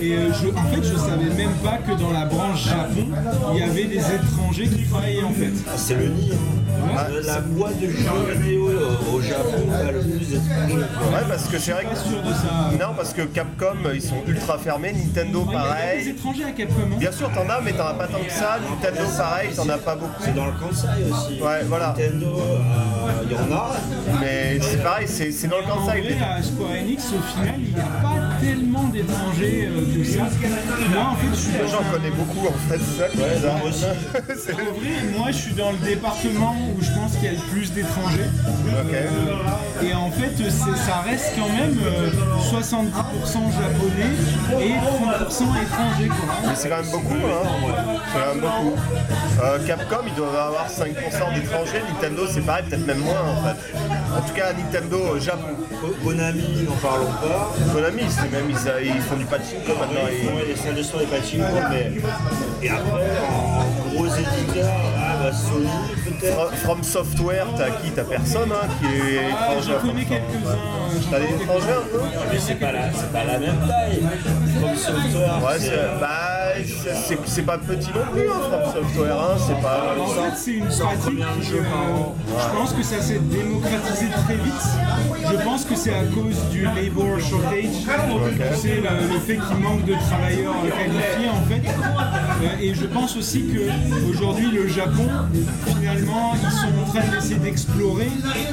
[0.00, 3.06] Et euh, je, en fait, je savais même pas que dans la branche Japon,
[3.54, 5.52] il y avait des étrangers qui travaillaient en fait.
[5.66, 6.32] Ah, c'est le nid.
[6.96, 10.34] Ah, Euh, la boîte de jeux vidéo euh, au Japon a le plus.
[10.34, 11.96] Ouais, parce que c'est vrai que.
[11.96, 12.70] sûr de ça.
[12.78, 14.92] Non, parce que Capcom, ils sont ultra fermés.
[14.92, 16.08] Nintendo, Il y a des pareil.
[16.10, 16.74] étrangers à Capcom.
[16.92, 16.96] hein.
[16.98, 18.58] Bien sûr, t'en as, mais t'en as pas tant que ça.
[18.68, 20.12] Nintendo, pareil, t'en as pas beaucoup.
[20.20, 21.40] C'est dans le Kansai aussi.
[21.42, 21.88] Ouais, voilà.
[21.88, 23.70] Nintendo, euh, il y en a.
[24.20, 26.00] Mais c'est pareil, c'est dans le En Kansai.
[26.02, 28.14] vrai, à Square Enix, au final, il n'y a pas
[28.44, 30.24] tellement d'étrangers euh, que ça.
[30.90, 33.04] Moi, en fait, je suis dans J'en connais beaucoup en fait, ça
[33.54, 37.50] En vrai, moi je suis dans le département où je pense qu'il y a le
[37.50, 38.30] plus d'étrangers.
[38.92, 42.10] Euh, et en fait, ça reste quand même euh,
[42.50, 42.84] 70%
[43.52, 44.12] japonais
[44.60, 46.08] et 30% étrangers.
[46.08, 46.34] Quoi.
[46.46, 48.00] Mais c'est quand même beaucoup, hein.
[48.12, 48.76] C'est quand même beaucoup.
[49.42, 50.88] Euh, Capcom, ils doivent avoir 5%
[51.34, 51.82] d'étrangers.
[51.92, 53.74] Nintendo, c'est pareil, peut-être même moins en fait.
[54.16, 55.54] En tout cas, Nintendo euh, Japon.
[56.02, 57.52] Konami, n'en parlons pas.
[57.72, 60.08] Konami, c'est même, ils, ils font du pachinko maintenant.
[60.10, 61.92] Ils font les salles de sport et pachinko, mais.
[62.62, 65.68] Et après, en gros éditeur, ah, bah, Sony
[66.04, 66.34] peut-être.
[66.36, 67.90] Fro- From Software, t'as qui?
[67.90, 69.72] T'as personne hein, qui est Ah, étranger.
[69.82, 70.50] j'en connais quelques-uns.
[70.50, 72.00] euh, T'as des étrangers un peu
[72.32, 74.02] Mais c'est pas, la, c'est pas la même taille.
[74.60, 76.00] Comme Software, Ouais, c'est.
[76.00, 76.08] bah,
[77.26, 79.20] c'est- pas petit non plus, hein, From Software.
[79.20, 79.94] Hein, c'est pas.
[80.00, 81.20] En fait, c'est une pratique.
[81.20, 84.64] euh, je pense que ça s'est démocratisé très vite.
[85.30, 87.84] Je pense que c'est à cause du labor shortage.
[88.56, 91.68] C'est le, le fait qu'il manque de travailleurs qualifiés en fait.
[91.68, 95.06] Euh, et je pense aussi que aujourd'hui le Japon,
[95.66, 98.08] finalement, ils sont en train d'essayer d'explorer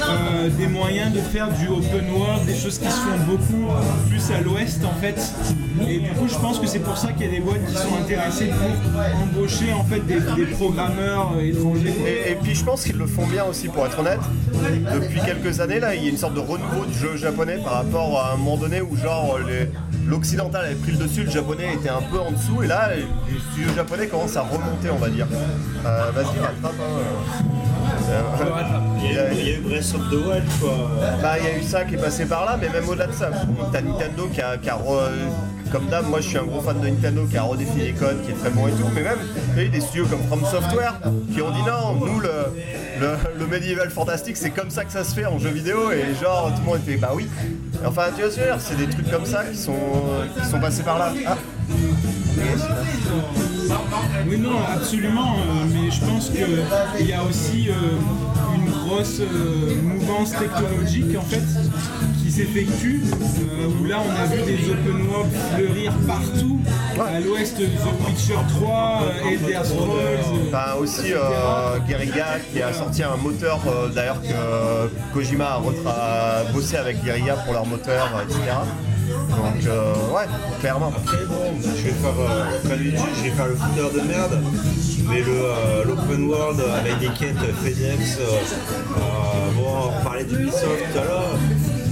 [0.10, 3.68] euh, des moyens de faire du open world, des choses qui se font beaucoup
[4.10, 5.20] plus à l'ouest en fait.
[5.88, 7.74] Et du coup, je pense que c'est pour ça qu'il y a des boîtes qui
[7.76, 11.94] sont intéressées pour embaucher en fait des, des programmeurs euh, étrangers.
[12.06, 14.20] Et, et puis je pense qu'ils le font bien aussi, pour être honnête.
[14.94, 17.74] Depuis quelques années, là, il y a une sorte de renouveau du jeu japonais par
[17.74, 19.51] rapport à un moment donné où, genre, les-
[20.08, 23.40] l'occidental avait pris le dessus, le japonais était un peu en dessous, et là, les
[23.52, 25.28] studios japonais commencent à remonter, on va dire.
[25.86, 26.80] Euh, Vas-y, rattrape.
[26.80, 27.02] hein.
[28.10, 28.22] Euh,
[29.04, 30.90] Il y, a, il y a eu Breath of the Wild, quoi.
[31.22, 33.14] Bah, il y a eu ça qui est passé par là, mais même au-delà de
[33.14, 33.30] ça,
[33.72, 35.10] t'as Nintendo qui a, qui a re-
[35.72, 38.22] comme d'hab, moi je suis un gros fan de Nintendo qui a redéfini les codes,
[38.24, 39.20] qui est très bon et tout, mais même
[39.56, 41.00] il y a des studios comme From Software
[41.34, 42.30] qui ont dit non, nous le,
[43.00, 46.14] le, le medieval fantastique c'est comme ça que ça se fait en jeu vidéo, et
[46.22, 47.28] genre tout le monde était bah oui.
[47.86, 49.74] Enfin, tu vois c'est des trucs comme ça qui sont,
[50.38, 51.14] qui sont passés par là.
[51.26, 51.38] Ah.
[54.28, 57.74] Oui, non, absolument, euh, mais je pense qu'il y a aussi euh,
[58.56, 61.42] une grosse euh, mouvance technologique en fait
[62.32, 66.60] qui s'effectue, euh, où là on a vu des open world fleurir partout,
[67.00, 69.90] à l'ouest The Witcher 3, euh, Elder Scrolls.
[70.00, 76.44] euh, Bah aussi euh, Guerrilla qui a sorti un moteur euh, d'ailleurs que Kojima a,
[76.54, 78.40] bossé avec Guerrilla pour leur moteur, etc.
[79.10, 80.26] Donc euh, ouais,
[80.62, 80.88] clairement.
[80.96, 84.40] Après, bon, je vais faire, euh, comme d'habitude, je vais faire le footeur de merde,
[85.10, 90.64] mais le, euh, l'open world avec des quêtes FedEx, euh, euh, bon, on parlait d'Ubisoft
[90.94, 91.36] tout à l'heure,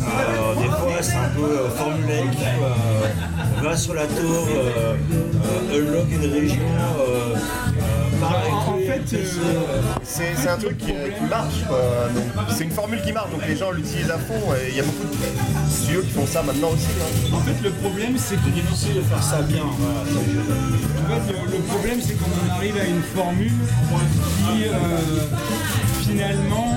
[0.02, 2.24] euh, des fois c'est un peu euh, formulaire,
[2.62, 6.62] euh, va sur la tour, euh, euh, unlock une région,
[7.00, 8.22] euh, euh,
[8.68, 11.64] En fait, euh, C'est un truc qui, qui marche.
[12.50, 14.42] C'est une formule qui marche, donc les gens l'utilisent à fond.
[14.56, 16.88] Et il y a beaucoup de studios qui font ça maintenant aussi.
[17.00, 17.36] hein.
[17.36, 19.64] en fait, le problème, c'est que C'est difficile de faire ça bien.
[19.80, 20.02] voilà.
[20.02, 23.52] En fait, le, le problème, c'est qu'on arrive à une formule
[24.46, 24.74] qui, euh,
[26.02, 26.74] finalement,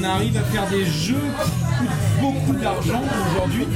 [0.00, 1.88] on arrive à faire des jeux qui coûtent
[2.20, 3.66] beaucoup d'argent aujourd'hui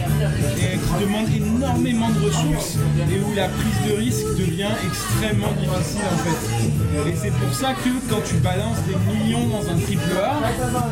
[0.57, 2.77] et qui demandent énormément de ressources
[3.11, 7.11] et où la prise de risque devient extrêmement difficile en fait.
[7.11, 10.37] Et c'est pour ça que quand tu balances des millions dans un triple A,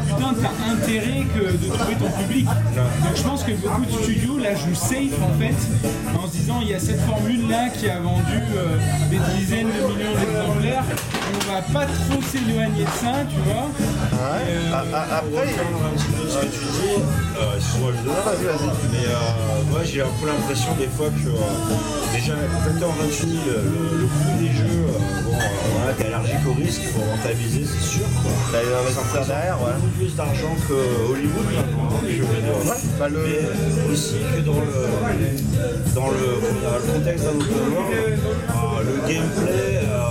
[0.07, 2.47] putain, t'as intérêt que de trouver ton public.
[2.47, 6.59] Donc je pense que beaucoup de studios là jouent safe en fait, en se disant
[6.63, 8.23] il y a cette formule là qui a vendu
[8.57, 8.77] euh,
[9.11, 10.85] des dizaines de millions d'exemplaires,
[11.53, 13.67] va pas trop s'éloigner de ça, tu vois.
[13.73, 14.45] Ouais.
[14.49, 16.97] Euh, Ah, ah, après, Un petit peu ce que tu dis,
[17.39, 17.59] euh,
[18.25, 18.69] vas-y, vas-y.
[18.93, 22.95] Mais euh, moi j'ai un peu l'impression des fois que euh, déjà quand t'es en
[23.03, 25.12] Racini, le, le, le coût des jeux, euh, euh,
[25.77, 28.31] voilà, t'es allergique au risque, faut rentabiliser c'est sûr quoi.
[28.53, 29.73] t'as les derrière, ouais.
[29.77, 32.69] beaucoup plus d'argent que Hollywood maintenant, hein.
[32.69, 38.19] Ouais, bah, le- Mais aussi que dans le, dans le, contexte d'un open world,
[38.51, 40.03] euh, le gameplay euh,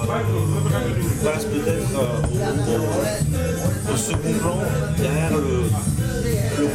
[1.24, 4.58] passe peut-être euh, au, second plan
[4.98, 5.64] derrière le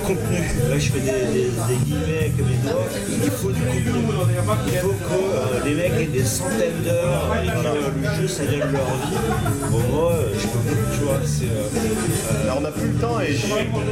[0.06, 0.38] contenu.
[0.70, 2.86] Là, je fais des, des- des guillemets avec mes doigts.
[3.24, 3.84] Il faut du contenu.
[4.66, 8.28] Il faut que euh, les mecs aient des centaines d'heures et que euh, le jeu,
[8.28, 9.16] ça devienne leur vie.
[9.70, 11.18] Bon, moi, euh, je peux plus, tu vois.
[11.24, 13.48] C'est, euh, Alors, on n'a plus le temps et j'ai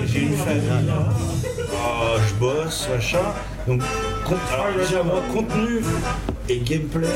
[0.07, 3.19] j'ai une famille, euh, je bosse, machin.
[3.67, 3.81] Donc,
[4.27, 5.81] con- alors déjà, moi, contenu
[6.49, 7.09] et gameplay,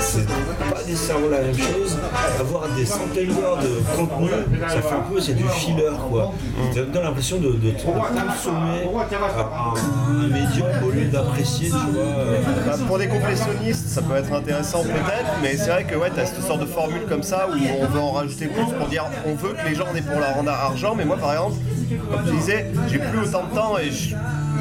[0.00, 1.96] c'est pas nécessairement la même chose.
[2.38, 4.28] Avoir des centaines d'heures de contenu,
[4.68, 6.32] ça fait un peu, c'est du filler, quoi.
[6.72, 12.02] Ça donne l'impression de, de, de consommer un, médium au lieu d'apprécier, tu vois.
[12.02, 16.10] euh, Bah, pour des complétionnistes, ça peut être intéressant peut-être, mais c'est vrai que ouais,
[16.14, 18.86] tu as cette sorte de formule comme ça où on veut en rajouter plus pour
[18.88, 21.56] dire on veut que les gens en aient pour leur argent, mais moi par exemple,
[22.10, 24.14] comme tu disais, j'ai plus autant de temps et je,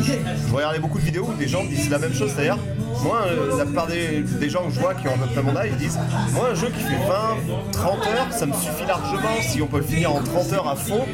[0.03, 2.59] je- regardais beaucoup de vidéos où des gens disent la même chose d'ailleurs.
[3.03, 5.41] Moi, euh, la plupart des, des gens que je vois qui ont à peu près
[5.43, 5.99] mon âge, ils disent
[6.33, 9.29] Moi, un jeu qui fait 20, 30 heures, ça me suffit largement.
[9.41, 11.05] Si on peut le finir en 30 heures à fond,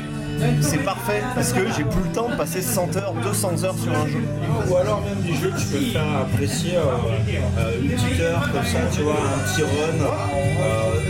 [0.62, 3.92] c'est parfait parce que j'ai plus le temps de passer 100 heures, 200 heures sur
[3.92, 4.22] un jeu.
[4.70, 6.82] Ou alors même des jeux que tu peux faire apprécier euh,
[7.58, 9.68] euh, une petite heure comme ça, tu vois, un petit run.
[10.04, 11.02] Euh,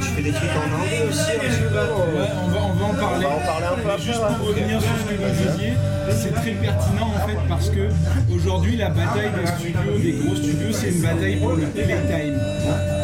[0.00, 3.26] tu fais des trucs en anglais aussi Ouais, on va, on va en parler.
[3.26, 5.72] On va en parler un peu après, Juste pour revenir sur ce que vous disiez,
[6.10, 7.88] c'est très pertinent en fait parce que
[8.34, 12.38] aujourd'hui la bataille des studios, des gros studios, c'est une bataille pour le playtime.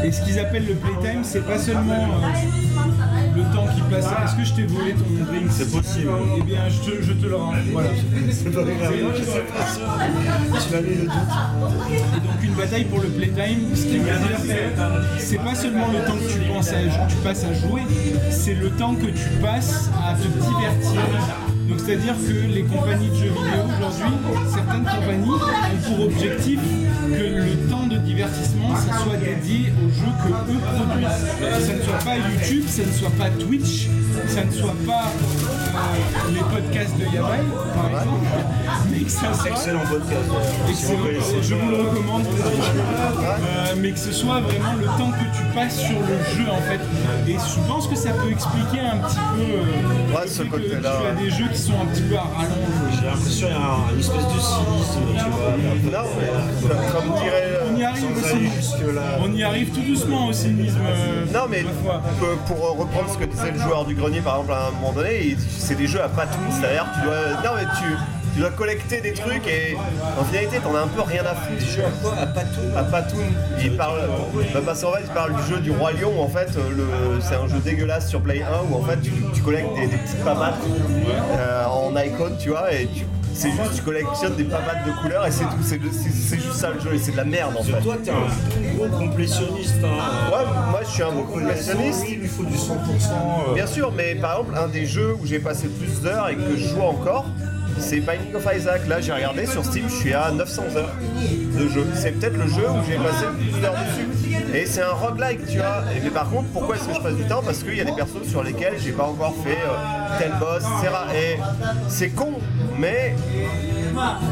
[0.05, 4.25] Et ce qu'ils appellent le playtime, c'est pas seulement euh, le temps qui passe.
[4.25, 6.11] Est-ce que je t'ai volé ton drink C'est possible.
[6.39, 7.55] Eh bien, je te, je te le rends.
[7.73, 7.91] Voilà.
[8.31, 8.95] C'est pas grave.
[10.69, 11.13] Tu m'as mis le doute.
[11.91, 15.89] Et donc une bataille pour le playtime, ce qui veut dire que c'est pas seulement
[15.89, 17.83] le temps que tu, penses à, tu passes à jouer,
[18.31, 21.01] c'est le temps que tu passes à te divertir.
[21.69, 24.15] Donc c'est-à-dire que les compagnies de jeux vidéo aujourd'hui,
[24.53, 26.61] certaines compagnies ont pour objectif
[27.11, 27.87] que le temps
[28.23, 31.31] divertissement, ça soit dédié aux jeux que eux produisent.
[31.39, 33.87] Que ça ne soit pas YouTube, ça ne soit pas Twitch,
[34.27, 37.39] ça ne soit pas euh, les podcasts de Yabai,
[37.77, 38.27] par exemple,
[38.91, 40.31] mais que ça soit Excellent podcast.
[40.69, 40.99] Excellent.
[41.43, 42.25] Je vous le recommande.
[42.27, 46.61] Euh, mais que ce soit vraiment le temps que tu passes sur le jeu en
[46.63, 46.81] fait.
[47.31, 51.07] Et je pense que ça peut expliquer un petit peu euh, Ouais, ce côté-là, tu
[51.07, 52.99] as des jeux qui sont un petit peu à rallonge.
[52.99, 56.03] J'ai l'impression qu'il y a un- une espèce de cynisme, tu vois.
[56.03, 57.59] Non, mais comme dirait.
[57.79, 58.35] On y arrive Sans aussi.
[58.37, 59.03] aller jusque-là.
[59.23, 60.81] On y arrive tout doucement au cynisme.
[60.85, 61.65] euh, Non mais
[62.19, 64.93] pour, pour reprendre ce que disait le joueur du grenier par exemple à un moment
[64.93, 67.15] donné, c'est des jeux à patounes, c'est-à-dire tu dois.
[67.45, 67.95] Non mais tu,
[68.35, 69.77] tu dois collecter des trucs et
[70.21, 71.59] en finalité t'en as un peu rien à foutre.
[71.61, 73.25] Des jeux à quoi À patou À Patoun,
[73.63, 74.01] il parle,
[74.55, 77.37] bah parce qu'en fait il parle du jeu du roi lion en fait, le- c'est
[77.37, 80.25] un jeu dégueulasse sur Play 1 où en fait tu, tu collectes des, des petites
[80.25, 80.59] pamates
[81.39, 83.05] euh, en icône tu vois et tu-
[83.39, 85.81] c'est juste tu collectionnes des pamates de couleurs et c'est tout, c'est
[86.41, 87.81] juste ça le jeu et c'est de la merde en fait.
[87.81, 89.77] Toi, t'es un gros complétionniste.
[89.85, 90.31] Hein.
[90.33, 92.05] Ouais, moi je suis un bon collectionniste.
[92.09, 92.59] Il lui faut du 100%.
[93.51, 96.35] euh, Bien sûr, mais par exemple, un des jeux où j'ai passé plus d'heures et
[96.37, 97.27] que je joue encore,
[97.79, 98.89] c'est Binding of Isaac.
[98.89, 100.91] Là, j'ai regardé sur Steam, je suis à 900 heures
[101.57, 101.87] de jeu.
[101.95, 104.37] C'est peut-être le jeu où j'ai passé le plus d'heures dessus.
[104.55, 105.85] Et c'est un roguelike, tu vois.
[105.97, 107.43] Et- Mais par contre, pourquoi est-ce que je passe du temps?
[107.45, 110.63] Parce qu'il y a des persos sur lesquels j'ai pas encore fait euh, tel boss,
[110.83, 110.95] etc.
[111.15, 111.39] Et
[111.89, 112.33] c'est con,
[112.79, 113.13] mais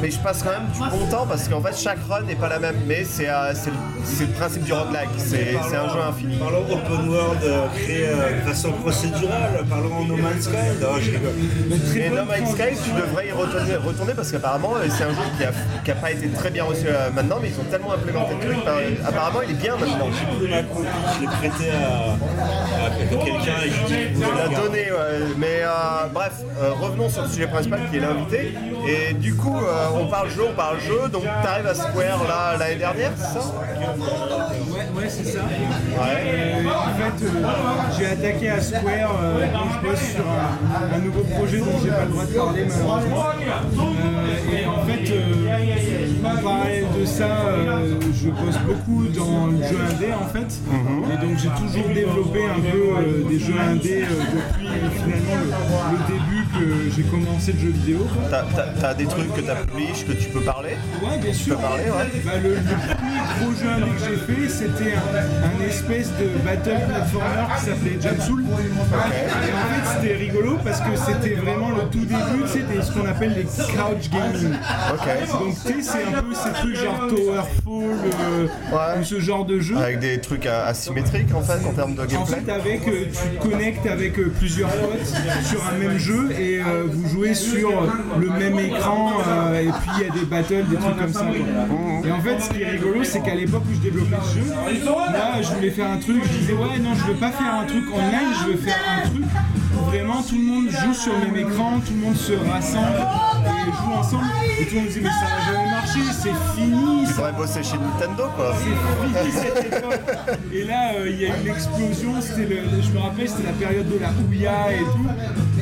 [0.01, 2.49] mais je passe quand même du bon temps parce qu'en fait chaque run n'est pas
[2.49, 3.53] la même, mais c'est euh,
[4.21, 6.37] le, principe du roguelike, c'est c'est un jeu infini.
[6.37, 10.57] Parlons open world euh, créé euh, de façon procédurale, parlons No Man's Sky.
[10.81, 11.97] Non, je rigole.
[11.97, 15.45] Et No Man's Sky, tu devrais y retourner, retourner parce qu'apparemment c'est un jeu qui
[15.45, 15.51] a,
[15.85, 18.59] qui a pas été très bien reçu maintenant, mais ils ont tellement implémenté le truc,
[19.07, 20.09] apparemment il est bien maintenant.
[20.41, 20.87] de ma copie,
[21.17, 25.35] je l'ai prêté à, à quelqu'un et je On l'a donné, ouais.
[25.37, 26.33] mais euh, bref,
[26.81, 28.55] revenons sur le sujet principal qui est l'invité.
[28.87, 32.57] Et du coup, euh, on parle jeu, on parle jeu, donc t'arrives à Square là
[32.59, 33.41] l'année dernière, c'est ça
[34.77, 35.39] Ouais, ouais, c'est ça.
[35.41, 36.25] Ouais.
[36.27, 37.29] Euh, en fait, euh,
[37.99, 41.91] j'ai attaqué à Square euh, quand je bosse sur un, un nouveau projet dont j'ai
[41.91, 43.25] pas le droit de parler malheureusement.
[43.79, 49.59] Euh, et en fait, euh, en parallèle de ça, euh, je bosse beaucoup dans le
[49.63, 50.51] jeu indé en fait.
[51.13, 54.67] Et donc j'ai toujours développé un peu euh, des jeux indés euh, depuis
[54.97, 55.39] finalement
[55.91, 58.07] le, le début que j'ai commencé le jeu vidéo.
[58.31, 61.57] T'as- T'as t'as des trucs que t'as publish, que tu peux parler Ouais, bien sûr.
[61.57, 62.21] peux parler, ouais.
[62.25, 66.29] Bah, le, le premier gros jeu indé que j'ai fait, c'était un, un espèce de
[66.45, 68.43] battle platformer qui s'appelait Jamsoul.
[68.43, 73.07] Et en fait, c'était rigolo parce que c'était vraiment le tout début, c'était ce qu'on
[73.07, 74.53] appelle les couch gaming.
[75.31, 79.01] Donc, tu sais, c'est un peu ces trucs genre Towerfall euh, Ouais.
[79.01, 79.77] ou ce genre de jeu.
[79.77, 83.37] Avec des trucs asymétriques en fait en termes de En gameplay fait, avec, euh, tu
[83.39, 85.07] te connectes avec euh, plusieurs potes
[85.45, 87.71] sur un même jeu et euh, vous jouez sur
[88.19, 91.27] le même écran euh, et puis il y a des battles, des trucs comme ça.
[92.05, 94.51] Et en fait, ce qui est rigolo, c'est qu'à l'époque où je développais ce jeu,
[95.13, 97.65] là, je voulais faire un truc, je disais ouais, non, je veux pas faire un
[97.65, 99.25] truc online, je veux faire un truc
[99.75, 103.36] où vraiment tout le monde joue sur le même écran, tout le monde se rassemble
[103.47, 104.25] et joue ensemble.
[104.61, 107.63] Et tout le monde disait mais ça va jamais marcher, c'est fini, ça devrais bosser
[107.63, 108.55] chez Nintendo quoi.
[108.59, 110.01] c'est fini cette époque.
[110.53, 113.89] Et là, euh, il y a eu l'explosion, le, je me rappelle, c'était la période
[113.89, 115.07] de la Ouya et tout.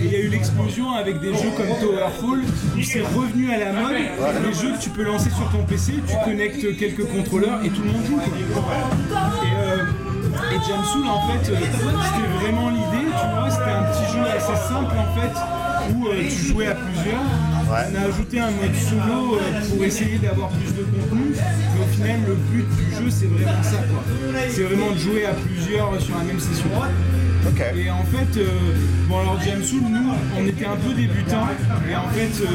[0.00, 2.40] Et il y a eu l'explosion avec des jeux comme Towerfall
[2.76, 3.94] où c'est revenu à la mode.
[3.94, 7.82] Les jeux que tu peux lancer sur ton PC, tu connectes quelques contrôleurs et tout
[7.82, 8.20] le monde joue.
[8.20, 9.84] Et, euh,
[10.52, 14.68] et Jamsoul, en fait, euh, c'était vraiment l'idée, tu vois, c'était un petit jeu assez
[14.68, 17.53] simple en fait, où euh, tu jouais à plusieurs.
[17.66, 21.88] On a ajouté un mode solo euh, pour essayer d'avoir plus de contenu, mais au
[21.88, 23.78] final, le but du jeu, c'est vraiment ça.
[24.50, 26.70] C'est vraiment de jouer à plusieurs euh, sur la même session.
[27.76, 28.48] Et en fait, euh,
[29.06, 31.46] bon alors Jamsoul, nous, on était un peu débutants.
[31.88, 32.46] Et en fait, euh,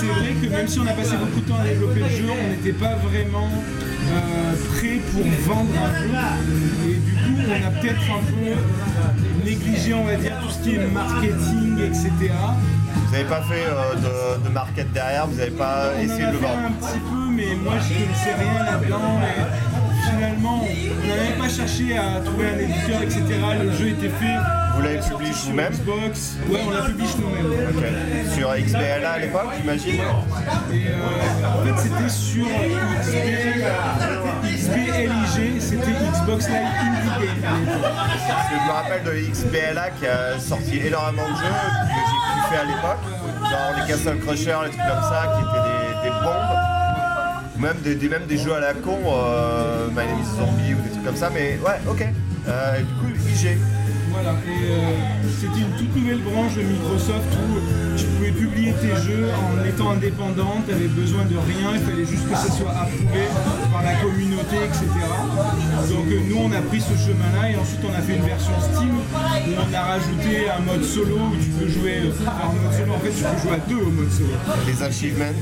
[0.00, 2.26] c'est vrai que même si on a passé beaucoup de temps à développer le jeu,
[2.28, 5.22] on n'était pas vraiment euh, prêt pour
[5.54, 6.10] vendre un jeu.
[6.90, 8.58] Et du coup, on a peut-être un peu
[9.58, 12.10] négligé, on va dire, tout ce qui est marketing, etc.
[13.06, 16.32] Vous n'avez pas fait euh, de, de market derrière, vous n'avez pas On essayé de
[16.32, 16.58] le vendre.
[16.66, 19.20] un petit peu, mais moi je connaissais rien là-dedans.
[20.10, 23.22] Finalement, on n'avait pas cherché à trouver un éditeur, etc.
[23.62, 24.36] Le jeu était fait.
[24.74, 26.36] Vous l'avez publié sur vous-même Xbox.
[26.48, 28.30] Ouais, on l'a publié nous-mêmes.
[28.32, 31.00] Sur XBLA à l'époque, j'imagine Et euh,
[31.46, 33.16] en fait, c'était sur XB,
[34.44, 37.66] XBLIG, c'était Xbox Live Indie Game.
[37.82, 42.20] Parce que je me rappelle de XBLA qui a sorti énormément de jeux que j'ai
[42.34, 43.02] pu faire à l'époque,
[43.50, 46.77] genre les Castle Crusher, les trucs comme ça, qui étaient des, des bombes.
[47.58, 50.74] Ou même des, des- même des jeux à la con, euh, My Name is Zombie
[50.74, 52.06] ou des trucs comme ça, mais ouais, ok.
[52.48, 53.58] Euh, du coup, IG.
[54.10, 58.96] Voilà, et euh, c'était une toute nouvelle branche de Microsoft où tu pouvais publier tes
[59.02, 62.70] jeux en étant indépendant, tu avais besoin de rien, il fallait juste que ça soit
[62.72, 63.28] approuvé
[63.70, 64.86] par la communauté, etc.
[65.90, 68.52] Donc euh, nous on a pris ce chemin-là et ensuite on a fait une version
[68.72, 72.72] Steam où on a rajouté un mode solo où tu peux jouer, euh, en mode
[72.74, 74.32] solo en fait tu peux jouer à deux au mode solo.
[74.66, 75.36] Les achievements.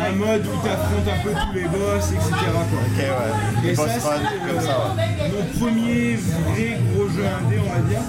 [0.00, 2.30] Un mode où tu affrontes un peu tous les boss, etc.
[2.30, 2.80] quoi.
[2.80, 3.62] Ok, ouais.
[3.62, 5.30] Les Et boss ça, run, c'est, comme ça, ouais.
[5.30, 8.00] Mon premier vrai gros jeu indé, on va dire.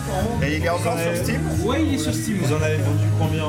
[0.44, 1.42] Et il est encore sur Steam?
[1.66, 2.38] Ouais, il est sur Steam.
[2.42, 3.44] Vous en avez vendu combien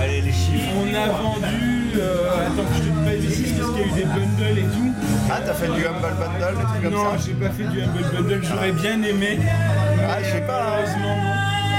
[0.00, 0.68] Allez, les chiffres.
[0.76, 1.92] On a vendu.
[1.96, 4.62] euh, attends que je te pas bêtises parce qu'il y a eu des bundles et
[4.62, 4.92] tout.
[5.30, 7.24] Ah, t'as fait du Humble Bundle, des trucs comme non, ça?
[7.24, 9.38] j'ai pas fait du Humble Bundle, j'aurais bien aimé.
[10.08, 10.64] Ah, je sais pas.
[10.70, 11.34] Malheureusement, non.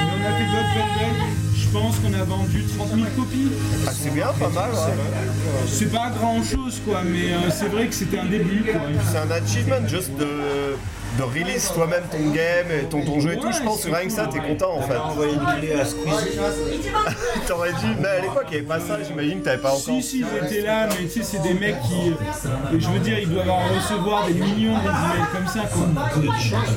[0.06, 1.45] Mais on a fait d'autres bundles.
[1.66, 3.52] Je pense qu'on a vendu 30 000 copies.
[3.86, 5.68] Ah, c'est bien, pas mal, ouais.
[5.68, 8.64] C'est pas grand chose quoi, mais euh, c'est vrai que c'était un début.
[9.12, 10.76] C'est un achievement juste de,
[11.18, 13.52] de release toi-même ton game, et ton, ton jeu et tout.
[13.52, 14.98] Je pense que rien que ça, t'es content en fait.
[14.98, 16.38] Envoyer une clé à Squeezie.
[17.48, 17.88] T'aurais dû.
[18.00, 19.80] Mais à l'époque, il n'y avait pas ça, j'imagine que t'avais pas encore.
[19.82, 22.10] Si, si, ils étaient là, mais tu sais, c'est des mecs qui.
[22.12, 25.88] euh, Je veux dire, ils doivent en recevoir des millions d'emails comme ça, quoi.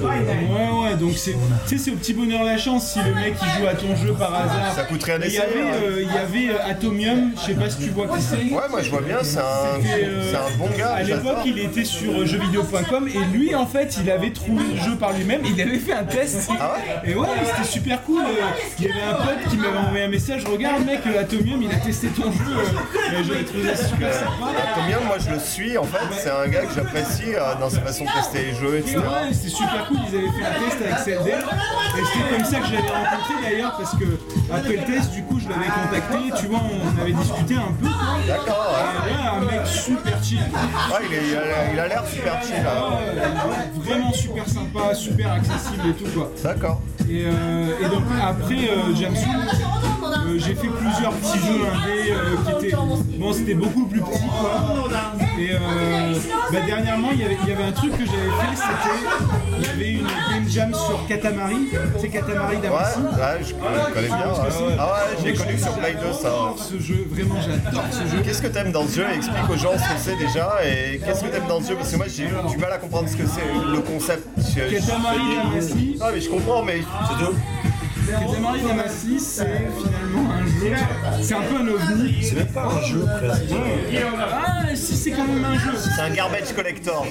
[0.08, 1.32] Ouais, ouais, donc c'est.
[1.66, 3.94] Tu sais, c'est au petit bonheur la chance si le mec il joue à ton
[3.96, 4.72] jeu par hasard.
[4.74, 5.42] Ça coûte rien Il y d'essayer.
[5.42, 5.80] avait, hein.
[5.84, 8.36] euh, il y avait euh, Atomium, je sais pas si tu vois qui c'est.
[8.54, 9.42] Ouais, moi je vois bien, c'est un,
[9.82, 10.92] C'était, euh, c'est un bon gars.
[10.94, 11.24] À j'adore.
[11.32, 14.76] l'époque, il était sur euh, jeuxvideo.com et lui, en fait, il avait avait trouvé le
[14.80, 16.50] jeu par lui-même, il avait fait un test.
[16.60, 18.22] Ah Et ouais, c'était super cool.
[18.78, 21.76] Il y avait un pote qui m'avait envoyé un message, regarde mec, Atomium, il a
[21.76, 22.56] testé ton jeu.
[23.12, 24.52] Et j'avais trouvé ça super sympa.
[24.72, 27.80] Atomium, moi je le suis, en fait, c'est un gars que j'apprécie euh, dans sa
[27.80, 28.98] façon de tester les jeux, etc.
[28.98, 31.30] Ouais, c'était super cool, ils avaient fait un test avec CLD.
[31.30, 34.04] Et c'était comme ça que je l'avais rencontré d'ailleurs, parce que
[34.52, 37.88] après le test, du coup, je l'avais contacté, tu vois, on avait discuté un peu.
[38.26, 39.10] D'accord, ouais.
[39.10, 40.38] Et un mec super chill.
[40.38, 42.54] Ouais, il, est- il a- l'air super chill.
[42.56, 42.98] hein.
[43.48, 46.30] Ouais, vraiment super sympa, super accessible et tout quoi.
[46.42, 46.80] D'accord.
[47.08, 52.12] Et, euh, et donc après euh, euh, j'ai fait plusieurs petits jeux indés
[52.60, 52.76] qui étaient
[53.18, 54.88] bon c'était beaucoup plus petit quoi.
[55.38, 55.50] Et
[56.52, 58.98] bah, dernièrement il y, avait, il y avait un truc que j'avais fait c'était
[59.58, 60.06] il y avait une
[60.48, 61.68] game jam sur Katamari,
[62.00, 62.98] c'est Katamari Ouais, Damacy.
[63.00, 63.54] ouais, je
[63.94, 64.16] connais bien.
[64.16, 64.76] ouais.
[64.78, 66.18] Ah ouais, j'ai connu sur Play 2 ça.
[66.22, 68.22] J'adore ce jeu, vraiment j'adore ce jeu.
[68.24, 69.06] Qu'est-ce que t'aimes dans ce jeu?
[69.14, 71.76] Explique aux gens ce que c'est déjà et qu'est-ce que t'aimes dans ce jeu?
[71.76, 73.42] Parce que moi j'ai eu du mal à comprendre ce que c'est,
[73.72, 74.26] le concept.
[74.38, 75.18] Je- Katamari
[75.52, 77.34] Damacy, Ah mais je comprends mais C'est tout
[78.08, 79.44] Katamari Damacy c'est
[79.76, 80.74] finalement un jeu,
[81.22, 82.22] c'est un peu un ovni.
[82.22, 83.42] C'est même pas un jeu presque.
[84.32, 85.70] Ah si c'est quand même un jeu.
[85.76, 87.06] c'est un garbage collector.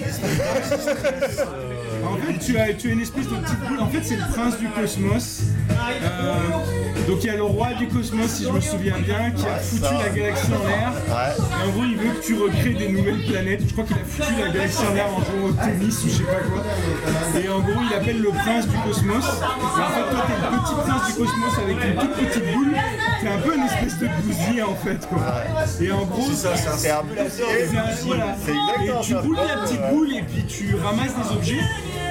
[2.11, 3.79] En fait, tu as, tu as une espèce de petite boule.
[3.79, 5.41] En fait, c'est le prince du cosmos.
[6.03, 6.33] Euh,
[7.07, 9.57] donc, il y a le roi du cosmos, si je me souviens bien, qui a
[9.57, 10.91] foutu la galaxie en l'air.
[11.63, 13.61] Et en gros, il veut que tu recrées des nouvelles planètes.
[13.67, 16.13] Je crois qu'il a foutu la galaxie en l'air en jouant au tennis ou je
[16.15, 16.63] sais pas quoi.
[17.41, 19.23] Et en gros, il appelle le prince du cosmos.
[19.25, 22.73] Et en fait, toi, t'es le petit prince du cosmos avec une toute petite boule.
[23.21, 25.23] T'es un peu une espèce de bousille en fait, quoi.
[25.81, 27.01] Et en gros, C'est un c'est un-
[28.05, 28.35] voilà.
[28.39, 31.59] C'est exactement Et tu boules la petite boule et puis tu ramasses des objets.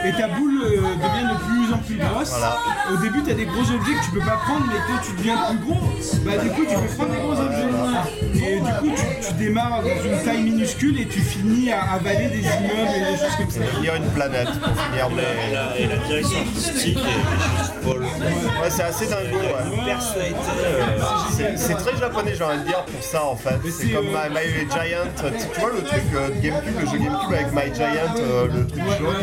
[0.04, 2.30] Et ta boule euh, devient de plus en plus grosse.
[2.30, 2.56] Voilà.
[2.92, 5.12] Au début, tu as des gros objets que tu peux pas prendre, mais quand tu
[5.16, 5.80] deviens plus gros,
[6.24, 8.46] bah du coup, tu peux prendre des gros objets.
[8.48, 12.28] Et du coup, tu, tu démarres dans une taille minuscule et tu finis à avaler
[12.28, 13.60] des immeubles et des choses comme ça.
[13.78, 15.52] Il y a une planète pour finir Et mais.
[15.54, 18.02] la, et la direction artistique est juste folle.
[18.02, 19.84] Ouais, c'est assez dingo, ouais.
[19.84, 20.36] Personnalité.
[20.64, 23.58] euh, C'est très japonais, j'ai envie de dire, pour ça en fait.
[23.70, 25.08] C'est comme euh, My, My Giant.
[25.16, 28.46] Tu, tu vois le truc euh, de GameCube, le jeu GameCube avec My Giant, euh,
[28.54, 29.14] le truc jaune?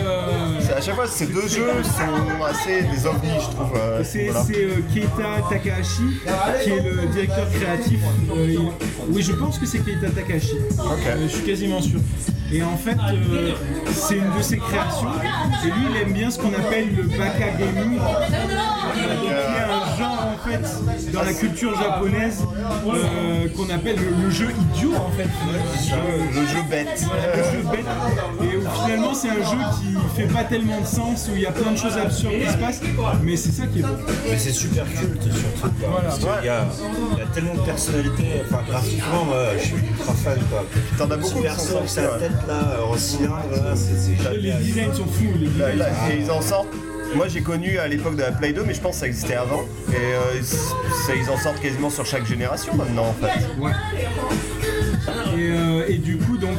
[0.75, 3.71] À chaque fois, ces deux jeux sont assez des ovnis, je trouve.
[3.77, 6.03] euh, C'est euh, Keita Takahashi
[6.63, 7.99] qui est le directeur créatif.
[8.35, 8.55] Euh,
[9.09, 10.57] Oui, je pense que c'est Keita Takahashi.
[11.21, 11.99] Je suis quasiment sûr.
[12.51, 12.97] Et en fait,
[13.93, 15.07] c'est une de ses créations.
[15.63, 17.99] Et lui, il aime bien ce qu'on appelle le baka gaming,
[20.03, 22.43] euh, en fait dans la culture japonaise
[22.87, 25.27] euh, qu'on appelle le, le jeu idiot en fait.
[26.33, 27.05] Le jeu bête.
[27.35, 27.85] Le jeu bête.
[28.41, 31.45] Et où finalement, c'est un jeu qui fait pas tellement de sens, où il y
[31.45, 32.81] a plein de choses absurdes qui se passent,
[33.23, 33.95] mais c'est ça qui est beau.
[34.29, 35.73] Mais c'est super culte surtout.
[35.79, 36.65] Quoi, Parce qu'il y a,
[37.13, 38.41] il y a tellement de personnalités.
[38.45, 40.39] Enfin, graphiquement, moi, je suis ultra fan.
[40.49, 40.65] Quoi.
[40.97, 41.43] T'en as beaucoup
[41.87, 42.19] sa ouais.
[42.19, 45.33] tête là, en cylindre, là, c'est Les designs sont fous.
[45.39, 46.67] Les designs et ils en sortent.
[47.15, 49.35] Moi j'ai connu à l'époque de la Play 2, mais je pense que ça existait
[49.35, 49.65] avant.
[49.91, 53.59] Et euh, ça, ils en sortent quasiment sur chaque génération maintenant en fait.
[53.59, 53.71] Ouais.
[55.35, 56.57] Et, euh, du coup, donc,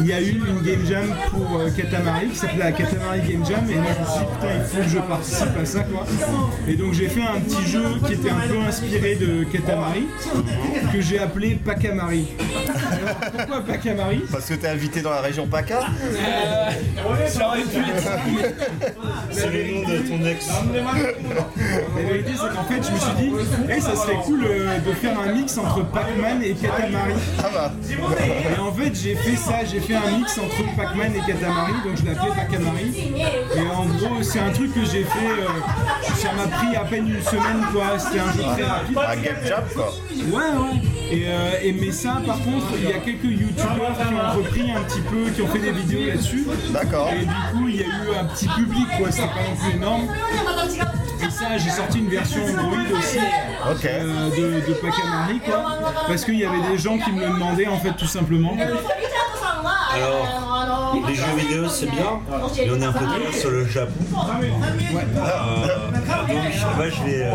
[0.00, 3.44] il y a eu une game jam pour euh, Katamari qui s'appelait la Katamari Game
[3.44, 3.64] Jam.
[3.70, 6.06] Et moi, je me suis dit, putain, il faut que je participe à ça, quoi.
[6.68, 10.06] Et donc, j'ai fait un petit jeu qui était un peu inspiré de Katamari,
[10.92, 12.28] que j'ai appelé Pakamari.
[13.06, 15.80] Alors, pourquoi Pakamari Parce que t'es invité dans la région PACA
[17.28, 18.02] Ça aurait pu être.
[19.30, 20.48] C'est le nom de ton ex.
[21.96, 24.92] La vérité, c'est qu'en fait, je me suis dit, hey, ça serait cool euh, de
[24.92, 27.14] faire un mix entre Pac-Man et Katamari.
[27.38, 31.20] Ah bah Et en fait, j'ai fait ça, j'ai fait un mix entre Pac-Man et
[31.32, 33.12] Katamari, donc je l'ai appelé Pacamari.
[33.56, 37.08] Et en gros, c'est un truc que j'ai fait, euh, ça m'a pris à peine
[37.08, 37.98] une semaine, quoi.
[37.98, 38.98] C'était un jeu très rapide.
[38.98, 39.92] un game jam quoi.
[40.12, 40.80] Ouais, ouais.
[41.10, 44.70] Et, euh, et mais ça, par contre, il y a quelques youtubeurs qui ont repris
[44.72, 46.46] un petit peu, qui ont fait des vidéos là-dessus.
[46.70, 47.10] D'accord.
[47.12, 49.10] Et du coup, il y a eu un petit public, quoi.
[49.10, 50.08] C'était pas non plus énorme.
[51.24, 55.78] Et ça, j'ai sorti une version Android aussi euh, de, de Pacamari, quoi.
[56.08, 58.56] Parce qu'il y avait des gens qui me le demandaient, en fait, tout simplement.
[59.94, 63.92] Alors, les jeux vidéo c'est bien, mais on est un peu trop sur le Japon.
[64.14, 67.34] Euh, donc moi je vais euh,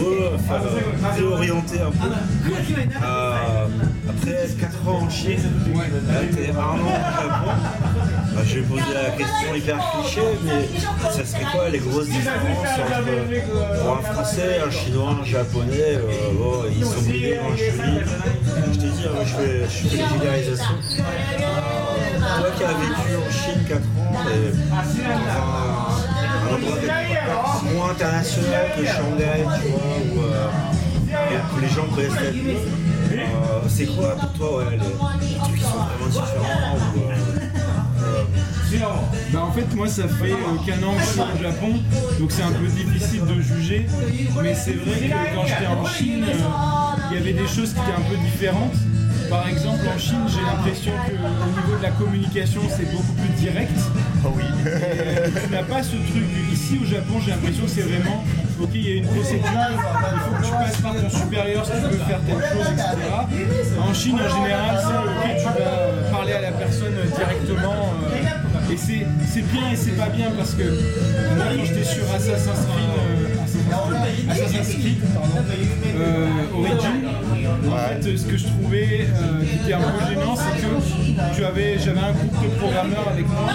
[0.00, 0.36] euh,
[1.14, 2.10] réorienter un peu.
[4.08, 5.38] Après 4 ans en Chine,
[6.34, 7.50] t'es un an au Japon.
[8.34, 12.66] Bah, je vais poser la question hyper cliché, mais ça serait quoi les grosses différences
[13.88, 15.98] entre un français, un chinois, un japonais
[16.34, 18.04] bon, Ils sont obligés dans le cheville.
[18.72, 20.74] Je t'ai dit, moi, je fais, je fais des vulgarisations.
[22.38, 26.76] Toi qui as vécu en Chine 4 ans, et un, endroit
[27.74, 32.56] moins international que Shanghai, tu vois, où, euh, les gens connaissent la vie,
[33.12, 36.78] euh, c'est quoi pour toi ouais, les, trucs qui sont vraiment différents
[38.02, 38.24] euh,
[39.32, 40.30] Bah en fait moi, ça fait
[40.64, 41.72] qu'un an que je suis au Japon,
[42.20, 43.86] donc c'est un peu difficile de juger.
[44.42, 46.26] Mais c'est vrai que quand j'étais en Chine,
[47.10, 48.74] il y avait des choses qui étaient un peu différentes.
[49.30, 51.12] Par exemple, en Chine, j'ai l'impression qu'au
[51.60, 53.70] niveau de la communication, c'est beaucoup plus direct.
[54.24, 54.42] Ah oui.
[55.44, 56.24] tu n'as pas ce truc.
[56.52, 58.24] Ici au Japon, j'ai l'impression que c'est vraiment,
[58.60, 61.72] ok, il y a une procédure, il faut que tu passes par ton supérieur si
[61.72, 62.86] tu veux faire telle chose, etc.
[63.80, 67.94] En Chine, en général, c'est ok, tu vas parler à la personne directement.
[68.12, 72.04] euh, et c'est c'est bien et c'est pas bien parce que moi, quand j'étais sur
[72.14, 75.44] Assassin's Creed, euh, Assassin's Creed, Assassin's Creed, pardon,
[75.96, 77.02] euh, Origin,
[77.50, 80.66] en fait, ce que je trouvais euh, qui était un peu gênant, c'est que
[81.38, 83.50] j'avais un groupe de programmeurs avec moi,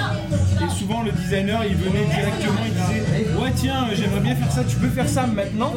[0.66, 4.64] et souvent le designer, il venait directement, il disait, ouais tiens, j'aimerais bien faire ça,
[4.64, 5.74] tu peux faire ça maintenant.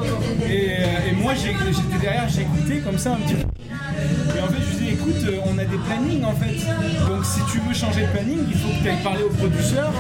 [0.49, 3.49] Et, euh, et moi, j'étais derrière, j'écoutais comme ça un petit peu.
[4.37, 6.55] Et en fait, je disais, écoute, on a des plannings en fait.
[7.09, 9.93] Donc si tu veux changer le planning, il faut que tu ailles parler au producteur.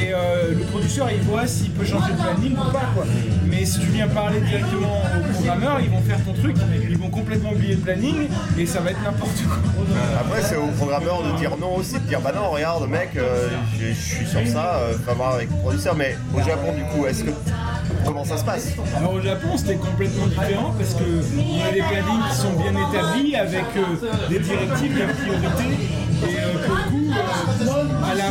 [0.00, 2.90] Et euh, le producteur, il voit s'il peut changer le planning ou pas.
[2.94, 3.04] Quoi.
[3.44, 6.56] Mais si tu viens parler directement aux programmeurs, ils vont faire ton truc,
[6.88, 8.28] ils vont complètement le planning
[8.58, 9.56] et ça va être n'importe quoi.
[10.20, 13.48] Après, c'est au programmeur de dire non aussi, de dire bah non, regarde, mec, euh,
[13.78, 15.94] je suis sur ça, euh, va voir avec le producteur.
[15.96, 17.30] Mais au Japon, du coup, est-ce que.
[18.04, 18.68] Comment ça se passe?
[18.96, 22.72] Alors au Japon, c'était complètement différent parce que on a des plannings qui sont bien
[22.72, 25.72] établis avec euh, des directives, des priorités.
[26.24, 28.30] Et euh, pour le coup, euh, à la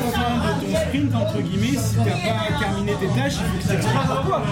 [0.91, 4.07] sprint, entre guillemets, si tu n'as pas terminé tes tâches, il faut que tu t'expliques
[4.07, 4.43] pourquoi.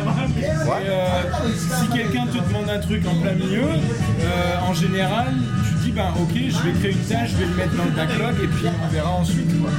[0.82, 5.34] Et, euh, si quelqu'un te demande un truc en plein milieu, euh, en général,
[5.68, 7.92] tu dis ben ok, je vais créer une tâche, je vais le mettre dans le
[7.92, 9.62] backlog et puis on verra ensuite.
[9.62, 9.70] quoi.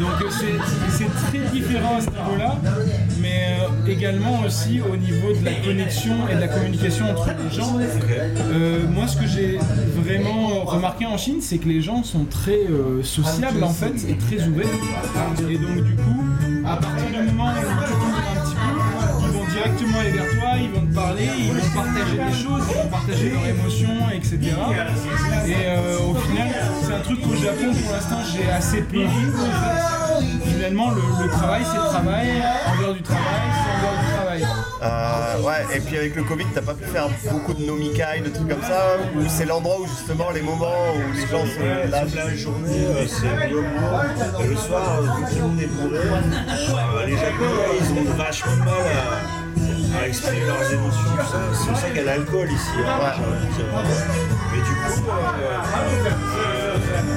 [0.00, 0.58] Donc c'est
[0.90, 2.56] c'est très différent à ce niveau-là,
[3.20, 7.54] mais euh, également aussi au niveau de la connexion et de la communication entre les
[7.54, 7.78] gens.
[8.52, 9.58] Euh, moi, ce que j'ai
[9.96, 14.16] vraiment remarqué en Chine, c'est que les gens sont très euh, sociables en fait et
[14.16, 14.66] très ouverts.
[15.48, 16.24] Et donc du coup,
[16.66, 18.11] à partir du moment où
[19.62, 22.88] directement aller vers toi, ils vont te parler, ils vont partager des choses, ils vont
[22.88, 24.38] partager leurs émotions, etc.
[25.46, 26.48] Et euh, au final,
[26.82, 29.32] c'est un truc qu'au Japon, pour l'instant, j'ai assez peu vu.
[30.44, 32.42] Finalement, le, le travail, c'est le travail.
[32.66, 34.46] En dehors du travail, c'est en dehors du travail.
[34.82, 38.30] Euh, ouais, et puis avec le Covid, t'as pas pu faire beaucoup de nomikai, de
[38.30, 42.14] trucs comme ça, ou c'est l'endroit où justement les moments où les gens se lâchent
[42.14, 43.62] La journée, euh, c'est le.
[44.44, 45.98] Et le soir, vu que tout le monde est bourré,
[47.06, 49.41] les Japonais, ils ont vachement de mal à,
[50.00, 51.16] à exprimer leurs émotions.
[51.30, 51.38] ça.
[51.52, 52.68] C'est pour ça qu'il y a l'alcool ici.
[52.86, 53.12] hein,
[53.56, 53.66] dire.
[54.52, 55.12] Mais du coup, euh,
[56.36, 56.76] euh,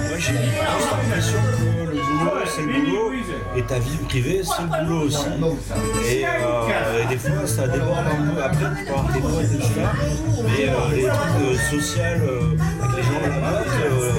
[0.10, 0.46] moi j'ai plus
[0.92, 3.12] l'impression que le boulot, c'est le boulot,
[3.58, 5.26] et ta vie privée, c'est le boulot aussi.
[6.10, 8.42] Et, euh, et des fois, ça déborde un peu.
[8.44, 9.92] Après, tu peux avoir tes potes et tout ça,
[10.44, 14.12] mais euh, les trucs euh, sociaux euh, avec les gens de la euh,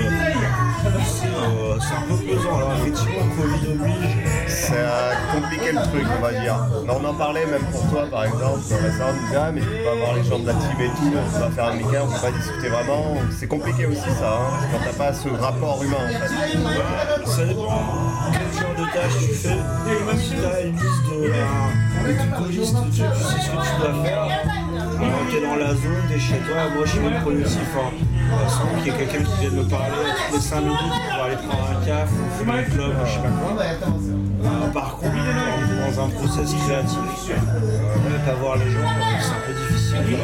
[0.87, 2.57] euh, c'est un peu pesant.
[2.57, 4.26] Alors effectivement, Covid oblige.
[4.67, 6.57] Ça a compliqué le truc, on va dire.
[6.85, 8.59] Mais on en parlait même pour toi, par exemple.
[8.69, 10.89] Récemment, on disait, ah, mais tu peux pas voir les gens de la team et
[10.89, 13.15] tout, on pas faire un week-end, on peut pas discuter vraiment.
[13.31, 16.29] C'est compliqué aussi, ça, hein, quand t'as pas ce rapport humain, en fait.
[17.27, 19.57] Ça quel genre de tâche tu fais.
[20.19, 24.23] Si tu as une liste de to-do list, tu, sais ce que tu dois faire.
[24.23, 27.77] Alors t'es dans la zone, t'es chez toi, moi je suis même productif.
[27.77, 27.93] Hein.
[28.33, 29.87] Euh, qu'il y ait quelqu'un qui vienne me parler
[30.27, 33.19] toutes les 5 minutes pour aller prendre un café ou fumer une clope, je sais
[33.21, 34.26] pas quoi.
[34.73, 35.56] Par contre,
[35.87, 36.99] dans un process créatif,
[37.31, 38.79] euh, même pas voir les gens,
[39.21, 40.17] c'est un peu difficile.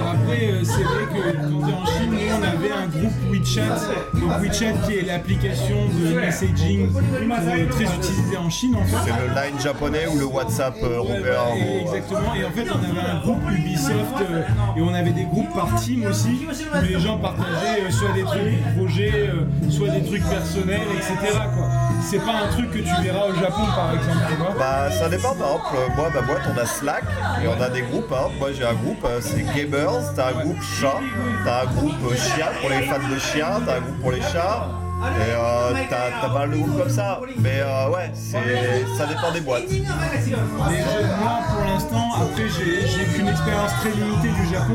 [0.00, 3.12] Après, euh, c'est vrai que quand on est en Chine, nous on avait un groupe
[3.30, 3.78] WeChat.
[4.14, 8.96] Donc WeChat qui est l'application de messaging euh, très utilisée en Chine en fait.
[9.04, 11.54] C'est le line japonais ou le WhatsApp européen.
[11.80, 14.42] exactement, et en fait on avait un groupe Ubisoft euh,
[14.76, 18.42] et on avait des groupes par team aussi où les gens partageaient soit des trucs
[18.42, 21.38] du projet, euh, soit des trucs personnels, etc.
[21.54, 21.68] quoi.
[22.02, 24.49] C'est pas un truc que tu verras au Japon par exemple, tu vois.
[24.58, 27.04] Bah ça dépend, par exemple, euh, moi, ma boîte, on a Slack,
[27.42, 30.44] et on a des groupes, exemple, moi j'ai un groupe, euh, c'est Gamers, t'as un
[30.44, 31.00] groupe chat,
[31.44, 34.22] t'as un groupe euh, chien pour les fans de chiens, t'as un groupe pour les
[34.22, 34.68] chats,
[35.00, 39.06] et euh, t'as t'as pas mal de groupes comme ça, mais euh, ouais, c'est ça
[39.06, 39.62] dépend des boîtes.
[39.70, 44.74] Mais je- moi, pour l'instant, après, j'ai j'ai qu'une expérience très limitée du Japon.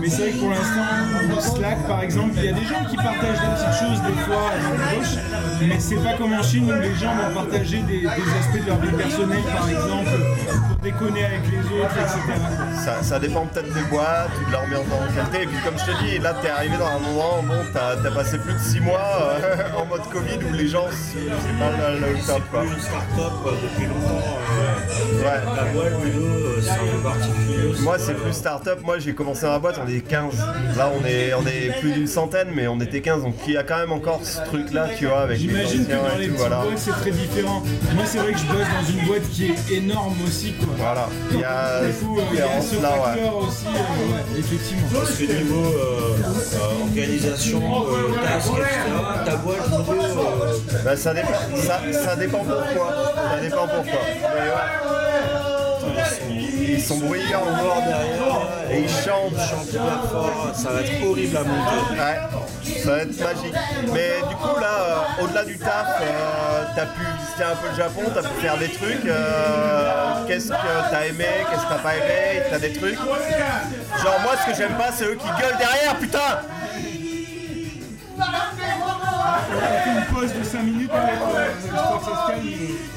[0.00, 2.96] Mais c'est vrai que pour l'instant, Slack, par exemple, il y a des gens qui
[2.96, 5.16] partagent des petites choses des fois à droite à gauche.
[5.60, 8.66] Mais c'est pas comme en Chine où les gens vont partager des, des aspects de
[8.66, 10.10] leur vie personnelle, par exemple,
[10.68, 12.20] pour déconner avec les autres, etc.
[12.84, 15.84] Ça, ça dépend peut-être des boîtes ou de l'ambiance dans qualité, et puis comme je
[15.92, 18.80] te dis, là t'es arrivé dans un moment, bon, t'as t'as passé plus de 6
[18.80, 19.00] mois,
[19.42, 22.60] euh, en mode Covid où les gens, c'est pas le, le top quoi.
[22.62, 24.24] Plus une start-up euh, depuis longtemps.
[24.24, 24.76] euh,
[25.16, 25.40] Ouais.
[25.56, 27.80] La boîte, euh, c'est un peu particulier.
[27.82, 30.34] Moi c'est plus start-up, moi j'ai commencé ma boîte, on est 15.
[30.76, 33.56] Là on est, on est plus d'une centaine mais on était 15 donc il y
[33.56, 36.18] a quand même encore ce truc là tu vois avec les J'imagine que dans et
[36.18, 36.56] les tout, petites voilà.
[36.62, 37.62] boîtes c'est très différent.
[37.94, 40.68] Moi c'est vrai que je bosse dans une boîte qui est énorme aussi quoi.
[40.76, 41.80] Voilà, il y a
[42.32, 44.88] il y a ce facteur aussi, euh, ouais, effectivement.
[44.92, 52.16] Parce que niveau euh, euh, organisation, euh, task, etc., euh, Bah, ça, dépend, ça, ça
[52.16, 53.14] dépend pourquoi.
[53.14, 54.00] Ça dépend pourquoi.
[56.68, 59.36] Ils sont bruyants on voit derrière, et ils chantent.
[59.48, 61.76] chante hyper fort, ça va être horrible à monter.
[61.92, 63.54] Ouais, ça va être magique.
[63.92, 67.76] Mais du coup, là, euh, au-delà du taf, euh, t'as pu visiter un peu le
[67.76, 69.06] Japon, t'as pu faire des trucs.
[69.06, 72.98] euh, qu'est-ce que t'as aimé, qu'est-ce que t'as pas aimé, t'as des trucs.
[72.98, 76.40] Genre, moi, ce que j'aime pas, c'est eux qui gueulent derrière, putain!
[79.26, 80.96] On fait une pause de 5 minutes euh,
[81.60, 82.42] j'espère que ça se calme.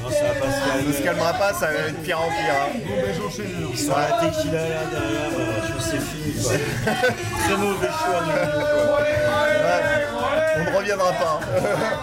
[0.02, 0.92] Non, ça va pas se Ça calmer.
[0.92, 2.54] se calmera pas, ça va être pire en pire.
[2.54, 2.78] hein.
[2.86, 3.76] Bon ben j'enchaîne alors.
[3.76, 6.52] Sur la tequila là derrière, euh, je pense que c'est fini quoi.
[7.44, 8.20] Très mauvais choix
[10.60, 11.40] On ne reviendra pas.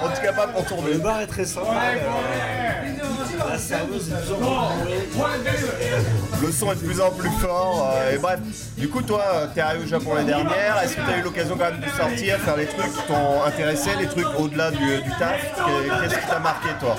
[0.04, 0.94] en tout cas, pas pour tourner.
[0.94, 1.68] Le bar est très sympa.
[1.94, 6.42] mais, euh, La serveuse est de plus en plus bourrée.
[6.42, 7.92] Le son est de plus en plus fort.
[7.96, 8.40] euh, et bref,
[8.78, 10.78] du coup, toi, euh, t'es arrivé au Japon l'année dernière.
[10.84, 13.90] Est-ce que t'as eu l'occasion quand même de sortir, faire des trucs qui t'ont intéressé,
[14.00, 15.40] des trucs au-delà du, du taf?
[15.56, 16.96] Qu'est- Qu'est-ce qui t'a marqué, toi?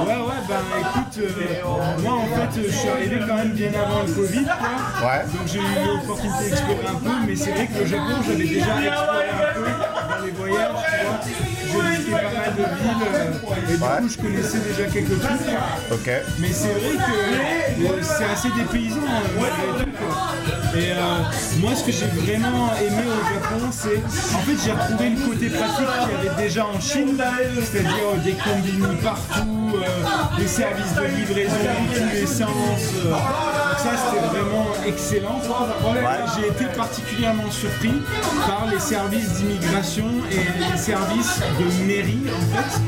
[0.00, 3.68] Ouais ouais ben écoute, euh, moi en fait euh, je suis arrivé quand même bien
[3.74, 5.08] avant le Covid quoi.
[5.08, 5.22] Ouais.
[5.24, 8.76] Donc j'ai eu l'opportunité d'explorer un peu, mais c'est vrai que le Japon j'avais déjà
[8.80, 9.60] exploré un peu
[10.50, 15.20] dans J'ai visité pas mal de villes euh, et du coup je connaissais déjà quelques
[15.20, 15.92] trucs.
[15.92, 16.10] Ok.
[16.38, 19.70] Mais c'est vrai que euh, c'est assez dépaysant euh.
[20.76, 23.98] Et moi ce que j'ai vraiment aimé au Japon c'est
[24.34, 27.20] en fait j'ai retrouvé le côté pratique qu'il y avait déjà en Chine,
[27.60, 29.72] c'est-à-dire des combini partout,
[30.38, 33.04] des services de livraison dans tous les sens.
[33.04, 35.40] donc ça c'était vraiment excellent.
[36.36, 38.02] J'ai été particulièrement surpris
[38.46, 42.80] par les services d'immigration et les services de mairie en fait.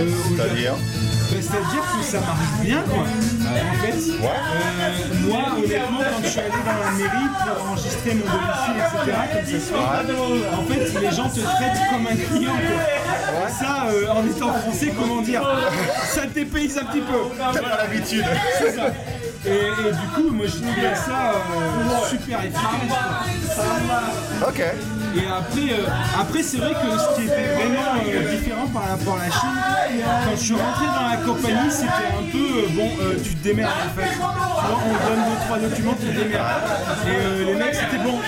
[0.00, 0.06] euh.
[0.36, 3.04] C'est-à-dire Bah, C'est-à-dire que ça marche bien, quoi.
[3.04, 8.26] En fait, euh, moi, honnêtement, quand je suis allé dans la mairie pour enregistrer mon
[8.32, 12.52] domicile, etc., comme ça se fait, en fait, les gens te traitent comme un client,
[12.52, 13.48] quoi.
[13.48, 15.42] Ça, euh, en étant français, comment dire?
[16.04, 17.18] Ça te dépayse un petit peu.
[17.38, 18.24] T'as pas l'habitude.
[18.58, 18.86] C'est ça.
[19.44, 21.34] Et, et du coup, moi, je trouvais ça
[22.08, 22.62] super efficace.
[23.58, 24.48] quoi.
[24.48, 24.62] Ok.
[25.14, 25.86] Et après, euh,
[26.18, 30.04] après c'est vrai que ce qui était vraiment euh, différent par rapport à la Chine,
[30.24, 32.88] quand je suis rentré dans la compagnie, c'était un peu euh, bon,
[33.22, 34.08] tu te démerdes en fait.
[34.08, 34.34] Tu vois,
[34.86, 36.46] on donne deux trois documents, tu te démerdes.
[37.06, 38.20] Et les mecs, c'était bon.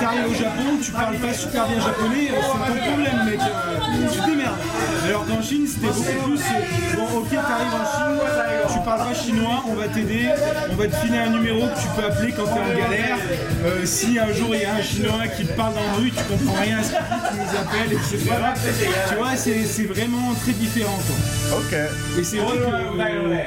[0.00, 3.40] T'arrives au Japon, tu parles pas super bien japonais, euh, c'est ton problème, mec.
[4.12, 4.56] Tu démerdes.
[5.06, 9.14] Alors qu'en Chine, c'était beaucoup plus euh, bon, ok, t'arrives en Chine, tu parles pas
[9.14, 10.28] chinois, on va t'aider,
[10.70, 13.16] on va te filer un numéro que tu peux appeler quand t'es en galère.
[13.64, 16.10] Euh, si un jour il y a un chinois qui te parle dans la rue,
[16.10, 18.18] tu comprends rien à ce qu'il dit, tu nous appelles, etc.
[19.08, 20.98] Tu vois, c'est vraiment très différent.
[21.06, 21.58] Quoi.
[21.58, 21.74] Ok.
[22.18, 22.58] Et c'est vrai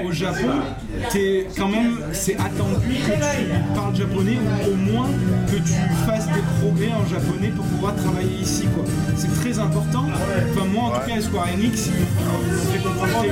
[0.02, 0.52] qu'au Japon,
[1.12, 5.10] t'es quand même, c'est attendu que tu parles japonais ou au moins
[5.50, 5.74] que tu
[6.06, 8.68] fasses des progrès en japonais pour pouvoir travailler ici.
[8.74, 8.84] quoi.
[9.16, 10.06] C'est très important.
[10.52, 13.26] Enfin, moi en tout cas, à Square Enix, ils fait comprendre.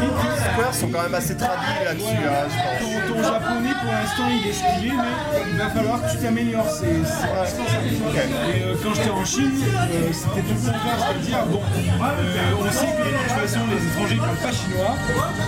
[0.54, 3.08] Square sont quand même assez traduits là-dessus, hein, je pense.
[3.08, 6.70] Ton, ton japonais pour l'instant il est stylé, mais il va falloir que tu t'améliores.
[6.70, 6.86] C'est.
[6.86, 12.72] Et euh, quand j'étais en Chine, euh, c'était tout le contraire, c'est-à-dire bon, euh, on
[12.72, 14.96] sait que de toute façon les étrangers ne parlent pas chinois,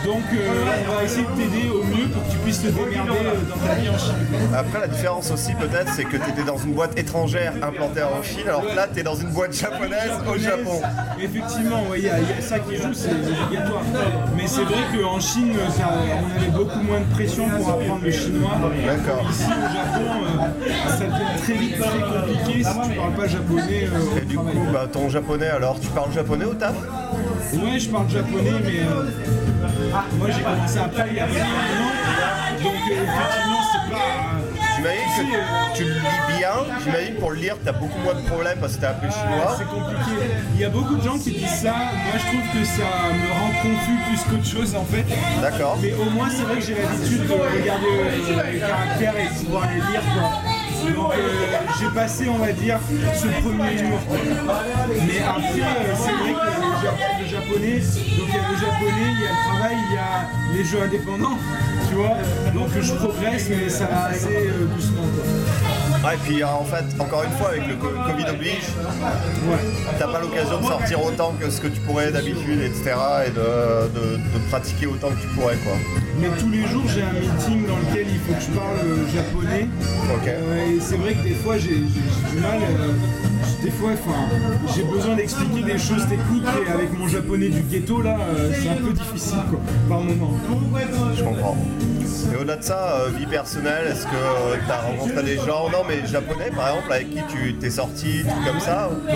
[0.06, 0.24] donc
[0.90, 3.74] on va essayer de t'aider au mieux pour que tu puisses te démerder dans ta
[3.76, 4.16] vie en Chine.
[4.56, 8.24] Après, la différence aussi, peut-être, c'est que tu étais dans une boîte étrangère implantée en
[8.24, 10.82] Chine, alors que là, tu es dans une boîte japonaise au Japon.
[11.22, 13.82] Effectivement, ouais, il y, a il y a ça qui joue, c'est obligatoire.
[14.36, 18.12] Mais c'est vrai qu'en Chine, ça- on avait beaucoup moins de pression pour apprendre le
[18.12, 18.31] chinois.
[18.86, 19.28] D'accord.
[19.30, 23.88] Ici au Japon, euh, ça devient très vite très compliqué si tu parles pas japonais.
[23.94, 26.74] euh, Et du coup, bah, ton japonais, alors, tu parles japonais au taf?
[27.54, 29.04] Ouais, je parle japonais, mais euh,
[30.18, 30.80] moi j'ai commencé
[31.10, 32.64] il y a un an.
[32.64, 34.41] Donc effectivement, c'est pas.
[34.82, 36.54] J'imagine que tu le lis bien.
[36.84, 39.56] J'imagine pour le lire, tu as beaucoup moins de problèmes parce que tu appris chinois.
[39.58, 40.26] C'est compliqué.
[40.56, 41.74] Il y a beaucoup de gens qui disent ça.
[41.74, 45.06] Moi, je trouve que ça me rend confus plus qu'autre chose en fait.
[45.40, 45.78] D'accord.
[45.82, 49.46] Mais au moins, c'est vrai que j'ai l'habitude de regarder euh, les caractères et de
[49.46, 50.02] pouvoir les lire.
[50.14, 50.51] Quoi.
[50.90, 51.18] Donc, euh,
[51.80, 52.80] j'ai passé, on va dire,
[53.16, 54.00] ce premier mur.
[55.08, 59.22] Mais après, euh, c'est vrai que le japonais, donc il y a le japonais, il
[59.22, 61.38] y a le travail, il y a les jeux indépendants,
[61.90, 62.18] tu vois.
[62.54, 65.04] Donc je progresse, mais ça va assez euh, doucement.
[65.04, 65.81] quoi.
[66.04, 68.64] Ouais, et puis euh, en fait, encore une fois, avec le co- Covid oblige,
[70.00, 72.96] t'as pas l'occasion de sortir autant que ce que tu pourrais d'habitude, etc.
[73.28, 75.74] et de, de- de pratiquer autant que tu pourrais, quoi.
[76.20, 79.08] Mais tous les jours, j'ai un meeting dans lequel il faut que je parle euh,
[79.14, 79.68] japonais.
[80.28, 82.60] Euh, et c'est vrai que des fois, j'ai du mal.
[82.62, 82.94] euh,
[83.62, 84.28] des fois, enfin,
[84.76, 88.70] j'ai besoin d'expliquer des choses techniques et avec mon japonais du ghetto, là, euh, c'est
[88.70, 89.60] un peu difficile, quoi,
[89.90, 90.34] par moment.
[91.16, 91.58] Je comprends.
[92.34, 95.84] Et au-delà de ça, euh, vie personnelle, est-ce que tu as rencontré des gens, non
[95.88, 99.14] mais japonais par exemple, avec qui tu t'es sorti, tout comme ça ou- Ouais,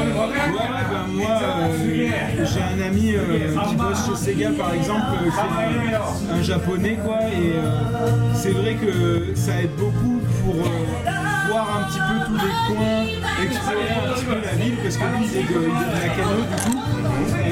[0.92, 5.94] ben moi, euh, j'ai un ami euh, qui bosse chez Sega par exemple, euh, qui
[5.94, 11.12] est un, japonais quoi, et euh, c'est vrai que ça aide beaucoup pour euh,
[11.56, 13.06] voir un petit peu tous les coins,
[13.44, 15.60] explorer un petit peu la ville, parce que lui il est de,
[15.96, 16.80] Nakano du coup.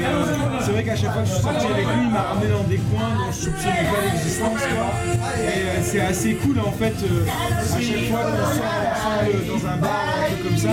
[0.04, 2.48] Euh, c'est vrai qu'à chaque fois que je suis sorti avec lui, il m'a ramené
[2.48, 4.60] dans des coins dont je soupçonnais pas l'existence.
[4.60, 9.68] Et euh, c'est assez cool en fait, euh, à chaque fois qu'on sort ensemble dans
[9.68, 10.68] un bar un truc comme ça.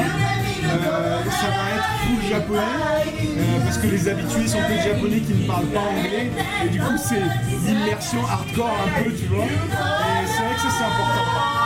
[0.62, 5.66] Ça va être full japonais parce que les habitués sont que japonais qui ne parlent
[5.66, 6.32] pas anglais
[6.64, 7.22] et du coup c'est
[7.66, 11.61] l'immersion hardcore un peu tu vois et c'est vrai que c'est important.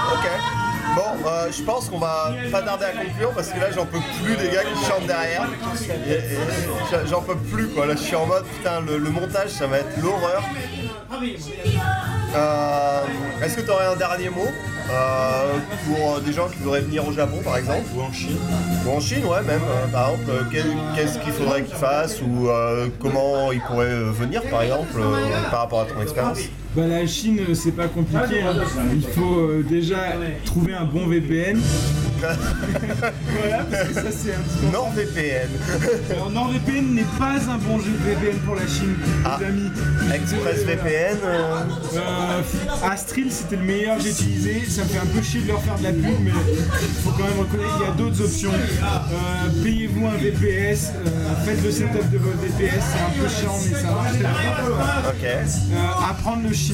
[0.96, 4.00] Bon, euh, je pense qu'on va pas tarder à conclure parce que là j'en peux
[4.24, 5.46] plus des gars qui chantent derrière.
[7.10, 7.86] J'en- peux plus quoi.
[7.86, 10.42] Là je suis en mode putain le, le montage ça va être l'horreur.
[12.36, 13.02] Euh,
[13.44, 14.48] Est-ce que tu aurais un dernier mot
[14.92, 17.84] euh, pour des gens qui voudraient venir au Japon par exemple?
[17.96, 18.38] Ou en Chine.
[18.86, 20.46] Ou en Chine ouais même par exemple
[20.96, 22.50] qu'est-ce qu'il faudrait qu'ils fassent ou
[23.02, 25.02] comment ils pourraient venir par exemple
[25.52, 26.40] par rapport à ton expérience?
[26.76, 28.54] Bah la Chine euh, c'est pas compliqué hein.
[28.94, 29.98] il faut euh, déjà
[30.44, 31.60] trouver un bon VPN
[32.22, 35.50] voilà parce que ça c'est un petit NordVPN
[36.12, 39.38] Alors NordVPN n'est pas un bon jeu de VPN pour la Chine Ah.
[39.40, 39.70] les amis
[40.14, 41.62] ExpressVPN euh,
[41.96, 42.42] Euh,
[42.90, 45.62] Astril c'était le meilleur que j'ai utilisé, ça me fait un peu chier de leur
[45.62, 46.32] faire de la pub mais
[47.04, 48.52] faut quand même reconnaître qu'il y a d'autres options.
[48.52, 51.10] Euh, Payez-vous un VPS, euh,
[51.46, 54.30] faites le setup de votre VPS, c'est un peu chiant mais ça marche très bien.
[55.10, 55.24] Ok.
[55.26, 56.65] Euh, apprendre le chinois,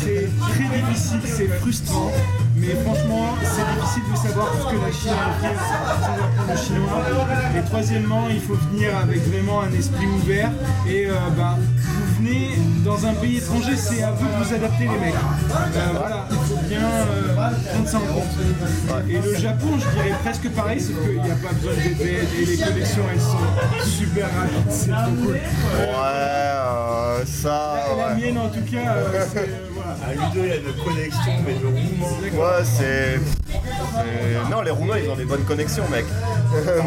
[0.00, 2.10] c'est très difficile, c'est frustrant,
[2.56, 6.56] mais franchement c'est difficile de savoir tout ce que la Chine a sans apprendre le
[6.56, 7.58] chinois.
[7.58, 10.50] Et troisièmement, il faut venir avec vraiment un esprit ouvert
[10.88, 12.50] et euh, bah, vous venez
[12.84, 15.14] dans un pays étranger, c'est à vous de vous adapter les mecs.
[15.14, 19.08] Euh, voilà, il faut bien euh, prendre ça en.
[19.10, 22.26] Et le Japon, je dirais presque pareil, sauf qu'il n'y a pas besoin de VPN
[22.40, 25.34] et les connexions elles sont super rapides, c'est trop cool.
[25.34, 26.87] Ouais,
[27.18, 27.74] euh, ça.
[27.96, 29.96] La Ouais, mienne en tout cas, euh, c'est, euh, voilà.
[30.06, 32.44] À Ludo, il y a une connexion, mais de roulement.
[32.44, 33.18] Ouais, c'est.
[33.50, 36.04] c'est- Non, les Roumains, ils ont des bonnes connexions, mec.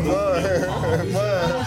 [0.04, 0.34] moi,
[1.12, 1.22] moi,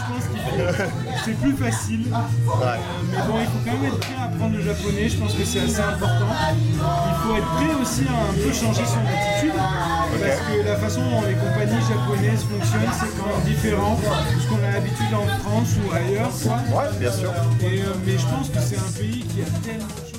[1.25, 2.07] c'est plus facile.
[2.13, 2.79] Ouais.
[3.11, 5.45] Mais bon, il faut quand même être prêt à apprendre le japonais, je pense que
[5.45, 6.29] c'est assez important.
[6.69, 11.01] Il faut être prêt aussi à un peu changer son attitude, parce que la façon
[11.03, 15.27] dont les compagnies japonaises fonctionnent, c'est quand même différent de ce qu'on a l'habitude en
[15.43, 16.31] France ou ailleurs.
[16.43, 16.83] quoi.
[16.83, 17.33] Ouais, bien sûr.
[17.61, 20.14] Et, euh, mais je pense que c'est un pays qui a tellement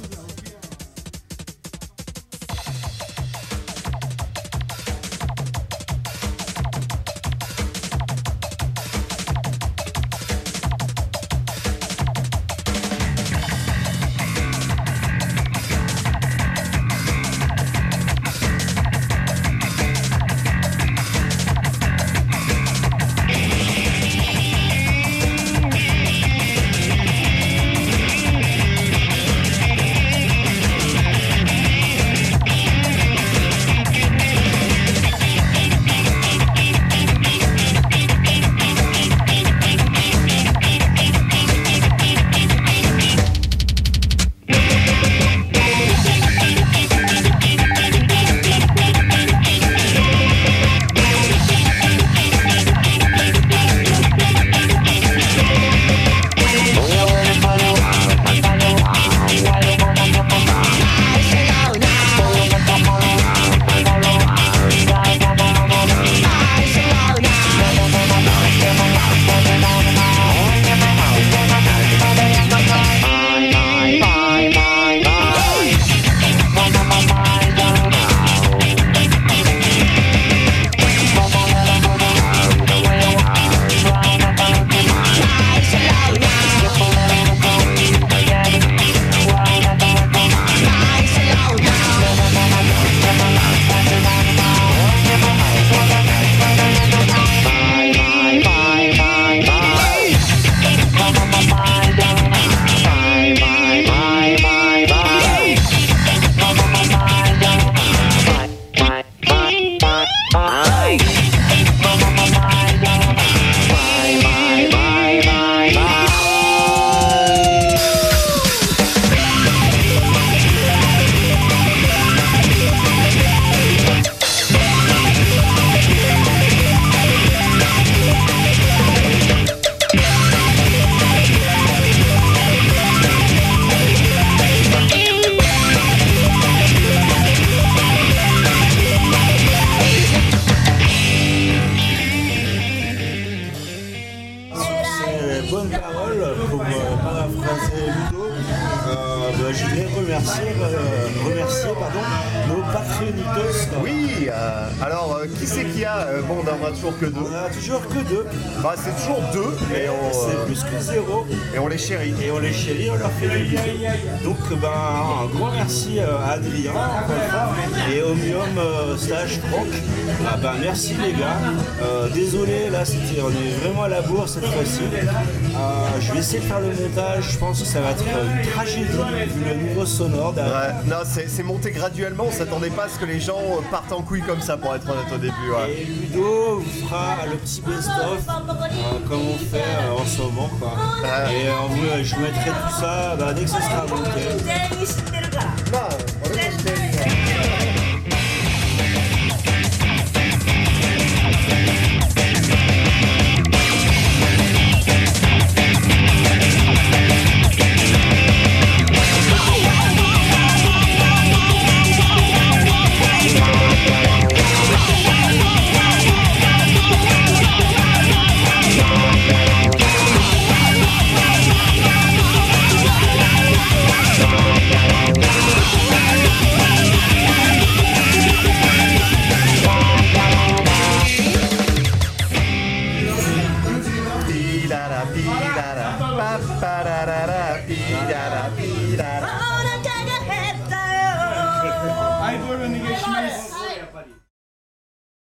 [181.35, 182.25] c'est monté graduellement.
[182.27, 184.89] On s'attendait pas à ce que les gens partent en couille comme ça, pour être
[184.89, 185.33] honnête au début.
[185.51, 185.81] Ouais.
[185.81, 190.49] Et Ludo vous fera le petit best-of, euh, comme on fait euh, en ce moment.
[190.59, 190.71] Quoi.
[191.03, 191.31] Ah.
[191.33, 195.14] Et euh, en vous, je vous mettrai tout ça bah, dès que ce sera monté.